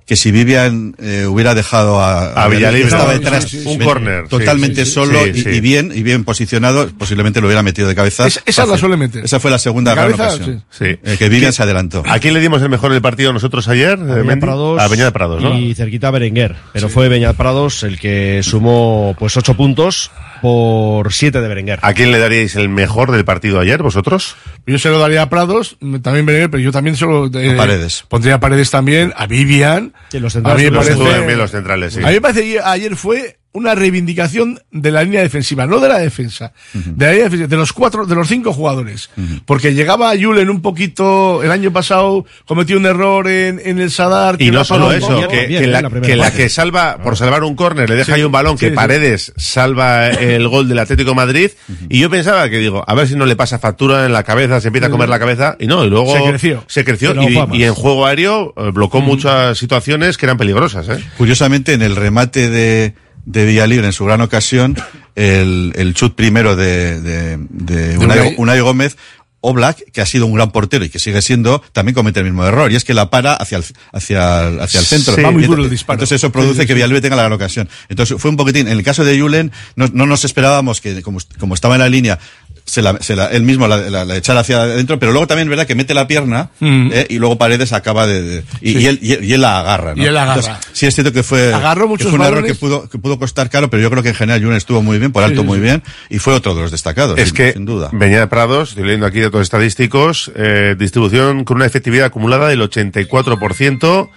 que 0.06 0.16
si 0.16 0.30
Vivian 0.30 0.94
eh, 0.98 1.26
hubiera 1.26 1.54
dejado 1.54 1.98
a, 1.98 2.32
a, 2.32 2.44
a 2.44 2.48
Villalibre 2.48 2.88
estaba 2.88 3.14
detrás, 3.14 3.44
sí, 3.44 3.62
sí, 3.62 3.68
un 3.68 3.78
corner 3.78 4.28
totalmente 4.28 4.84
solo 4.84 5.26
y, 5.26 5.30
y, 5.30 5.60
bien 5.60 5.92
y 5.94 6.02
bien 6.02 6.24
posicionado, 6.24 6.88
posiblemente 6.98 7.40
lo 7.40 7.46
hubiera 7.46 7.62
metido 7.62 7.88
de 7.88 7.94
cabeza. 7.94 8.26
Es, 8.26 8.42
esa 8.44 8.62
fácil. 8.62 8.72
la 8.72 8.78
suele 8.78 8.96
meter. 8.98 9.24
Esa 9.24 9.40
fue 9.40 9.50
la 9.50 9.58
segunda 9.58 9.94
gran 9.94 10.12
cabeza, 10.12 10.34
ocasión. 10.34 10.64
Eh, 10.80 11.16
que 11.18 11.28
Vivian 11.30 11.54
se 11.54 11.62
adelantó. 11.62 12.02
¿A 12.06 12.18
quién 12.18 12.34
le 12.34 12.40
dimos 12.40 12.60
el 12.60 12.68
mejor 12.68 12.92
del 12.92 13.00
partido 13.00 13.32
nosotros 13.32 13.66
ayer? 13.68 13.98
Eh, 13.98 14.12
a 14.12 14.14
Beñat 14.16 14.40
Prados, 14.40 14.80
a 14.80 15.10
Prados 15.12 15.42
¿no? 15.42 15.58
y 15.58 15.74
cerquita 15.74 16.08
a 16.08 16.10
Berenguer, 16.10 16.54
pero 16.72 16.90
fue 16.90 17.08
Beñat 17.08 17.36
Prados 17.36 17.82
el 17.82 17.98
que 17.98 18.42
sumó 18.42 19.16
pues 19.18 19.36
ocho 19.38 19.54
puntos 19.54 20.10
por 20.44 21.10
7 21.10 21.40
de 21.40 21.48
Berenguer. 21.48 21.78
¿A 21.80 21.94
quién 21.94 22.12
le 22.12 22.18
daríais 22.18 22.54
el 22.54 22.68
mejor 22.68 23.10
del 23.10 23.24
partido 23.24 23.60
ayer, 23.60 23.82
vosotros? 23.82 24.36
Yo 24.66 24.78
se 24.78 24.90
lo 24.90 24.98
daría 24.98 25.22
a 25.22 25.30
Prados, 25.30 25.78
también 26.02 26.26
Berenguer, 26.26 26.50
pero 26.50 26.62
yo 26.62 26.70
también 26.70 26.96
se 26.96 27.06
lo... 27.06 27.28
Eh, 27.28 27.54
paredes. 27.56 28.04
Pondría 28.10 28.34
a 28.34 28.40
Paredes 28.40 28.70
también, 28.70 29.14
a 29.16 29.26
Vivian. 29.26 29.94
Sí, 30.10 30.20
los 30.20 30.34
centrales. 30.34 30.60
A 30.60 30.64
mí 30.64 30.70
me 30.70 30.76
parece, 30.76 31.36
los 31.36 31.50
centrales, 31.50 31.94
sí. 31.94 32.00
A 32.00 32.08
mí 32.08 32.12
me 32.12 32.20
parece 32.20 32.42
que 32.42 32.60
ayer 32.60 32.94
fue 32.94 33.38
una 33.54 33.74
reivindicación 33.76 34.60
de 34.72 34.90
la 34.90 35.04
línea 35.04 35.22
defensiva, 35.22 35.64
no 35.66 35.78
de 35.78 35.88
la 35.88 35.98
defensa, 35.98 36.52
de 36.72 37.06
la 37.06 37.12
línea 37.12 37.24
defensiva, 37.24 37.48
de 37.48 37.56
los 37.56 37.72
cuatro, 37.72 38.04
de 38.04 38.14
los 38.16 38.26
cinco 38.26 38.52
jugadores. 38.52 39.10
Uh 39.16 39.20
-huh. 39.20 39.42
Porque 39.46 39.74
llegaba 39.74 40.12
Julen 40.20 40.50
un 40.50 40.60
poquito, 40.60 41.40
el 41.42 41.52
año 41.52 41.72
pasado 41.72 42.26
cometió 42.46 42.76
un 42.76 42.84
error 42.84 43.28
en, 43.28 43.60
en 43.64 43.78
el 43.78 43.92
Sadar. 43.92 44.42
Y 44.42 44.50
no 44.50 44.64
solo 44.64 44.92
eso, 44.92 45.28
que, 45.28 45.66
la, 45.68 45.88
que, 45.88 46.16
la, 46.16 46.32
que 46.32 46.48
salva, 46.48 46.98
por 46.98 47.12
ah. 47.12 47.16
salvar 47.16 47.44
un 47.44 47.54
córner, 47.54 47.88
le 47.88 47.94
deja 47.94 48.06
sí, 48.06 48.20
ahí 48.20 48.24
un 48.24 48.32
balón, 48.32 48.58
que 48.58 48.72
Paredes 48.72 49.32
salva 49.36 50.08
el 50.08 50.48
gol 50.48 50.68
del 50.68 50.80
Atlético 50.80 51.14
Madrid. 51.14 51.50
Y 51.88 52.00
yo 52.00 52.10
pensaba 52.10 52.50
que 52.50 52.58
digo, 52.58 52.84
a 52.84 52.94
ver 52.94 53.06
si 53.06 53.14
no 53.14 53.24
le 53.24 53.36
pasa 53.36 53.60
factura 53.60 54.04
en 54.04 54.12
la 54.12 54.24
cabeza, 54.24 54.60
se 54.60 54.68
empieza 54.68 54.88
a 54.88 54.90
comer 54.90 55.08
la 55.08 55.20
cabeza. 55.20 55.56
Y 55.60 55.68
no, 55.68 55.84
y 55.84 55.90
luego 55.90 56.12
se 56.12 56.24
creció. 56.24 56.64
Se 56.66 56.84
creció 56.84 57.14
y, 57.22 57.56
y, 57.56 57.62
en 57.62 57.74
juego 57.74 58.06
aéreo 58.06 58.52
eh, 58.56 58.70
blocó 58.72 59.00
muchas 59.00 59.56
situaciones 59.58 60.18
que 60.18 60.26
eran 60.26 60.38
peligrosas. 60.38 60.88
¿eh? 60.88 61.04
Curiosamente, 61.16 61.72
en 61.74 61.82
el 61.82 61.94
remate 61.94 62.50
de 62.50 62.94
de 63.24 63.46
día 63.46 63.66
libre 63.66 63.86
en 63.86 63.92
su 63.92 64.04
gran 64.04 64.20
ocasión 64.20 64.76
el, 65.14 65.72
el 65.76 65.94
chut 65.94 66.14
primero 66.14 66.56
de, 66.56 67.00
de, 67.00 67.38
de 67.50 68.34
Unai, 68.36 68.60
Gómez, 68.60 68.96
Oblak, 69.40 69.92
que 69.92 70.00
ha 70.00 70.06
sido 70.06 70.24
un 70.24 70.34
gran 70.34 70.50
portero 70.52 70.84
y 70.84 70.88
que 70.88 70.98
sigue 70.98 71.20
siendo, 71.20 71.62
también 71.72 71.94
comete 71.94 72.20
el 72.20 72.24
mismo 72.24 72.46
error, 72.46 72.72
y 72.72 72.76
es 72.76 72.84
que 72.84 72.94
la 72.94 73.10
para 73.10 73.34
hacia 73.34 73.58
el, 73.58 73.64
hacia 73.92 74.48
el, 74.48 74.60
hacia 74.60 74.80
el 74.80 74.86
centro. 74.86 75.14
Sí, 75.14 75.22
va 75.22 75.30
muy 75.30 75.44
duro 75.44 75.62
el 75.62 75.68
disparo. 75.68 75.96
Entonces 75.96 76.16
eso 76.16 76.32
produce 76.32 76.54
sí, 76.54 76.60
sí, 76.62 76.66
que 76.66 76.74
Villalbe 76.74 77.02
tenga 77.02 77.16
la 77.16 77.22
gran 77.22 77.34
ocasión. 77.34 77.68
Entonces 77.90 78.16
fue 78.18 78.30
un 78.30 78.38
poquitín, 78.38 78.68
en 78.68 78.78
el 78.78 78.82
caso 78.82 79.04
de 79.04 79.20
Julen, 79.20 79.52
no, 79.76 79.86
no 79.92 80.06
nos 80.06 80.24
esperábamos 80.24 80.80
que, 80.80 81.02
como, 81.02 81.18
como, 81.38 81.54
estaba 81.54 81.74
en 81.74 81.82
la 81.82 81.90
línea, 81.90 82.18
se 82.64 82.80
la, 82.80 82.96
se 83.00 83.14
la, 83.14 83.26
él 83.26 83.42
mismo 83.42 83.68
la, 83.68 83.76
la, 83.76 84.04
la 84.04 84.16
echara 84.16 84.40
hacia 84.40 84.62
adentro, 84.62 84.98
pero 84.98 85.12
luego 85.12 85.26
también, 85.26 85.48
¿verdad? 85.48 85.66
Que 85.66 85.74
mete 85.74 85.92
la 85.92 86.06
pierna 86.06 86.50
mm. 86.60 86.90
eh, 86.92 87.06
y 87.10 87.18
luego 87.18 87.36
Paredes 87.36 87.72
acaba 87.72 88.06
de... 88.06 88.22
de 88.22 88.44
y, 88.62 88.72
sí. 88.72 88.78
y, 88.78 88.86
él, 88.86 88.98
y, 89.02 89.24
y, 89.26 89.32
él, 89.34 89.40
la 89.42 89.60
agarra, 89.60 89.94
¿no? 89.94 90.02
Y 90.02 90.06
él 90.06 90.14
la 90.14 90.22
agarra. 90.22 90.40
Entonces, 90.40 90.70
sí, 90.72 90.86
es 90.86 90.94
cierto 90.94 91.12
que 91.12 91.22
fue, 91.22 91.52
Agarró 91.52 91.86
muchos 91.88 92.06
que 92.06 92.16
fue 92.16 92.26
un 92.26 92.32
error 92.32 92.44
que 92.44 92.54
pudo, 92.54 92.88
que 92.88 92.98
pudo 92.98 93.18
costar 93.18 93.50
caro, 93.50 93.68
pero 93.68 93.82
yo 93.82 93.90
creo 93.90 94.02
que 94.02 94.08
en 94.10 94.14
general 94.14 94.42
Jun 94.42 94.54
estuvo 94.54 94.82
muy 94.82 94.98
bien, 94.98 95.12
por 95.12 95.22
alto 95.22 95.36
sí, 95.36 95.42
sí, 95.42 95.46
muy 95.46 95.60
bien, 95.60 95.82
y 96.08 96.18
fue 96.18 96.32
otro 96.32 96.54
de 96.54 96.62
los 96.62 96.70
destacados, 96.70 97.18
es 97.18 97.28
sin, 97.28 97.36
que 97.36 97.52
sin 97.52 97.66
duda. 97.66 97.90
De 97.92 98.26
Prados, 98.28 98.70
estoy 98.70 98.84
leyendo 98.84 99.06
aquí 99.06 99.20
datos 99.20 99.42
estadísticos, 99.42 100.32
eh, 100.34 100.74
distribución 100.78 101.44
con 101.44 101.56
una 101.56 101.66
efectividad 101.66 102.06
acumulada 102.06 102.48
del 102.48 102.62
84%, 102.62 104.08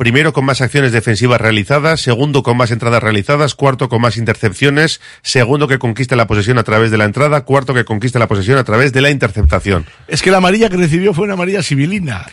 primero 0.00 0.32
con 0.32 0.46
más 0.46 0.62
acciones 0.62 0.92
defensivas 0.92 1.38
realizadas, 1.38 2.00
segundo 2.00 2.42
con 2.42 2.56
más 2.56 2.70
entradas 2.70 3.02
realizadas, 3.02 3.54
cuarto 3.54 3.90
con 3.90 4.00
más 4.00 4.16
intercepciones, 4.16 4.98
segundo 5.20 5.68
que 5.68 5.78
conquista 5.78 6.16
la 6.16 6.26
posesión 6.26 6.56
a 6.56 6.62
través 6.62 6.90
de 6.90 6.96
la 6.96 7.04
entrada, 7.04 7.44
cuarto 7.44 7.74
que 7.74 7.84
conquista 7.84 8.18
la 8.18 8.26
posesión 8.26 8.56
a 8.56 8.64
través 8.64 8.94
de 8.94 9.02
la 9.02 9.10
interceptación. 9.10 9.84
Es 10.08 10.22
que 10.22 10.30
la 10.30 10.38
amarilla 10.38 10.70
que 10.70 10.78
recibió 10.78 11.12
fue 11.12 11.24
una 11.24 11.34
amarilla 11.34 11.62
civilina 11.62 12.24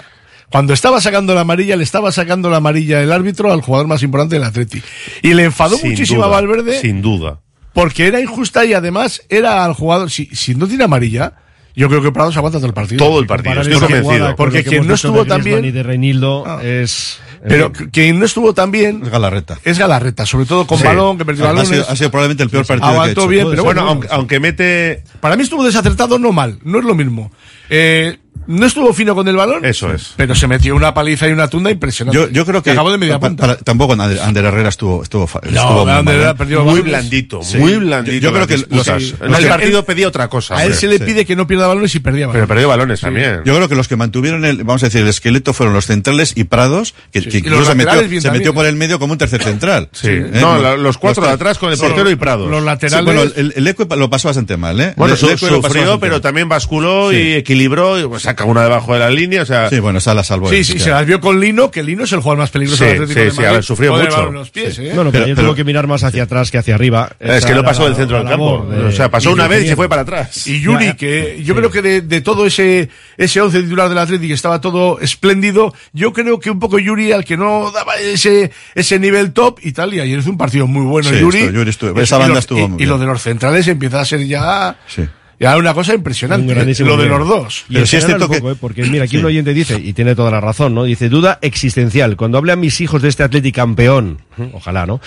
cuando 0.49 0.72
estaba 0.72 1.02
sacando 1.02 1.35
la 1.35 1.41
amarilla, 1.41 1.76
le 1.76 1.84
estaba 1.84 2.10
sacando 2.14 2.49
la 2.49 2.57
amarilla 2.57 3.02
el 3.02 3.11
árbitro 3.11 3.52
al 3.52 3.60
jugador 3.60 3.88
más 3.88 4.02
importante 4.02 4.35
del 4.35 4.45
Atleti. 4.45 4.81
Y 5.22 5.34
le 5.34 5.44
enfadó 5.44 5.76
sin 5.76 5.89
muchísimo 5.89 6.23
duda, 6.23 6.27
a 6.27 6.39
Valverde. 6.39 6.80
Sin 6.80 7.02
duda. 7.02 7.41
Porque 7.73 8.07
era 8.07 8.22
injusta 8.22 8.64
y 8.64 8.73
además 8.73 9.23
era 9.27 9.65
al 9.65 9.73
jugador. 9.73 10.10
Si, 10.10 10.27
si 10.27 10.56
no 10.56 10.65
tiene 10.69 10.85
amarilla, 10.85 11.34
yo 11.77 11.89
creo 11.89 12.02
que 12.02 12.11
Prado 12.11 12.31
se 12.31 12.39
aguanta 12.39 12.57
todo 12.57 12.68
el 12.68 12.73
partido. 12.73 13.06
Todo 13.06 13.19
el 13.19 13.27
partido, 13.27 13.61
estoy 13.61 13.80
convencido. 13.80 14.35
Porque, 14.35 14.64
quien 14.64 14.88
no 14.88 14.95
estuvo 14.95 15.26
también. 15.26 15.72
De 15.72 15.84
Reinildo 15.84 16.44
ah. 16.48 16.60
es 16.64 17.19
pero 17.47 17.71
fin. 17.73 17.89
quien 17.89 18.19
no 18.19 18.25
estuvo 18.25 18.53
tan 18.53 18.71
bien. 18.71 19.01
Es 19.03 19.09
Galarreta. 19.09 19.59
Es 19.63 19.77
Galarreta, 19.77 20.25
sobre 20.25 20.45
todo 20.45 20.67
con 20.67 20.77
sí. 20.77 20.83
balón, 20.83 21.17
que 21.17 21.25
perdió 21.25 21.45
ha, 21.45 21.53
balones. 21.53 21.87
Ha 21.87 21.95
sido, 21.95 22.11
probablemente 22.11 22.43
el 22.43 22.49
peor 22.49 22.65
pues 22.65 22.79
partido 22.79 22.89
Aguantó 22.89 23.13
que 23.13 23.19
ha 23.19 23.23
hecho. 23.23 23.29
bien, 23.29 23.47
pero 23.49 23.63
bueno, 23.63 23.81
aunque, 23.81 24.07
aunque, 24.11 24.39
mete. 24.39 25.03
Para 25.19 25.35
mí 25.35 25.43
estuvo 25.43 25.63
desacertado, 25.63 26.19
no 26.19 26.31
mal. 26.31 26.59
No 26.63 26.79
es 26.79 26.85
lo 26.85 26.95
mismo. 26.95 27.31
Eh, 27.69 28.17
no 28.47 28.65
estuvo 28.65 28.93
fino 28.93 29.13
con 29.13 29.27
el 29.27 29.35
balón. 29.35 29.65
Eso 29.65 29.93
es. 29.93 30.13
Pero 30.15 30.33
se 30.33 30.47
metió 30.47 30.75
una 30.75 30.93
paliza 30.93 31.27
y 31.27 31.31
una 31.31 31.49
tunda 31.49 31.69
impresionante. 31.69 32.31
Yo, 32.31 32.45
creo 32.45 32.63
que. 32.63 32.71
Acabó 32.71 32.91
de 32.91 32.97
media 32.97 33.19
punta. 33.19 33.57
Tampoco 33.57 33.93
Ander, 33.93 34.45
Herrera 34.45 34.69
estuvo. 34.69 35.03
estuvo, 35.03 35.27
no, 35.51 35.81
Ander 35.87 36.15
Herrera 36.15 36.35
¿eh? 36.39 36.63
Muy 36.63 36.81
blandito. 36.81 37.41
Muy 37.57 37.75
blandito. 37.75 38.17
Yo, 38.17 38.33
creo 38.33 38.47
que. 38.47 38.53
El 38.55 39.47
partido 39.47 39.83
pedía 39.85 40.07
otra 40.07 40.29
cosa. 40.29 40.57
A 40.57 40.65
él 40.65 40.73
se 40.73 40.87
le 40.87 40.99
pide 40.99 41.25
que 41.25 41.35
no 41.35 41.45
pierda 41.47 41.67
balones 41.67 41.93
y 41.95 41.99
perdía 41.99 42.27
balones. 42.27 42.47
Pero 42.47 42.47
perdió 42.47 42.69
balones 42.69 43.01
también. 43.01 43.41
Yo 43.45 43.55
creo 43.55 43.67
que 43.67 43.75
los 43.75 43.87
que 43.87 43.95
mantuvieron 43.95 44.45
el. 44.45 44.63
Vamos 44.63 44.83
a 44.83 44.87
decir, 44.87 45.01
el 45.01 45.07
esqueleto 45.07 45.53
fueron 45.53 45.73
los 45.73 45.85
centrales 45.85 46.33
y 46.35 46.45
Prados, 46.45 46.95
que, 47.11 47.21
que 47.21 47.41
se 47.41 47.75
metió, 47.75 48.21
se 48.21 48.31
metió 48.31 48.53
por 48.53 48.65
el 48.65 48.75
medio 48.75 48.99
como 48.99 49.13
un 49.13 49.17
tercer 49.17 49.43
central. 49.43 49.89
Sí. 49.91 50.09
No, 50.33 50.57
¿eh? 50.57 50.77
los, 50.77 50.97
cuatro 50.97 51.25
de 51.25 51.31
atrás 51.31 51.57
con 51.57 51.71
el 51.71 51.77
portero 51.77 52.09
y 52.09 52.15
Prados. 52.15 52.49
Los 52.49 52.63
laterales. 52.63 53.05
Bueno, 53.05 53.31
el 53.35 53.67
Eco 53.67 53.87
lo 53.95 54.09
pasó 54.09 54.29
bastante 54.29 54.55
mal, 54.55 54.79
¿eh? 54.79 54.93
Bueno, 54.95 55.15
sufrió, 55.17 55.99
pero 55.99 56.21
también 56.21 56.47
basculó 56.47 57.11
y 57.11 57.33
equilibró 57.33 57.97
saca 58.38 58.45
una 58.45 58.64
debajo 58.64 58.93
de 58.93 58.99
la 58.99 59.09
línea, 59.09 59.41
o 59.41 59.45
sea... 59.45 59.69
Sí, 59.69 59.80
bueno, 59.80 59.97
esa 59.97 60.14
la 60.14 60.23
salvo. 60.23 60.49
Sí, 60.49 60.64
sí, 60.64 60.77
se 60.77 60.91
las 60.91 61.05
vio 61.05 61.19
con 61.19 61.39
Lino, 61.39 61.72
que 61.72 61.81
Lino 61.81 62.03
es 62.03 62.11
el 62.11 62.19
jugador 62.19 62.39
más 62.39 62.51
peligroso 62.51 62.84
sí, 62.84 62.89
del 62.91 63.03
Atlético 63.03 63.19
sí, 63.19 63.26
de 63.26 63.31
Madrid. 63.31 63.39
Sí, 63.39 63.45
a 63.45 63.51
ver, 63.51 63.64
sufrió 63.64 63.95
mucho. 63.95 64.51
¿eh? 64.55 64.91
Bueno, 64.93 65.11
pero, 65.11 65.26
pero, 65.26 65.35
tuvo 65.35 65.55
que 65.55 65.64
mirar 65.64 65.88
más 65.88 66.03
hacia 66.03 66.23
atrás 66.23 66.51
que 66.51 66.59
hacia 66.59 66.76
arriba. 66.76 67.11
Es 67.19 67.45
que 67.45 67.55
no 67.55 67.64
pasó 67.64 67.85
del 67.85 67.95
centro 67.95 68.18
del 68.18 68.27
campo. 68.27 68.68
O 68.88 68.91
sea, 68.91 69.09
pasó 69.09 69.31
una 69.31 69.47
vez 69.47 69.65
y 69.65 69.68
se 69.69 69.76
fue 69.76 69.89
para 69.89 70.03
atrás. 70.03 70.45
Y 70.47 70.61
Yuri, 70.61 70.93
que 70.93 71.41
yo 71.43 71.55
creo 71.55 71.72
que 71.72 71.81
de, 71.81 72.01
de, 72.01 72.22
todo 72.22 72.45
ese 72.45 72.89
ese 73.18 73.41
once 73.41 73.61
titular 73.61 73.89
del 73.89 73.97
Atlético 73.97 74.34
estaba 74.34 74.61
todo 74.61 74.99
espléndido, 74.99 75.73
yo 75.93 76.14
creo 76.14 76.39
que 76.39 76.51
un 76.51 76.59
poco 76.59 76.77
Yuri, 76.77 77.11
al 77.11 77.26
que 77.26 77.38
no 77.38 77.72
daba 77.72 77.95
ese 77.95 78.51
ese 78.76 78.99
nivel 78.99 79.34
top 79.34 79.59
y 79.64 79.72
tal, 79.72 79.93
y 79.93 79.99
ayer 79.99 80.19
hizo 80.19 80.30
un 80.30 80.38
partido 80.38 80.68
muy 80.68 80.85
bueno 80.85 81.11
Yuri. 81.11 81.39
Esto, 81.39 81.51
Yuri 81.51 81.69
estuvo, 81.69 81.99
esa 81.99 82.18
y 82.18 82.19
banda 82.19 82.35
los, 82.35 82.39
estuvo 82.39 82.68
muy 82.68 82.77
bien. 82.77 82.88
y 82.88 82.91
lo 82.91 82.97
de 82.97 83.05
los 83.05 83.22
centrales 83.22 83.68
empieza 83.68 84.01
a 84.01 84.05
ser 84.05 84.26
ya... 84.26 84.77
Sí. 84.88 85.07
Y 85.39 85.45
ahora 85.45 85.59
una 85.59 85.73
cosa 85.73 85.93
impresionante, 85.93 86.53
lo 86.84 86.97
de 86.97 87.07
los 87.07 87.27
dos. 87.27 87.65
Y 87.69 87.76
pero 87.76 87.85
si 87.85 87.99
toque... 87.99 88.38
Poco, 88.38 88.51
¿eh? 88.51 88.55
Porque 88.59 88.84
mira, 88.84 89.03
aquí 89.03 89.18
un 89.18 89.26
oyente 89.26 89.53
dice, 89.53 89.80
y 89.80 89.93
tiene 89.93 90.15
toda 90.15 90.31
la 90.31 90.41
razón, 90.41 90.73
¿no? 90.73 90.84
Dice, 90.84 91.09
duda 91.09 91.38
existencial. 91.41 92.18
Cuando 92.18 92.39
hablan 92.39 92.59
mis 92.59 92.81
hijos 92.81 93.01
de 93.01 93.09
este 93.09 93.23
Atlético 93.23 93.57
campeón, 93.57 94.22
ojalá, 94.53 94.85
¿no? 94.85 94.99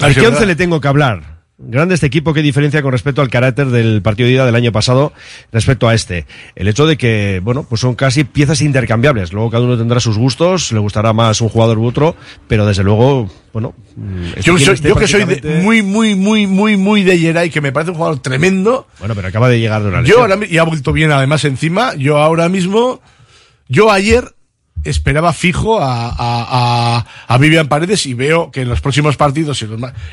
¿A 0.00 0.10
qué 0.10 0.26
once 0.26 0.44
le 0.46 0.56
tengo 0.56 0.80
que 0.80 0.88
hablar? 0.88 1.39
grande 1.60 1.94
este 1.94 2.06
equipo, 2.06 2.32
qué 2.32 2.42
diferencia 2.42 2.82
con 2.82 2.92
respecto 2.92 3.20
al 3.20 3.28
carácter 3.28 3.68
del 3.68 4.00
partido 4.02 4.26
de 4.26 4.34
ida 4.34 4.46
del 4.46 4.54
año 4.54 4.72
pasado 4.72 5.12
respecto 5.52 5.88
a 5.88 5.94
este. 5.94 6.26
El 6.54 6.68
hecho 6.68 6.86
de 6.86 6.96
que, 6.96 7.40
bueno, 7.42 7.66
pues 7.68 7.80
son 7.80 7.94
casi 7.94 8.24
piezas 8.24 8.62
intercambiables. 8.62 9.32
Luego 9.32 9.50
cada 9.50 9.64
uno 9.64 9.76
tendrá 9.76 10.00
sus 10.00 10.16
gustos, 10.16 10.72
le 10.72 10.78
gustará 10.78 11.12
más 11.12 11.40
un 11.40 11.48
jugador 11.48 11.78
u 11.78 11.86
otro, 11.86 12.16
pero 12.48 12.66
desde 12.66 12.82
luego, 12.82 13.30
bueno. 13.52 13.74
Mm, 13.96 14.24
este 14.36 14.42
yo, 14.42 14.58
soy, 14.58 14.74
este 14.74 14.88
yo 14.88 14.96
que 14.96 15.06
soy 15.06 15.24
muy, 15.62 15.82
muy, 15.82 16.14
muy, 16.14 16.46
muy, 16.46 16.76
muy 16.76 17.02
de 17.02 17.18
Geray, 17.18 17.50
que 17.50 17.60
me 17.60 17.72
parece 17.72 17.90
un 17.90 17.96
jugador 17.96 18.20
tremendo. 18.20 18.86
Bueno, 18.98 19.14
pero 19.14 19.28
acaba 19.28 19.48
de 19.48 19.60
llegar 19.60 19.82
de 19.82 19.88
una 19.88 20.00
lesión. 20.00 20.16
Yo 20.16 20.22
ahora, 20.22 20.46
y 20.46 20.58
ha 20.58 20.64
vuelto 20.64 20.92
bien 20.92 21.12
además 21.12 21.44
encima. 21.44 21.94
Yo 21.94 22.18
ahora 22.18 22.48
mismo, 22.48 23.00
yo 23.68 23.90
ayer 23.90 24.34
esperaba 24.84 25.32
fijo 25.32 25.80
a, 25.80 26.08
a, 26.08 26.14
a, 26.18 27.06
a, 27.26 27.38
Vivian 27.38 27.68
Paredes 27.68 28.06
y 28.06 28.14
veo 28.14 28.50
que 28.50 28.62
en 28.62 28.68
los 28.68 28.80
próximos 28.80 29.16
partidos, 29.16 29.64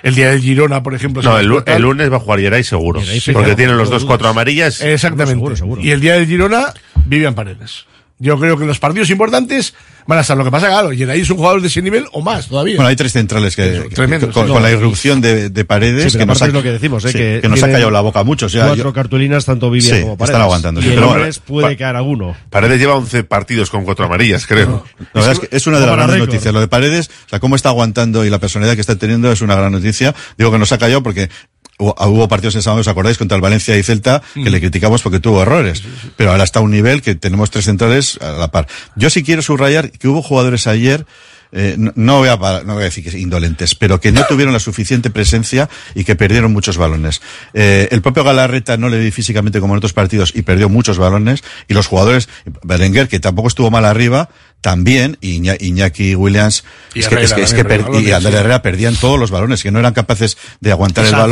el 0.04 0.16
día 0.16 0.32
de 0.32 0.40
Girona, 0.40 0.84
por 0.84 0.96
ejemplo. 0.96 1.22
No, 1.22 1.38
el, 1.40 1.82
lunes 1.82 2.12
va 2.12 2.18
a 2.18 2.20
jugar 2.20 2.40
Yeray 2.40 2.64
seguro. 2.64 3.02
Porque 3.34 3.56
tienen 3.56 3.78
los 3.78 3.90
dos 3.90 4.06
cuatro 4.06 4.28
amarillas. 4.28 4.82
Exactamente. 4.82 5.56
Seguro. 5.56 5.82
Y 5.82 5.92
el 5.92 6.02
día 6.02 6.16
de 6.16 6.26
Girona, 6.26 6.74
Vivian 7.06 7.36
Paredes. 7.36 7.86
Yo 8.20 8.40
creo 8.40 8.58
que 8.58 8.66
los 8.66 8.80
partidos 8.80 9.10
importantes 9.12 9.76
van 10.08 10.18
a 10.18 10.22
estar. 10.22 10.36
Lo 10.36 10.44
que 10.44 10.50
pasa, 10.50 10.68
claro, 10.68 10.92
y 10.92 11.04
ahí 11.04 11.22
es 11.22 11.30
un 11.30 11.38
jugador 11.38 11.62
de 11.62 11.68
ese 11.68 11.84
nivel 11.84 12.08
o 12.14 12.22
más 12.22 12.48
todavía. 12.48 12.78
Bueno, 12.78 12.90
hay 12.90 12.96
tres 12.96 13.12
centrales 13.12 13.56
que, 13.56 13.90
Tremendo, 13.94 14.32
con, 14.32 14.62
la 14.62 14.72
irrupción 14.72 15.22
de, 15.22 15.50
de 15.50 15.66
paredes 15.66 16.18
que 16.18 16.26
nos 16.26 16.42
ha, 16.42 16.52
que 16.52 16.72
decimos, 16.72 17.06
eh, 17.06 17.40
que, 17.42 17.48
nos 17.48 17.62
ha 17.62 17.72
callado 17.72 17.92
la 17.92 18.02
boca 18.02 18.24
mucho. 18.24 18.48
O 18.48 18.50
sea, 18.50 18.68
cuatro 18.68 18.92
cartulinas 18.92 19.46
tanto 19.46 19.70
Vivian 19.70 20.02
como 20.02 20.18
Paredes. 20.18 20.30
Están 20.30 20.42
aguantando. 20.42 20.82
Pero, 20.82 21.08
bueno, 21.10 21.26
puede 21.46 21.70
pa, 21.70 21.76
caer 21.76 21.96
alguno. 21.96 22.36
Paredes 22.50 22.80
lleva 22.80 22.96
11 22.96 23.24
partidos 23.26 23.70
con 23.70 23.86
cuatro 23.86 24.06
amarillas, 24.06 24.48
creo. 24.48 24.84
La 25.14 25.22
verdad 25.22 25.32
es, 25.34 25.40
que 25.40 25.56
es 25.56 25.68
una 25.68 25.80
de 25.80 25.86
las 25.86 25.96
grandes 25.96 26.18
noticias. 26.18 26.54
Lo 26.54 26.60
de 26.60 26.68
Paredes, 26.68 27.10
o 27.28 27.30
sea, 27.30 27.40
cómo 27.40 27.56
está 27.56 27.70
aguantando 27.70 28.26
y 28.26 28.32
la 28.32 28.40
personalidad 28.40 28.74
que 28.74 28.82
está 28.82 28.96
teniendo 28.96 29.32
es 29.32 29.42
una 29.42 29.56
gran 29.56 29.72
noticia. 29.72 30.16
Digo 30.38 30.52
que 30.52 30.58
nos 30.58 30.72
ha 30.72 30.80
callado 30.80 31.04
porque 31.04 31.30
hubo 31.78 32.28
partidos 32.28 32.56
en 32.56 32.62
sábado, 32.62 32.82
¿os 32.82 32.88
acordáis? 32.88 33.18
Contra 33.18 33.36
el 33.36 33.42
Valencia 33.42 33.78
y 33.78 33.84
Celta, 33.84 34.22
que 34.34 34.50
le 34.50 34.60
criticamos 34.60 35.02
porque 35.02 35.20
tuvo 35.20 35.42
errores. 35.42 35.84
Pero 36.16 36.32
ahora 36.32 36.44
está 36.44 36.60
a 36.60 36.64
un 36.64 36.72
nivel 36.72 37.02
que 37.02 37.16
tenemos 37.16 37.52
tres 37.52 37.66
centrales 37.66 38.18
a 38.22 38.32
la 38.32 38.50
par. 38.50 38.68
Yo 38.96 39.10
sí 39.10 39.24
quiero 39.24 39.42
subrayar 39.42 39.92
que 39.92 40.08
hubo 40.08 40.22
jugadores 40.22 40.68
ayer, 40.68 41.06
eh, 41.52 41.76
no, 41.78 41.94
no, 41.96 42.18
voy 42.20 42.30
a, 42.30 42.36
no 42.66 42.74
voy 42.74 42.82
a 42.82 42.86
decir 42.86 43.04
que 43.04 43.18
indolentes, 43.18 43.76
pero 43.76 44.00
que 44.00 44.12
no 44.12 44.26
tuvieron 44.26 44.54
la 44.54 44.60
suficiente 44.60 45.10
presencia 45.10 45.70
y 45.96 46.04
que 46.04 46.16
perdieron 46.16 46.52
muchos 46.52 46.78
balones. 46.78 47.22
Eh, 47.54 47.88
el 47.92 48.02
propio 48.02 48.24
Galarreta 48.24 48.78
no 48.78 48.90
le 48.90 49.00
vi 49.00 49.12
físicamente 49.12 49.60
como 49.60 49.74
en 49.74 49.78
otros 49.78 49.94
partidos 49.94 50.34
y 50.36 50.42
perdió 50.42 50.70
muchos 50.70 50.98
balones. 50.98 51.44
Y 51.68 51.74
los 51.74 51.88
jugadores, 51.88 52.28
Berenguer, 52.64 53.08
que 53.08 53.20
tampoco 53.20 53.48
estuvo 53.48 53.72
mal 53.72 53.86
arriba, 53.86 54.30
también, 54.62 55.18
y 55.22 55.40
Iña- 55.40 55.56
Iñaki 55.60 56.16
Williams, 56.16 56.64
Y 56.94 57.00
es 57.00 57.08
que, 57.08 57.16
Herrera 57.16 57.26
es 57.26 57.34
que, 57.34 57.42
es 57.44 57.54
que 57.54 57.60
y 58.00 58.12
perdían 58.62 58.96
todos 58.96 59.20
los 59.20 59.32
balones, 59.32 59.64
que 59.64 59.72
no 59.72 59.80
eran 59.80 59.94
capaces 59.94 60.38
de 60.60 60.72
aguantar 60.72 61.06
Y 61.06 61.08
el 61.08 61.14
balón. 61.22 61.30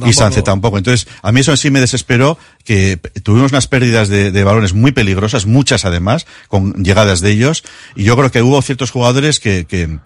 no 0.00 0.06
y. 0.08 0.12
Sánchez 0.14 0.44
tampoco. 0.44 0.78
Entonces, 0.78 1.06
a 1.22 1.32
mí 1.32 1.40
eso 1.40 1.56
sí 1.56 1.70
me 1.70 1.80
desesperó, 1.80 2.38
que 2.64 2.98
tuvimos 3.22 3.52
unas 3.52 3.66
pérdidas 3.68 4.08
de, 4.08 4.32
de 4.32 4.44
balones 4.44 4.72
muy 4.72 4.90
peligrosas, 4.92 5.46
muchas 5.46 5.84
además, 5.84 6.26
con 6.48 6.72
llegadas 6.82 7.20
de 7.20 7.30
ellos, 7.30 7.62
y 7.94 8.04
yo 8.04 8.16
creo 8.16 8.32
que 8.32 8.42
hubo 8.42 8.60
ciertos 8.62 8.90
jugadores 8.90 9.38
que, 9.38 9.66
que, 9.66 9.98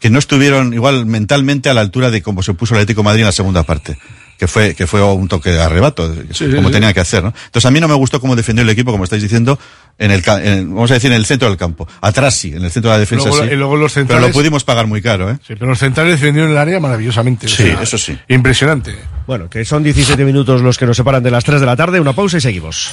que 0.00 0.10
no 0.10 0.18
estuvieron 0.18 0.74
igual 0.74 1.06
mentalmente 1.06 1.68
a 1.68 1.74
la 1.74 1.82
altura 1.82 2.10
de 2.10 2.22
cómo 2.22 2.42
se 2.42 2.54
puso 2.54 2.74
el 2.74 2.80
Atlético 2.80 3.02
de 3.02 3.04
Madrid 3.04 3.20
en 3.20 3.26
la 3.26 3.32
segunda 3.32 3.62
parte. 3.62 3.98
Que 4.38 4.46
fue, 4.46 4.74
que 4.76 4.86
fue 4.86 5.02
un 5.02 5.26
toque 5.26 5.50
de 5.50 5.60
arrebato, 5.60 6.14
sí, 6.32 6.46
como 6.54 6.68
sí. 6.68 6.72
tenía 6.72 6.94
que 6.94 7.00
hacer, 7.00 7.24
¿no? 7.24 7.34
Entonces 7.46 7.66
a 7.66 7.72
mí 7.72 7.80
no 7.80 7.88
me 7.88 7.94
gustó 7.94 8.20
cómo 8.20 8.36
defendió 8.36 8.62
el 8.62 8.70
equipo, 8.70 8.92
como 8.92 9.02
estáis 9.02 9.20
diciendo, 9.20 9.58
en 9.98 10.12
el, 10.12 10.22
en- 10.44 10.72
vamos 10.72 10.90
a 10.92 10.94
decir, 10.94 11.10
en 11.10 11.16
el 11.16 11.26
centro 11.26 11.48
del 11.48 11.56
campo. 11.58 11.88
Atrás 12.00 12.34
sí, 12.36 12.52
en 12.54 12.64
el 12.64 12.70
centro 12.70 12.92
de 12.92 12.96
la 12.98 13.00
defensa 13.00 13.28
Luego- 13.30 13.44
sí. 13.44 13.50
y 13.52 13.56
luego 13.56 13.76
los 13.76 13.92
Pero 13.92 14.06
centrales- 14.06 14.28
lo 14.28 14.32
pudimos 14.32 14.62
pagar 14.62 14.86
muy 14.86 15.02
caro, 15.02 15.28
¿eh? 15.28 15.38
Sí, 15.44 15.54
pero 15.54 15.66
los 15.66 15.78
centrales 15.80 16.20
defendieron 16.20 16.52
el 16.52 16.56
área 16.58 16.78
maravillosamente. 16.78 17.46
o 17.46 17.50
Sí, 17.50 17.64
sea, 17.64 17.82
eso 17.82 17.98
sí. 17.98 18.16
Impresionante. 18.28 18.94
Bueno, 19.26 19.50
que 19.50 19.64
son 19.64 19.82
17 19.82 20.24
minutos 20.24 20.62
los 20.62 20.78
que 20.78 20.86
nos 20.86 20.96
separan 20.96 21.20
de 21.22 21.32
las 21.32 21.42
3 21.42 21.58
de 21.58 21.66
la 21.66 21.74
tarde. 21.74 21.98
Una 21.98 22.12
pausa 22.12 22.38
y 22.38 22.40
seguimos. 22.40 22.92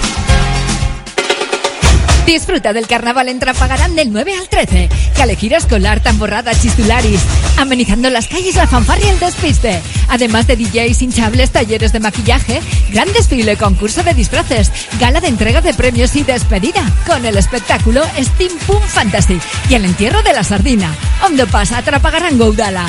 Disfruta 2.25 2.71
del 2.71 2.87
carnaval 2.87 3.29
en 3.29 3.39
Trapagarán 3.39 3.95
del 3.95 4.11
9 4.11 4.33
al 4.35 4.47
13. 4.47 4.89
Calejira 5.17 5.57
escolar, 5.57 6.01
tamborrada, 6.01 6.53
chistularis. 6.53 7.21
Amenizando 7.57 8.09
las 8.09 8.27
calles, 8.27 8.55
la 8.55 8.67
fanfarria 8.67 9.07
y 9.07 9.09
el 9.09 9.19
despiste. 9.19 9.81
Además 10.07 10.47
de 10.47 10.55
DJs 10.55 11.01
hinchables, 11.01 11.51
talleres 11.51 11.91
de 11.91 11.99
maquillaje, 11.99 12.61
gran 12.91 13.11
desfile, 13.13 13.57
concurso 13.57 14.03
de 14.03 14.13
disfraces, 14.13 14.71
gala 14.99 15.19
de 15.19 15.27
entrega 15.27 15.61
de 15.61 15.73
premios 15.73 16.15
y 16.15 16.23
despedida. 16.23 16.83
Con 17.05 17.25
el 17.25 17.37
espectáculo 17.37 18.03
Steam 18.17 18.51
Pum 18.67 18.81
Fantasy 18.81 19.39
y 19.69 19.73
el 19.73 19.85
entierro 19.85 20.21
de 20.21 20.33
la 20.33 20.43
sardina. 20.43 20.95
Ondo 21.25 21.47
pasa 21.47 21.81
Trapagarán 21.81 22.37
Goudala. 22.37 22.85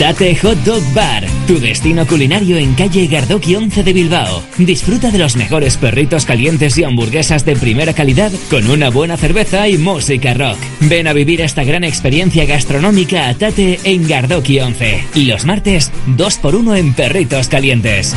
Tate 0.00 0.34
Hot 0.36 0.56
Dog 0.64 0.82
Bar, 0.94 1.26
tu 1.46 1.60
destino 1.60 2.06
culinario 2.06 2.56
en 2.56 2.72
calle 2.72 3.06
Gardoqui 3.06 3.54
11 3.54 3.82
de 3.82 3.92
Bilbao. 3.92 4.42
Disfruta 4.56 5.10
de 5.10 5.18
los 5.18 5.36
mejores 5.36 5.76
perritos 5.76 6.24
calientes 6.24 6.78
y 6.78 6.84
hamburguesas 6.84 7.44
de 7.44 7.54
primera 7.54 7.92
calidad 7.92 8.32
con 8.48 8.70
una 8.70 8.88
buena 8.88 9.18
cerveza 9.18 9.68
y 9.68 9.76
música 9.76 10.32
rock. 10.32 10.56
Ven 10.80 11.06
a 11.06 11.12
vivir 11.12 11.42
esta 11.42 11.64
gran 11.64 11.84
experiencia 11.84 12.46
gastronómica 12.46 13.28
a 13.28 13.34
Tate 13.34 13.78
en 13.84 14.08
Gardoqui 14.08 14.60
11. 14.60 15.04
Y 15.16 15.26
los 15.26 15.44
martes, 15.44 15.92
2x1 16.16 16.78
en 16.78 16.94
perritos 16.94 17.48
calientes. 17.48 18.16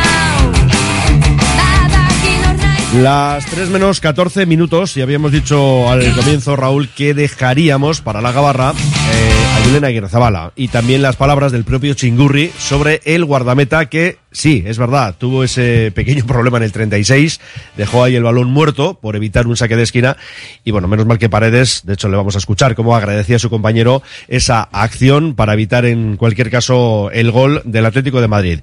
Las 2.95 3.45
3 3.45 3.69
menos 3.69 4.01
14 4.01 4.45
minutos, 4.45 4.97
y 4.97 5.01
habíamos 5.01 5.31
dicho 5.31 5.89
al 5.89 6.13
comienzo, 6.13 6.57
Raúl, 6.57 6.89
que 6.89 7.13
dejaríamos 7.13 8.01
para 8.01 8.21
la 8.21 8.33
gabarra 8.33 8.73
eh, 8.73 9.45
a 9.55 9.65
Yulena. 9.65 10.51
Y 10.57 10.67
también 10.67 11.01
las 11.01 11.15
palabras 11.15 11.53
del 11.53 11.63
propio 11.63 11.93
Chingurri 11.93 12.51
sobre 12.59 12.99
el 13.05 13.23
guardameta 13.23 13.85
que, 13.85 14.17
sí, 14.33 14.65
es 14.67 14.77
verdad, 14.77 15.15
tuvo 15.17 15.45
ese 15.45 15.93
pequeño 15.95 16.25
problema 16.27 16.57
en 16.57 16.63
el 16.63 16.73
36, 16.73 17.39
dejó 17.77 18.03
ahí 18.03 18.17
el 18.17 18.23
balón 18.23 18.51
muerto 18.51 18.99
por 19.01 19.15
evitar 19.15 19.47
un 19.47 19.55
saque 19.55 19.77
de 19.77 19.83
esquina. 19.83 20.17
Y 20.65 20.71
bueno, 20.71 20.89
menos 20.89 21.05
mal 21.05 21.17
que 21.17 21.29
Paredes, 21.29 21.83
de 21.85 21.93
hecho 21.93 22.09
le 22.09 22.17
vamos 22.17 22.35
a 22.35 22.39
escuchar 22.39 22.75
cómo 22.75 22.93
agradecía 22.93 23.37
a 23.37 23.39
su 23.39 23.49
compañero 23.49 24.03
esa 24.27 24.63
acción 24.63 25.35
para 25.35 25.53
evitar 25.53 25.85
en 25.85 26.17
cualquier 26.17 26.51
caso 26.51 27.09
el 27.11 27.31
gol 27.31 27.61
del 27.63 27.85
Atlético 27.85 28.19
de 28.19 28.27
Madrid. 28.27 28.59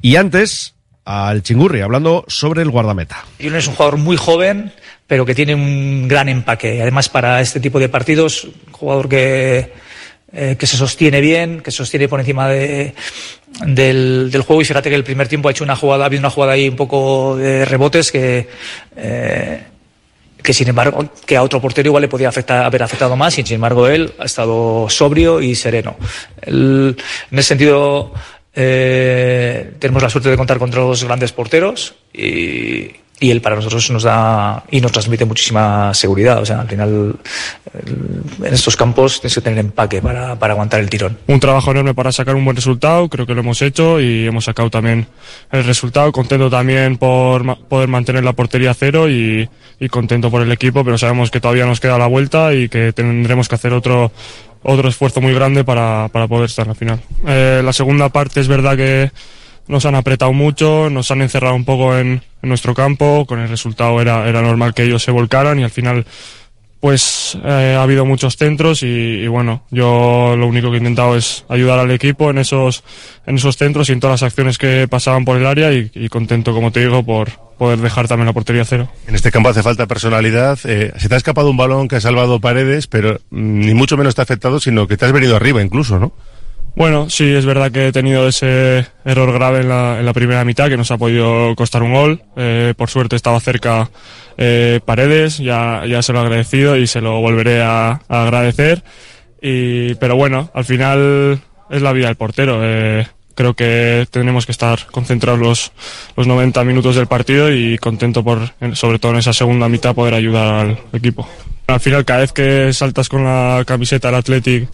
Y 0.00 0.14
antes, 0.14 0.73
al 1.04 1.42
Chingurri, 1.42 1.80
hablando 1.80 2.24
sobre 2.28 2.62
el 2.62 2.70
guardameta. 2.70 3.24
Julen 3.38 3.56
es 3.56 3.66
un 3.66 3.74
jugador 3.74 3.98
muy 3.98 4.16
joven, 4.16 4.72
pero 5.06 5.26
que 5.26 5.34
tiene 5.34 5.54
un 5.54 6.08
gran 6.08 6.28
empaque. 6.28 6.80
Además, 6.80 7.08
para 7.08 7.40
este 7.40 7.60
tipo 7.60 7.78
de 7.78 7.88
partidos, 7.88 8.44
un 8.44 8.72
jugador 8.72 9.08
que, 9.08 9.72
eh, 10.32 10.56
que 10.58 10.66
se 10.66 10.76
sostiene 10.76 11.20
bien, 11.20 11.60
que 11.60 11.70
se 11.70 11.78
sostiene 11.78 12.08
por 12.08 12.20
encima 12.20 12.48
de, 12.48 12.94
del, 13.66 14.42
juego. 14.46 14.62
Y 14.62 14.64
fíjate 14.64 14.88
que 14.88 14.96
el 14.96 15.04
primer 15.04 15.28
tiempo 15.28 15.48
ha 15.48 15.52
hecho 15.52 15.64
una 15.64 15.76
jugada, 15.76 16.04
ha 16.04 16.06
habido 16.06 16.20
una 16.20 16.30
jugada 16.30 16.52
ahí 16.52 16.68
un 16.68 16.76
poco 16.76 17.36
de 17.36 17.64
rebotes 17.64 18.10
que, 18.10 18.48
eh, 18.96 19.62
que 20.42 20.52
sin 20.52 20.68
embargo, 20.68 21.08
que 21.26 21.36
a 21.36 21.42
otro 21.42 21.60
portero 21.60 21.88
igual 21.88 22.02
le 22.02 22.08
podía 22.08 22.28
afectar, 22.28 22.64
haber 22.64 22.82
afectado 22.82 23.14
más, 23.14 23.38
y 23.38 23.42
sin 23.42 23.56
embargo 23.56 23.88
él 23.88 24.12
ha 24.18 24.24
estado 24.24 24.88
sobrio 24.88 25.40
y 25.40 25.54
sereno. 25.54 25.96
En 26.42 26.96
ese 27.30 27.42
sentido, 27.42 28.12
eh, 28.54 29.72
tenemos 29.78 30.02
la 30.02 30.10
suerte 30.10 30.30
de 30.30 30.36
contar 30.36 30.58
con 30.58 30.70
dos 30.70 31.04
grandes 31.04 31.32
porteros 31.32 31.94
y, 32.12 32.90
y 33.24 33.30
él 33.30 33.40
para 33.40 33.56
nosotros 33.56 33.90
nos 33.90 34.02
da 34.02 34.62
y 34.70 34.80
nos 34.80 34.92
transmite 34.92 35.24
muchísima 35.24 35.94
seguridad. 35.94 36.40
O 36.42 36.44
sea, 36.46 36.60
al 36.60 36.68
final 36.68 37.14
el- 37.72 38.46
en 38.46 38.54
estos 38.54 38.76
campos 38.76 39.20
tienes 39.20 39.34
que 39.34 39.40
tener 39.40 39.58
empaque 39.60 40.02
para, 40.02 40.36
para 40.38 40.52
aguantar 40.52 40.80
el 40.80 40.90
tirón. 40.90 41.16
un 41.26 41.40
trabajo 41.40 41.70
enorme 41.70 41.94
para 41.94 42.12
sacar 42.12 42.34
un 42.34 42.44
buen 42.44 42.56
resultado, 42.56 43.08
creo 43.08 43.26
que 43.26 43.34
lo 43.34 43.40
hemos 43.40 43.62
hecho 43.62 44.00
y 44.00 44.26
hemos 44.26 44.44
sacado 44.44 44.68
también 44.70 45.06
el 45.52 45.64
resultado. 45.64 46.12
Contento 46.12 46.50
también 46.50 46.96
por 46.98 47.56
poder 47.68 47.88
mantener 47.88 48.24
la 48.24 48.32
portería 48.34 48.72
a 48.72 48.74
cero 48.74 49.08
y, 49.08 49.48
y 49.80 49.88
contento 49.88 50.30
por 50.30 50.42
el 50.42 50.52
equipo, 50.52 50.84
pero 50.84 50.98
sabemos 50.98 51.30
que 51.30 51.40
todavía 51.40 51.64
nos 51.66 51.80
queda 51.80 51.96
la 51.98 52.06
vuelta 52.06 52.52
y 52.54 52.68
que 52.68 52.92
tendremos 52.92 53.48
que 53.48 53.54
hacer 53.54 53.72
otro, 53.72 54.12
otro 54.62 54.88
esfuerzo 54.88 55.20
muy 55.20 55.32
grande 55.34 55.64
para, 55.64 56.08
para 56.12 56.28
poder 56.28 56.46
estar 56.46 56.66
en 56.66 56.68
la 56.70 56.74
final. 56.74 57.00
Eh, 57.26 57.62
la 57.64 57.72
segunda 57.72 58.08
parte 58.10 58.40
es 58.40 58.48
verdad 58.48 58.76
que 58.76 59.10
nos 59.68 59.86
han 59.86 59.94
apretado 59.94 60.32
mucho, 60.32 60.90
nos 60.90 61.10
han 61.10 61.22
encerrado 61.22 61.54
un 61.54 61.64
poco 61.64 61.96
en, 61.96 62.22
nuestro 62.42 62.74
campo, 62.74 63.24
con 63.26 63.40
el 63.40 63.48
resultado 63.48 64.02
era, 64.02 64.28
era 64.28 64.42
normal 64.42 64.74
que 64.74 64.82
ellos 64.82 65.02
se 65.02 65.10
volcaran 65.10 65.58
y 65.58 65.64
al 65.64 65.70
final 65.70 66.04
pues 66.84 67.38
eh, 67.42 67.76
ha 67.78 67.82
habido 67.82 68.04
muchos 68.04 68.36
centros 68.36 68.82
y, 68.82 69.26
bueno, 69.26 69.62
yo 69.70 70.34
lo 70.36 70.46
único 70.46 70.68
que 70.68 70.74
he 70.74 70.80
intentado 70.80 71.16
es 71.16 71.46
ayudar 71.48 71.78
al 71.78 71.90
equipo 71.90 72.28
en 72.28 72.36
esos, 72.36 72.84
en 73.24 73.36
esos 73.36 73.56
centros 73.56 73.88
y 73.88 73.92
en 73.92 74.00
todas 74.00 74.20
las 74.20 74.28
acciones 74.28 74.58
que 74.58 74.86
pasaban 74.86 75.24
por 75.24 75.38
el 75.38 75.46
área 75.46 75.72
y, 75.72 76.08
contento, 76.10 76.52
como 76.52 76.72
te 76.72 76.80
digo, 76.80 77.02
por 77.02 77.30
poder 77.56 77.78
dejar 77.78 78.06
también 78.06 78.26
la 78.26 78.34
portería 78.34 78.66
cero. 78.66 78.90
En 79.06 79.14
este 79.14 79.30
campo 79.30 79.48
hace 79.48 79.62
falta 79.62 79.86
personalidad. 79.86 80.58
Eh, 80.64 80.92
se 80.98 81.08
te 81.08 81.14
ha 81.14 81.16
escapado 81.16 81.48
un 81.48 81.56
balón 81.56 81.88
que 81.88 81.96
ha 81.96 82.02
salvado 82.02 82.38
paredes, 82.38 82.86
pero 82.86 83.18
mm, 83.30 83.60
ni 83.60 83.72
mucho 83.72 83.96
menos 83.96 84.14
te 84.14 84.20
ha 84.20 84.24
afectado, 84.24 84.60
sino 84.60 84.86
que 84.86 84.98
te 84.98 85.06
has 85.06 85.12
venido 85.12 85.36
arriba 85.36 85.62
incluso, 85.62 85.98
¿no? 85.98 86.12
Bueno, 86.76 87.08
sí, 87.08 87.32
es 87.32 87.46
verdad 87.46 87.70
que 87.70 87.88
he 87.88 87.92
tenido 87.92 88.26
ese 88.26 88.86
error 89.04 89.32
grave 89.32 89.60
en 89.60 89.68
la, 89.68 90.12
primera 90.12 90.44
mitad 90.44 90.68
que 90.68 90.76
nos 90.76 90.90
ha 90.90 90.98
podido 90.98 91.54
costar 91.54 91.82
un 91.82 91.92
gol. 91.92 92.22
Eh, 92.36 92.74
por 92.76 92.90
suerte 92.90 93.14
estaba 93.14 93.38
cerca 93.38 93.90
eh, 94.36 94.80
Paredes, 94.84 95.38
ya, 95.38 95.84
ya 95.86 96.02
se 96.02 96.12
lo 96.12 96.18
he 96.18 96.22
agradecido 96.22 96.76
y 96.76 96.88
se 96.88 97.00
lo 97.00 97.20
volveré 97.20 97.62
a, 97.62 98.00
agradecer. 98.08 98.82
Pero 99.40 100.16
bueno, 100.16 100.50
al 100.54 100.64
final 100.64 101.40
es 101.70 101.82
la 101.82 101.92
vida 101.92 102.06
del 102.06 102.16
portero. 102.16 102.60
Eh, 102.62 103.06
creo 103.34 103.54
que 103.54 104.06
tenemos 104.10 104.46
que 104.46 104.52
estar 104.52 104.86
concentrados 104.90 105.38
los, 105.38 105.72
los 106.16 106.26
90 106.26 106.64
minutos 106.64 106.96
del 106.96 107.06
partido 107.06 107.52
y 107.52 107.78
contento 107.78 108.24
por, 108.24 108.52
sobre 108.72 108.98
todo 108.98 109.12
en 109.12 109.18
esa 109.18 109.32
segunda 109.32 109.68
mitad, 109.68 109.94
poder 109.94 110.14
ayudar 110.14 110.66
al 110.66 110.78
equipo. 110.92 111.28
Al 111.66 111.80
final, 111.80 112.04
cada 112.04 112.20
vez 112.20 112.32
que 112.32 112.72
saltas 112.72 113.08
con 113.08 113.24
la 113.24 113.62
camiseta 113.66 114.08
del 114.08 114.16
Athletic 114.16 114.68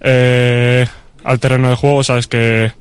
eh, 0.00 0.86
al 1.24 1.40
terreno 1.40 1.70
de 1.70 1.76
juego, 1.76 2.04
sabes 2.04 2.26
que, 2.26 2.72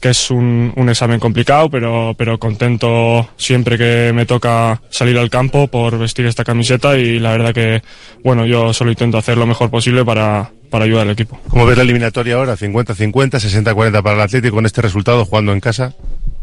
que 0.00 0.10
es 0.10 0.30
un, 0.30 0.72
un 0.76 0.88
examen 0.88 1.20
complicado, 1.20 1.70
pero, 1.70 2.14
pero 2.16 2.38
contento 2.38 3.28
siempre 3.36 3.78
que 3.78 4.12
me 4.14 4.26
toca 4.26 4.80
salir 4.90 5.16
al 5.18 5.30
campo 5.30 5.68
por 5.68 5.98
vestir 5.98 6.26
esta 6.26 6.44
camiseta 6.44 6.96
y 6.96 7.18
la 7.18 7.32
verdad 7.32 7.54
que, 7.54 7.82
bueno, 8.22 8.46
yo 8.46 8.72
solo 8.72 8.90
intento 8.90 9.18
hacer 9.18 9.38
lo 9.38 9.46
mejor 9.46 9.70
posible 9.70 10.04
para, 10.04 10.50
para 10.70 10.84
ayudar 10.84 11.02
al 11.02 11.12
equipo. 11.12 11.38
¿Cómo 11.48 11.66
ves 11.66 11.76
la 11.76 11.84
eliminatoria 11.84 12.34
ahora? 12.34 12.56
50-50, 12.56 13.30
60-40 13.30 14.02
para 14.02 14.16
el 14.16 14.20
Atlético 14.20 14.56
con 14.56 14.66
este 14.66 14.82
resultado 14.82 15.24
jugando 15.24 15.52
en 15.52 15.60
casa. 15.60 15.94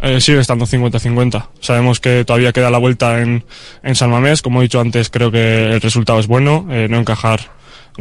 Eh, 0.01 0.19
sigue 0.19 0.39
estando 0.39 0.65
50-50. 0.65 1.49
Sabemos 1.59 1.99
que 1.99 2.26
todavía 2.26 2.51
queda 2.53 2.72
la 2.72 2.80
vuelta 2.80 3.22
en, 3.22 3.43
en 3.84 3.95
San 3.95 4.09
Mamés. 4.09 4.41
Como 4.41 4.61
he 4.61 4.63
dicho 4.63 4.80
antes, 4.80 5.09
creo 5.09 5.31
que 5.31 5.65
el 5.68 5.81
resultado 5.81 6.19
es 6.19 6.27
bueno. 6.27 6.65
Eh, 6.72 6.88
no 6.89 6.97
encajar 6.97 7.51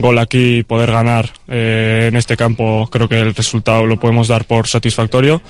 gol 0.01 0.19
aquí 0.19 0.59
y 0.59 0.63
poder 0.63 0.91
ganar 0.93 1.31
eh, 1.49 2.07
en 2.09 2.17
este 2.17 2.37
campo, 2.37 2.89
creo 2.91 3.09
que 3.09 3.21
el 3.21 3.35
resultado 3.35 3.87
lo 3.87 3.99
podemos 4.01 4.29
dar 4.29 4.45
por 4.45 4.67
satisfactorio. 4.69 5.43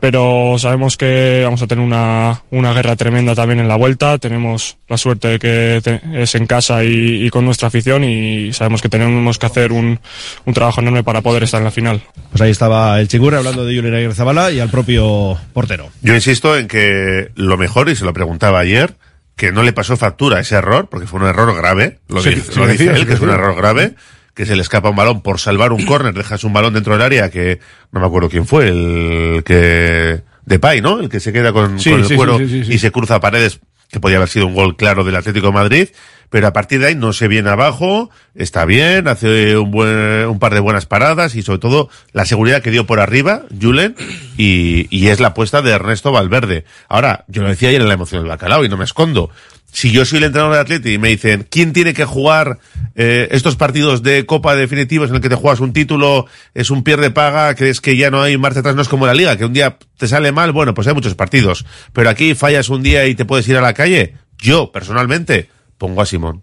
Pero 0.00 0.56
sabemos 0.58 0.96
que 0.96 1.42
vamos 1.44 1.60
a 1.60 1.66
tener 1.66 1.84
una, 1.84 2.42
una 2.50 2.72
guerra 2.72 2.96
tremenda 2.96 3.34
también 3.34 3.60
en 3.60 3.68
la 3.68 3.76
vuelta. 3.76 4.16
Tenemos 4.16 4.78
la 4.88 4.96
suerte 4.96 5.28
de 5.28 5.38
que 5.38 5.80
te- 5.84 6.22
es 6.22 6.34
en 6.36 6.46
casa 6.46 6.82
y, 6.84 7.26
y 7.26 7.28
con 7.28 7.44
nuestra 7.44 7.68
afición 7.68 8.02
y 8.04 8.50
sabemos 8.54 8.80
que 8.80 8.88
tenemos 8.88 9.38
que 9.38 9.44
hacer 9.44 9.72
un, 9.72 10.00
un 10.46 10.54
trabajo 10.54 10.80
enorme 10.80 11.04
para 11.04 11.20
poder 11.20 11.42
estar 11.42 11.60
en 11.60 11.66
la 11.66 11.70
final. 11.70 12.00
Pues 12.30 12.40
ahí 12.40 12.50
estaba 12.50 12.98
el 12.98 13.08
Chingurri 13.08 13.36
hablando 13.36 13.66
de 13.66 13.76
Julián 13.76 13.94
Aguirre 13.94 14.14
Zabala 14.14 14.50
y 14.50 14.58
al 14.60 14.70
propio 14.70 15.36
portero. 15.52 15.90
Yo 16.00 16.14
insisto 16.14 16.56
en 16.56 16.66
que 16.66 17.28
lo 17.34 17.58
mejor, 17.58 17.90
y 17.90 17.94
se 17.94 18.06
lo 18.06 18.14
preguntaba 18.14 18.60
ayer, 18.60 18.94
que 19.40 19.52
no 19.52 19.62
le 19.62 19.72
pasó 19.72 19.96
factura 19.96 20.38
ese 20.38 20.56
error, 20.56 20.88
porque 20.90 21.06
fue 21.06 21.18
un 21.18 21.24
error 21.24 21.56
grave, 21.56 22.00
lo, 22.08 22.20
Sí, 22.20 22.28
dice, 22.28 22.52
sí, 22.52 22.58
lo 22.58 22.66
lo 22.66 22.72
dice 22.72 22.84
decía, 22.84 23.00
él, 23.00 23.06
que 23.06 23.14
es 23.14 23.20
un 23.20 23.30
error 23.30 23.56
grave, 23.56 23.94
que 24.34 24.44
se 24.44 24.54
le 24.54 24.60
escapa 24.60 24.90
un 24.90 24.96
balón 24.96 25.22
por 25.22 25.40
salvar 25.40 25.72
un 25.72 25.86
córner, 25.86 26.12
dejas 26.12 26.44
un 26.44 26.52
balón 26.52 26.74
dentro 26.74 26.92
del 26.92 27.00
área 27.00 27.30
que 27.30 27.58
no 27.90 28.00
me 28.00 28.06
acuerdo 28.06 28.28
quién 28.28 28.46
fue, 28.46 28.68
el 28.68 29.42
que 29.42 30.20
de 30.44 30.58
Pay, 30.58 30.82
¿no? 30.82 31.00
El 31.00 31.08
que 31.08 31.20
se 31.20 31.32
queda 31.32 31.54
con, 31.54 31.78
con 31.78 32.04
el 32.04 32.16
cuero 32.16 32.38
y 32.38 32.78
se 32.78 32.92
cruza 32.92 33.18
paredes, 33.18 33.60
que 33.90 34.00
podía 34.00 34.16
haber 34.16 34.28
sido 34.28 34.46
un 34.46 34.54
gol 34.54 34.76
claro 34.76 35.04
del 35.04 35.16
Atlético 35.16 35.48
de 35.48 35.52
Madrid, 35.52 35.88
pero 36.30 36.46
a 36.46 36.52
partir 36.52 36.78
de 36.80 36.86
ahí 36.86 36.94
no 36.94 37.12
se 37.12 37.26
viene 37.26 37.50
abajo, 37.50 38.08
está 38.36 38.64
bien, 38.64 39.08
hace 39.08 39.56
un 39.56 39.72
buen, 39.72 40.26
un 40.26 40.38
par 40.38 40.54
de 40.54 40.60
buenas 40.60 40.86
paradas 40.86 41.34
y 41.34 41.42
sobre 41.42 41.58
todo 41.58 41.90
la 42.12 42.24
seguridad 42.24 42.62
que 42.62 42.70
dio 42.70 42.86
por 42.86 43.00
arriba, 43.00 43.42
Julen, 43.60 43.96
y, 44.36 44.86
y 44.96 45.08
es 45.08 45.18
la 45.18 45.28
apuesta 45.28 45.60
de 45.60 45.72
Ernesto 45.72 46.12
Valverde. 46.12 46.64
Ahora, 46.88 47.24
yo 47.26 47.42
lo 47.42 47.48
decía 47.48 47.70
ayer 47.70 47.80
en 47.80 47.88
la 47.88 47.94
emoción 47.94 48.22
del 48.22 48.28
bacalao 48.28 48.64
y 48.64 48.68
no 48.68 48.76
me 48.76 48.84
escondo. 48.84 49.30
Si 49.72 49.92
yo 49.92 50.04
soy 50.04 50.18
el 50.18 50.24
entrenador 50.24 50.54
del 50.54 50.62
Atleti 50.62 50.94
y 50.94 50.98
me 50.98 51.08
dicen, 51.08 51.46
¿quién 51.48 51.72
tiene 51.72 51.94
que 51.94 52.04
jugar 52.04 52.58
eh, 52.96 53.28
estos 53.30 53.56
partidos 53.56 54.02
de 54.02 54.26
Copa 54.26 54.56
definitivos 54.56 55.10
en 55.10 55.16
el 55.16 55.20
que 55.20 55.28
te 55.28 55.36
juegas 55.36 55.60
un 55.60 55.72
título, 55.72 56.26
es 56.54 56.70
un 56.70 56.82
pierde 56.82 57.10
paga, 57.10 57.54
que 57.54 57.70
es 57.70 57.80
que 57.80 57.96
ya 57.96 58.10
no 58.10 58.22
hay 58.22 58.36
marcha 58.36 58.60
atrás, 58.60 58.74
no 58.74 58.82
es 58.82 58.88
como 58.88 59.06
la 59.06 59.14
liga, 59.14 59.36
que 59.36 59.44
un 59.44 59.52
día 59.52 59.78
te 59.96 60.08
sale 60.08 60.32
mal, 60.32 60.52
bueno, 60.52 60.74
pues 60.74 60.88
hay 60.88 60.94
muchos 60.94 61.14
partidos. 61.14 61.64
Pero 61.92 62.10
aquí 62.10 62.34
fallas 62.34 62.68
un 62.68 62.82
día 62.82 63.06
y 63.06 63.14
te 63.14 63.24
puedes 63.24 63.46
ir 63.48 63.56
a 63.56 63.60
la 63.60 63.72
calle. 63.72 64.14
Yo, 64.38 64.72
personalmente, 64.72 65.48
pongo 65.78 66.02
a 66.02 66.06
Simón. 66.06 66.42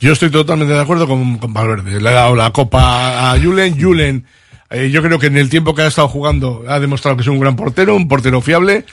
Yo 0.00 0.12
estoy 0.12 0.30
totalmente 0.30 0.72
de 0.72 0.80
acuerdo 0.80 1.06
con, 1.06 1.38
con 1.38 1.52
Valverde. 1.52 2.00
Le 2.00 2.08
ha 2.08 2.12
dado 2.12 2.36
la 2.36 2.52
copa 2.52 3.32
a 3.32 3.38
Julen. 3.40 3.80
Julen, 3.80 4.26
eh, 4.70 4.90
yo 4.90 5.02
creo 5.02 5.18
que 5.18 5.26
en 5.26 5.36
el 5.36 5.50
tiempo 5.50 5.74
que 5.74 5.82
ha 5.82 5.86
estado 5.86 6.08
jugando 6.08 6.64
ha 6.68 6.78
demostrado 6.78 7.16
que 7.16 7.22
es 7.22 7.28
un 7.28 7.40
gran 7.40 7.56
portero, 7.56 7.96
un 7.96 8.08
portero 8.08 8.40
fiable. 8.40 8.84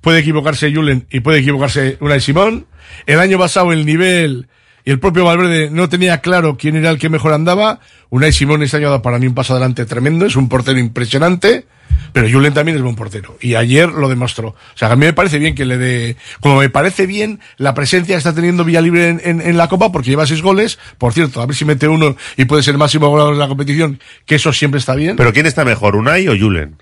Puede 0.00 0.20
equivocarse 0.20 0.72
Julen 0.72 1.06
y 1.10 1.20
puede 1.20 1.38
equivocarse 1.38 1.96
Unai 2.00 2.20
Simón. 2.20 2.66
El 3.06 3.20
año 3.20 3.38
pasado 3.38 3.72
el 3.72 3.86
nivel 3.86 4.48
y 4.84 4.90
el 4.90 4.98
propio 4.98 5.24
Valverde 5.24 5.70
no 5.70 5.88
tenía 5.88 6.18
claro 6.18 6.56
quién 6.56 6.76
era 6.76 6.90
el 6.90 6.98
que 6.98 7.08
mejor 7.08 7.32
andaba. 7.32 7.80
Unai 8.10 8.32
Simón 8.32 8.62
este 8.62 8.78
año 8.78 8.88
ha 8.88 8.90
dado 8.90 9.02
para 9.02 9.18
mí 9.18 9.26
un 9.26 9.34
paso 9.34 9.52
adelante 9.52 9.86
tremendo, 9.86 10.26
es 10.26 10.36
un 10.36 10.48
portero 10.48 10.78
impresionante. 10.78 11.66
Pero 12.12 12.28
Julen 12.28 12.52
también 12.52 12.76
es 12.76 12.82
buen 12.82 12.94
portero. 12.94 13.36
Y 13.40 13.54
ayer 13.54 13.88
lo 13.88 14.08
demostró. 14.08 14.48
O 14.48 14.76
sea, 14.76 14.90
a 14.90 14.96
mí 14.96 15.06
me 15.06 15.12
parece 15.12 15.38
bien 15.38 15.54
que 15.54 15.64
le 15.64 15.78
dé, 15.78 16.16
como 16.40 16.58
me 16.58 16.68
parece 16.68 17.06
bien 17.06 17.40
la 17.56 17.74
presencia 17.74 18.14
que 18.14 18.18
está 18.18 18.34
teniendo 18.34 18.64
Villalibre 18.64 19.08
en, 19.08 19.20
en, 19.24 19.40
en 19.40 19.56
la 19.56 19.68
Copa, 19.68 19.92
porque 19.92 20.10
lleva 20.10 20.26
seis 20.26 20.42
goles. 20.42 20.78
Por 20.98 21.12
cierto, 21.12 21.40
a 21.40 21.46
ver 21.46 21.54
si 21.54 21.64
mete 21.64 21.88
uno 21.88 22.16
y 22.36 22.44
puede 22.44 22.62
ser 22.62 22.72
el 22.72 22.78
máximo 22.78 23.08
goleador 23.08 23.34
de 23.34 23.40
la 23.40 23.48
competición, 23.48 23.98
que 24.26 24.34
eso 24.34 24.52
siempre 24.52 24.78
está 24.78 24.94
bien. 24.94 25.16
Pero 25.16 25.32
¿quién 25.32 25.46
está 25.46 25.64
mejor, 25.64 25.96
Unai 25.96 26.28
o 26.28 26.36
Julen? 26.38 26.76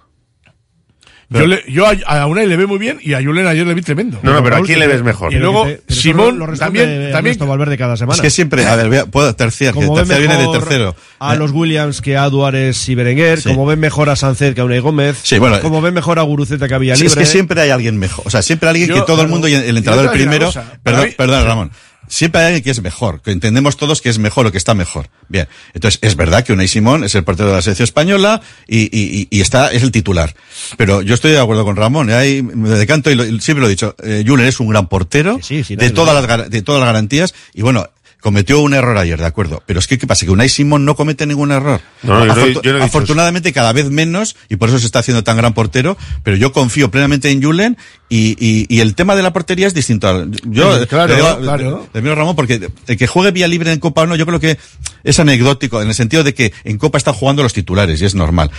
Yo 1.31 1.47
le, 1.47 1.63
yo 1.69 1.87
a, 1.87 1.93
a 2.23 2.27
Unai 2.27 2.47
le 2.49 2.57
veo 2.57 2.67
muy 2.67 2.79
bien 2.79 2.99
y 3.03 3.15
a 3.15 3.23
Julen 3.23 3.47
ayer 3.47 3.65
le 3.67 3.73
vi 3.75 3.83
tremendo. 3.83 4.19
No, 4.23 4.33
no, 4.33 4.43
pero 4.43 4.57
¿a 4.57 4.63
quién 4.63 4.81
le 4.81 4.89
ves 4.89 5.03
mejor? 5.05 5.33
Y 5.33 5.37
luego, 5.37 5.65
Pero 5.65 5.81
eso 5.87 6.01
Simón 6.01 6.39
lo 6.39 6.47
también, 6.59 7.13
también, 7.13 7.39
Valverde 7.39 7.79
cada 7.79 7.97
semana. 7.97 8.17
Es 8.17 8.21
que 8.21 8.31
siempre, 8.31 8.67
a 8.67 8.75
ver, 8.77 8.89
voy 8.89 8.97
a- 8.99 9.07
puedo 9.07 9.33
terciar, 9.37 9.73
que 9.75 9.81
terciar 9.87 10.19
viene 10.19 10.35
de 10.35 10.41
mejor 10.41 10.59
tercero. 10.59 10.97
a 11.21 11.35
los 11.37 11.53
Williams 11.53 12.01
que 12.01 12.17
a 12.17 12.29
Duárez 12.29 12.89
y 12.89 12.95
Berenguer, 12.97 13.41
Sí. 13.41 13.49
como 13.49 13.65
ven 13.65 13.79
mejor 13.81 14.11
a 14.11 14.17
Sánchez 14.17 14.55
que 14.55 14.61
a 14.61 14.65
Unai 14.65 14.81
Gómez, 14.81 15.19
Sí, 15.23 15.39
bueno, 15.39 15.61
como 15.61 15.81
ven 15.81 15.95
mejor 15.95 16.19
a 16.19 16.23
Guruceta 16.23 16.67
que 16.67 16.75
a 16.75 16.79
Sí, 16.79 16.81
Villalibre. 16.83 17.07
es 17.09 17.15
que 17.17 17.27
siempre 17.27 17.61
hay 17.61 17.71
alguien 17.71 17.97
mejor. 17.99 18.25
O 18.27 18.31
sea, 18.31 18.43
siempre 18.43 18.69
hay 18.69 18.75
alguien 18.83 18.89
Yo, 18.91 18.95
que 18.97 19.07
todo 19.13 19.23
el 19.23 19.29
mundo 19.29 19.47
y 19.49 19.55
el 19.55 19.77
entrenador 19.77 20.07
el 20.07 20.11
te 20.11 20.17
primero. 20.19 20.51
Perdón, 20.83 21.09
perdón, 21.17 21.45
Ramón. 21.47 21.71
Siempre 22.11 22.41
hay 22.41 22.47
alguien 22.49 22.65
que 22.65 22.71
es 22.73 22.83
mejor, 22.83 23.23
que 23.23 23.31
entendemos 23.31 23.77
todos 23.77 24.03
que 24.03 24.09
es 24.11 24.19
mejor 24.19 24.47
o 24.47 24.53
que 24.53 24.59
está 24.59 24.75
mejor. 24.75 25.09
Bien. 25.29 25.47
Entonces, 25.75 26.01
es 26.03 26.17
verdad 26.17 26.45
que 26.45 26.53
Unai 26.53 26.67
Simón 26.69 27.05
es 27.05 27.15
el 27.15 27.23
portero 27.25 27.49
de 27.51 27.55
la 27.55 27.63
selección 27.63 27.85
española 27.85 28.43
y, 28.67 28.81
y, 28.95 29.29
y- 29.31 29.41
está, 29.41 29.71
es 29.73 29.83
el 29.85 29.93
titular. 29.93 30.35
Pero 30.77 31.03
yo 31.03 31.15
estoy 31.15 31.31
de 31.31 31.39
acuerdo 31.39 31.65
con 31.65 31.77
Ramón, 31.77 32.11
¿eh? 32.11 32.15
Ahí 32.15 32.43
me 32.43 32.69
decanto 32.71 33.11
y, 33.11 33.15
lo- 33.15 33.25
y 33.25 33.41
siempre 33.41 33.61
lo 33.63 33.69
he 33.69 33.71
dicho. 33.71 33.95
Eh, 34.03 34.25
Julen 34.27 34.47
es 34.47 34.59
un 34.61 34.69
gran 34.69 34.89
portero 34.89 35.39
sí, 35.41 35.63
sí, 35.65 35.77
de 35.77 35.91
todas 35.91 36.15
las, 36.29 36.51
de 36.51 36.63
todas 36.63 36.81
las 36.81 36.89
garantías 36.89 37.33
y 37.55 37.63
bueno, 37.63 37.89
cometió 38.21 38.61
un 38.61 38.75
error 38.75 38.97
ayer, 38.99 39.19
de 39.19 39.27
acuerdo. 39.27 39.63
Pero 39.67 39.81
es 39.81 39.87
que, 39.87 39.99
¿qué 39.99 40.07
pasa? 40.07 40.25
Que 40.27 40.31
Unai 40.33 40.49
Simón 40.49 40.85
no 40.85 40.95
comete 40.97 41.27
ningún 41.27 41.51
error. 41.53 41.81
No, 42.03 42.25
no, 42.25 42.47
yo 42.63 42.73
no 42.73 42.79
he 42.79 42.83
afortunadamente 42.83 43.53
cada 43.53 43.73
vez 43.73 43.91
menos 43.91 44.37
y 44.49 44.57
por 44.57 44.69
eso 44.69 44.79
se 44.79 44.87
está 44.87 45.01
haciendo 45.01 45.25
tan 45.25 45.37
gran 45.37 45.55
portero, 45.55 45.97
pero 46.23 46.37
yo 46.37 46.53
confío 46.53 46.91
plenamente 46.91 47.31
en 47.31 47.43
Julen 47.43 47.77
y, 48.09 48.37
y, 48.39 48.67
y 48.69 48.81
el 48.81 48.95
tema 48.95 49.17
de 49.17 49.23
la 49.23 49.33
portería 49.33 49.67
es 49.67 49.75
distinto. 49.75 50.09
al- 50.09 50.31
Yo, 50.45 50.81
Sí, 50.81 50.87
claro, 50.87 51.15
digo- 51.15 51.39
claro. 51.41 51.89
te 51.93 52.01
digo, 52.01 52.15
Ramón, 52.15 52.37
porque 52.37 52.71
el 52.87 52.97
que 52.97 53.07
juegue 53.07 53.31
vía 53.31 53.49
libre 53.49 53.73
en 53.73 53.81
Copa 53.81 54.03
o 54.03 54.07
no, 54.07 54.17
yo 54.17 54.27
creo 54.27 54.41
que 54.41 54.59
es 55.05 55.19
anecdótico 55.21 55.81
en 55.83 55.89
el 55.89 55.95
sentido 55.95 56.23
de 56.25 56.35
que 56.35 56.53
en 56.65 56.79
Copa 56.79 56.99
están 56.99 57.15
jugando 57.15 57.43
los 57.43 57.53
titulares 57.53 58.01
y 58.03 58.05
es 58.05 58.15
normal. 58.15 58.51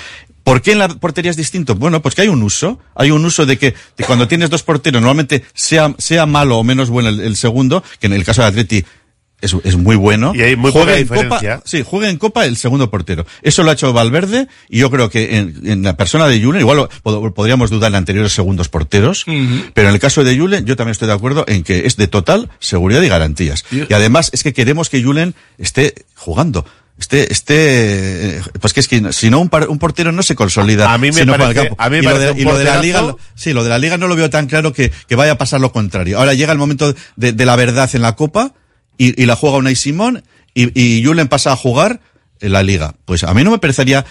¿Por 0.44 0.64
qué 0.64 0.72
en 0.72 0.80
la 0.80 0.88
portería 0.88 1.30
es 1.30 1.38
distinto? 1.38 1.76
Bueno, 1.76 2.02
pues 2.02 2.16
que 2.16 2.24
hay 2.24 2.28
un 2.28 2.42
uso. 2.42 2.80
Hay 2.96 3.12
un 3.12 3.24
uso 3.24 3.46
de 3.46 3.60
que 3.60 3.76
de 3.96 4.04
cuando 4.06 4.28
tienes 4.28 4.50
dos 4.50 4.64
porteros, 4.64 5.00
normalmente 5.00 5.44
sea, 5.54 5.94
sea 6.00 6.26
malo 6.26 6.58
o 6.58 6.64
menos 6.64 6.90
bueno 6.90 7.10
el, 7.10 7.20
el 7.20 7.36
segundo, 7.36 7.84
que 8.00 8.08
en 8.08 8.14
el 8.14 8.24
caso 8.26 8.42
de 8.42 8.48
Atleti 8.48 8.84
es, 9.42 9.56
es 9.64 9.76
muy 9.76 9.96
bueno. 9.96 10.34
Y 10.36 10.42
hay 10.42 10.56
muy 10.56 10.72
juega 10.72 10.86
poca 10.88 10.98
en 11.00 11.08
Copa, 11.08 11.40
sí, 11.66 11.84
juega 11.86 12.10
en 12.10 12.18
Copa 12.18 12.46
el 12.46 12.56
segundo 12.58 12.90
portero. 12.90 13.26
Eso 13.42 13.64
lo 13.64 13.72
ha 13.72 13.74
hecho 13.74 13.92
Valverde 13.94 14.48
y 14.70 14.80
yo 14.80 14.90
creo 14.92 15.10
que 15.10 15.38
en, 15.38 15.60
en 15.66 15.84
la 15.84 15.98
persona 15.98 16.28
de 16.28 16.42
Julen, 16.42 16.62
igual 16.62 16.78
lo- 17.04 17.34
podríamos 17.34 17.70
dudar 17.70 17.92
en 17.92 17.96
anteriores 17.96 18.32
segundos 18.34 18.70
porteros, 18.70 19.26
pero 19.74 19.90
en 19.90 19.94
el 19.94 20.00
caso 20.00 20.24
de 20.24 20.38
Julen 20.38 20.66
yo 20.66 20.76
también 20.76 20.92
estoy 20.92 21.08
de 21.08 21.14
acuerdo 21.16 21.44
en 21.48 21.64
que 21.64 21.86
es 21.86 21.98
de 21.98 22.08
total 22.08 22.50
seguridad 22.60 23.02
y 23.02 23.10
garantías. 23.10 23.66
Y 23.72 23.94
además 23.94 24.30
es 24.34 24.44
que 24.44 24.54
queremos 24.54 24.90
que 24.90 25.04
Julen 25.04 25.36
esté 25.58 25.94
jugando. 26.16 26.66
Este, 27.00 27.32
este, 27.34 28.42
pues 28.60 28.74
que 28.74 28.80
es 28.80 28.88
que 28.88 29.12
si 29.12 29.30
no 29.32 29.40
un, 29.40 29.50
par- 29.50 29.70
un 29.70 29.80
portero 29.80 30.12
no 30.12 30.22
se 30.24 30.36
consolida. 30.36 30.94
A 30.94 30.98
mí 31.00 31.12
me 31.12 31.26
parece- 31.38 31.60
campo. 31.70 31.76
a 31.80 31.90
mí 31.90 31.98
me 31.98 32.04
y, 32.04 32.06
lo 32.06 32.20
de, 32.20 32.42
y 32.42 32.44
lo 32.44 32.58
de 32.58 32.64
la 32.64 32.82
liga, 32.82 33.02
lo- 33.02 33.20
sí, 33.34 33.54
lo 33.54 33.64
de 33.64 33.70
la 33.70 33.80
liga 33.80 33.98
no 33.98 34.08
lo 34.08 34.16
veo 34.16 34.30
tan 34.30 34.46
claro 34.48 34.72
que, 34.74 34.92
que 35.08 35.16
vaya 35.16 35.32
a 35.32 35.38
pasar 35.38 35.60
lo 35.62 35.72
contrario. 35.72 36.20
Ahora 36.20 36.34
llega 36.36 36.52
el 36.52 36.60
momento 36.60 36.94
de, 37.16 37.34
de 37.34 37.46
la 37.46 37.56
verdad 37.56 37.90
en 37.94 38.04
la 38.04 38.16
Copa 38.16 38.54
y, 39.08 39.22
y 39.22 39.26
la 39.26 39.36
juega 39.36 39.58
Unai 39.58 39.76
Simón 39.76 40.24
y, 40.54 40.72
y 40.80 41.04
Julen 41.06 41.28
pasa 41.28 41.52
a 41.52 41.56
jugar 41.56 42.02
en 42.40 42.52
la 42.52 42.64
liga. 42.64 42.96
Pues 43.06 43.24
a 43.24 43.34
mí 43.34 43.44
no 43.44 43.52
me 43.52 43.60
parecería 43.60 44.06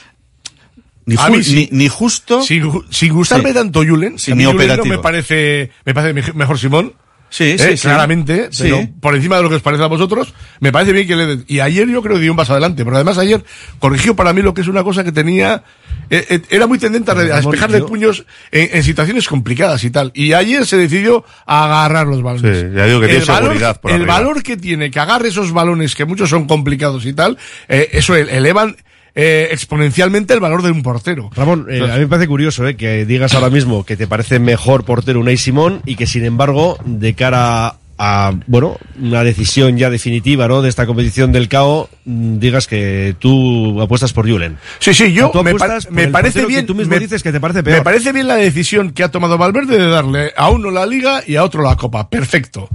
ni, 1.07 1.17
ju- 1.17 1.43
sí. 1.43 1.55
ni, 1.55 1.69
ni 1.79 1.89
justo. 1.89 2.43
Sin, 2.43 2.63
sin 2.91 3.13
gustarme 3.13 3.51
Sí. 3.51 3.55
tanto 3.55 3.81
Julen, 3.85 4.19
a 4.19 4.37
ni 4.37 4.45
Julen 4.45 4.45
no 4.45 4.51
operativo. 4.65 4.95
me 4.97 4.99
parece, 4.99 5.71
me 5.85 5.95
parece 5.95 6.13
me- 6.15 6.33
mejor 6.39 6.59
Simón. 6.59 6.95
Sí, 7.31 7.45
Eh, 7.53 7.59
sí, 7.59 7.77
sí. 7.77 7.83
claramente, 7.83 8.49
Sí. 8.51 8.65
pero 8.65 8.89
por 9.01 9.15
encima 9.15 9.37
de 9.37 9.45
lo 9.45 9.49
que 9.49 9.55
os 9.55 9.63
parece 9.63 9.85
a 9.85 9.87
vosotros, 9.87 10.35
me 10.59 10.73
parece 10.73 10.93
bien 10.93 11.07
que 11.07 11.15
le. 11.17 11.39
Y 11.47 11.61
ayer 11.61 11.89
yo 11.89 12.03
creo 12.03 12.17
que 12.17 12.23
dio 12.23 12.33
un 12.33 12.37
paso 12.37 12.53
adelante, 12.53 12.85
pero 12.85 12.97
además 12.97 13.19
ayer 13.19 13.45
corrigió 13.79 14.17
para 14.17 14.33
mí 14.33 14.43
lo 14.43 14.53
que 14.53 14.63
es 14.63 14.67
una 14.69 14.83
cosa 14.83 15.05
que 15.05 15.13
tenía, 15.13 15.63
eh, 16.11 16.27
eh, 16.29 16.41
era 16.51 16.67
muy 16.67 16.79
tendente 16.79 17.11
a, 17.13 17.15
a 17.15 17.17
Ramón, 17.19 17.37
despejar 17.37 17.71
de 17.71 17.79
yo- 17.79 17.87
puños 17.87 18.25
en, 18.51 18.71
en 18.77 18.83
situaciones 18.83 19.29
complicadas 19.29 19.85
y 19.85 19.91
tal. 19.91 20.11
Y 20.13 20.33
ayer 20.33 20.67
se 20.67 20.77
decidió 20.77 21.25
a 21.47 21.65
agarrar 21.67 22.09
los 22.09 22.21
balones. 22.21 22.59
Sí, 22.59 22.67
ya 22.77 22.87
digo 22.87 23.01
que 23.01 23.07
tiene 23.09 23.25
valor, 23.25 23.43
seguridad 23.45 23.81
por 23.81 23.91
el 23.93 23.97
arriba. 23.99 24.15
valor 24.15 24.43
que 24.43 24.57
tiene 24.57 24.91
que 24.91 24.99
agarre 24.99 25.29
esos 25.29 25.53
balones, 25.53 25.95
que 25.95 26.05
muchos 26.05 26.29
son 26.31 26.49
complicados 26.49 27.07
y 27.07 27.13
tal, 27.13 27.39
eso 27.69 28.17
el- 28.17 28.29
elevan 28.29 28.77
eh, 29.15 29.49
exponencialmente 29.51 30.35
el 30.35 30.41
valor 30.41 30.63
de 30.63 30.71
un 30.71 30.83
portero. 30.83 31.31
Ramón, 31.35 31.67
eh, 31.71 31.81
a 31.83 31.95
mí 31.95 32.01
me 32.01 32.07
parece 32.09 32.29
curioso 32.29 32.67
eh, 32.67 32.77
que 32.77 33.05
digas 33.07 33.35
ahora 33.35 33.51
mismo 33.51 33.85
que 33.85 33.97
te 33.97 34.07
parece 34.07 34.39
mejor 34.39 34.85
portero 34.85 35.21
Unai 35.21 35.37
Simón 35.37 35.83
y 35.87 35.97
que 35.97 36.07
sin 36.07 36.25
embargo, 36.25 36.79
de 36.85 37.15
cara 37.15 37.77
a, 38.03 38.33
bueno, 38.47 38.79
una 38.99 39.23
decisión 39.23 39.77
ya 39.77 39.91
definitiva, 39.91 40.49
¿no? 40.49 40.63
De 40.63 40.71
esta 40.71 40.87
competición 40.87 41.33
del 41.33 41.49
CAO, 41.49 41.91
mm, 42.07 42.39
digas 42.39 42.67
que 42.67 43.15
tú 43.19 43.79
apuestas 43.83 44.15
por 44.15 44.27
Julen. 44.27 44.57
Sí, 44.79 44.95
sí, 44.95 45.13
yo 45.13 45.31
me, 45.45 45.55
pa- 45.55 45.79
parece 46.11 46.47
bien. 46.47 46.65
tú 46.65 46.75
mismo 46.75 46.95
me, 46.95 46.99
dices 46.99 47.23
que 47.23 47.31
te 47.31 47.41
parece 47.41 47.63
me 47.63 47.83
parece 47.83 48.13
bien 48.13 48.27
la 48.27 48.37
decisión 48.37 48.93
que 48.93 49.05
ha 49.05 49.11
tomado 49.11 49.37
Valverde 49.37 49.77
de 49.77 49.87
darle 49.87 50.33
a 50.35 50.49
uno 50.49 50.71
la 50.71 50.87
liga 50.87 51.23
y 51.27 51.37
a 51.37 51.45
otro 51.45 51.63
la 51.63 51.77
copa. 51.77 52.09
Perfecto. 52.09 52.71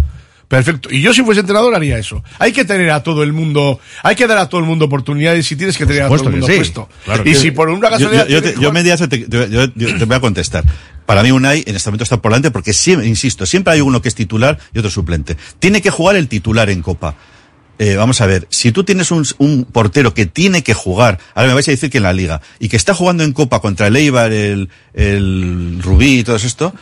Perfecto. 0.47 0.89
Y 0.91 1.01
yo 1.01 1.13
si 1.13 1.23
fuese 1.23 1.39
entrenador 1.41 1.73
haría 1.73 1.97
eso. 1.97 2.23
Hay 2.39 2.51
que 2.51 2.65
tener 2.65 2.91
a 2.91 3.01
todo 3.01 3.23
el 3.23 3.33
mundo, 3.33 3.79
hay 4.03 4.15
que 4.15 4.27
dar 4.27 4.37
a 4.37 4.47
todo 4.47 4.59
el 4.61 4.67
mundo 4.67 4.85
oportunidades 4.85 5.51
y 5.51 5.55
tienes 5.55 5.77
que 5.77 5.85
tener 5.85 6.03
a 6.03 6.07
todo 6.07 6.23
el 6.25 6.31
mundo 6.31 6.47
sí. 6.47 6.55
puesto. 6.57 6.87
Claro 7.03 7.23
y 7.25 7.31
que 7.31 7.35
si 7.35 7.51
por 7.51 7.69
una 7.69 7.89
casualidad. 7.89 8.27
yo, 8.27 8.39
yo, 8.39 8.51
yo 8.61 9.07
te, 9.09 9.25
yo- 9.27 9.65
yo 9.75 9.97
te 9.97 10.05
voy 10.05 10.15
a 10.15 10.19
contestar. 10.19 10.63
Para 11.05 11.23
mí 11.23 11.31
Unai 11.31 11.63
en 11.67 11.75
este 11.75 11.89
momento 11.89 12.03
está 12.03 12.21
por 12.21 12.31
delante 12.31 12.51
porque 12.51 12.73
siempre, 12.73 13.07
insisto, 13.07 13.45
siempre 13.45 13.73
hay 13.73 13.81
uno 13.81 14.01
que 14.01 14.09
es 14.09 14.15
titular 14.15 14.57
y 14.73 14.79
otro 14.79 14.91
suplente. 14.91 15.35
Tiene 15.59 15.81
que 15.81 15.89
jugar 15.89 16.15
el 16.15 16.27
titular 16.27 16.69
en 16.69 16.81
Copa. 16.81 17.15
Eh, 17.77 17.95
vamos 17.95 18.21
a 18.21 18.25
ver, 18.25 18.47
si 18.49 18.71
tú 18.71 18.83
tienes 18.85 19.11
un, 19.11 19.25
un 19.37 19.65
portero 19.65 20.13
que 20.13 20.25
tiene 20.25 20.63
que 20.63 20.73
jugar, 20.73 21.19
ahora 21.33 21.49
me 21.49 21.55
vais 21.55 21.67
a 21.67 21.71
decir 21.71 21.89
que 21.89 21.97
en 21.97 22.03
la 22.03 22.13
liga, 22.13 22.39
y 22.57 22.69
que 22.69 22.77
está 22.77 22.93
jugando 22.93 23.23
en 23.23 23.33
Copa 23.33 23.59
contra 23.59 23.87
el 23.87 23.95
Eibar, 23.97 24.31
el, 24.31 24.69
el 24.93 25.79
Rubí 25.83 26.19
y 26.19 26.23
todo 26.23 26.37
esto, 26.37 26.73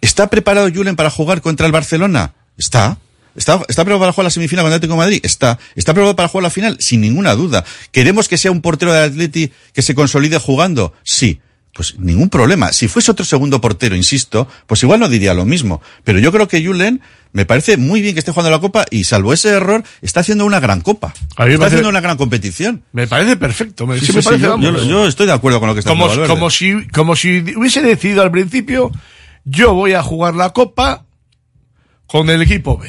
¿está 0.00 0.30
preparado 0.30 0.70
Julen 0.74 0.96
para 0.96 1.10
jugar 1.10 1.42
contra 1.42 1.66
el 1.66 1.72
Barcelona? 1.72 2.32
Está. 2.60 2.98
¿Está, 3.36 3.60
¿Está 3.68 3.84
para 3.84 3.96
jugar 4.12 4.24
la 4.24 4.30
semifinal 4.30 4.66
el 4.66 4.72
Atlético 4.72 4.92
de 4.94 4.98
Madrid? 4.98 5.20
Está. 5.22 5.58
¿Está 5.74 5.94
preparado 5.94 6.14
para 6.16 6.28
jugar 6.28 6.42
la 6.44 6.50
final? 6.50 6.76
Sin 6.80 7.00
ninguna 7.00 7.34
duda. 7.34 7.64
¿Queremos 7.90 8.28
que 8.28 8.36
sea 8.36 8.50
un 8.50 8.60
portero 8.60 8.92
del 8.92 9.10
Atleti 9.10 9.50
que 9.72 9.82
se 9.82 9.94
consolide 9.94 10.38
jugando? 10.38 10.92
Sí. 11.02 11.40
Pues 11.72 11.98
ningún 12.00 12.28
problema. 12.28 12.72
Si 12.72 12.88
fuese 12.88 13.12
otro 13.12 13.24
segundo 13.24 13.60
portero, 13.60 13.94
insisto, 13.94 14.48
pues 14.66 14.82
igual 14.82 14.98
no 15.00 15.08
diría 15.08 15.32
lo 15.34 15.44
mismo. 15.44 15.80
Pero 16.02 16.18
yo 16.18 16.32
creo 16.32 16.48
que 16.48 16.62
Julen 16.62 17.00
me 17.32 17.46
parece 17.46 17.76
muy 17.76 18.02
bien 18.02 18.14
que 18.14 18.18
esté 18.18 18.32
jugando 18.32 18.50
la 18.50 18.58
Copa 18.58 18.84
y 18.90 19.04
salvo 19.04 19.32
ese 19.32 19.50
error, 19.50 19.84
está 20.02 20.20
haciendo 20.20 20.44
una 20.44 20.58
gran 20.58 20.80
Copa. 20.80 21.14
A 21.36 21.44
mí 21.44 21.50
me 21.50 21.54
Está 21.54 21.58
parece- 21.60 21.64
haciendo 21.76 21.88
una 21.88 22.00
gran 22.00 22.16
competición. 22.16 22.82
Me 22.92 23.06
parece 23.06 23.36
perfecto. 23.36 23.86
Me, 23.86 23.94
Sí, 24.00 24.06
sí 24.06 24.06
sí, 24.06 24.12
me 24.16 24.22
sí, 24.22 24.26
parece, 24.28 24.44
yo- 24.44 24.50
vamos. 24.50 24.66
yo- 24.82 24.84
yo 24.84 25.06
estoy 25.06 25.26
de 25.28 25.32
acuerdo 25.32 25.60
con 25.60 25.68
lo 25.68 25.74
que 25.74 25.78
está 25.80 25.90
como, 25.90 26.08
como 26.26 26.50
si, 26.50 26.88
como 26.88 27.14
si 27.14 27.38
hubiese 27.56 27.80
decidido 27.82 28.22
al 28.22 28.32
principio, 28.32 28.90
yo 29.44 29.72
voy 29.72 29.92
a 29.92 30.02
jugar 30.02 30.34
la 30.34 30.50
copa 30.50 31.04
con 32.10 32.28
el 32.28 32.42
equipo 32.42 32.76
B. 32.76 32.88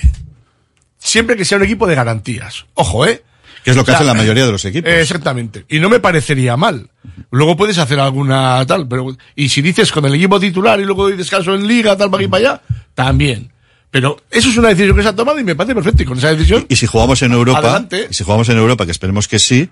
Siempre 0.97 1.35
que 1.35 1.45
sea 1.45 1.57
un 1.57 1.63
equipo 1.63 1.85
de 1.85 1.93
garantías. 1.93 2.65
Ojo, 2.73 3.05
eh. 3.05 3.23
Que 3.63 3.69
es 3.69 3.77
lo 3.77 3.85
que 3.85 3.91
hacen 3.91 4.07
la 4.07 4.15
mayoría 4.15 4.47
de 4.47 4.51
los 4.51 4.65
equipos. 4.65 4.91
Exactamente. 4.91 5.65
Y 5.69 5.79
no 5.79 5.89
me 5.89 5.99
parecería 5.99 6.57
mal. 6.57 6.89
Luego 7.29 7.55
puedes 7.55 7.77
hacer 7.77 7.99
alguna 7.99 8.65
tal, 8.65 8.87
pero, 8.87 9.15
y 9.35 9.49
si 9.49 9.61
dices 9.61 9.91
con 9.91 10.05
el 10.05 10.15
equipo 10.15 10.39
titular 10.39 10.79
y 10.79 10.85
luego 10.85 11.03
doy 11.03 11.17
descanso 11.17 11.53
en 11.53 11.67
liga, 11.67 11.95
tal, 11.95 12.09
para 12.09 12.23
aquí 12.23 12.31
para 12.31 12.49
allá, 12.49 12.61
también. 12.95 13.51
Pero 13.91 14.15
eso 14.31 14.47
es 14.47 14.55
una 14.57 14.69
decisión 14.69 14.95
que 14.95 15.03
se 15.03 15.09
ha 15.09 15.15
tomado 15.15 15.37
y 15.37 15.43
me 15.43 15.53
parece 15.53 15.75
perfecto. 15.75 16.03
Y 16.03 16.05
con 16.05 16.17
esa 16.17 16.29
decisión, 16.29 16.65
Y 16.69 16.77
si 16.77 16.85
jugamos 16.87 17.21
en 17.23 17.33
Europa, 17.33 17.59
Adelante. 17.59 18.07
y 18.09 18.13
si 18.13 18.23
jugamos 18.23 18.47
en 18.47 18.57
Europa, 18.57 18.85
que 18.85 18.91
esperemos 18.91 19.27
que 19.27 19.37
sí, 19.37 19.67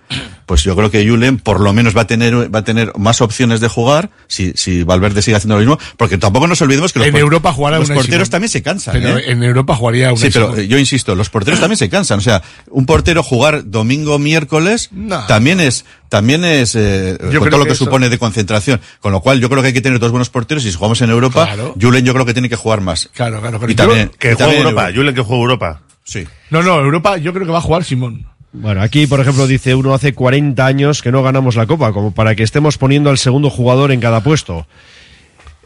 pues 0.46 0.62
yo 0.64 0.76
creo 0.76 0.92
que 0.92 1.08
Julen 1.08 1.38
por 1.38 1.62
lo 1.62 1.72
menos 1.72 1.96
va 1.96 2.02
a 2.02 2.08
tener, 2.08 2.54
va 2.54 2.60
a 2.60 2.64
tener 2.66 2.92
más 2.98 3.22
opciones 3.22 3.62
de 3.62 3.70
jugar 3.70 4.10
si, 4.28 4.52
si 4.56 4.84
Valverde 4.84 5.22
sigue 5.22 5.38
haciendo 5.38 5.56
lo 5.56 5.62
mismo, 5.62 5.80
porque 5.96 6.18
tampoco 6.18 6.48
nos 6.48 6.62
olvidemos 6.62 6.92
que 6.92 7.00
los, 7.00 7.08
En 7.08 7.14
por- 7.14 7.22
Europa 7.22 7.54
jugará 7.54 7.80
los 7.80 7.88
porteros 7.90 8.28
Simón. 8.28 8.30
también 8.30 8.50
se 8.50 8.62
cansan. 8.62 8.94
pero 8.94 9.18
¿eh? 9.20 9.24
en 9.28 9.42
Europa 9.42 9.74
jugaría 9.76 10.10
una 10.12 10.18
Sí, 10.22 10.30
pero 10.34 10.60
yo 10.60 10.78
insisto, 10.78 11.16
los 11.16 11.30
porteros 11.30 11.62
también 11.62 11.78
se 11.78 11.88
cansan. 11.90 12.20
O 12.20 12.22
sea, 12.22 12.44
un 12.72 12.86
portero 12.86 13.24
jugar 13.24 13.70
domingo, 13.72 14.20
miércoles, 14.20 14.90
No. 14.92 15.26
también 15.28 15.62
es, 15.62 15.86
también 16.10 16.44
es, 16.44 16.76
eh, 16.76 17.18
con 17.20 17.30
todo 17.32 17.50
lo 17.60 17.60
que 17.60 17.68
que 17.70 17.74
eso- 17.74 17.86
supone 17.86 18.10
de 18.10 18.18
concentración. 18.18 18.82
Con 19.00 19.12
lo 19.12 19.22
cual, 19.22 19.40
yo 19.40 19.50
creo 19.50 19.62
que 19.62 19.68
hay 19.70 19.74
que 19.74 19.82
tener 19.82 20.00
dos 20.00 20.12
buenos 20.12 20.30
porteros 20.30 20.66
y 20.66 20.70
si 20.72 20.76
jugamos 20.76 21.00
en 21.02 21.10
Europa, 21.12 21.46
Claro. 21.46 21.76
Julen 21.80 22.04
yo 22.04 22.14
creo 22.14 22.26
que 22.26 22.34
tiene 22.34 22.50
que 22.50 22.56
jugar 22.56 22.82
más. 22.82 23.10
Claro, 23.14 23.40
claro, 23.40 23.60
claro. 23.60 23.72
Y 23.72 23.76
también, 23.76 24.12
Que 24.20 24.32
en 24.32 24.42
Europa, 24.42 24.90
Julen 24.94 25.16
que 25.16 25.22
juegue 25.22 25.42
Europa. 25.44 25.82
Sí. 26.04 26.26
No, 26.50 26.64
no, 26.64 26.80
Europa 26.80 27.18
yo 27.18 27.32
creo 27.34 27.46
que 27.46 27.52
va 27.52 27.60
a 27.60 27.62
jugar 27.62 27.84
Simón. 27.84 28.26
Bueno, 28.52 28.82
aquí, 28.82 29.06
por 29.06 29.20
ejemplo, 29.20 29.46
dice 29.46 29.76
uno 29.76 29.94
hace 29.94 30.14
40 30.14 30.66
años 30.66 31.04
que 31.04 31.12
no 31.12 31.22
ganamos 31.22 31.56
la 31.56 31.68
Copa, 31.68 31.94
como 31.94 32.12
para 32.16 32.34
que 32.34 32.42
estemos 32.42 32.80
poniendo 32.80 33.12
al 33.12 33.20
segundo 33.20 33.52
jugador 33.52 33.92
en 33.92 34.00
cada 34.00 34.22
puesto. 34.24 34.66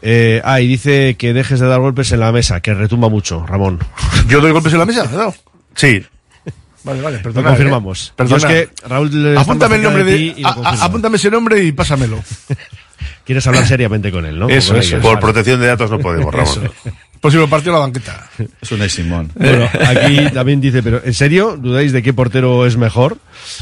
Eh, 0.02 0.42
ah, 0.44 0.60
y 0.60 0.66
dice 0.68 1.14
que 1.16 1.32
dejes 1.32 1.60
de 1.60 1.66
dar 1.66 1.80
golpes 1.80 2.12
en 2.12 2.20
la 2.20 2.30
mesa, 2.30 2.60
que 2.60 2.74
retumba 2.74 3.08
mucho, 3.08 3.46
Ramón. 3.46 3.78
¿Yo 4.28 4.42
doy 4.42 4.52
golpes 4.52 4.74
en 4.74 4.80
la 4.80 4.84
mesa? 4.86 5.08
No. 5.12 5.34
Sí. 5.76 6.04
Vale, 6.84 7.00
vale, 7.00 7.20
Lo 7.24 7.42
confirmamos. 7.42 8.08
eh. 8.08 8.12
Perdona. 8.16 8.38
Yo 8.38 8.46
es 8.48 8.68
que 8.70 8.88
Raúl 8.88 9.36
Apúntame 9.38 9.76
el 9.76 9.82
nombre 9.82 10.04
de, 10.04 10.34
lo 10.38 10.48
a- 10.48 10.84
apúntame 10.84 11.16
ese 11.16 11.30
nombre 11.30 11.64
y 11.64 11.72
pásamelo. 11.72 12.22
Quieres 13.24 13.46
hablar 13.46 13.66
seriamente 13.66 14.12
con 14.12 14.26
él, 14.26 14.38
¿no? 14.38 14.48
Eso, 14.48 14.76
eso, 14.76 14.96
ellos. 14.96 15.02
Por 15.02 15.18
protección 15.18 15.58
de 15.60 15.66
datos 15.66 15.90
no 15.90 15.98
podemos, 15.98 16.32
Ramón. 16.34 16.46
Eso. 16.46 16.62
Próximo 17.20 17.48
partido 17.48 17.72
a 17.74 17.78
la 17.78 17.86
banqueta. 17.86 18.28
Es 18.60 18.70
un 18.70 18.86
Simón. 18.90 19.30
Bueno, 19.34 19.66
aquí 19.88 20.28
también 20.34 20.60
dice, 20.60 20.82
pero 20.82 21.00
¿en 21.02 21.14
serio 21.14 21.56
dudáis 21.58 21.90
de 21.92 22.02
qué 22.02 22.12
portero 22.12 22.66
es 22.66 22.76
mejor? 22.76 23.16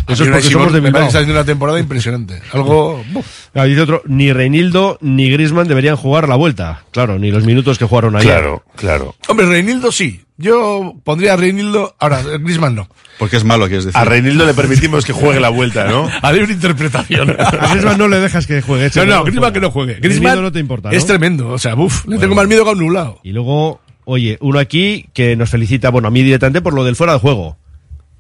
Eso 0.09 0.25
es 0.25 0.31
porque 0.31 0.43
Simón 0.43 0.63
somos 0.65 0.73
de 0.73 0.81
me 0.81 0.91
parece 0.91 1.07
Bilbao. 1.11 1.21
haciendo 1.21 1.33
una 1.35 1.45
temporada 1.45 1.79
impresionante. 1.79 2.43
Algo. 2.53 3.05
buf. 3.13 3.25
Ah, 3.55 3.63
dice 3.63 3.83
otro, 3.83 4.03
ni 4.07 4.33
Reinildo 4.33 4.99
ni 5.01 5.31
Grisman 5.31 5.69
deberían 5.69 5.95
jugar 5.95 6.29
la 6.29 6.35
vuelta. 6.35 6.83
Claro, 6.91 7.21
ni 7.21 7.31
los 7.31 7.45
minutos 7.45 7.79
que 7.79 7.85
jugaron 7.85 8.17
ayer. 8.17 8.33
Claro, 8.33 8.65
claro. 8.75 9.15
Hombre, 9.29 9.47
Reinildo 9.47 9.93
sí. 9.93 10.22
Yo 10.37 10.95
pondría 11.05 11.35
a 11.35 11.37
Reinildo. 11.37 11.95
Ahora, 11.99 12.23
Grisman 12.23 12.75
no. 12.75 12.89
Porque 13.19 13.37
es 13.37 13.45
malo, 13.45 13.67
quieres 13.67 13.85
decir. 13.85 13.99
A 13.99 14.05
Reinildo 14.05 14.47
le 14.47 14.55
permitimos 14.55 15.05
que 15.05 15.13
juegue 15.13 15.39
la 15.39 15.51
vuelta, 15.51 15.87
¿no? 15.87 16.09
A 16.23 16.33
libre 16.33 16.53
interpretación. 16.53 17.31
A 17.39 17.69
Griezmann 17.69 17.99
no 17.99 18.09
le 18.09 18.19
dejas 18.19 18.47
que 18.47 18.63
juegue. 18.63 18.91
No, 18.97 19.05
no, 19.05 19.25
fuera. 19.27 19.53
que 19.53 19.61
no 19.61 19.71
juegue. 19.71 19.95
Griezmann 20.01 20.43
no 20.43 20.51
te 20.51 20.59
importa, 20.59 20.91
¿no? 20.91 20.97
es 20.97 21.07
tremendo. 21.07 21.51
O 21.51 21.59
sea, 21.59 21.75
buf, 21.75 22.07
le 22.07 22.19
tengo 22.19 22.35
más 22.35 22.49
miedo 22.49 22.65
que 22.65 22.71
a 22.71 22.73
un 22.73 22.79
nublado. 22.81 23.21
Y 23.23 23.33
luego, 23.33 23.81
oye, 24.05 24.39
uno 24.41 24.59
aquí 24.59 25.07
que 25.13 25.37
nos 25.37 25.51
felicita, 25.51 25.91
bueno, 25.91 26.09
a 26.09 26.11
mí 26.11 26.23
directamente 26.23 26.63
por 26.63 26.75
lo 26.75 26.85
del 26.85 26.97
fuera 26.97 27.13
de 27.13 27.19
juego. 27.21 27.59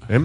¿Eh? 0.09 0.21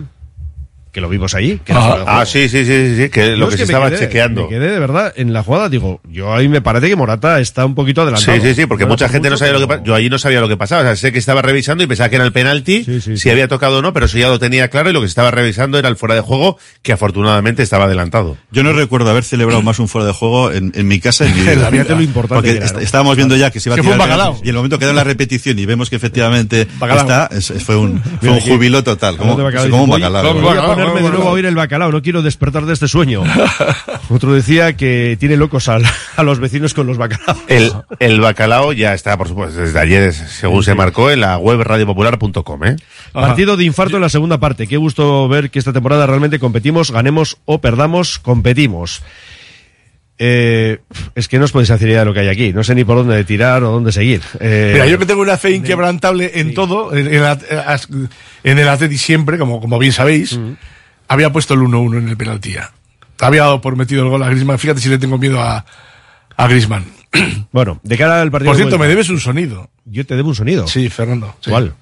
Que 0.98 1.02
lo 1.02 1.10
vimos 1.10 1.36
ahí. 1.36 1.60
Que 1.64 1.76
juego. 1.76 2.06
Ah, 2.08 2.26
sí, 2.26 2.50
sí, 2.50 2.66
sí, 2.66 2.96
sí, 2.98 3.10
que 3.10 3.28
Yo 3.28 3.36
lo 3.36 3.46
es 3.50 3.52
que 3.52 3.58
se 3.58 3.64
estaba 3.66 3.92
quedé- 3.92 4.00
chequeando. 4.00 4.42
Me 4.46 4.50
quedé 4.50 4.72
de 4.72 4.80
verdad 4.80 5.14
en 5.16 5.32
la 5.32 5.44
jugada, 5.44 5.70
digo, 5.70 6.02
yo 6.10 6.34
ahí 6.34 6.48
me 6.50 6.60
parece 6.60 6.88
que 6.90 6.96
Morata 6.96 7.40
está 7.40 7.68
un 7.68 7.76
poquito 7.76 8.02
adelantado. 8.02 8.36
Sí, 8.36 8.42
sí, 8.42 8.56
sí, 8.56 8.66
porque 8.66 8.86
No 8.86 8.90
mucha 8.90 9.08
gente 9.08 9.30
no 9.30 9.36
mucho, 9.36 9.38
sabía 9.46 9.54
lo 9.54 9.60
que 9.60 9.68
pero- 9.68 9.78
pasaba. 9.82 9.86
Yo 9.88 9.94
ahí 9.94 10.10
no 10.10 10.18
sabía 10.18 10.42
lo 10.42 10.48
que 10.48 10.58
pasaba. 10.58 10.82
O 10.82 10.86
sea, 10.86 10.96
sé 10.96 11.12
que 11.12 11.20
estaba 11.20 11.44
revisando 11.44 11.84
y 11.84 11.88
pensaba 11.88 12.10
que 12.10 12.16
era 12.16 12.26
el 12.26 12.32
penalti, 12.32 12.84
si 13.00 13.30
había 13.30 13.48
tocado 13.48 13.78
o 13.78 13.82
no, 13.84 13.94
pero 13.94 14.08
eso 14.08 14.18
ya 14.18 14.28
lo 14.28 14.40
tenía 14.40 14.70
claro 14.70 14.90
y 14.90 14.94
lo 14.94 15.02
que 15.02 15.06
se 15.06 15.10
estaba 15.12 15.30
revisando 15.30 15.78
era 15.78 15.88
el 15.88 15.98
fuera 15.98 16.16
de 16.16 16.22
juego, 16.22 16.58
que 16.82 16.94
afortunadamente 16.94 17.62
estaba 17.62 17.84
adelantado. 17.86 18.36
Yo 18.52 18.64
no 18.64 18.74
recuerdo 18.74 19.12
haber 19.12 19.24
celebrado 19.24 19.62
más 19.62 19.78
un 19.78 19.88
fuera 19.88 20.08
de 20.08 20.14
juego 20.14 20.52
en, 20.52 20.72
en 20.74 20.88
mi 20.88 21.00
casa 21.00 21.28
en 21.28 21.36
mi 21.36 21.42
vida. 21.42 21.70
Lo 21.70 22.02
importante 22.02 22.34
Porque 22.34 22.54
que 22.60 22.66
era, 22.66 22.72
¿no? 22.74 22.80
estábamos 22.80 23.16
viendo 23.18 23.36
ya 23.36 23.52
que 23.52 23.60
se 23.60 23.70
iba 23.70 23.76
a 23.76 23.78
Que 23.78 23.84
fue 23.84 23.94
tirar 23.94 24.08
bacalao. 24.08 24.38
y 24.40 24.46
en 24.46 24.48
el 24.50 24.56
momento 24.56 24.80
que 24.80 24.88
da 24.88 24.94
la 24.94 25.04
repetición 25.04 25.60
y 25.60 25.68
vemos 25.68 25.92
que 25.92 25.98
efectivamente 25.98 26.68
Bacalao. 26.80 27.04
está, 27.04 27.30
es- 27.38 27.54
fue 27.64 27.76
un, 27.78 28.02
fue 28.20 28.30
un 28.32 28.38
aquí. 28.38 28.50
júbilo 28.50 28.84
total, 28.84 29.16
como, 29.18 29.36
como 29.70 29.84
un 29.84 29.90
bacalao. 29.92 30.87
Sentarme 30.88 31.10
de 31.10 31.16
nuevo 31.16 31.30
a 31.30 31.34
oír 31.34 31.46
el 31.46 31.56
bacalao, 31.56 31.92
no 31.92 32.02
quiero 32.02 32.22
despertar 32.22 32.66
de 32.66 32.74
este 32.74 32.88
sueño. 32.88 33.24
Otro 34.10 34.34
decía 34.34 34.76
que 34.78 35.18
tiene 35.20 35.38
locos 35.38 35.68
al- 35.70 35.86
a, 36.16 36.24
los 36.24 36.40
vecinos 36.40 36.74
con 36.74 36.88
los 36.88 36.98
bacalaos. 36.98 37.38
El, 37.48 37.72
el 38.00 38.20
bacalao 38.22 38.74
ya 38.74 38.94
está, 38.94 39.18
por 39.18 39.28
supuesto, 39.28 39.60
desde 39.60 39.80
ayer, 39.80 40.14
según 40.14 40.64
se 40.64 40.76
marcó, 40.76 41.12
en 41.12 41.22
la 41.22 41.38
web 41.38 41.62
radiopopular.com, 41.62 42.64
¿eh? 42.66 42.76
Partido 43.14 43.58
de 43.58 43.64
infarto 43.64 43.96
en 43.98 44.02
la 44.02 44.10
segunda 44.10 44.40
parte. 44.40 44.68
Qué 44.68 44.78
gusto 44.78 45.28
ver 45.28 45.50
que 45.50 45.60
esta 45.60 45.74
temporada 45.74 46.06
realmente 46.08 46.40
competimos, 46.40 46.92
ganemos 46.92 47.38
o 47.46 47.60
perdamos, 47.60 48.20
competimos. 48.20 49.02
Eh, 50.20 50.80
es 51.14 51.28
que 51.28 51.38
no 51.38 51.46
os 51.46 51.52
podéis 51.52 51.70
hacer 51.70 51.90
idea 51.90 52.00
de 52.00 52.06
lo 52.06 52.14
que 52.14 52.22
hay 52.22 52.28
aquí. 52.30 52.52
No 52.52 52.64
sé 52.64 52.74
ni 52.74 52.84
por 52.84 52.98
dónde 52.98 53.24
tirar 53.24 53.64
o 53.64 53.72
dónde 53.72 53.92
seguir. 53.92 54.22
Eh, 54.40 54.72
Mira, 54.74 54.88
yo 54.88 54.98
que 54.98 55.06
tengo 55.06 55.22
una 55.22 55.38
fe 55.38 55.52
inquebrantable 55.52 56.32
en 56.40 56.56
todo, 56.56 56.96
en, 56.96 57.14
en 57.14 57.22
la- 57.22 57.38
en 58.44 58.58
el 58.60 58.68
Atleti 58.68 58.98
siempre, 58.98 59.38
como, 59.38 59.62
como 59.62 59.78
bien 59.78 59.94
sabéis, 59.94 60.40
había 61.08 61.32
puesto 61.32 61.54
el 61.54 61.62
1-1 61.62 61.98
en 62.00 62.10
el 62.10 62.18
penalti 62.18 62.54
ya. 62.54 62.72
Había 63.20 63.42
dado 63.42 63.62
por 63.62 63.76
metido 63.76 64.04
el 64.04 64.10
gol 64.10 64.22
a 64.24 64.30
Griezmann. 64.30 64.60
Fíjate 64.60 64.80
si 64.80 64.90
le 64.90 64.98
tengo 64.98 65.18
miedo 65.18 65.42
a, 65.42 65.66
a 66.36 66.48
Griezmann. 66.48 66.86
Bueno, 67.52 67.80
de 67.84 67.98
cara 67.98 68.22
al 68.22 68.30
partido. 68.30 68.52
Por 68.52 68.58
cierto, 68.58 68.78
me 68.78 68.88
debes 68.88 69.10
un 69.10 69.20
sonido. 69.20 69.70
Yo 69.86 70.06
te 70.06 70.16
debo 70.16 70.30
un 70.30 70.36
sonido. 70.36 70.68
Sí, 70.68 70.90
Fernando. 70.90 71.36
sí. 71.42 71.50
¿Cuál? 71.50 71.74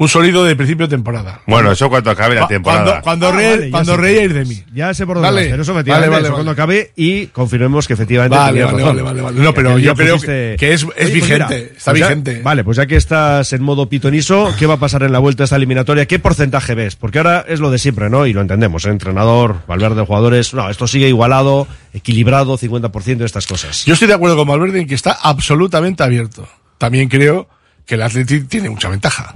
Un 0.00 0.08
sonido 0.08 0.44
de 0.44 0.56
principio 0.56 0.86
de 0.86 0.96
temporada. 0.96 1.42
Bueno, 1.46 1.72
eso 1.72 1.90
cuando 1.90 2.10
acabe 2.10 2.34
la 2.34 2.48
temporada. 2.48 3.02
Cuando, 3.02 3.02
cuando, 3.02 3.26
Ah, 3.28 3.50
vale, 3.50 3.70
cuando 3.70 3.96
reíais 3.98 4.32
de 4.32 4.46
mí. 4.46 4.64
Ya 4.72 4.94
sé 4.94 5.04
por 5.04 5.16
dónde 5.16 5.28
Vale. 5.28 5.42
vas, 5.42 5.50
pero 5.50 5.62
eso 5.62 5.72
efectivamente, 5.72 6.08
vale, 6.08 6.22
eso 6.22 6.32
vale. 6.32 6.34
cuando 6.36 6.52
acabe 6.52 6.92
y 6.96 7.26
confirmemos 7.26 7.86
que 7.86 7.92
efectivamente 7.92 8.34
Vale, 8.34 8.62
vale, 8.64 8.78
razón. 8.78 8.88
vale, 8.96 9.02
vale, 9.02 9.20
vale. 9.20 9.40
No, 9.40 9.52
pero 9.52 9.78
yo 9.78 9.94
creo 9.94 10.16
pusiste- 10.16 10.56
que 10.56 10.72
es- 10.72 10.80
es 10.82 10.86
Oye, 10.86 10.94
pues 10.96 11.12
vigente, 11.12 11.72
está 11.76 11.92
ya- 11.92 12.06
vigente. 12.08 12.40
vale, 12.42 12.64
pues 12.64 12.78
ya 12.78 12.86
que 12.86 12.96
estás 12.96 13.52
en 13.52 13.62
modo 13.62 13.90
pitoniso, 13.90 14.54
¿qué 14.58 14.64
va 14.66 14.74
a 14.74 14.78
pasar 14.78 15.02
en 15.02 15.12
la 15.12 15.18
vuelta 15.18 15.42
a 15.42 15.44
esta 15.44 15.56
eliminatoria? 15.56 16.06
¿Qué 16.06 16.18
porcentaje 16.18 16.74
ves? 16.74 16.96
Porque 16.96 17.18
ahora 17.18 17.44
es 17.46 17.60
lo 17.60 17.70
de 17.70 17.78
siempre, 17.78 18.08
¿no? 18.08 18.24
Y 18.26 18.32
lo 18.32 18.40
entendemos, 18.40 18.86
¿eh? 18.86 18.88
entrenador, 18.88 19.56
Valverde, 19.68 20.00
jugadores, 20.06 20.54
no, 20.54 20.70
esto 20.70 20.86
sigue 20.86 21.08
igualado, 21.08 21.68
equilibrado, 21.92 22.56
50% 22.56 23.18
de 23.18 23.26
estas 23.26 23.46
cosas. 23.46 23.84
Yo 23.84 23.92
estoy 23.92 24.08
de 24.08 24.14
acuerdo 24.14 24.34
con 24.38 24.48
Valverde 24.48 24.80
en 24.80 24.86
que 24.88 24.94
está 24.94 25.12
absolutamente 25.12 26.02
abierto. 26.02 26.48
También 26.78 27.10
creo 27.10 27.50
que 27.84 27.96
el 27.96 28.02
Atleti 28.02 28.40
tiene 28.44 28.70
mucha 28.70 28.88
ventaja. 28.88 29.34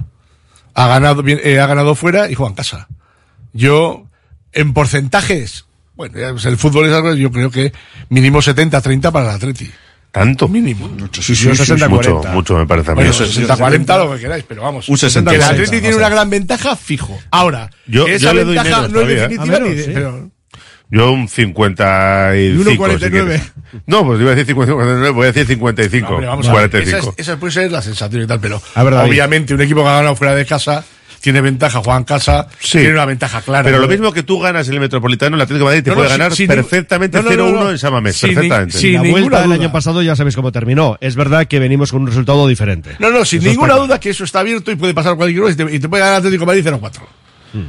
Ha 0.75 0.87
ganado, 0.87 1.23
bien- 1.23 1.39
eh, 1.43 1.59
ha 1.59 1.65
ganado 1.67 1.95
fuera 1.95 2.29
y 2.29 2.35
juega 2.35 2.49
en 2.51 2.55
casa. 2.55 2.87
Yo, 3.53 4.05
en 4.51 4.73
porcentajes, 4.73 5.65
bueno, 5.95 6.19
ya, 6.19 6.31
pues 6.31 6.45
el 6.45 6.57
fútbol 6.57 6.87
es 6.87 6.93
algo, 6.93 7.13
yo 7.13 7.31
creo 7.31 7.49
que 7.49 7.71
mínimo 8.09 8.41
70-30 8.41 9.11
para 9.11 9.29
el 9.29 9.35
Atleti. 9.35 9.71
¿Tanto? 10.11 10.47
Mínimo. 10.47 10.89
Sí, 11.11 11.35
sí, 11.35 11.53
sí, 11.55 11.73
mucho, 11.89 12.21
mucho 12.31 12.57
me 12.57 12.65
parece 12.65 12.91
a 12.91 12.95
mí. 12.95 13.03
Bueno, 13.03 13.13
60-40 13.13 13.97
lo 14.05 14.13
que 14.15 14.21
queráis, 14.21 14.45
pero 14.47 14.61
vamos. 14.61 14.87
Un 14.87 14.97
60, 14.97 15.29
que 15.29 15.35
el 15.35 15.41
40, 15.41 15.63
Atleti 15.63 15.81
tiene 15.81 15.95
una 15.97 16.07
gran 16.09 16.29
ventaja 16.29 16.75
fijo. 16.77 17.19
Ahora, 17.31 17.69
Yo- 17.85 18.07
yo 18.07 18.13
esa 18.13 18.33
le 18.33 18.45
doy 18.45 18.55
ventaja 18.55 18.81
menos 18.87 18.91
no 18.93 19.01
es 19.01 19.07
¿eh? 19.09 19.15
definitiva 19.27 19.43
A 19.43 19.45
ni 19.45 19.51
menos, 19.65 19.77
de, 19.77 19.83
sí. 19.83 19.91
pero 19.93 20.29
Yo 20.91 21.11
un 21.11 21.27
55. 21.27 22.35
Y 22.35 22.51
uno 22.61 22.71
si 22.71 22.77
49. 22.77 23.29
quieres. 23.29 23.53
no, 23.87 24.05
pues 24.05 24.19
iba 24.21 24.31
a 24.31 24.35
decir 24.35 24.45
59, 24.47 25.09
voy 25.11 25.23
a 25.23 25.31
decir 25.31 25.47
55. 25.47 26.07
Hombre, 26.09 26.27
vamos 26.27 26.47
a 26.47 26.53
ver, 26.53 26.69
45. 26.69 26.97
Esa, 26.99 27.09
es- 27.09 27.15
esa 27.27 27.37
puede 27.39 27.53
ser 27.53 27.71
la 27.71 27.81
sensación 27.81 28.21
y 28.23 28.27
tal, 28.27 28.39
pero 28.39 28.61
A 28.75 28.83
ver, 28.83 28.93
David. 28.93 29.09
obviamente 29.11 29.53
un 29.53 29.61
equipo 29.61 29.81
que 29.83 29.89
ha 29.89 29.95
ganado 29.95 30.15
fuera 30.15 30.35
de 30.35 30.45
casa 30.45 30.85
tiene 31.21 31.41
ventaja, 31.41 31.79
juega 31.83 31.97
en 31.97 32.03
casa, 32.03 32.47
Sí. 32.59 32.77
tiene 32.77 32.93
una 32.93 33.05
ventaja 33.05 33.41
clara. 33.41 33.63
Pero 33.63 33.77
lo 33.79 33.85
¿no? 33.87 33.89
mismo 33.91 34.13
que 34.13 34.21
tú 34.21 34.39
ganas 34.39 34.67
en 34.67 34.75
el 34.75 34.79
Metropolitano, 34.79 35.35
el 35.35 35.41
Atlético 35.41 35.65
de 35.65 35.71
Madrid 35.71 35.83
te 35.83 35.89
No, 35.89 35.95
no, 35.95 35.99
puede 36.01 36.09
sin- 36.09 36.17
ganar 36.19 36.35
sin- 36.35 36.47
perfectamente 36.47 37.17
no, 37.17 37.23
no, 37.23 37.29
no, 37.29 37.35
0-1 37.47 37.63
no. 37.63 37.71
en 37.71 37.77
Samamés. 37.79 38.15
Sin 38.15 38.33
perfectamente. 38.35 38.77
sin 38.77 38.93
la 38.93 39.01
ninguna 39.01 39.21
vuelta 39.21 39.37
del 39.39 39.47
duda. 39.47 39.55
año 39.55 39.71
pasado 39.71 40.03
ya 40.03 40.15
sabéis 40.15 40.35
cómo 40.35 40.51
terminó. 40.51 40.97
Es 41.01 41.15
verdad 41.15 41.47
que 41.47 41.57
venimos 41.57 41.91
con 41.91 42.01
un 42.03 42.07
resultado 42.09 42.47
diferente. 42.47 42.91
No, 42.99 43.09
no, 43.09 43.25
sin 43.25 43.39
Eso 43.39 43.49
ninguna 43.49 43.73
está 43.73 43.83
duda 43.85 43.99
que 43.99 44.11
eso 44.11 44.23
está 44.23 44.41
abierto 44.41 44.69
y 44.71 44.75
puede 44.75 44.93
pasar 44.93 45.15
cualquier 45.15 45.41
cosa 45.41 45.53
y 45.53 45.55
te, 45.65 45.75
y 45.75 45.79
te 45.79 45.89
puede 45.89 46.03
ganar 46.03 46.17
Atlético 46.19 46.41
de 46.41 46.45
Madrid 46.45 46.63
0-4. 46.63 47.01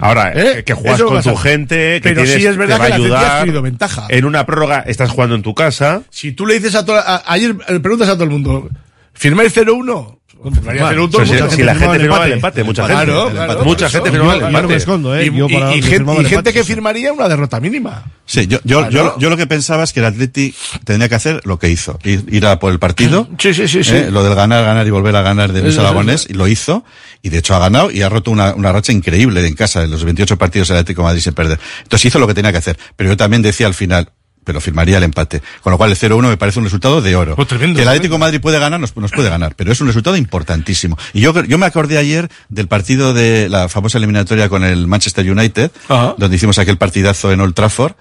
Ahora, 0.01 0.33
¿Eh? 0.35 0.65
que 0.65 0.75
juegas 0.75 1.03
con 1.03 1.23
tu 1.23 1.37
gente, 1.37 2.01
que 2.01 2.11
Pero 2.11 2.23
tienes, 2.23 2.41
sí 2.43 2.47
es 2.47 2.57
verdad 2.57 2.77
te 2.77 2.81
va 2.83 2.87
que 2.89 2.93
a 2.93 2.97
ayudar. 2.97 3.41
tenido 3.41 3.63
ventaja. 3.63 4.07
En 4.09 4.25
una 4.25 4.45
prórroga 4.47 4.81
estás 4.87 5.11
jugando 5.11 5.35
en 5.35 5.43
tu 5.43 5.55
casa. 5.55 6.03
Si 6.11 6.33
tú 6.33 6.47
le 6.47 6.55
dices 6.55 6.75
a 6.75 6.85
toda, 6.85 7.03
a- 7.03 7.23
ayer 7.33 7.55
eh, 7.69 7.81
preguntas 7.81 8.09
a 8.09 8.15
todo 8.15 8.25
el 8.25 8.31
mundo, 8.31 8.69
¿firmáis 9.13 9.53
0-1? 9.57 10.16
Firmaría 10.43 10.89
Firmar. 10.89 10.95
0-1 10.95 11.11
todo 11.11 11.23
el 11.23 11.51
Si- 11.51 11.63
la 11.63 11.75
gente 11.75 11.99
firmaba 11.99 12.27
el 12.27 12.33
empate, 12.33 12.63
mucha 12.65 12.87
gente. 12.87 13.05
Claro. 13.05 13.65
Mucha 13.65 13.87
por 13.87 13.91
gente 13.91 14.11
firmaba 14.11 14.33
el 14.35 14.39
empate. 14.39 14.53
yo 14.57 14.63
no 14.63 14.69
me 14.69 14.75
escondo, 14.77 15.17
¿eh? 15.17 15.27
Y, 15.27 15.37
Yo 15.37 15.49
para- 15.49 15.75
y 15.77 15.83
gente, 15.83 16.51
y 16.51 16.53
que 16.53 16.65
firmaría 16.65 17.13
una 17.13 17.29
derrota 17.29 17.59
mínima. 17.61 18.05
Sí, 18.27 18.47
yo, 18.47 18.59
yo, 18.65 18.81
Claro. 18.89 18.91
yo, 18.91 19.19
yo 19.19 19.31
lo 19.31 19.37
que 19.37 19.47
pensaba 19.47 19.85
es 19.85 19.93
que 19.93 20.01
el 20.01 20.07
Atleti 20.07 20.55
tenía 20.85 21.09
que 21.09 21.15
hacer 21.15 21.41
lo 21.45 21.59
que 21.59 21.69
hizo, 21.71 21.99
ir, 22.05 22.25
ir 22.29 22.45
a 22.47 22.59
por 22.59 22.73
el 22.73 22.79
partido. 22.79 23.29
Sí, 23.39 23.55
sí, 23.55 23.67
sí, 23.69 23.83
sí. 23.85 23.95
¿eh? 23.97 24.11
Lo 24.11 24.23
del 24.25 24.35
ganar, 24.35 24.65
ganar 24.65 24.87
y 24.87 24.91
volver 24.91 25.15
a 25.17 25.23
ganar 25.23 25.53
de 25.53 25.63
Luis 25.63 25.79
Aragonés, 25.79 26.27
y 26.29 26.35
lo 26.35 26.47
hizo, 26.49 26.85
y 27.23 27.29
de 27.31 27.39
hecho 27.39 27.55
ha 27.55 27.59
ganado 27.59 27.91
y 27.91 28.03
ha 28.03 28.09
roto 28.09 28.31
una, 28.31 28.55
una 28.55 28.73
racha 28.73 28.93
increíble 28.93 29.47
en 29.47 29.55
casa, 29.55 29.81
de 29.81 29.89
los 29.89 30.05
28 30.05 30.37
partidos 30.37 30.71
el 30.71 30.77
Atlético 30.77 31.03
de 31.03 31.07
Madrid 31.07 31.21
sin 31.23 31.33
perder. 31.35 31.59
Entonces 31.83 32.05
hizo 32.07 32.19
lo 32.19 32.27
que 32.27 32.35
tenía 32.35 32.53
que 32.53 32.59
hacer, 32.59 32.79
pero 32.97 33.11
yo 33.11 33.17
también 33.17 33.43
decía 33.43 33.67
al 33.67 33.75
final, 33.75 34.11
pero 34.47 34.61
firmaría 34.63 34.97
el 34.97 35.03
empate. 35.03 35.43
Con 35.61 35.73
lo 35.73 35.77
cual 35.77 35.91
el 35.91 35.99
0-1 35.99 36.29
me 36.29 36.37
parece 36.39 36.59
un 36.61 36.65
resultado 36.65 37.03
de 37.03 37.15
oro. 37.17 37.37
Pues 37.37 37.49
tremendo, 37.49 37.77
que 37.77 37.83
el. 37.83 37.89
Atlético 37.89 38.15
de 38.15 38.19
Madrid 38.21 38.41
puede 38.41 38.59
ganar, 38.59 38.81
nos, 38.81 38.97
nos 38.97 39.11
puede 39.11 39.29
ganar, 39.29 39.55
pero 39.57 39.73
es 39.73 39.81
un 39.83 39.89
resultado 39.89 40.17
importantísimo. 40.17 40.97
Y 41.13 41.21
yo, 41.21 41.35
yo 41.45 41.59
me 41.59 41.67
acordé 41.67 41.99
ayer 41.99 42.31
del 42.49 42.69
partido 42.69 43.13
de 43.13 43.49
la 43.51 43.69
famosa 43.69 43.99
eliminatoria 43.99 44.49
con 44.49 44.65
el 44.65 44.87
Manchester 44.87 45.31
United, 45.31 45.71
donde 46.17 46.37
hicimos 46.37 46.59
aquel 46.59 46.79
partidazo 46.79 47.33
en 47.33 47.41
Old 47.41 47.55
Trafford, 47.55 47.93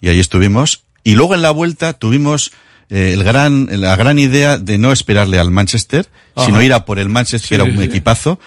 y 0.00 0.08
ahí 0.08 0.20
estuvimos. 0.20 0.84
Y 1.04 1.14
luego 1.16 1.34
en 1.34 1.42
la 1.42 1.50
vuelta 1.50 1.92
tuvimos 1.94 2.52
eh, 2.90 3.12
el 3.14 3.24
gran, 3.24 3.68
la 3.70 3.96
gran 3.96 4.18
idea 4.18 4.56
de 4.58 4.78
no 4.78 4.92
esperarle 4.92 5.38
al 5.38 5.50
Manchester, 5.50 6.06
Ajá. 6.36 6.46
sino 6.46 6.62
ir 6.62 6.72
a 6.72 6.84
por 6.84 6.98
el 6.98 7.08
Manchester, 7.08 7.40
Sí, 7.42 7.48
que 7.48 7.54
era 7.56 7.64
un 7.64 7.76
sí. 7.76 7.82
equipazo. 7.82 8.38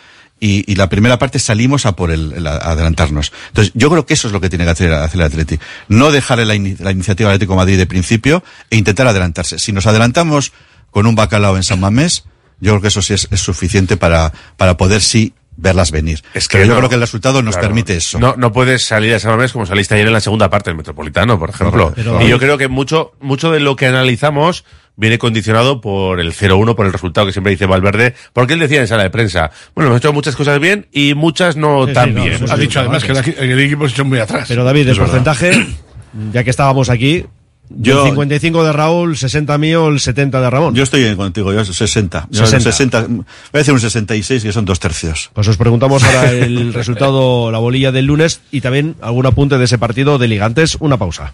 Y, 0.44 0.70
y 0.70 0.76
la 0.76 0.90
primera 0.90 1.20
parte 1.20 1.38
salimos 1.38 1.86
a 1.86 1.96
por 1.96 2.10
el, 2.10 2.34
el 2.34 2.48
a- 2.48 2.58
adelantarnos. 2.58 3.32
Entonces, 3.50 3.72
yo 3.76 3.92
creo 3.92 4.08
que 4.08 4.16
eso 4.16 4.28
es 4.28 4.34
lo 4.34 4.42
que 4.42 4.50
tiene 4.50 4.66
que 4.66 4.72
hacer, 4.72 4.92
hacer 4.92 5.22
el 5.22 5.28
Atleti. 5.28 5.60
No 5.88 6.12
dejarle 6.12 6.46
la, 6.46 6.56
la 6.84 6.92
iniciativa 6.92 7.30
al 7.30 7.36
Atlético 7.36 7.54
de 7.54 7.58
Madrid 7.58 7.78
de 7.78 7.86
principio 7.86 8.44
e 8.72 8.76
intentar 8.76 9.06
adelantarse. 9.06 9.60
Si 9.60 9.72
nos 9.72 9.86
adelantamos 9.86 10.52
con 10.90 11.06
un 11.06 11.14
bacalao 11.14 11.58
en 11.58 11.64
San 11.64 11.80
Mamés, 11.80 12.24
yo 12.60 12.72
creo 12.72 12.82
que 12.82 12.88
eso 12.88 13.02
sí 13.04 13.14
es, 13.14 13.28
es 13.30 13.40
suficiente 13.40 13.98
para, 13.98 14.34
para 14.58 14.78
poder 14.78 15.02
sí 15.02 15.34
verlas 15.58 15.92
venir. 15.92 16.22
Es 16.34 16.48
que 16.48 16.58
Pero 16.58 16.68
yo 16.68 16.74
no. 16.74 16.78
creo 16.80 16.90
que 16.90 16.96
el 16.96 17.02
resultado 17.02 17.42
nos 17.44 17.56
Claro. 17.56 17.68
permite 17.70 17.96
eso. 17.96 18.20
No, 18.20 18.36
no 18.38 18.52
puedes 18.52 18.84
salir 18.86 19.14
a 19.14 19.20
San 19.20 19.32
Mamés 19.32 19.52
como 19.52 19.66
saliste 19.66 19.94
ayer 19.96 20.08
en 20.08 20.14
la 20.14 20.22
segunda 20.22 20.50
parte 20.50 20.70
del 20.70 20.78
Metropolitano, 20.78 21.38
por 21.38 21.50
ejemplo. 21.52 21.92
Pero- 21.96 22.22
y 22.22 22.28
yo 22.30 22.40
creo 22.40 22.58
que 22.58 22.68
mucho, 22.68 23.12
mucho 23.20 23.52
de 23.52 23.60
lo 23.60 23.76
que 23.76 23.86
analizamos 23.88 24.64
viene 24.96 25.18
condicionado 25.18 25.82
por 25.82 26.20
el 26.20 26.34
0-1, 26.34 26.76
por 26.76 26.86
el 26.86 26.94
resultado 26.94 27.26
que 27.28 27.34
siempre 27.34 27.52
dice 27.52 27.66
Valverde, 27.66 28.14
porque 28.34 28.54
él 28.54 28.60
decía 28.60 28.82
en 28.82 28.88
sala 28.88 29.04
de 29.04 29.10
prensa, 29.10 29.52
bueno, 29.76 29.90
hemos 29.90 30.00
hecho 30.00 30.14
muchas 30.14 30.36
cosas 30.36 30.60
bien 30.60 30.88
y 30.92 31.14
muchas 31.16 31.56
no 31.56 31.84
Sí, 31.86 31.90
sí, 31.90 31.94
tan 31.94 32.14
no, 32.14 32.24
bien. 32.24 32.46
Ha 32.52 32.58
dicho 32.58 32.80
además 32.80 33.04
que 33.04 33.12
el 33.40 33.60
equipo 33.60 33.88
se 33.88 33.94
echó 33.94 34.06
muy 34.06 34.20
atrás. 34.20 34.46
Pero 34.48 34.64
David, 34.64 34.82
el 34.82 34.90
Es 34.90 34.98
verdad. 35.00 35.12
porcentaje, 35.24 35.68
ya 36.34 36.44
que 36.44 36.50
estábamos 36.50 36.90
aquí, 36.90 37.26
Yo- 37.78 37.96
yo 37.96 38.06
55 38.06 38.64
de 38.64 38.74
Raúl, 38.74 39.18
60 39.18 39.58
mío, 39.58 39.88
el 39.88 40.00
70 40.00 40.42
de 40.42 40.50
Ramón. 40.50 40.76
Yo 40.76 40.84
estoy 40.84 41.16
contigo, 41.16 41.54
yo 41.54 41.64
60. 41.66 42.28
Yo 42.30 42.46
60. 42.46 42.72
60. 42.72 43.02
Voy 43.08 43.24
a 43.54 43.58
decir 43.58 43.74
un 43.74 43.80
66, 43.80 44.44
que 44.44 44.52
son 44.52 44.66
dos 44.66 44.80
tercios. 44.80 45.30
Pues 45.34 45.48
os 45.48 45.58
preguntamos 45.58 46.04
ahora 46.04 46.32
el 46.32 46.74
resultado, 46.74 47.52
la 47.52 47.58
bolilla 47.60 47.92
del 47.92 48.06
lunes 48.06 48.42
y 48.52 48.62
también 48.62 48.96
algún 49.02 49.26
apunte 49.26 49.58
de 49.58 49.66
ese 49.66 49.78
partido 49.78 50.18
de 50.18 50.28
ligantes. 50.28 50.78
Una 50.80 50.98
pausa. 50.98 51.34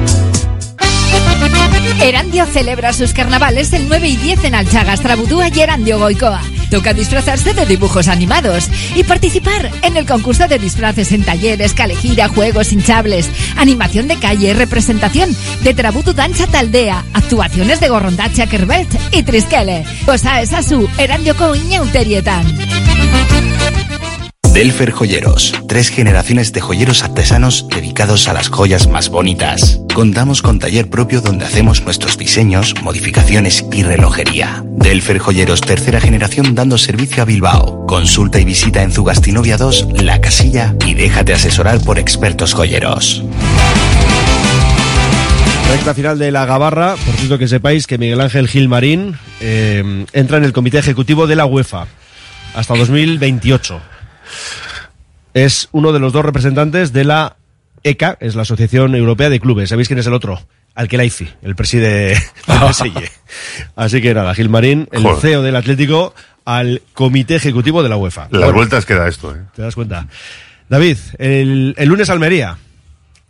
Erandio 1.99 2.45
celebra 2.45 2.93
sus 2.93 3.13
carnavales 3.13 3.73
el 3.73 3.87
9 3.87 4.07
y 4.07 4.17
10 4.17 4.45
en 4.45 4.55
Alchagas, 4.55 5.01
Trabudúa 5.01 5.49
y 5.49 5.59
Erandio 5.59 5.99
Goicoa. 5.99 6.41
Toca 6.69 6.93
disfrazarse 6.93 7.53
de 7.53 7.65
dibujos 7.65 8.07
animados 8.07 8.69
y 8.95 9.03
participar 9.03 9.69
en 9.81 9.97
el 9.97 10.05
concurso 10.05 10.47
de 10.47 10.57
disfraces 10.57 11.11
en 11.11 11.23
talleres, 11.23 11.73
calejira, 11.73 12.29
juegos 12.29 12.71
hinchables, 12.71 13.29
animación 13.57 14.07
de 14.07 14.17
calle, 14.17 14.53
representación 14.53 15.35
de 15.63 15.73
Trabutu 15.73 16.13
Dancha 16.13 16.47
Taldea, 16.47 17.03
actuaciones 17.13 17.79
de 17.79 17.89
Gorrondacha 17.89 18.47
Kerbelt 18.47 18.93
y 19.11 19.23
Trisquele. 19.23 19.83
Cosa 20.05 20.41
es 20.41 20.53
a 20.53 20.63
su 20.63 20.89
Erandio 20.97 21.35
Coiña 21.35 21.81
Uterietan. 21.81 22.45
Delfer 24.53 24.91
Joyeros, 24.91 25.55
tres 25.65 25.89
generaciones 25.89 26.51
de 26.51 26.59
joyeros 26.59 27.03
artesanos 27.03 27.67
dedicados 27.69 28.27
a 28.27 28.33
las 28.33 28.49
joyas 28.49 28.87
más 28.87 29.07
bonitas. 29.07 29.79
Contamos 29.93 30.41
con 30.41 30.59
taller 30.59 30.89
propio 30.89 31.21
donde 31.21 31.45
hacemos 31.45 31.81
nuestros 31.83 32.17
diseños, 32.17 32.75
modificaciones 32.83 33.65
y 33.71 33.83
relojería. 33.83 34.61
Delfer 34.65 35.19
Joyeros, 35.19 35.61
tercera 35.61 36.01
generación 36.01 36.53
dando 36.53 36.77
servicio 36.77 37.23
a 37.23 37.25
Bilbao. 37.25 37.85
Consulta 37.87 38.41
y 38.41 38.45
visita 38.45 38.83
en 38.83 38.91
Zugastinovia 38.91 39.55
2, 39.55 39.87
La 40.03 40.19
Casilla 40.19 40.75
y 40.85 40.95
déjate 40.95 41.33
asesorar 41.33 41.79
por 41.79 41.97
expertos 41.97 42.53
joyeros. 42.53 43.23
Recta 45.71 45.93
final 45.93 46.19
de 46.19 46.29
la 46.31 46.45
Gabarra, 46.45 46.95
por 47.05 47.15
cierto 47.15 47.37
que 47.39 47.47
sepáis 47.47 47.87
que 47.87 47.97
Miguel 47.97 48.19
Ángel 48.19 48.49
Gilmarín 48.49 49.15
eh, 49.39 50.05
entra 50.11 50.37
en 50.37 50.43
el 50.43 50.51
comité 50.51 50.77
ejecutivo 50.77 51.25
de 51.25 51.37
la 51.37 51.45
UEFA 51.45 51.87
hasta 52.53 52.75
2028. 52.75 53.81
Es 55.33 55.69
uno 55.71 55.91
de 55.93 55.99
los 55.99 56.11
dos 56.13 56.25
representantes 56.25 56.91
de 56.93 57.03
la 57.05 57.37
ECA, 57.83 58.17
es 58.19 58.35
la 58.35 58.41
Asociación 58.43 58.95
Europea 58.95 59.29
de 59.29 59.39
Clubes. 59.39 59.69
¿Sabéis 59.69 59.87
quién 59.87 59.99
es 59.99 60.07
el 60.07 60.13
otro? 60.13 60.39
Alquelaifi, 60.75 61.29
el 61.41 61.55
preside 61.55 62.17
del. 62.47 62.93
Así 63.75 64.01
que 64.01 64.13
nada, 64.13 64.33
Gilmarín, 64.33 64.87
el 64.91 65.03
Joder. 65.03 65.21
CEO 65.21 65.41
del 65.41 65.55
Atlético, 65.55 66.13
al 66.45 66.81
comité 66.93 67.35
ejecutivo 67.35 67.83
de 67.83 67.89
la 67.89 67.97
UEFA. 67.97 68.23
Las 68.23 68.41
Bueno, 68.41 68.53
vueltas 68.53 68.85
que 68.85 68.93
da 68.95 69.07
esto, 69.07 69.35
¿eh? 69.35 69.39
¿Te 69.55 69.61
das 69.61 69.75
cuenta? 69.75 70.07
David, 70.69 70.97
el, 71.17 71.75
el 71.77 71.89
lunes 71.89 72.09
Almería. 72.09 72.57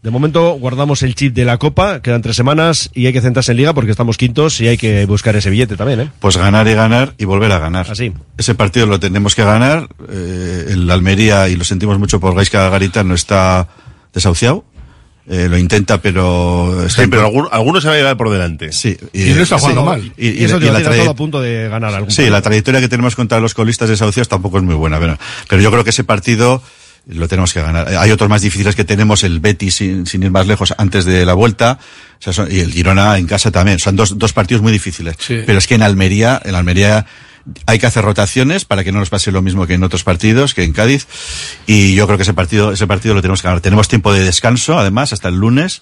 De 0.01 0.09
momento 0.09 0.53
guardamos 0.53 1.03
el 1.03 1.13
chip 1.13 1.35
de 1.35 1.45
la 1.45 1.59
Copa, 1.59 2.01
quedan 2.01 2.23
tres 2.23 2.35
semanas 2.35 2.89
y 2.95 3.05
hay 3.05 3.13
que 3.13 3.21
centrarse 3.21 3.51
en 3.51 3.57
Liga 3.57 3.73
porque 3.75 3.91
estamos 3.91 4.17
quintos 4.17 4.59
y 4.59 4.67
hay 4.67 4.75
que 4.77 5.05
buscar 5.05 5.35
ese 5.35 5.51
billete 5.51 5.77
también, 5.77 5.99
¿eh? 6.01 6.09
Pues 6.19 6.37
ganar 6.37 6.67
y 6.67 6.73
ganar 6.73 7.13
y 7.19 7.25
volver 7.25 7.51
a 7.51 7.59
ganar. 7.59 7.85
Así. 7.91 8.11
Ese 8.35 8.55
partido 8.55 8.87
lo 8.87 8.99
tenemos 8.99 9.35
que 9.35 9.43
ganar. 9.43 9.87
Eh, 10.09 10.65
el 10.69 10.89
Almería, 10.89 11.49
y 11.49 11.55
lo 11.55 11.63
sentimos 11.63 11.99
mucho 11.99 12.19
por 12.19 12.33
Gaisca 12.33 12.67
Garita, 12.69 13.03
no 13.03 13.13
está 13.13 13.67
desahuciado. 14.11 14.65
Eh, 15.27 15.47
lo 15.47 15.55
intenta, 15.59 16.01
pero... 16.01 16.83
Sí, 16.89 17.03
pero 17.07 17.27
alguno, 17.27 17.47
alguno 17.51 17.79
se 17.79 17.87
va 17.87 17.93
a 17.93 17.97
llevar 17.97 18.17
por 18.17 18.31
delante. 18.31 18.71
Sí. 18.71 18.97
Y 19.13 19.25
no 19.35 19.43
está 19.43 19.59
jugando 19.59 19.81
sí, 19.81 19.87
mal. 19.87 20.13
Y, 20.17 20.29
y- 20.29 20.41
Y 20.41 20.43
eso 20.45 20.57
y 20.57 20.61
te 20.61 20.71
la 20.71 20.81
todo 20.81 21.11
a 21.11 21.15
punto 21.15 21.39
de 21.39 21.69
ganar 21.69 21.93
algún 21.93 22.09
Sí, 22.09 22.17
partido. 22.23 22.31
la 22.33 22.41
trayectoria 22.41 22.81
que 22.81 22.89
tenemos 22.89 23.15
contra 23.15 23.39
los 23.39 23.53
colistas 23.53 23.87
desahuciados 23.87 24.27
tampoco 24.29 24.57
es 24.57 24.63
muy 24.63 24.73
buena. 24.73 24.99
Pero, 24.99 25.19
pero 25.47 25.61
yo 25.61 25.69
creo 25.69 25.83
que 25.83 25.91
ese 25.91 26.03
partido 26.03 26.63
lo 27.07 27.27
tenemos 27.27 27.53
que 27.53 27.61
ganar. 27.61 27.87
Hay 27.89 28.11
otros 28.11 28.29
más 28.29 28.41
difíciles 28.41 28.75
que 28.75 28.83
tenemos, 28.85 29.23
el 29.23 29.39
Betis 29.39 29.75
sin, 29.75 30.05
sin 30.05 30.23
ir 30.23 30.31
más 30.31 30.47
lejos 30.47 30.73
antes 30.77 31.03
de 31.05 31.25
la 31.25 31.33
vuelta, 31.33 31.79
o 32.19 32.23
sea, 32.23 32.31
son- 32.33 32.51
y 32.51 32.59
el 32.59 32.71
Girona 32.71 33.17
en 33.17 33.25
casa 33.27 33.51
también. 33.51 33.79
Son 33.79 33.95
dos, 33.95 34.17
dos 34.17 34.33
partidos 34.33 34.61
muy 34.61 34.71
difíciles. 34.71 35.15
Pero 35.45 35.57
es 35.57 35.67
que 35.67 35.75
en 35.75 35.83
Almería, 35.83 36.41
en 36.45 36.55
Almería 36.55 37.05
hay 37.65 37.79
que 37.79 37.87
hacer 37.87 38.03
rotaciones 38.05 38.65
para 38.65 38.83
que 38.83 38.91
no 38.91 38.99
nos 38.99 39.09
pase 39.09 39.31
lo 39.31 39.41
mismo 39.41 39.65
que 39.65 39.73
en 39.73 39.83
otros 39.83 40.03
partidos, 40.03 40.53
que 40.53 40.63
en 40.63 40.73
Cádiz. 40.73 41.07
Y 41.65 41.95
yo 41.95 42.05
creo 42.05 42.17
que 42.17 42.23
ese 42.23 42.35
partido, 42.35 42.71
ese 42.71 42.85
partido 42.85 43.15
lo 43.15 43.21
tenemos 43.21 43.41
que 43.41 43.47
ganar. 43.47 43.61
Tenemos 43.61 43.87
tiempo 43.87 44.13
de 44.13 44.23
descanso, 44.23 44.77
además, 44.77 45.11
hasta 45.11 45.27
el 45.29 45.35
lunes. 45.35 45.81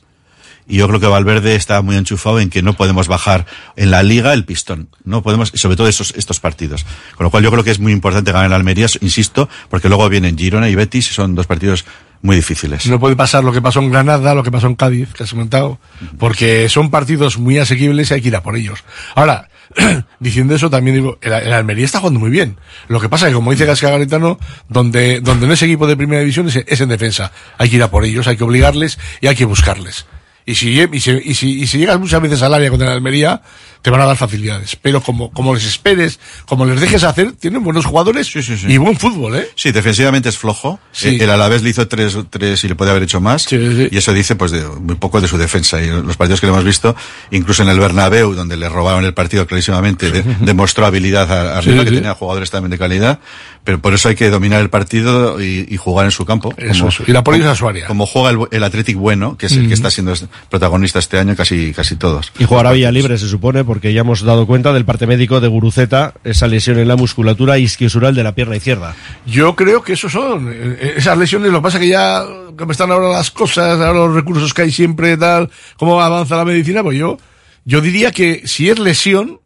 Y 0.69 0.77
yo 0.77 0.87
creo 0.87 0.99
que 0.99 1.07
Valverde 1.07 1.55
está 1.55 1.81
muy 1.81 1.97
enchufado 1.97 2.39
en 2.39 2.51
que 2.51 2.61
no 2.61 2.73
podemos 2.73 3.07
bajar 3.07 3.47
en 3.75 3.89
la 3.89 4.03
liga 4.03 4.33
el 4.33 4.45
pistón. 4.45 4.89
No 5.03 5.23
podemos, 5.23 5.51
sobre 5.55 5.75
todo 5.75 5.87
esos, 5.87 6.13
estos 6.15 6.39
partidos. 6.39 6.85
Con 7.15 7.23
lo 7.23 7.31
cual 7.31 7.43
yo 7.43 7.51
creo 7.51 7.63
que 7.63 7.71
es 7.71 7.79
muy 7.79 7.91
importante 7.91 8.31
ganar 8.31 8.45
en 8.45 8.53
Almería, 8.53 8.85
insisto, 9.01 9.49
porque 9.69 9.89
luego 9.89 10.07
vienen 10.07 10.37
Girona 10.37 10.69
y 10.69 10.75
Betis 10.75 11.09
y 11.09 11.13
son 11.13 11.33
dos 11.33 11.47
partidos 11.47 11.85
muy 12.21 12.35
difíciles. 12.35 12.85
No 12.85 12.99
puede 12.99 13.15
pasar 13.15 13.43
lo 13.43 13.51
que 13.51 13.63
pasó 13.63 13.79
en 13.79 13.91
Granada, 13.91 14.35
lo 14.35 14.43
que 14.43 14.51
pasó 14.51 14.67
en 14.67 14.75
Cádiz, 14.75 15.11
que 15.13 15.23
has 15.23 15.31
comentado, 15.31 15.79
porque 16.19 16.69
son 16.69 16.91
partidos 16.91 17.39
muy 17.39 17.57
asequibles 17.57 18.11
y 18.11 18.13
hay 18.13 18.21
que 18.21 18.27
ir 18.27 18.35
a 18.35 18.43
por 18.43 18.55
ellos. 18.55 18.83
Ahora, 19.15 19.49
diciendo 20.19 20.53
eso, 20.53 20.69
también 20.69 20.97
digo, 20.97 21.17
el, 21.21 21.33
el 21.33 21.53
Almería 21.53 21.85
está 21.85 21.99
jugando 21.99 22.19
muy 22.19 22.29
bien. 22.29 22.57
Lo 22.87 22.99
que 22.99 23.09
pasa 23.09 23.25
es 23.25 23.31
que, 23.31 23.35
como 23.35 23.51
dice 23.51 23.65
Gasca 23.65 23.89
Garitano, 23.89 24.37
donde, 24.67 25.19
donde 25.21 25.47
no 25.47 25.53
es 25.53 25.61
equipo 25.63 25.87
de 25.87 25.97
primera 25.97 26.21
división 26.21 26.47
es, 26.47 26.57
es 26.57 26.81
en 26.81 26.89
defensa. 26.89 27.31
Hay 27.57 27.69
que 27.69 27.77
ir 27.77 27.83
a 27.83 27.89
por 27.89 28.03
ellos, 28.03 28.27
hay 28.27 28.37
que 28.37 28.43
obligarles 28.43 28.99
y 29.21 29.27
hay 29.27 29.35
que 29.35 29.45
buscarles. 29.45 30.05
Y 30.49 30.55
si, 30.55 30.79
y 30.81 30.99
si, 30.99 31.11
y 31.11 31.33
si, 31.33 31.61
y 31.61 31.67
si 31.67 31.77
llegas 31.77 31.99
muchas 31.99 32.21
veces 32.21 32.41
al 32.41 32.53
área 32.53 32.69
contra 32.69 32.87
el 32.87 32.93
Almería, 32.93 33.41
te 33.81 33.89
van 33.89 34.01
a 34.01 34.05
dar 34.05 34.17
facilidades. 34.17 34.75
Pero 34.75 35.01
como, 35.01 35.31
como 35.31 35.53
les 35.53 35.65
esperes, 35.65 36.19
como 36.45 36.65
les 36.65 36.79
dejes 36.81 37.03
hacer, 37.03 37.31
tienen 37.33 37.63
buenos 37.63 37.85
jugadores 37.85 38.29
y 38.67 38.77
buen 38.77 38.97
fútbol, 38.97 39.35
¿eh? 39.35 39.49
Sí, 39.55 39.71
defensivamente 39.71 40.27
es 40.29 40.37
flojo. 40.37 40.79
Sí. 40.91 41.09
Eh, 41.09 41.17
El 41.23 41.29
Alavés 41.29 41.63
le 41.63 41.69
hizo 41.69 41.87
tres, 41.87 42.17
tres 42.29 42.63
y 42.63 42.67
le 42.67 42.75
puede 42.75 42.91
haber 42.91 43.03
hecho 43.03 43.21
más. 43.21 43.45
Y 43.51 43.95
eso 43.97 44.11
dice 44.13 44.35
pues 44.35 44.51
de, 44.51 44.61
muy 44.65 44.95
poco 44.95 45.21
de 45.21 45.27
su 45.27 45.37
defensa. 45.37 45.81
Y 45.81 45.87
los 45.87 46.17
partidos 46.17 46.41
que 46.41 46.47
le 46.47 46.53
hemos 46.53 46.65
visto, 46.65 46.95
incluso 47.31 47.63
en 47.63 47.69
el 47.69 47.79
Bernabéu, 47.79 48.33
donde 48.33 48.57
le 48.57 48.67
robaron 48.69 49.05
el 49.05 49.13
partido 49.13 49.45
clarísimamente, 49.47 50.11
de- 50.11 50.23
demostró 50.41 50.85
habilidad 50.85 51.31
a- 51.57 51.61
Sí, 51.61 51.71
que 51.71 51.79
sí. 51.89 51.95
tenía 51.95 52.15
jugadores 52.15 52.49
también 52.51 52.71
de 52.71 52.77
calidad. 52.77 53.19
Pero 53.63 53.79
por 53.79 53.93
eso 53.93 54.09
hay 54.09 54.15
que 54.15 54.29
dominar 54.29 54.61
el 54.61 54.69
partido 54.69 55.41
y, 55.41 55.65
y 55.69 55.77
jugar 55.77 56.05
en 56.05 56.11
su 56.11 56.25
campo. 56.25 56.53
Eso, 56.57 56.87
eso. 56.87 57.03
Y 57.05 57.11
la 57.11 57.23
polis 57.23 57.45
a 57.45 57.53
su 57.55 57.67
área. 57.67 57.85
Como 57.87 58.05
juega 58.05 58.29
el, 58.31 58.39
el 58.51 58.63
Athletic 58.63 58.97
bueno, 58.97 59.37
que 59.37 59.45
es 59.45 59.51
el 59.53 59.65
Mm. 59.65 59.67
que 59.67 59.73
está 59.73 59.91
siendo 59.91 60.13
protagonista 60.49 60.99
este 60.99 61.19
año 61.19 61.35
casi, 61.35 61.73
casi 61.73 61.95
todos. 61.95 62.31
Y 62.39 62.45
jugará 62.45 62.71
Villa 62.71 62.91
Libre, 62.91 63.17
se 63.17 63.27
supone, 63.27 63.63
porque 63.63 63.93
ya 63.93 64.01
hemos 64.01 64.21
dado 64.23 64.47
cuenta 64.47 64.73
del 64.73 64.85
parte 64.85 65.05
médico 65.05 65.39
de 65.39 65.47
Guruceta, 65.47 66.13
esa 66.23 66.47
lesión 66.47 66.79
en 66.79 66.87
la 66.87 66.95
musculatura 66.95 67.57
isquiosural 67.57 68.15
de 68.15 68.23
la 68.23 68.33
pierna 68.33 68.55
izquierda. 68.55 68.95
Yo 69.25 69.55
creo 69.55 69.83
que 69.83 69.93
esos 69.93 70.11
son 70.11 70.49
eh, 70.51 70.93
esas 70.97 71.17
lesiones. 71.17 71.51
Lo 71.51 71.59
que 71.59 71.63
pasa 71.63 71.77
es 71.77 71.83
que 71.83 71.89
ya, 71.89 72.23
como 72.57 72.71
están 72.71 72.91
ahora 72.91 73.09
las 73.09 73.29
cosas, 73.29 73.79
ahora 73.79 73.93
los 73.93 74.15
recursos 74.15 74.53
que 74.53 74.63
hay 74.63 74.71
siempre, 74.71 75.17
tal, 75.17 75.49
cómo 75.77 76.01
avanza 76.01 76.37
la 76.37 76.45
medicina, 76.45 76.81
pues 76.81 76.97
yo, 76.97 77.17
yo 77.65 77.81
diría 77.81 78.11
que 78.11 78.41
si 78.45 78.69
es 78.69 78.79
lesión, 78.79 79.41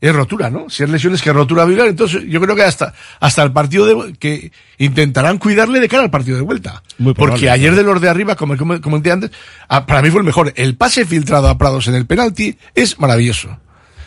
es 0.00 0.14
rotura, 0.14 0.50
¿no? 0.50 0.68
Si 0.68 0.82
es 0.82 0.90
lesión 0.90 1.14
es 1.14 1.22
que 1.22 1.32
rotura 1.32 1.64
viral, 1.64 1.88
entonces 1.88 2.24
yo 2.28 2.40
creo 2.40 2.54
que 2.54 2.62
hasta, 2.62 2.92
hasta 3.18 3.42
el 3.42 3.52
partido 3.52 3.86
de, 3.86 4.12
que 4.14 4.52
intentarán 4.78 5.38
cuidarle 5.38 5.80
de 5.80 5.88
cara 5.88 6.02
al 6.02 6.10
partido 6.10 6.36
de 6.36 6.42
vuelta. 6.42 6.82
Muy 6.98 7.14
probable, 7.14 7.32
Porque 7.32 7.50
ayer 7.50 7.74
de 7.74 7.82
los 7.82 8.00
de 8.00 8.08
arriba, 8.08 8.36
como 8.36 8.56
como 8.56 8.80
comenté 8.80 9.10
antes, 9.10 9.30
ah, 9.68 9.86
para 9.86 10.02
mí 10.02 10.10
fue 10.10 10.20
el 10.20 10.26
mejor. 10.26 10.52
El 10.56 10.76
pase 10.76 11.06
filtrado 11.06 11.48
a 11.48 11.56
Prados 11.56 11.88
en 11.88 11.94
el 11.94 12.06
penalti 12.06 12.56
es 12.74 12.98
maravilloso. 12.98 13.58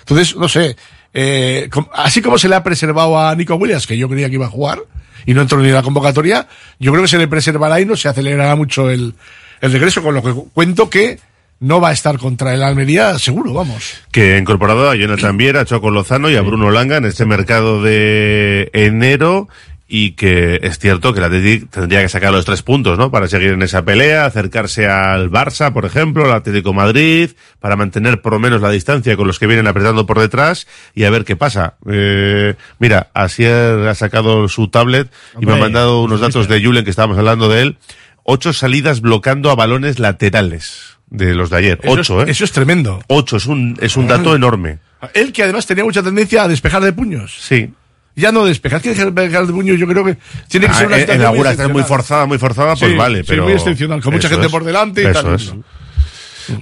Entonces, 0.02 0.36
no 0.36 0.48
sé, 0.48 0.76
eh, 1.14 1.70
así 1.94 2.22
como 2.22 2.38
se 2.38 2.50
le 2.50 2.56
ha 2.56 2.64
preservado 2.64 3.20
a 3.20 3.36
Nico 3.36 3.56
Williams, 3.56 3.88
que 3.88 3.98
yo 3.98 4.08
creía 4.10 4.28
que 4.28 4.36
iba 4.36 4.46
a 4.46 4.50
jugar, 4.50 4.80
y 5.26 5.34
no 5.34 5.42
entró 5.42 5.60
ni 5.60 5.68
en 5.68 5.74
la 5.74 5.84
convocatoria, 5.84 6.48
yo 6.80 6.92
creo 6.92 7.04
que 7.04 7.10
se 7.10 7.18
le 7.18 7.28
preservará 7.28 7.80
y 7.82 7.86
no 7.86 7.96
se 7.96 8.10
acelerará 8.10 8.56
mucho 8.56 8.90
el, 8.90 9.16
el 9.62 9.72
regreso, 9.72 10.02
con 10.02 10.16
lo 10.16 10.24
que 10.24 10.34
cuento 10.54 10.90
que 10.90 11.20
no 11.60 11.82
va 11.82 11.90
a 11.90 11.94
estar 11.94 12.18
contra 12.18 12.54
el 12.54 12.64
Almería, 12.64 13.18
seguro, 13.20 13.54
vamos. 13.54 14.02
Que 14.12 14.36
ha 14.36 14.38
incorporado 14.38 14.90
a 14.90 14.96
Jonathan 14.96 15.38
Viera, 15.38 15.62
a 15.62 15.66
Choco 15.66 15.92
Lozano 15.92 16.30
y 16.30 16.36
a 16.36 16.42
Bruno 16.42 16.72
Langa 16.72 16.98
en 16.98 17.06
este 17.06 17.26
mercado 17.26 17.84
de 17.84 18.70
enero 18.74 19.50
y 19.92 20.12
que 20.12 20.60
es 20.62 20.78
cierto 20.78 21.14
que 21.14 21.20
el 21.20 21.26
Atlético 21.26 21.68
tendría 21.72 22.02
que 22.02 22.10
sacar 22.10 22.32
los 22.32 22.46
tres 22.46 22.62
puntos, 22.62 23.00
¿no? 23.00 23.10
Para 23.10 23.28
seguir 23.28 23.50
en 23.50 23.64
esa 23.64 23.84
pelea, 23.84 24.26
acercarse 24.26 24.88
al 24.88 25.32
Barça, 25.32 25.74
por 25.74 25.84
ejemplo, 25.84 26.26
al 26.26 26.32
Atlético 26.32 26.74
Madrid, 26.74 27.32
para 27.60 27.76
mantener 27.76 28.22
por 28.22 28.34
lo 28.34 28.40
menos 28.40 28.62
la 28.62 28.70
distancia 28.70 29.18
con 29.18 29.26
los 29.26 29.40
que 29.40 29.48
vienen 29.48 29.66
apretando 29.66 30.06
por 30.06 30.20
detrás 30.20 30.68
y 30.94 31.06
a 31.06 31.10
ver 31.10 31.26
qué 31.26 31.36
pasa. 31.36 31.74
Eh, 31.90 32.54
mira, 32.78 33.10
Asier 33.16 33.88
ha 33.88 33.96
sacado 33.96 34.48
su 34.48 34.68
tablet 34.68 35.12
y 35.42 35.46
me 35.48 35.54
ha 35.54 35.58
mandado 35.58 36.04
unos 36.04 36.22
datos 36.22 36.48
de 36.48 36.64
Julen 36.64 36.84
que 36.84 36.92
estábamos 36.92 37.18
hablando 37.18 37.50
de 37.50 37.64
él. 37.64 37.78
Ocho 38.24 38.54
salidas 38.54 39.02
bloqueando 39.02 39.50
a 39.50 39.56
balones 39.56 39.98
laterales 39.98 40.99
de 41.10 41.34
los 41.36 41.50
de 41.50 41.58
ayer. 41.58 41.80
Eso 41.84 41.92
Ocho, 41.94 42.22
es- 42.22 42.28
¿eh? 42.28 42.32
Eso 42.32 42.44
es 42.46 42.52
tremendo. 42.52 43.02
Ocho, 43.08 43.38
es 43.38 43.46
un, 43.46 43.78
es 43.82 43.98
un 43.98 44.08
dato 44.08 44.36
enorme. 44.36 44.80
Él 45.14 45.32
que 45.32 45.44
además 45.44 45.66
tenía 45.66 45.84
mucha 45.84 46.04
tendencia 46.04 46.44
a 46.44 46.48
despejar 46.48 46.82
de 46.84 46.92
puños. 46.94 47.36
Sí. 47.40 47.72
Ya 48.16 48.32
no 48.34 48.44
despejar, 48.46 48.82
que 48.82 48.90
despejar 48.94 49.48
de 49.48 49.54
puños 49.54 49.80
yo 49.80 49.88
creo 49.88 50.04
que 50.04 50.18
tiene 50.50 50.66
que 50.66 50.72
Ah, 50.74 50.76
ser 50.76 50.88
una 50.88 50.96
en- 50.98 51.02
situación 51.04 51.68
la 51.68 51.74
muy 51.74 51.84
forzada, 51.84 52.26
muy 52.26 52.38
forzada, 52.38 52.76
pues 52.76 52.92
Sí, 52.92 52.98
vale, 52.98 53.20
sí, 53.20 53.26
pero. 53.28 53.44
muy 53.44 53.54
excepcional, 53.54 54.02
con 54.02 54.14
mucha 54.14 54.28
gente 54.28 54.48
es. 54.48 54.52
por 54.52 54.64
delante 54.66 55.04
y 55.04 55.06
Eso 55.06 55.24
tal. 55.24 55.36
es. 55.36 55.54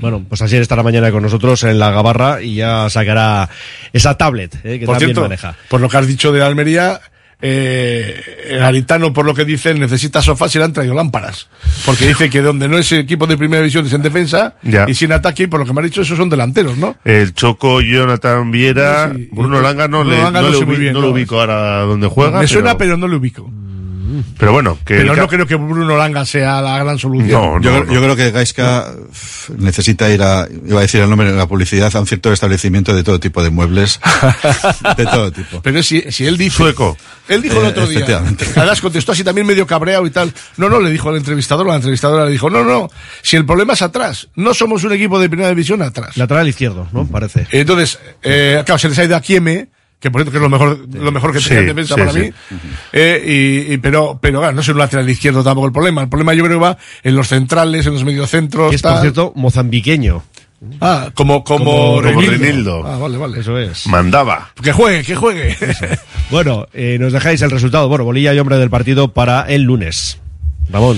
Bueno, 0.01 0.23
pues 0.27 0.41
así 0.41 0.57
estará 0.57 0.83
mañana 0.83 1.11
con 1.11 1.23
nosotros 1.23 1.63
en 1.63 1.79
la 1.79 1.91
Gabarra 1.91 2.41
y 2.41 2.55
ya 2.55 2.89
sacará 2.89 3.49
esa 3.93 4.17
tablet 4.17 4.53
eh, 4.63 4.79
que 4.79 4.85
Por 4.85 4.95
también 4.95 5.09
cierto, 5.15 5.21
maneja. 5.21 5.55
por 5.69 5.79
lo 5.79 5.87
que 5.87 5.97
has 5.97 6.05
dicho 6.07 6.31
de 6.33 6.43
Almería, 6.43 6.99
eh, 7.41 8.45
el 8.49 8.63
Aritano, 8.63 9.13
por 9.13 9.25
lo 9.25 9.33
que 9.33 9.45
dice, 9.45 9.73
necesita 9.73 10.21
sofás 10.21 10.53
y 10.55 10.57
le 10.57 10.65
han 10.65 10.73
traído 10.73 10.93
lámparas. 10.95 11.47
Porque 11.85 12.07
dice 12.07 12.29
que 12.29 12.41
donde 12.41 12.67
no 12.67 12.77
es 12.77 12.91
equipo 12.91 13.27
de 13.27 13.37
primera 13.37 13.61
división 13.61 13.85
es 13.85 13.93
en 13.93 14.01
defensa 14.01 14.55
Ya. 14.63 14.85
y 14.87 14.93
sin 14.95 15.11
ataque, 15.11 15.43
y 15.43 15.47
por 15.47 15.59
lo 15.59 15.65
que 15.65 15.73
me 15.73 15.81
ha 15.81 15.83
dicho, 15.83 16.01
esos 16.01 16.17
son 16.17 16.29
delanteros, 16.29 16.77
¿no? 16.77 16.95
El 17.05 17.33
Choco, 17.33 17.81
Jonathan 17.81 18.49
Viera, 18.51 19.11
Sí, 19.13 19.19
sí. 19.23 19.29
Bruno 19.31 19.61
Langa 19.61 19.87
no, 19.87 19.99
Bruno 19.99 20.15
le, 20.15 20.21
Langa 20.23 20.41
no 20.41 20.47
no 20.47 20.53
le 20.53 20.59
sé 20.59 20.65
muy 20.65 20.75
ubi- 20.75 20.79
bien, 20.79 20.93
no 20.93 21.01
lo 21.01 21.11
ubico 21.11 21.39
ahora 21.39 21.79
donde 21.81 22.07
juega. 22.07 22.39
me 22.39 22.47
suena, 22.47 22.77
pero 22.77 22.97
no 22.97 23.07
le 23.07 23.15
ubico. 23.15 23.49
Pero 24.37 24.51
bueno, 24.53 24.77
que. 24.85 24.95
Pero 24.97 25.15
no 25.15 25.27
creo 25.27 25.45
que 25.45 25.55
Bruno 25.55 25.97
Langa 25.97 26.25
sea 26.25 26.61
la 26.61 26.77
gran 26.79 26.97
solución. 26.97 27.29
No, 27.29 27.61
yo, 27.61 27.81
creo- 27.83 27.93
yo 27.93 28.01
creo 28.01 28.15
que 28.15 28.31
Gaiska 28.31 28.91
uf, 29.09 29.49
necesita 29.57 30.09
ir 30.09 30.21
a, 30.21 30.47
iba 30.67 30.79
a 30.79 30.81
decir 30.81 31.01
el 31.01 31.09
nombre 31.09 31.31
de 31.31 31.37
la 31.37 31.47
publicidad, 31.47 31.95
a 31.95 31.99
un 31.99 32.07
cierto 32.07 32.31
establecimiento 32.31 32.93
de 32.95 33.03
todo 33.03 33.19
tipo 33.19 33.43
de 33.43 33.49
muebles, 33.49 33.99
de 34.97 35.05
todo 35.05 35.31
tipo. 35.31 35.61
Pero 35.61 35.81
si, 35.83 36.01
si 36.11 36.25
él 36.25 36.37
dice. 36.37 36.57
Sueco. 36.57 36.97
Él 37.27 37.41
dijo 37.41 37.59
el 37.59 37.65
Eh, 37.65 37.69
otro 37.69 37.87
día. 37.87 38.23
Además 38.55 38.79
contestó 38.81 39.11
así 39.11 39.23
también 39.23 39.45
medio 39.45 39.67
cabreado 39.67 40.05
y 40.05 40.09
tal. 40.11 40.33
No, 40.57 40.69
no, 40.69 40.79
le 40.79 40.89
dijo 40.89 41.09
al 41.09 41.17
entrevistador, 41.17 41.67
la 41.67 41.75
entrevistadora 41.75 42.25
le 42.25 42.31
dijo, 42.31 42.49
no, 42.49 42.63
no, 42.63 42.89
si 43.21 43.35
el 43.35 43.45
problema 43.45 43.73
es 43.73 43.81
atrás, 43.81 44.29
no 44.35 44.53
somos 44.53 44.83
un 44.85 44.93
equipo 44.93 45.19
de 45.19 45.27
primera 45.29 45.49
división 45.49 45.81
atrás. 45.81 46.15
Lateral 46.15 46.47
izquierdo, 46.47 46.87
¿no? 46.93 47.05
Parece. 47.05 47.45
Entonces, 47.51 47.99
eh, 48.23 48.63
claro, 48.65 48.79
se 48.79 48.87
les 48.89 48.97
ha 48.99 49.03
ido 49.03 49.15
a 49.17 49.21
Kieme, 49.21 49.67
que 49.99 50.11
por 50.11 50.21
cierto 50.21 50.31
que 50.31 50.37
es 50.37 50.43
lo 50.43 50.49
mejor, 50.49 50.87
lo 50.93 51.11
mejor 51.11 51.33
que 51.33 51.39
Sí, 51.39 51.49
tenía 51.49 51.61
en 51.61 51.67
defensa 51.67 51.95
sí, 51.95 51.99
para 52.01 52.11
sí. 52.11 52.19
mí. 52.19 52.29
Eh, 52.93 53.65
y, 53.69 53.73
y- 53.73 53.77
pero, 53.79 54.19
pero 54.21 54.39
claro, 54.39 54.53
no 54.53 54.61
es 54.61 54.67
un 54.69 54.77
lateral 54.77 55.09
izquierdo 55.09 55.43
tampoco 55.43 55.67
el 55.67 55.73
problema. 55.73 56.01
El 56.03 56.09
problema 56.09 56.33
yo 56.33 56.43
creo 56.43 56.57
que 56.59 56.63
va 56.63 56.77
en 57.03 57.15
los 57.15 57.27
centrales, 57.27 57.85
en 57.87 57.93
los 57.93 58.03
mediocentros. 58.03 58.69
Que 58.69 58.75
es, 58.75 58.81
por 58.81 58.91
tal. 58.93 59.01
cierto, 59.01 59.33
mozambiqueño. 59.35 60.23
Ah, 60.81 61.11
como, 61.13 61.43
como, 61.43 61.65
Como. 61.97 62.01
Reinildo. 62.01 62.83
Ah, 62.85 62.97
vale, 62.97 63.17
vale. 63.17 63.39
Eso 63.41 63.57
es. 63.59 63.85
Mandaba. 63.87 64.51
Que 64.61 64.71
juegue, 64.71 65.03
que 65.03 65.15
juegue. 65.15 65.55
Bueno, 66.31 66.65
eh, 66.73 66.97
nos 66.99 67.13
dejáis 67.13 67.41
el 67.43 67.51
resultado. 67.51 67.87
Bueno, 67.87 68.03
bolilla 68.05 68.33
y 68.33 68.39
hombre 68.39 68.57
del 68.57 68.69
partido 68.71 69.13
para 69.13 69.41
el 69.43 69.61
lunes. 69.63 70.19
Ramón, 70.69 70.97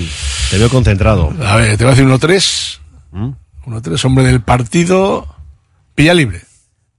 te 0.50 0.58
veo 0.58 0.68
concentrado. 0.70 1.32
A 1.46 1.56
ver, 1.56 1.76
te 1.76 1.84
voy 1.84 1.92
a 1.92 1.94
decir 1.96 2.06
1-3. 2.10 2.78
¿Mm? 3.12 3.28
1-3, 3.66 4.04
hombre 4.06 4.24
del 4.24 4.40
partido. 4.40 5.26
Pilla 5.94 6.14
libre. 6.14 6.40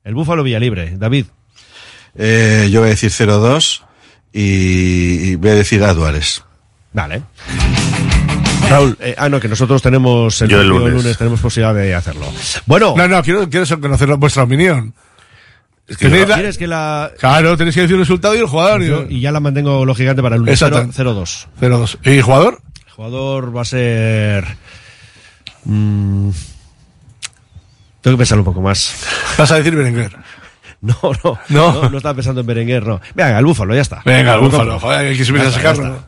El 0.04 0.14
Búfalo 0.14 0.44
Villalibre. 0.44 0.94
David. 0.98 1.26
Eh, 2.18 2.70
yo 2.72 2.82
voy 2.82 2.88
a 2.88 2.92
decir 2.92 3.10
0-2 3.12 3.82
y, 4.34 5.32
y 5.32 5.36
voy 5.36 5.50
a 5.52 5.56
decir 5.56 5.84
a 5.84 5.94
Duárez. 5.94 6.44
Vale. 6.94 7.24
Raúl, 8.70 8.98
eh, 9.02 9.16
ah, 9.18 9.28
no, 9.30 9.40
que 9.40 9.48
nosotros 9.48 9.82
tenemos 9.82 10.42
el, 10.42 10.50
Yo 10.50 10.62
el 10.62 10.70
partido 10.72 10.90
lunes. 10.90 11.18
tenemos 11.18 11.40
posibilidad 11.40 11.74
de 11.76 11.94
hacerlo. 11.96 12.26
Bueno, 12.66 12.94
No, 12.96 13.08
no, 13.08 13.22
quiero, 13.24 13.50
quiero 13.50 13.66
conocer 13.82 14.16
vuestra 14.16 14.44
opinión. 14.44 14.94
que 15.88 15.96
Tenéis 15.96 16.28
la- 16.28 16.36
¿quieres 16.36 16.58
que 16.58 16.68
la 16.68 17.12
Claro, 17.20 17.58
tenéis 17.58 17.76
que 17.76 17.82
decir 17.82 17.96
el 17.96 18.02
resultado 18.02 18.34
y 18.36 18.40
el 18.40 18.46
jugador. 18.48 18.82
Yo- 18.84 19.06
y 19.10 19.20
ya 19.22 19.32
la 19.32 19.40
mantengo 19.42 19.86
lógicamente 19.86 20.22
para 20.22 20.36
el 20.36 20.42
lunes. 20.42 20.62
Exacto. 20.62 20.90
0-2. 20.94 21.48
0-2. 21.60 21.98
¿Y 22.18 22.22
jugador? 22.22 22.62
El 22.88 22.92
jugador 22.94 23.56
va 23.58 23.62
a 23.62 23.66
ser. 23.66 24.46
mm, 25.66 26.30
tengo 28.02 28.16
que 28.18 28.20
pensar 28.20 28.38
un 28.40 28.46
poco 28.46 28.62
más. 28.62 28.96
Vas 29.38 29.52
a 29.52 29.56
decir 29.58 29.76
Berenguer. 29.76 30.16
No, 30.92 30.96
no, 31.24 31.38
No. 31.50 31.74
no, 31.74 31.90
no 31.90 31.98
estaba 31.98 32.16
pensando 32.16 32.42
en 32.42 32.48
Berenguer, 32.48 32.86
no. 32.86 33.00
Venga, 33.14 33.38
el 33.38 33.46
búfalo, 33.46 33.76
ya 33.76 33.82
está. 33.82 34.02
Venga, 34.04 34.34
el 34.34 34.40
Lo 34.42 34.50
búfalo. 34.50 34.80
Joder, 34.80 35.08
hay 35.12 35.18
que 35.18 35.24
subirse 35.26 35.48
a 35.60 35.62
Ya 35.62 36.00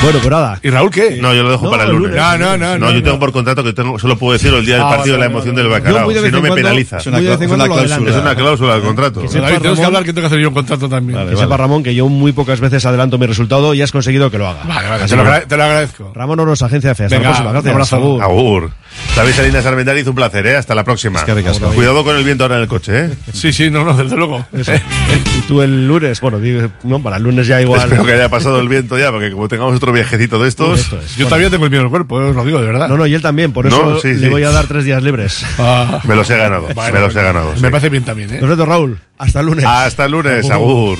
Bueno, 0.00 0.20
pues 0.20 0.30
nada. 0.30 0.60
¿Y 0.62 0.70
Raúl 0.70 0.90
qué? 0.90 1.18
No, 1.20 1.34
yo 1.34 1.42
lo 1.42 1.50
dejo 1.50 1.64
No, 1.64 1.70
para 1.72 1.82
el 1.84 1.90
lunes. 1.90 2.10
lunes. 2.10 2.22
No, 2.22 2.38
no, 2.38 2.56
no, 2.56 2.78
no, 2.78 2.90
yo 2.90 2.98
no. 2.98 3.02
tengo 3.02 3.18
por 3.18 3.32
contrato 3.32 3.64
que 3.64 3.72
tengo, 3.72 3.98
solo 3.98 4.16
puedo 4.16 4.32
decirlo 4.34 4.58
el 4.58 4.64
día 4.64 4.76
del 4.76 4.84
Ah, 4.84 4.90
partido 4.90 5.14
vale, 5.18 5.18
la 5.18 5.26
vale, 5.26 5.32
emoción 5.32 5.54
vale. 5.56 5.68
del 5.68 5.72
bacalao. 5.72 6.08
de 6.08 6.20
Si 6.26 6.30
no 6.32 6.40
me 6.42 6.52
penaliza. 6.52 6.96
Es 6.98 7.02
Es 7.02 7.06
una 7.08 7.18
de 7.18 7.32
es 7.32 7.38
cláusula. 7.48 8.20
una 8.20 8.34
cláusula 8.36 8.72
del 8.74 8.82
contrato. 8.82 9.22
Que 9.22 9.28
tienes 9.28 9.78
que 9.80 9.84
hablar 9.84 10.04
que 10.04 10.12
tengo 10.12 10.20
que 10.22 10.26
hacer 10.28 10.38
yo 10.38 10.48
un 10.48 10.54
contrato 10.54 10.88
también. 10.88 11.18
Vale, 11.18 11.30
Que 11.32 11.36
sepa 11.36 11.56
Ramón 11.56 11.82
que 11.82 11.94
yo 11.96 12.08
muy 12.08 12.30
pocas 12.30 12.60
veces 12.60 12.86
adelanto 12.86 13.18
mi 13.18 13.26
resultado 13.26 13.74
y 13.74 13.82
has 13.82 13.90
conseguido 13.90 14.30
que 14.30 14.38
lo 14.38 14.46
haga. 14.48 14.62
Vale, 14.64 14.88
vale, 14.88 15.02
Así 15.02 15.10
te 15.10 15.16
lo, 15.16 15.22
que- 15.24 15.28
agra- 15.30 15.46
te 15.48 15.56
lo 15.56 15.64
agradezco. 15.64 16.12
Ramón 16.14 16.40
Oros, 16.40 16.62
Agencia. 16.62 16.92
Hasta 16.92 17.04
Venga, 17.08 17.16
la 17.18 17.22
próxima. 17.30 17.50
Gracias. 17.50 17.64
un 17.64 17.70
abrazo. 17.74 17.96
Agur. 17.96 18.22
Agur. 18.22 18.70
David 19.16 19.32
Salinas 19.32 19.66
Armendariz, 19.66 20.06
un 20.06 20.14
placer, 20.14 20.46
¿eh? 20.46 20.56
Hasta 20.56 20.74
la 20.76 20.84
próxima. 20.84 21.24
que 21.24 21.34
ricasco. 21.34 21.70
Cuidado 21.72 22.04
con 22.04 22.16
el 22.16 22.22
viento 22.24 22.44
ahora 22.44 22.56
en 22.56 22.62
el 22.62 22.68
coche, 22.68 23.04
¿eh? 23.06 23.10
Sí, 23.32 23.52
sí, 23.52 23.68
no, 23.68 23.84
no, 23.84 23.94
desde 23.94 24.16
luego. 24.16 24.46
Y 24.52 25.40
tú 25.48 25.60
el 25.60 25.86
lunes, 25.88 26.20
bueno, 26.20 26.38
digo, 26.38 26.68
no, 26.84 27.02
para 27.02 27.16
el 27.16 27.24
lunes 27.24 27.46
ya 27.48 27.60
igual. 27.60 27.80
Espero 27.80 28.04
que 28.04 28.12
haya 28.12 28.28
pasado 28.28 28.60
el 28.60 28.68
viento 28.68 28.96
ya, 28.96 29.10
porque 29.10 29.32
como 29.32 29.48
tengamos 29.48 29.74
otro 29.76 29.87
viajecito 29.92 30.38
de 30.38 30.48
estos... 30.48 30.80
Esto 30.80 31.00
es. 31.00 31.16
Yo 31.16 31.26
todavía 31.26 31.50
tengo 31.50 31.64
el 31.64 31.70
miedo 31.70 31.84
el 31.84 31.90
cuerpo, 31.90 32.20
eh, 32.20 32.24
os 32.30 32.36
lo 32.36 32.44
digo 32.44 32.60
de 32.60 32.66
verdad. 32.66 32.88
No, 32.88 32.96
no, 32.96 33.06
y 33.06 33.14
él 33.14 33.22
también, 33.22 33.52
por 33.52 33.66
eso 33.66 33.82
No, 33.84 33.98
sí, 34.00 34.08
le 34.14 34.18
sí. 34.26 34.28
voy 34.28 34.42
a 34.44 34.50
dar 34.50 34.66
tres 34.66 34.84
días 34.84 35.02
libres. 35.02 35.44
Ah, 35.58 36.00
Me 36.04 36.14
los 36.16 36.28
he 36.30 36.36
ganado, 36.36 36.68
me 36.92 37.00
los 37.00 37.14
he 37.16 37.22
ganado. 37.22 37.54
sí. 37.54 37.60
Me 37.62 37.70
parece 37.70 37.88
bien 37.88 38.04
también, 38.04 38.32
¿eh? 38.34 38.38
Perfecto, 38.38 38.64
Raúl. 38.66 38.98
Hasta 39.18 39.40
el 39.40 39.46
lunes. 39.46 39.64
Hasta 39.64 40.04
el 40.06 40.12
lunes, 40.12 40.50
Agur. 40.50 40.98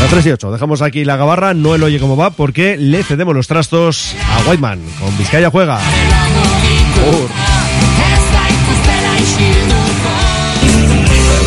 Las 0.00 0.10
3 0.10 0.26
y 0.26 0.30
8. 0.32 0.50
Dejamos 0.52 0.82
aquí 0.82 1.04
la 1.04 1.16
gabarra. 1.16 1.54
No 1.54 1.74
el 1.76 1.82
oye 1.84 2.00
cómo 2.00 2.16
va 2.16 2.30
porque 2.30 2.76
le 2.76 3.04
cedemos 3.04 3.34
los 3.36 3.46
trastos 3.46 4.14
a 4.28 4.48
Whiteman. 4.50 4.80
Con 5.00 5.16
Vizcaya 5.16 5.48
juega. 5.50 5.76
Agur. 5.76 7.28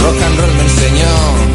rock 0.02 0.22
and 0.22 0.40
roll 0.40 0.54
me 0.56 0.62
enseñó. 0.64 1.45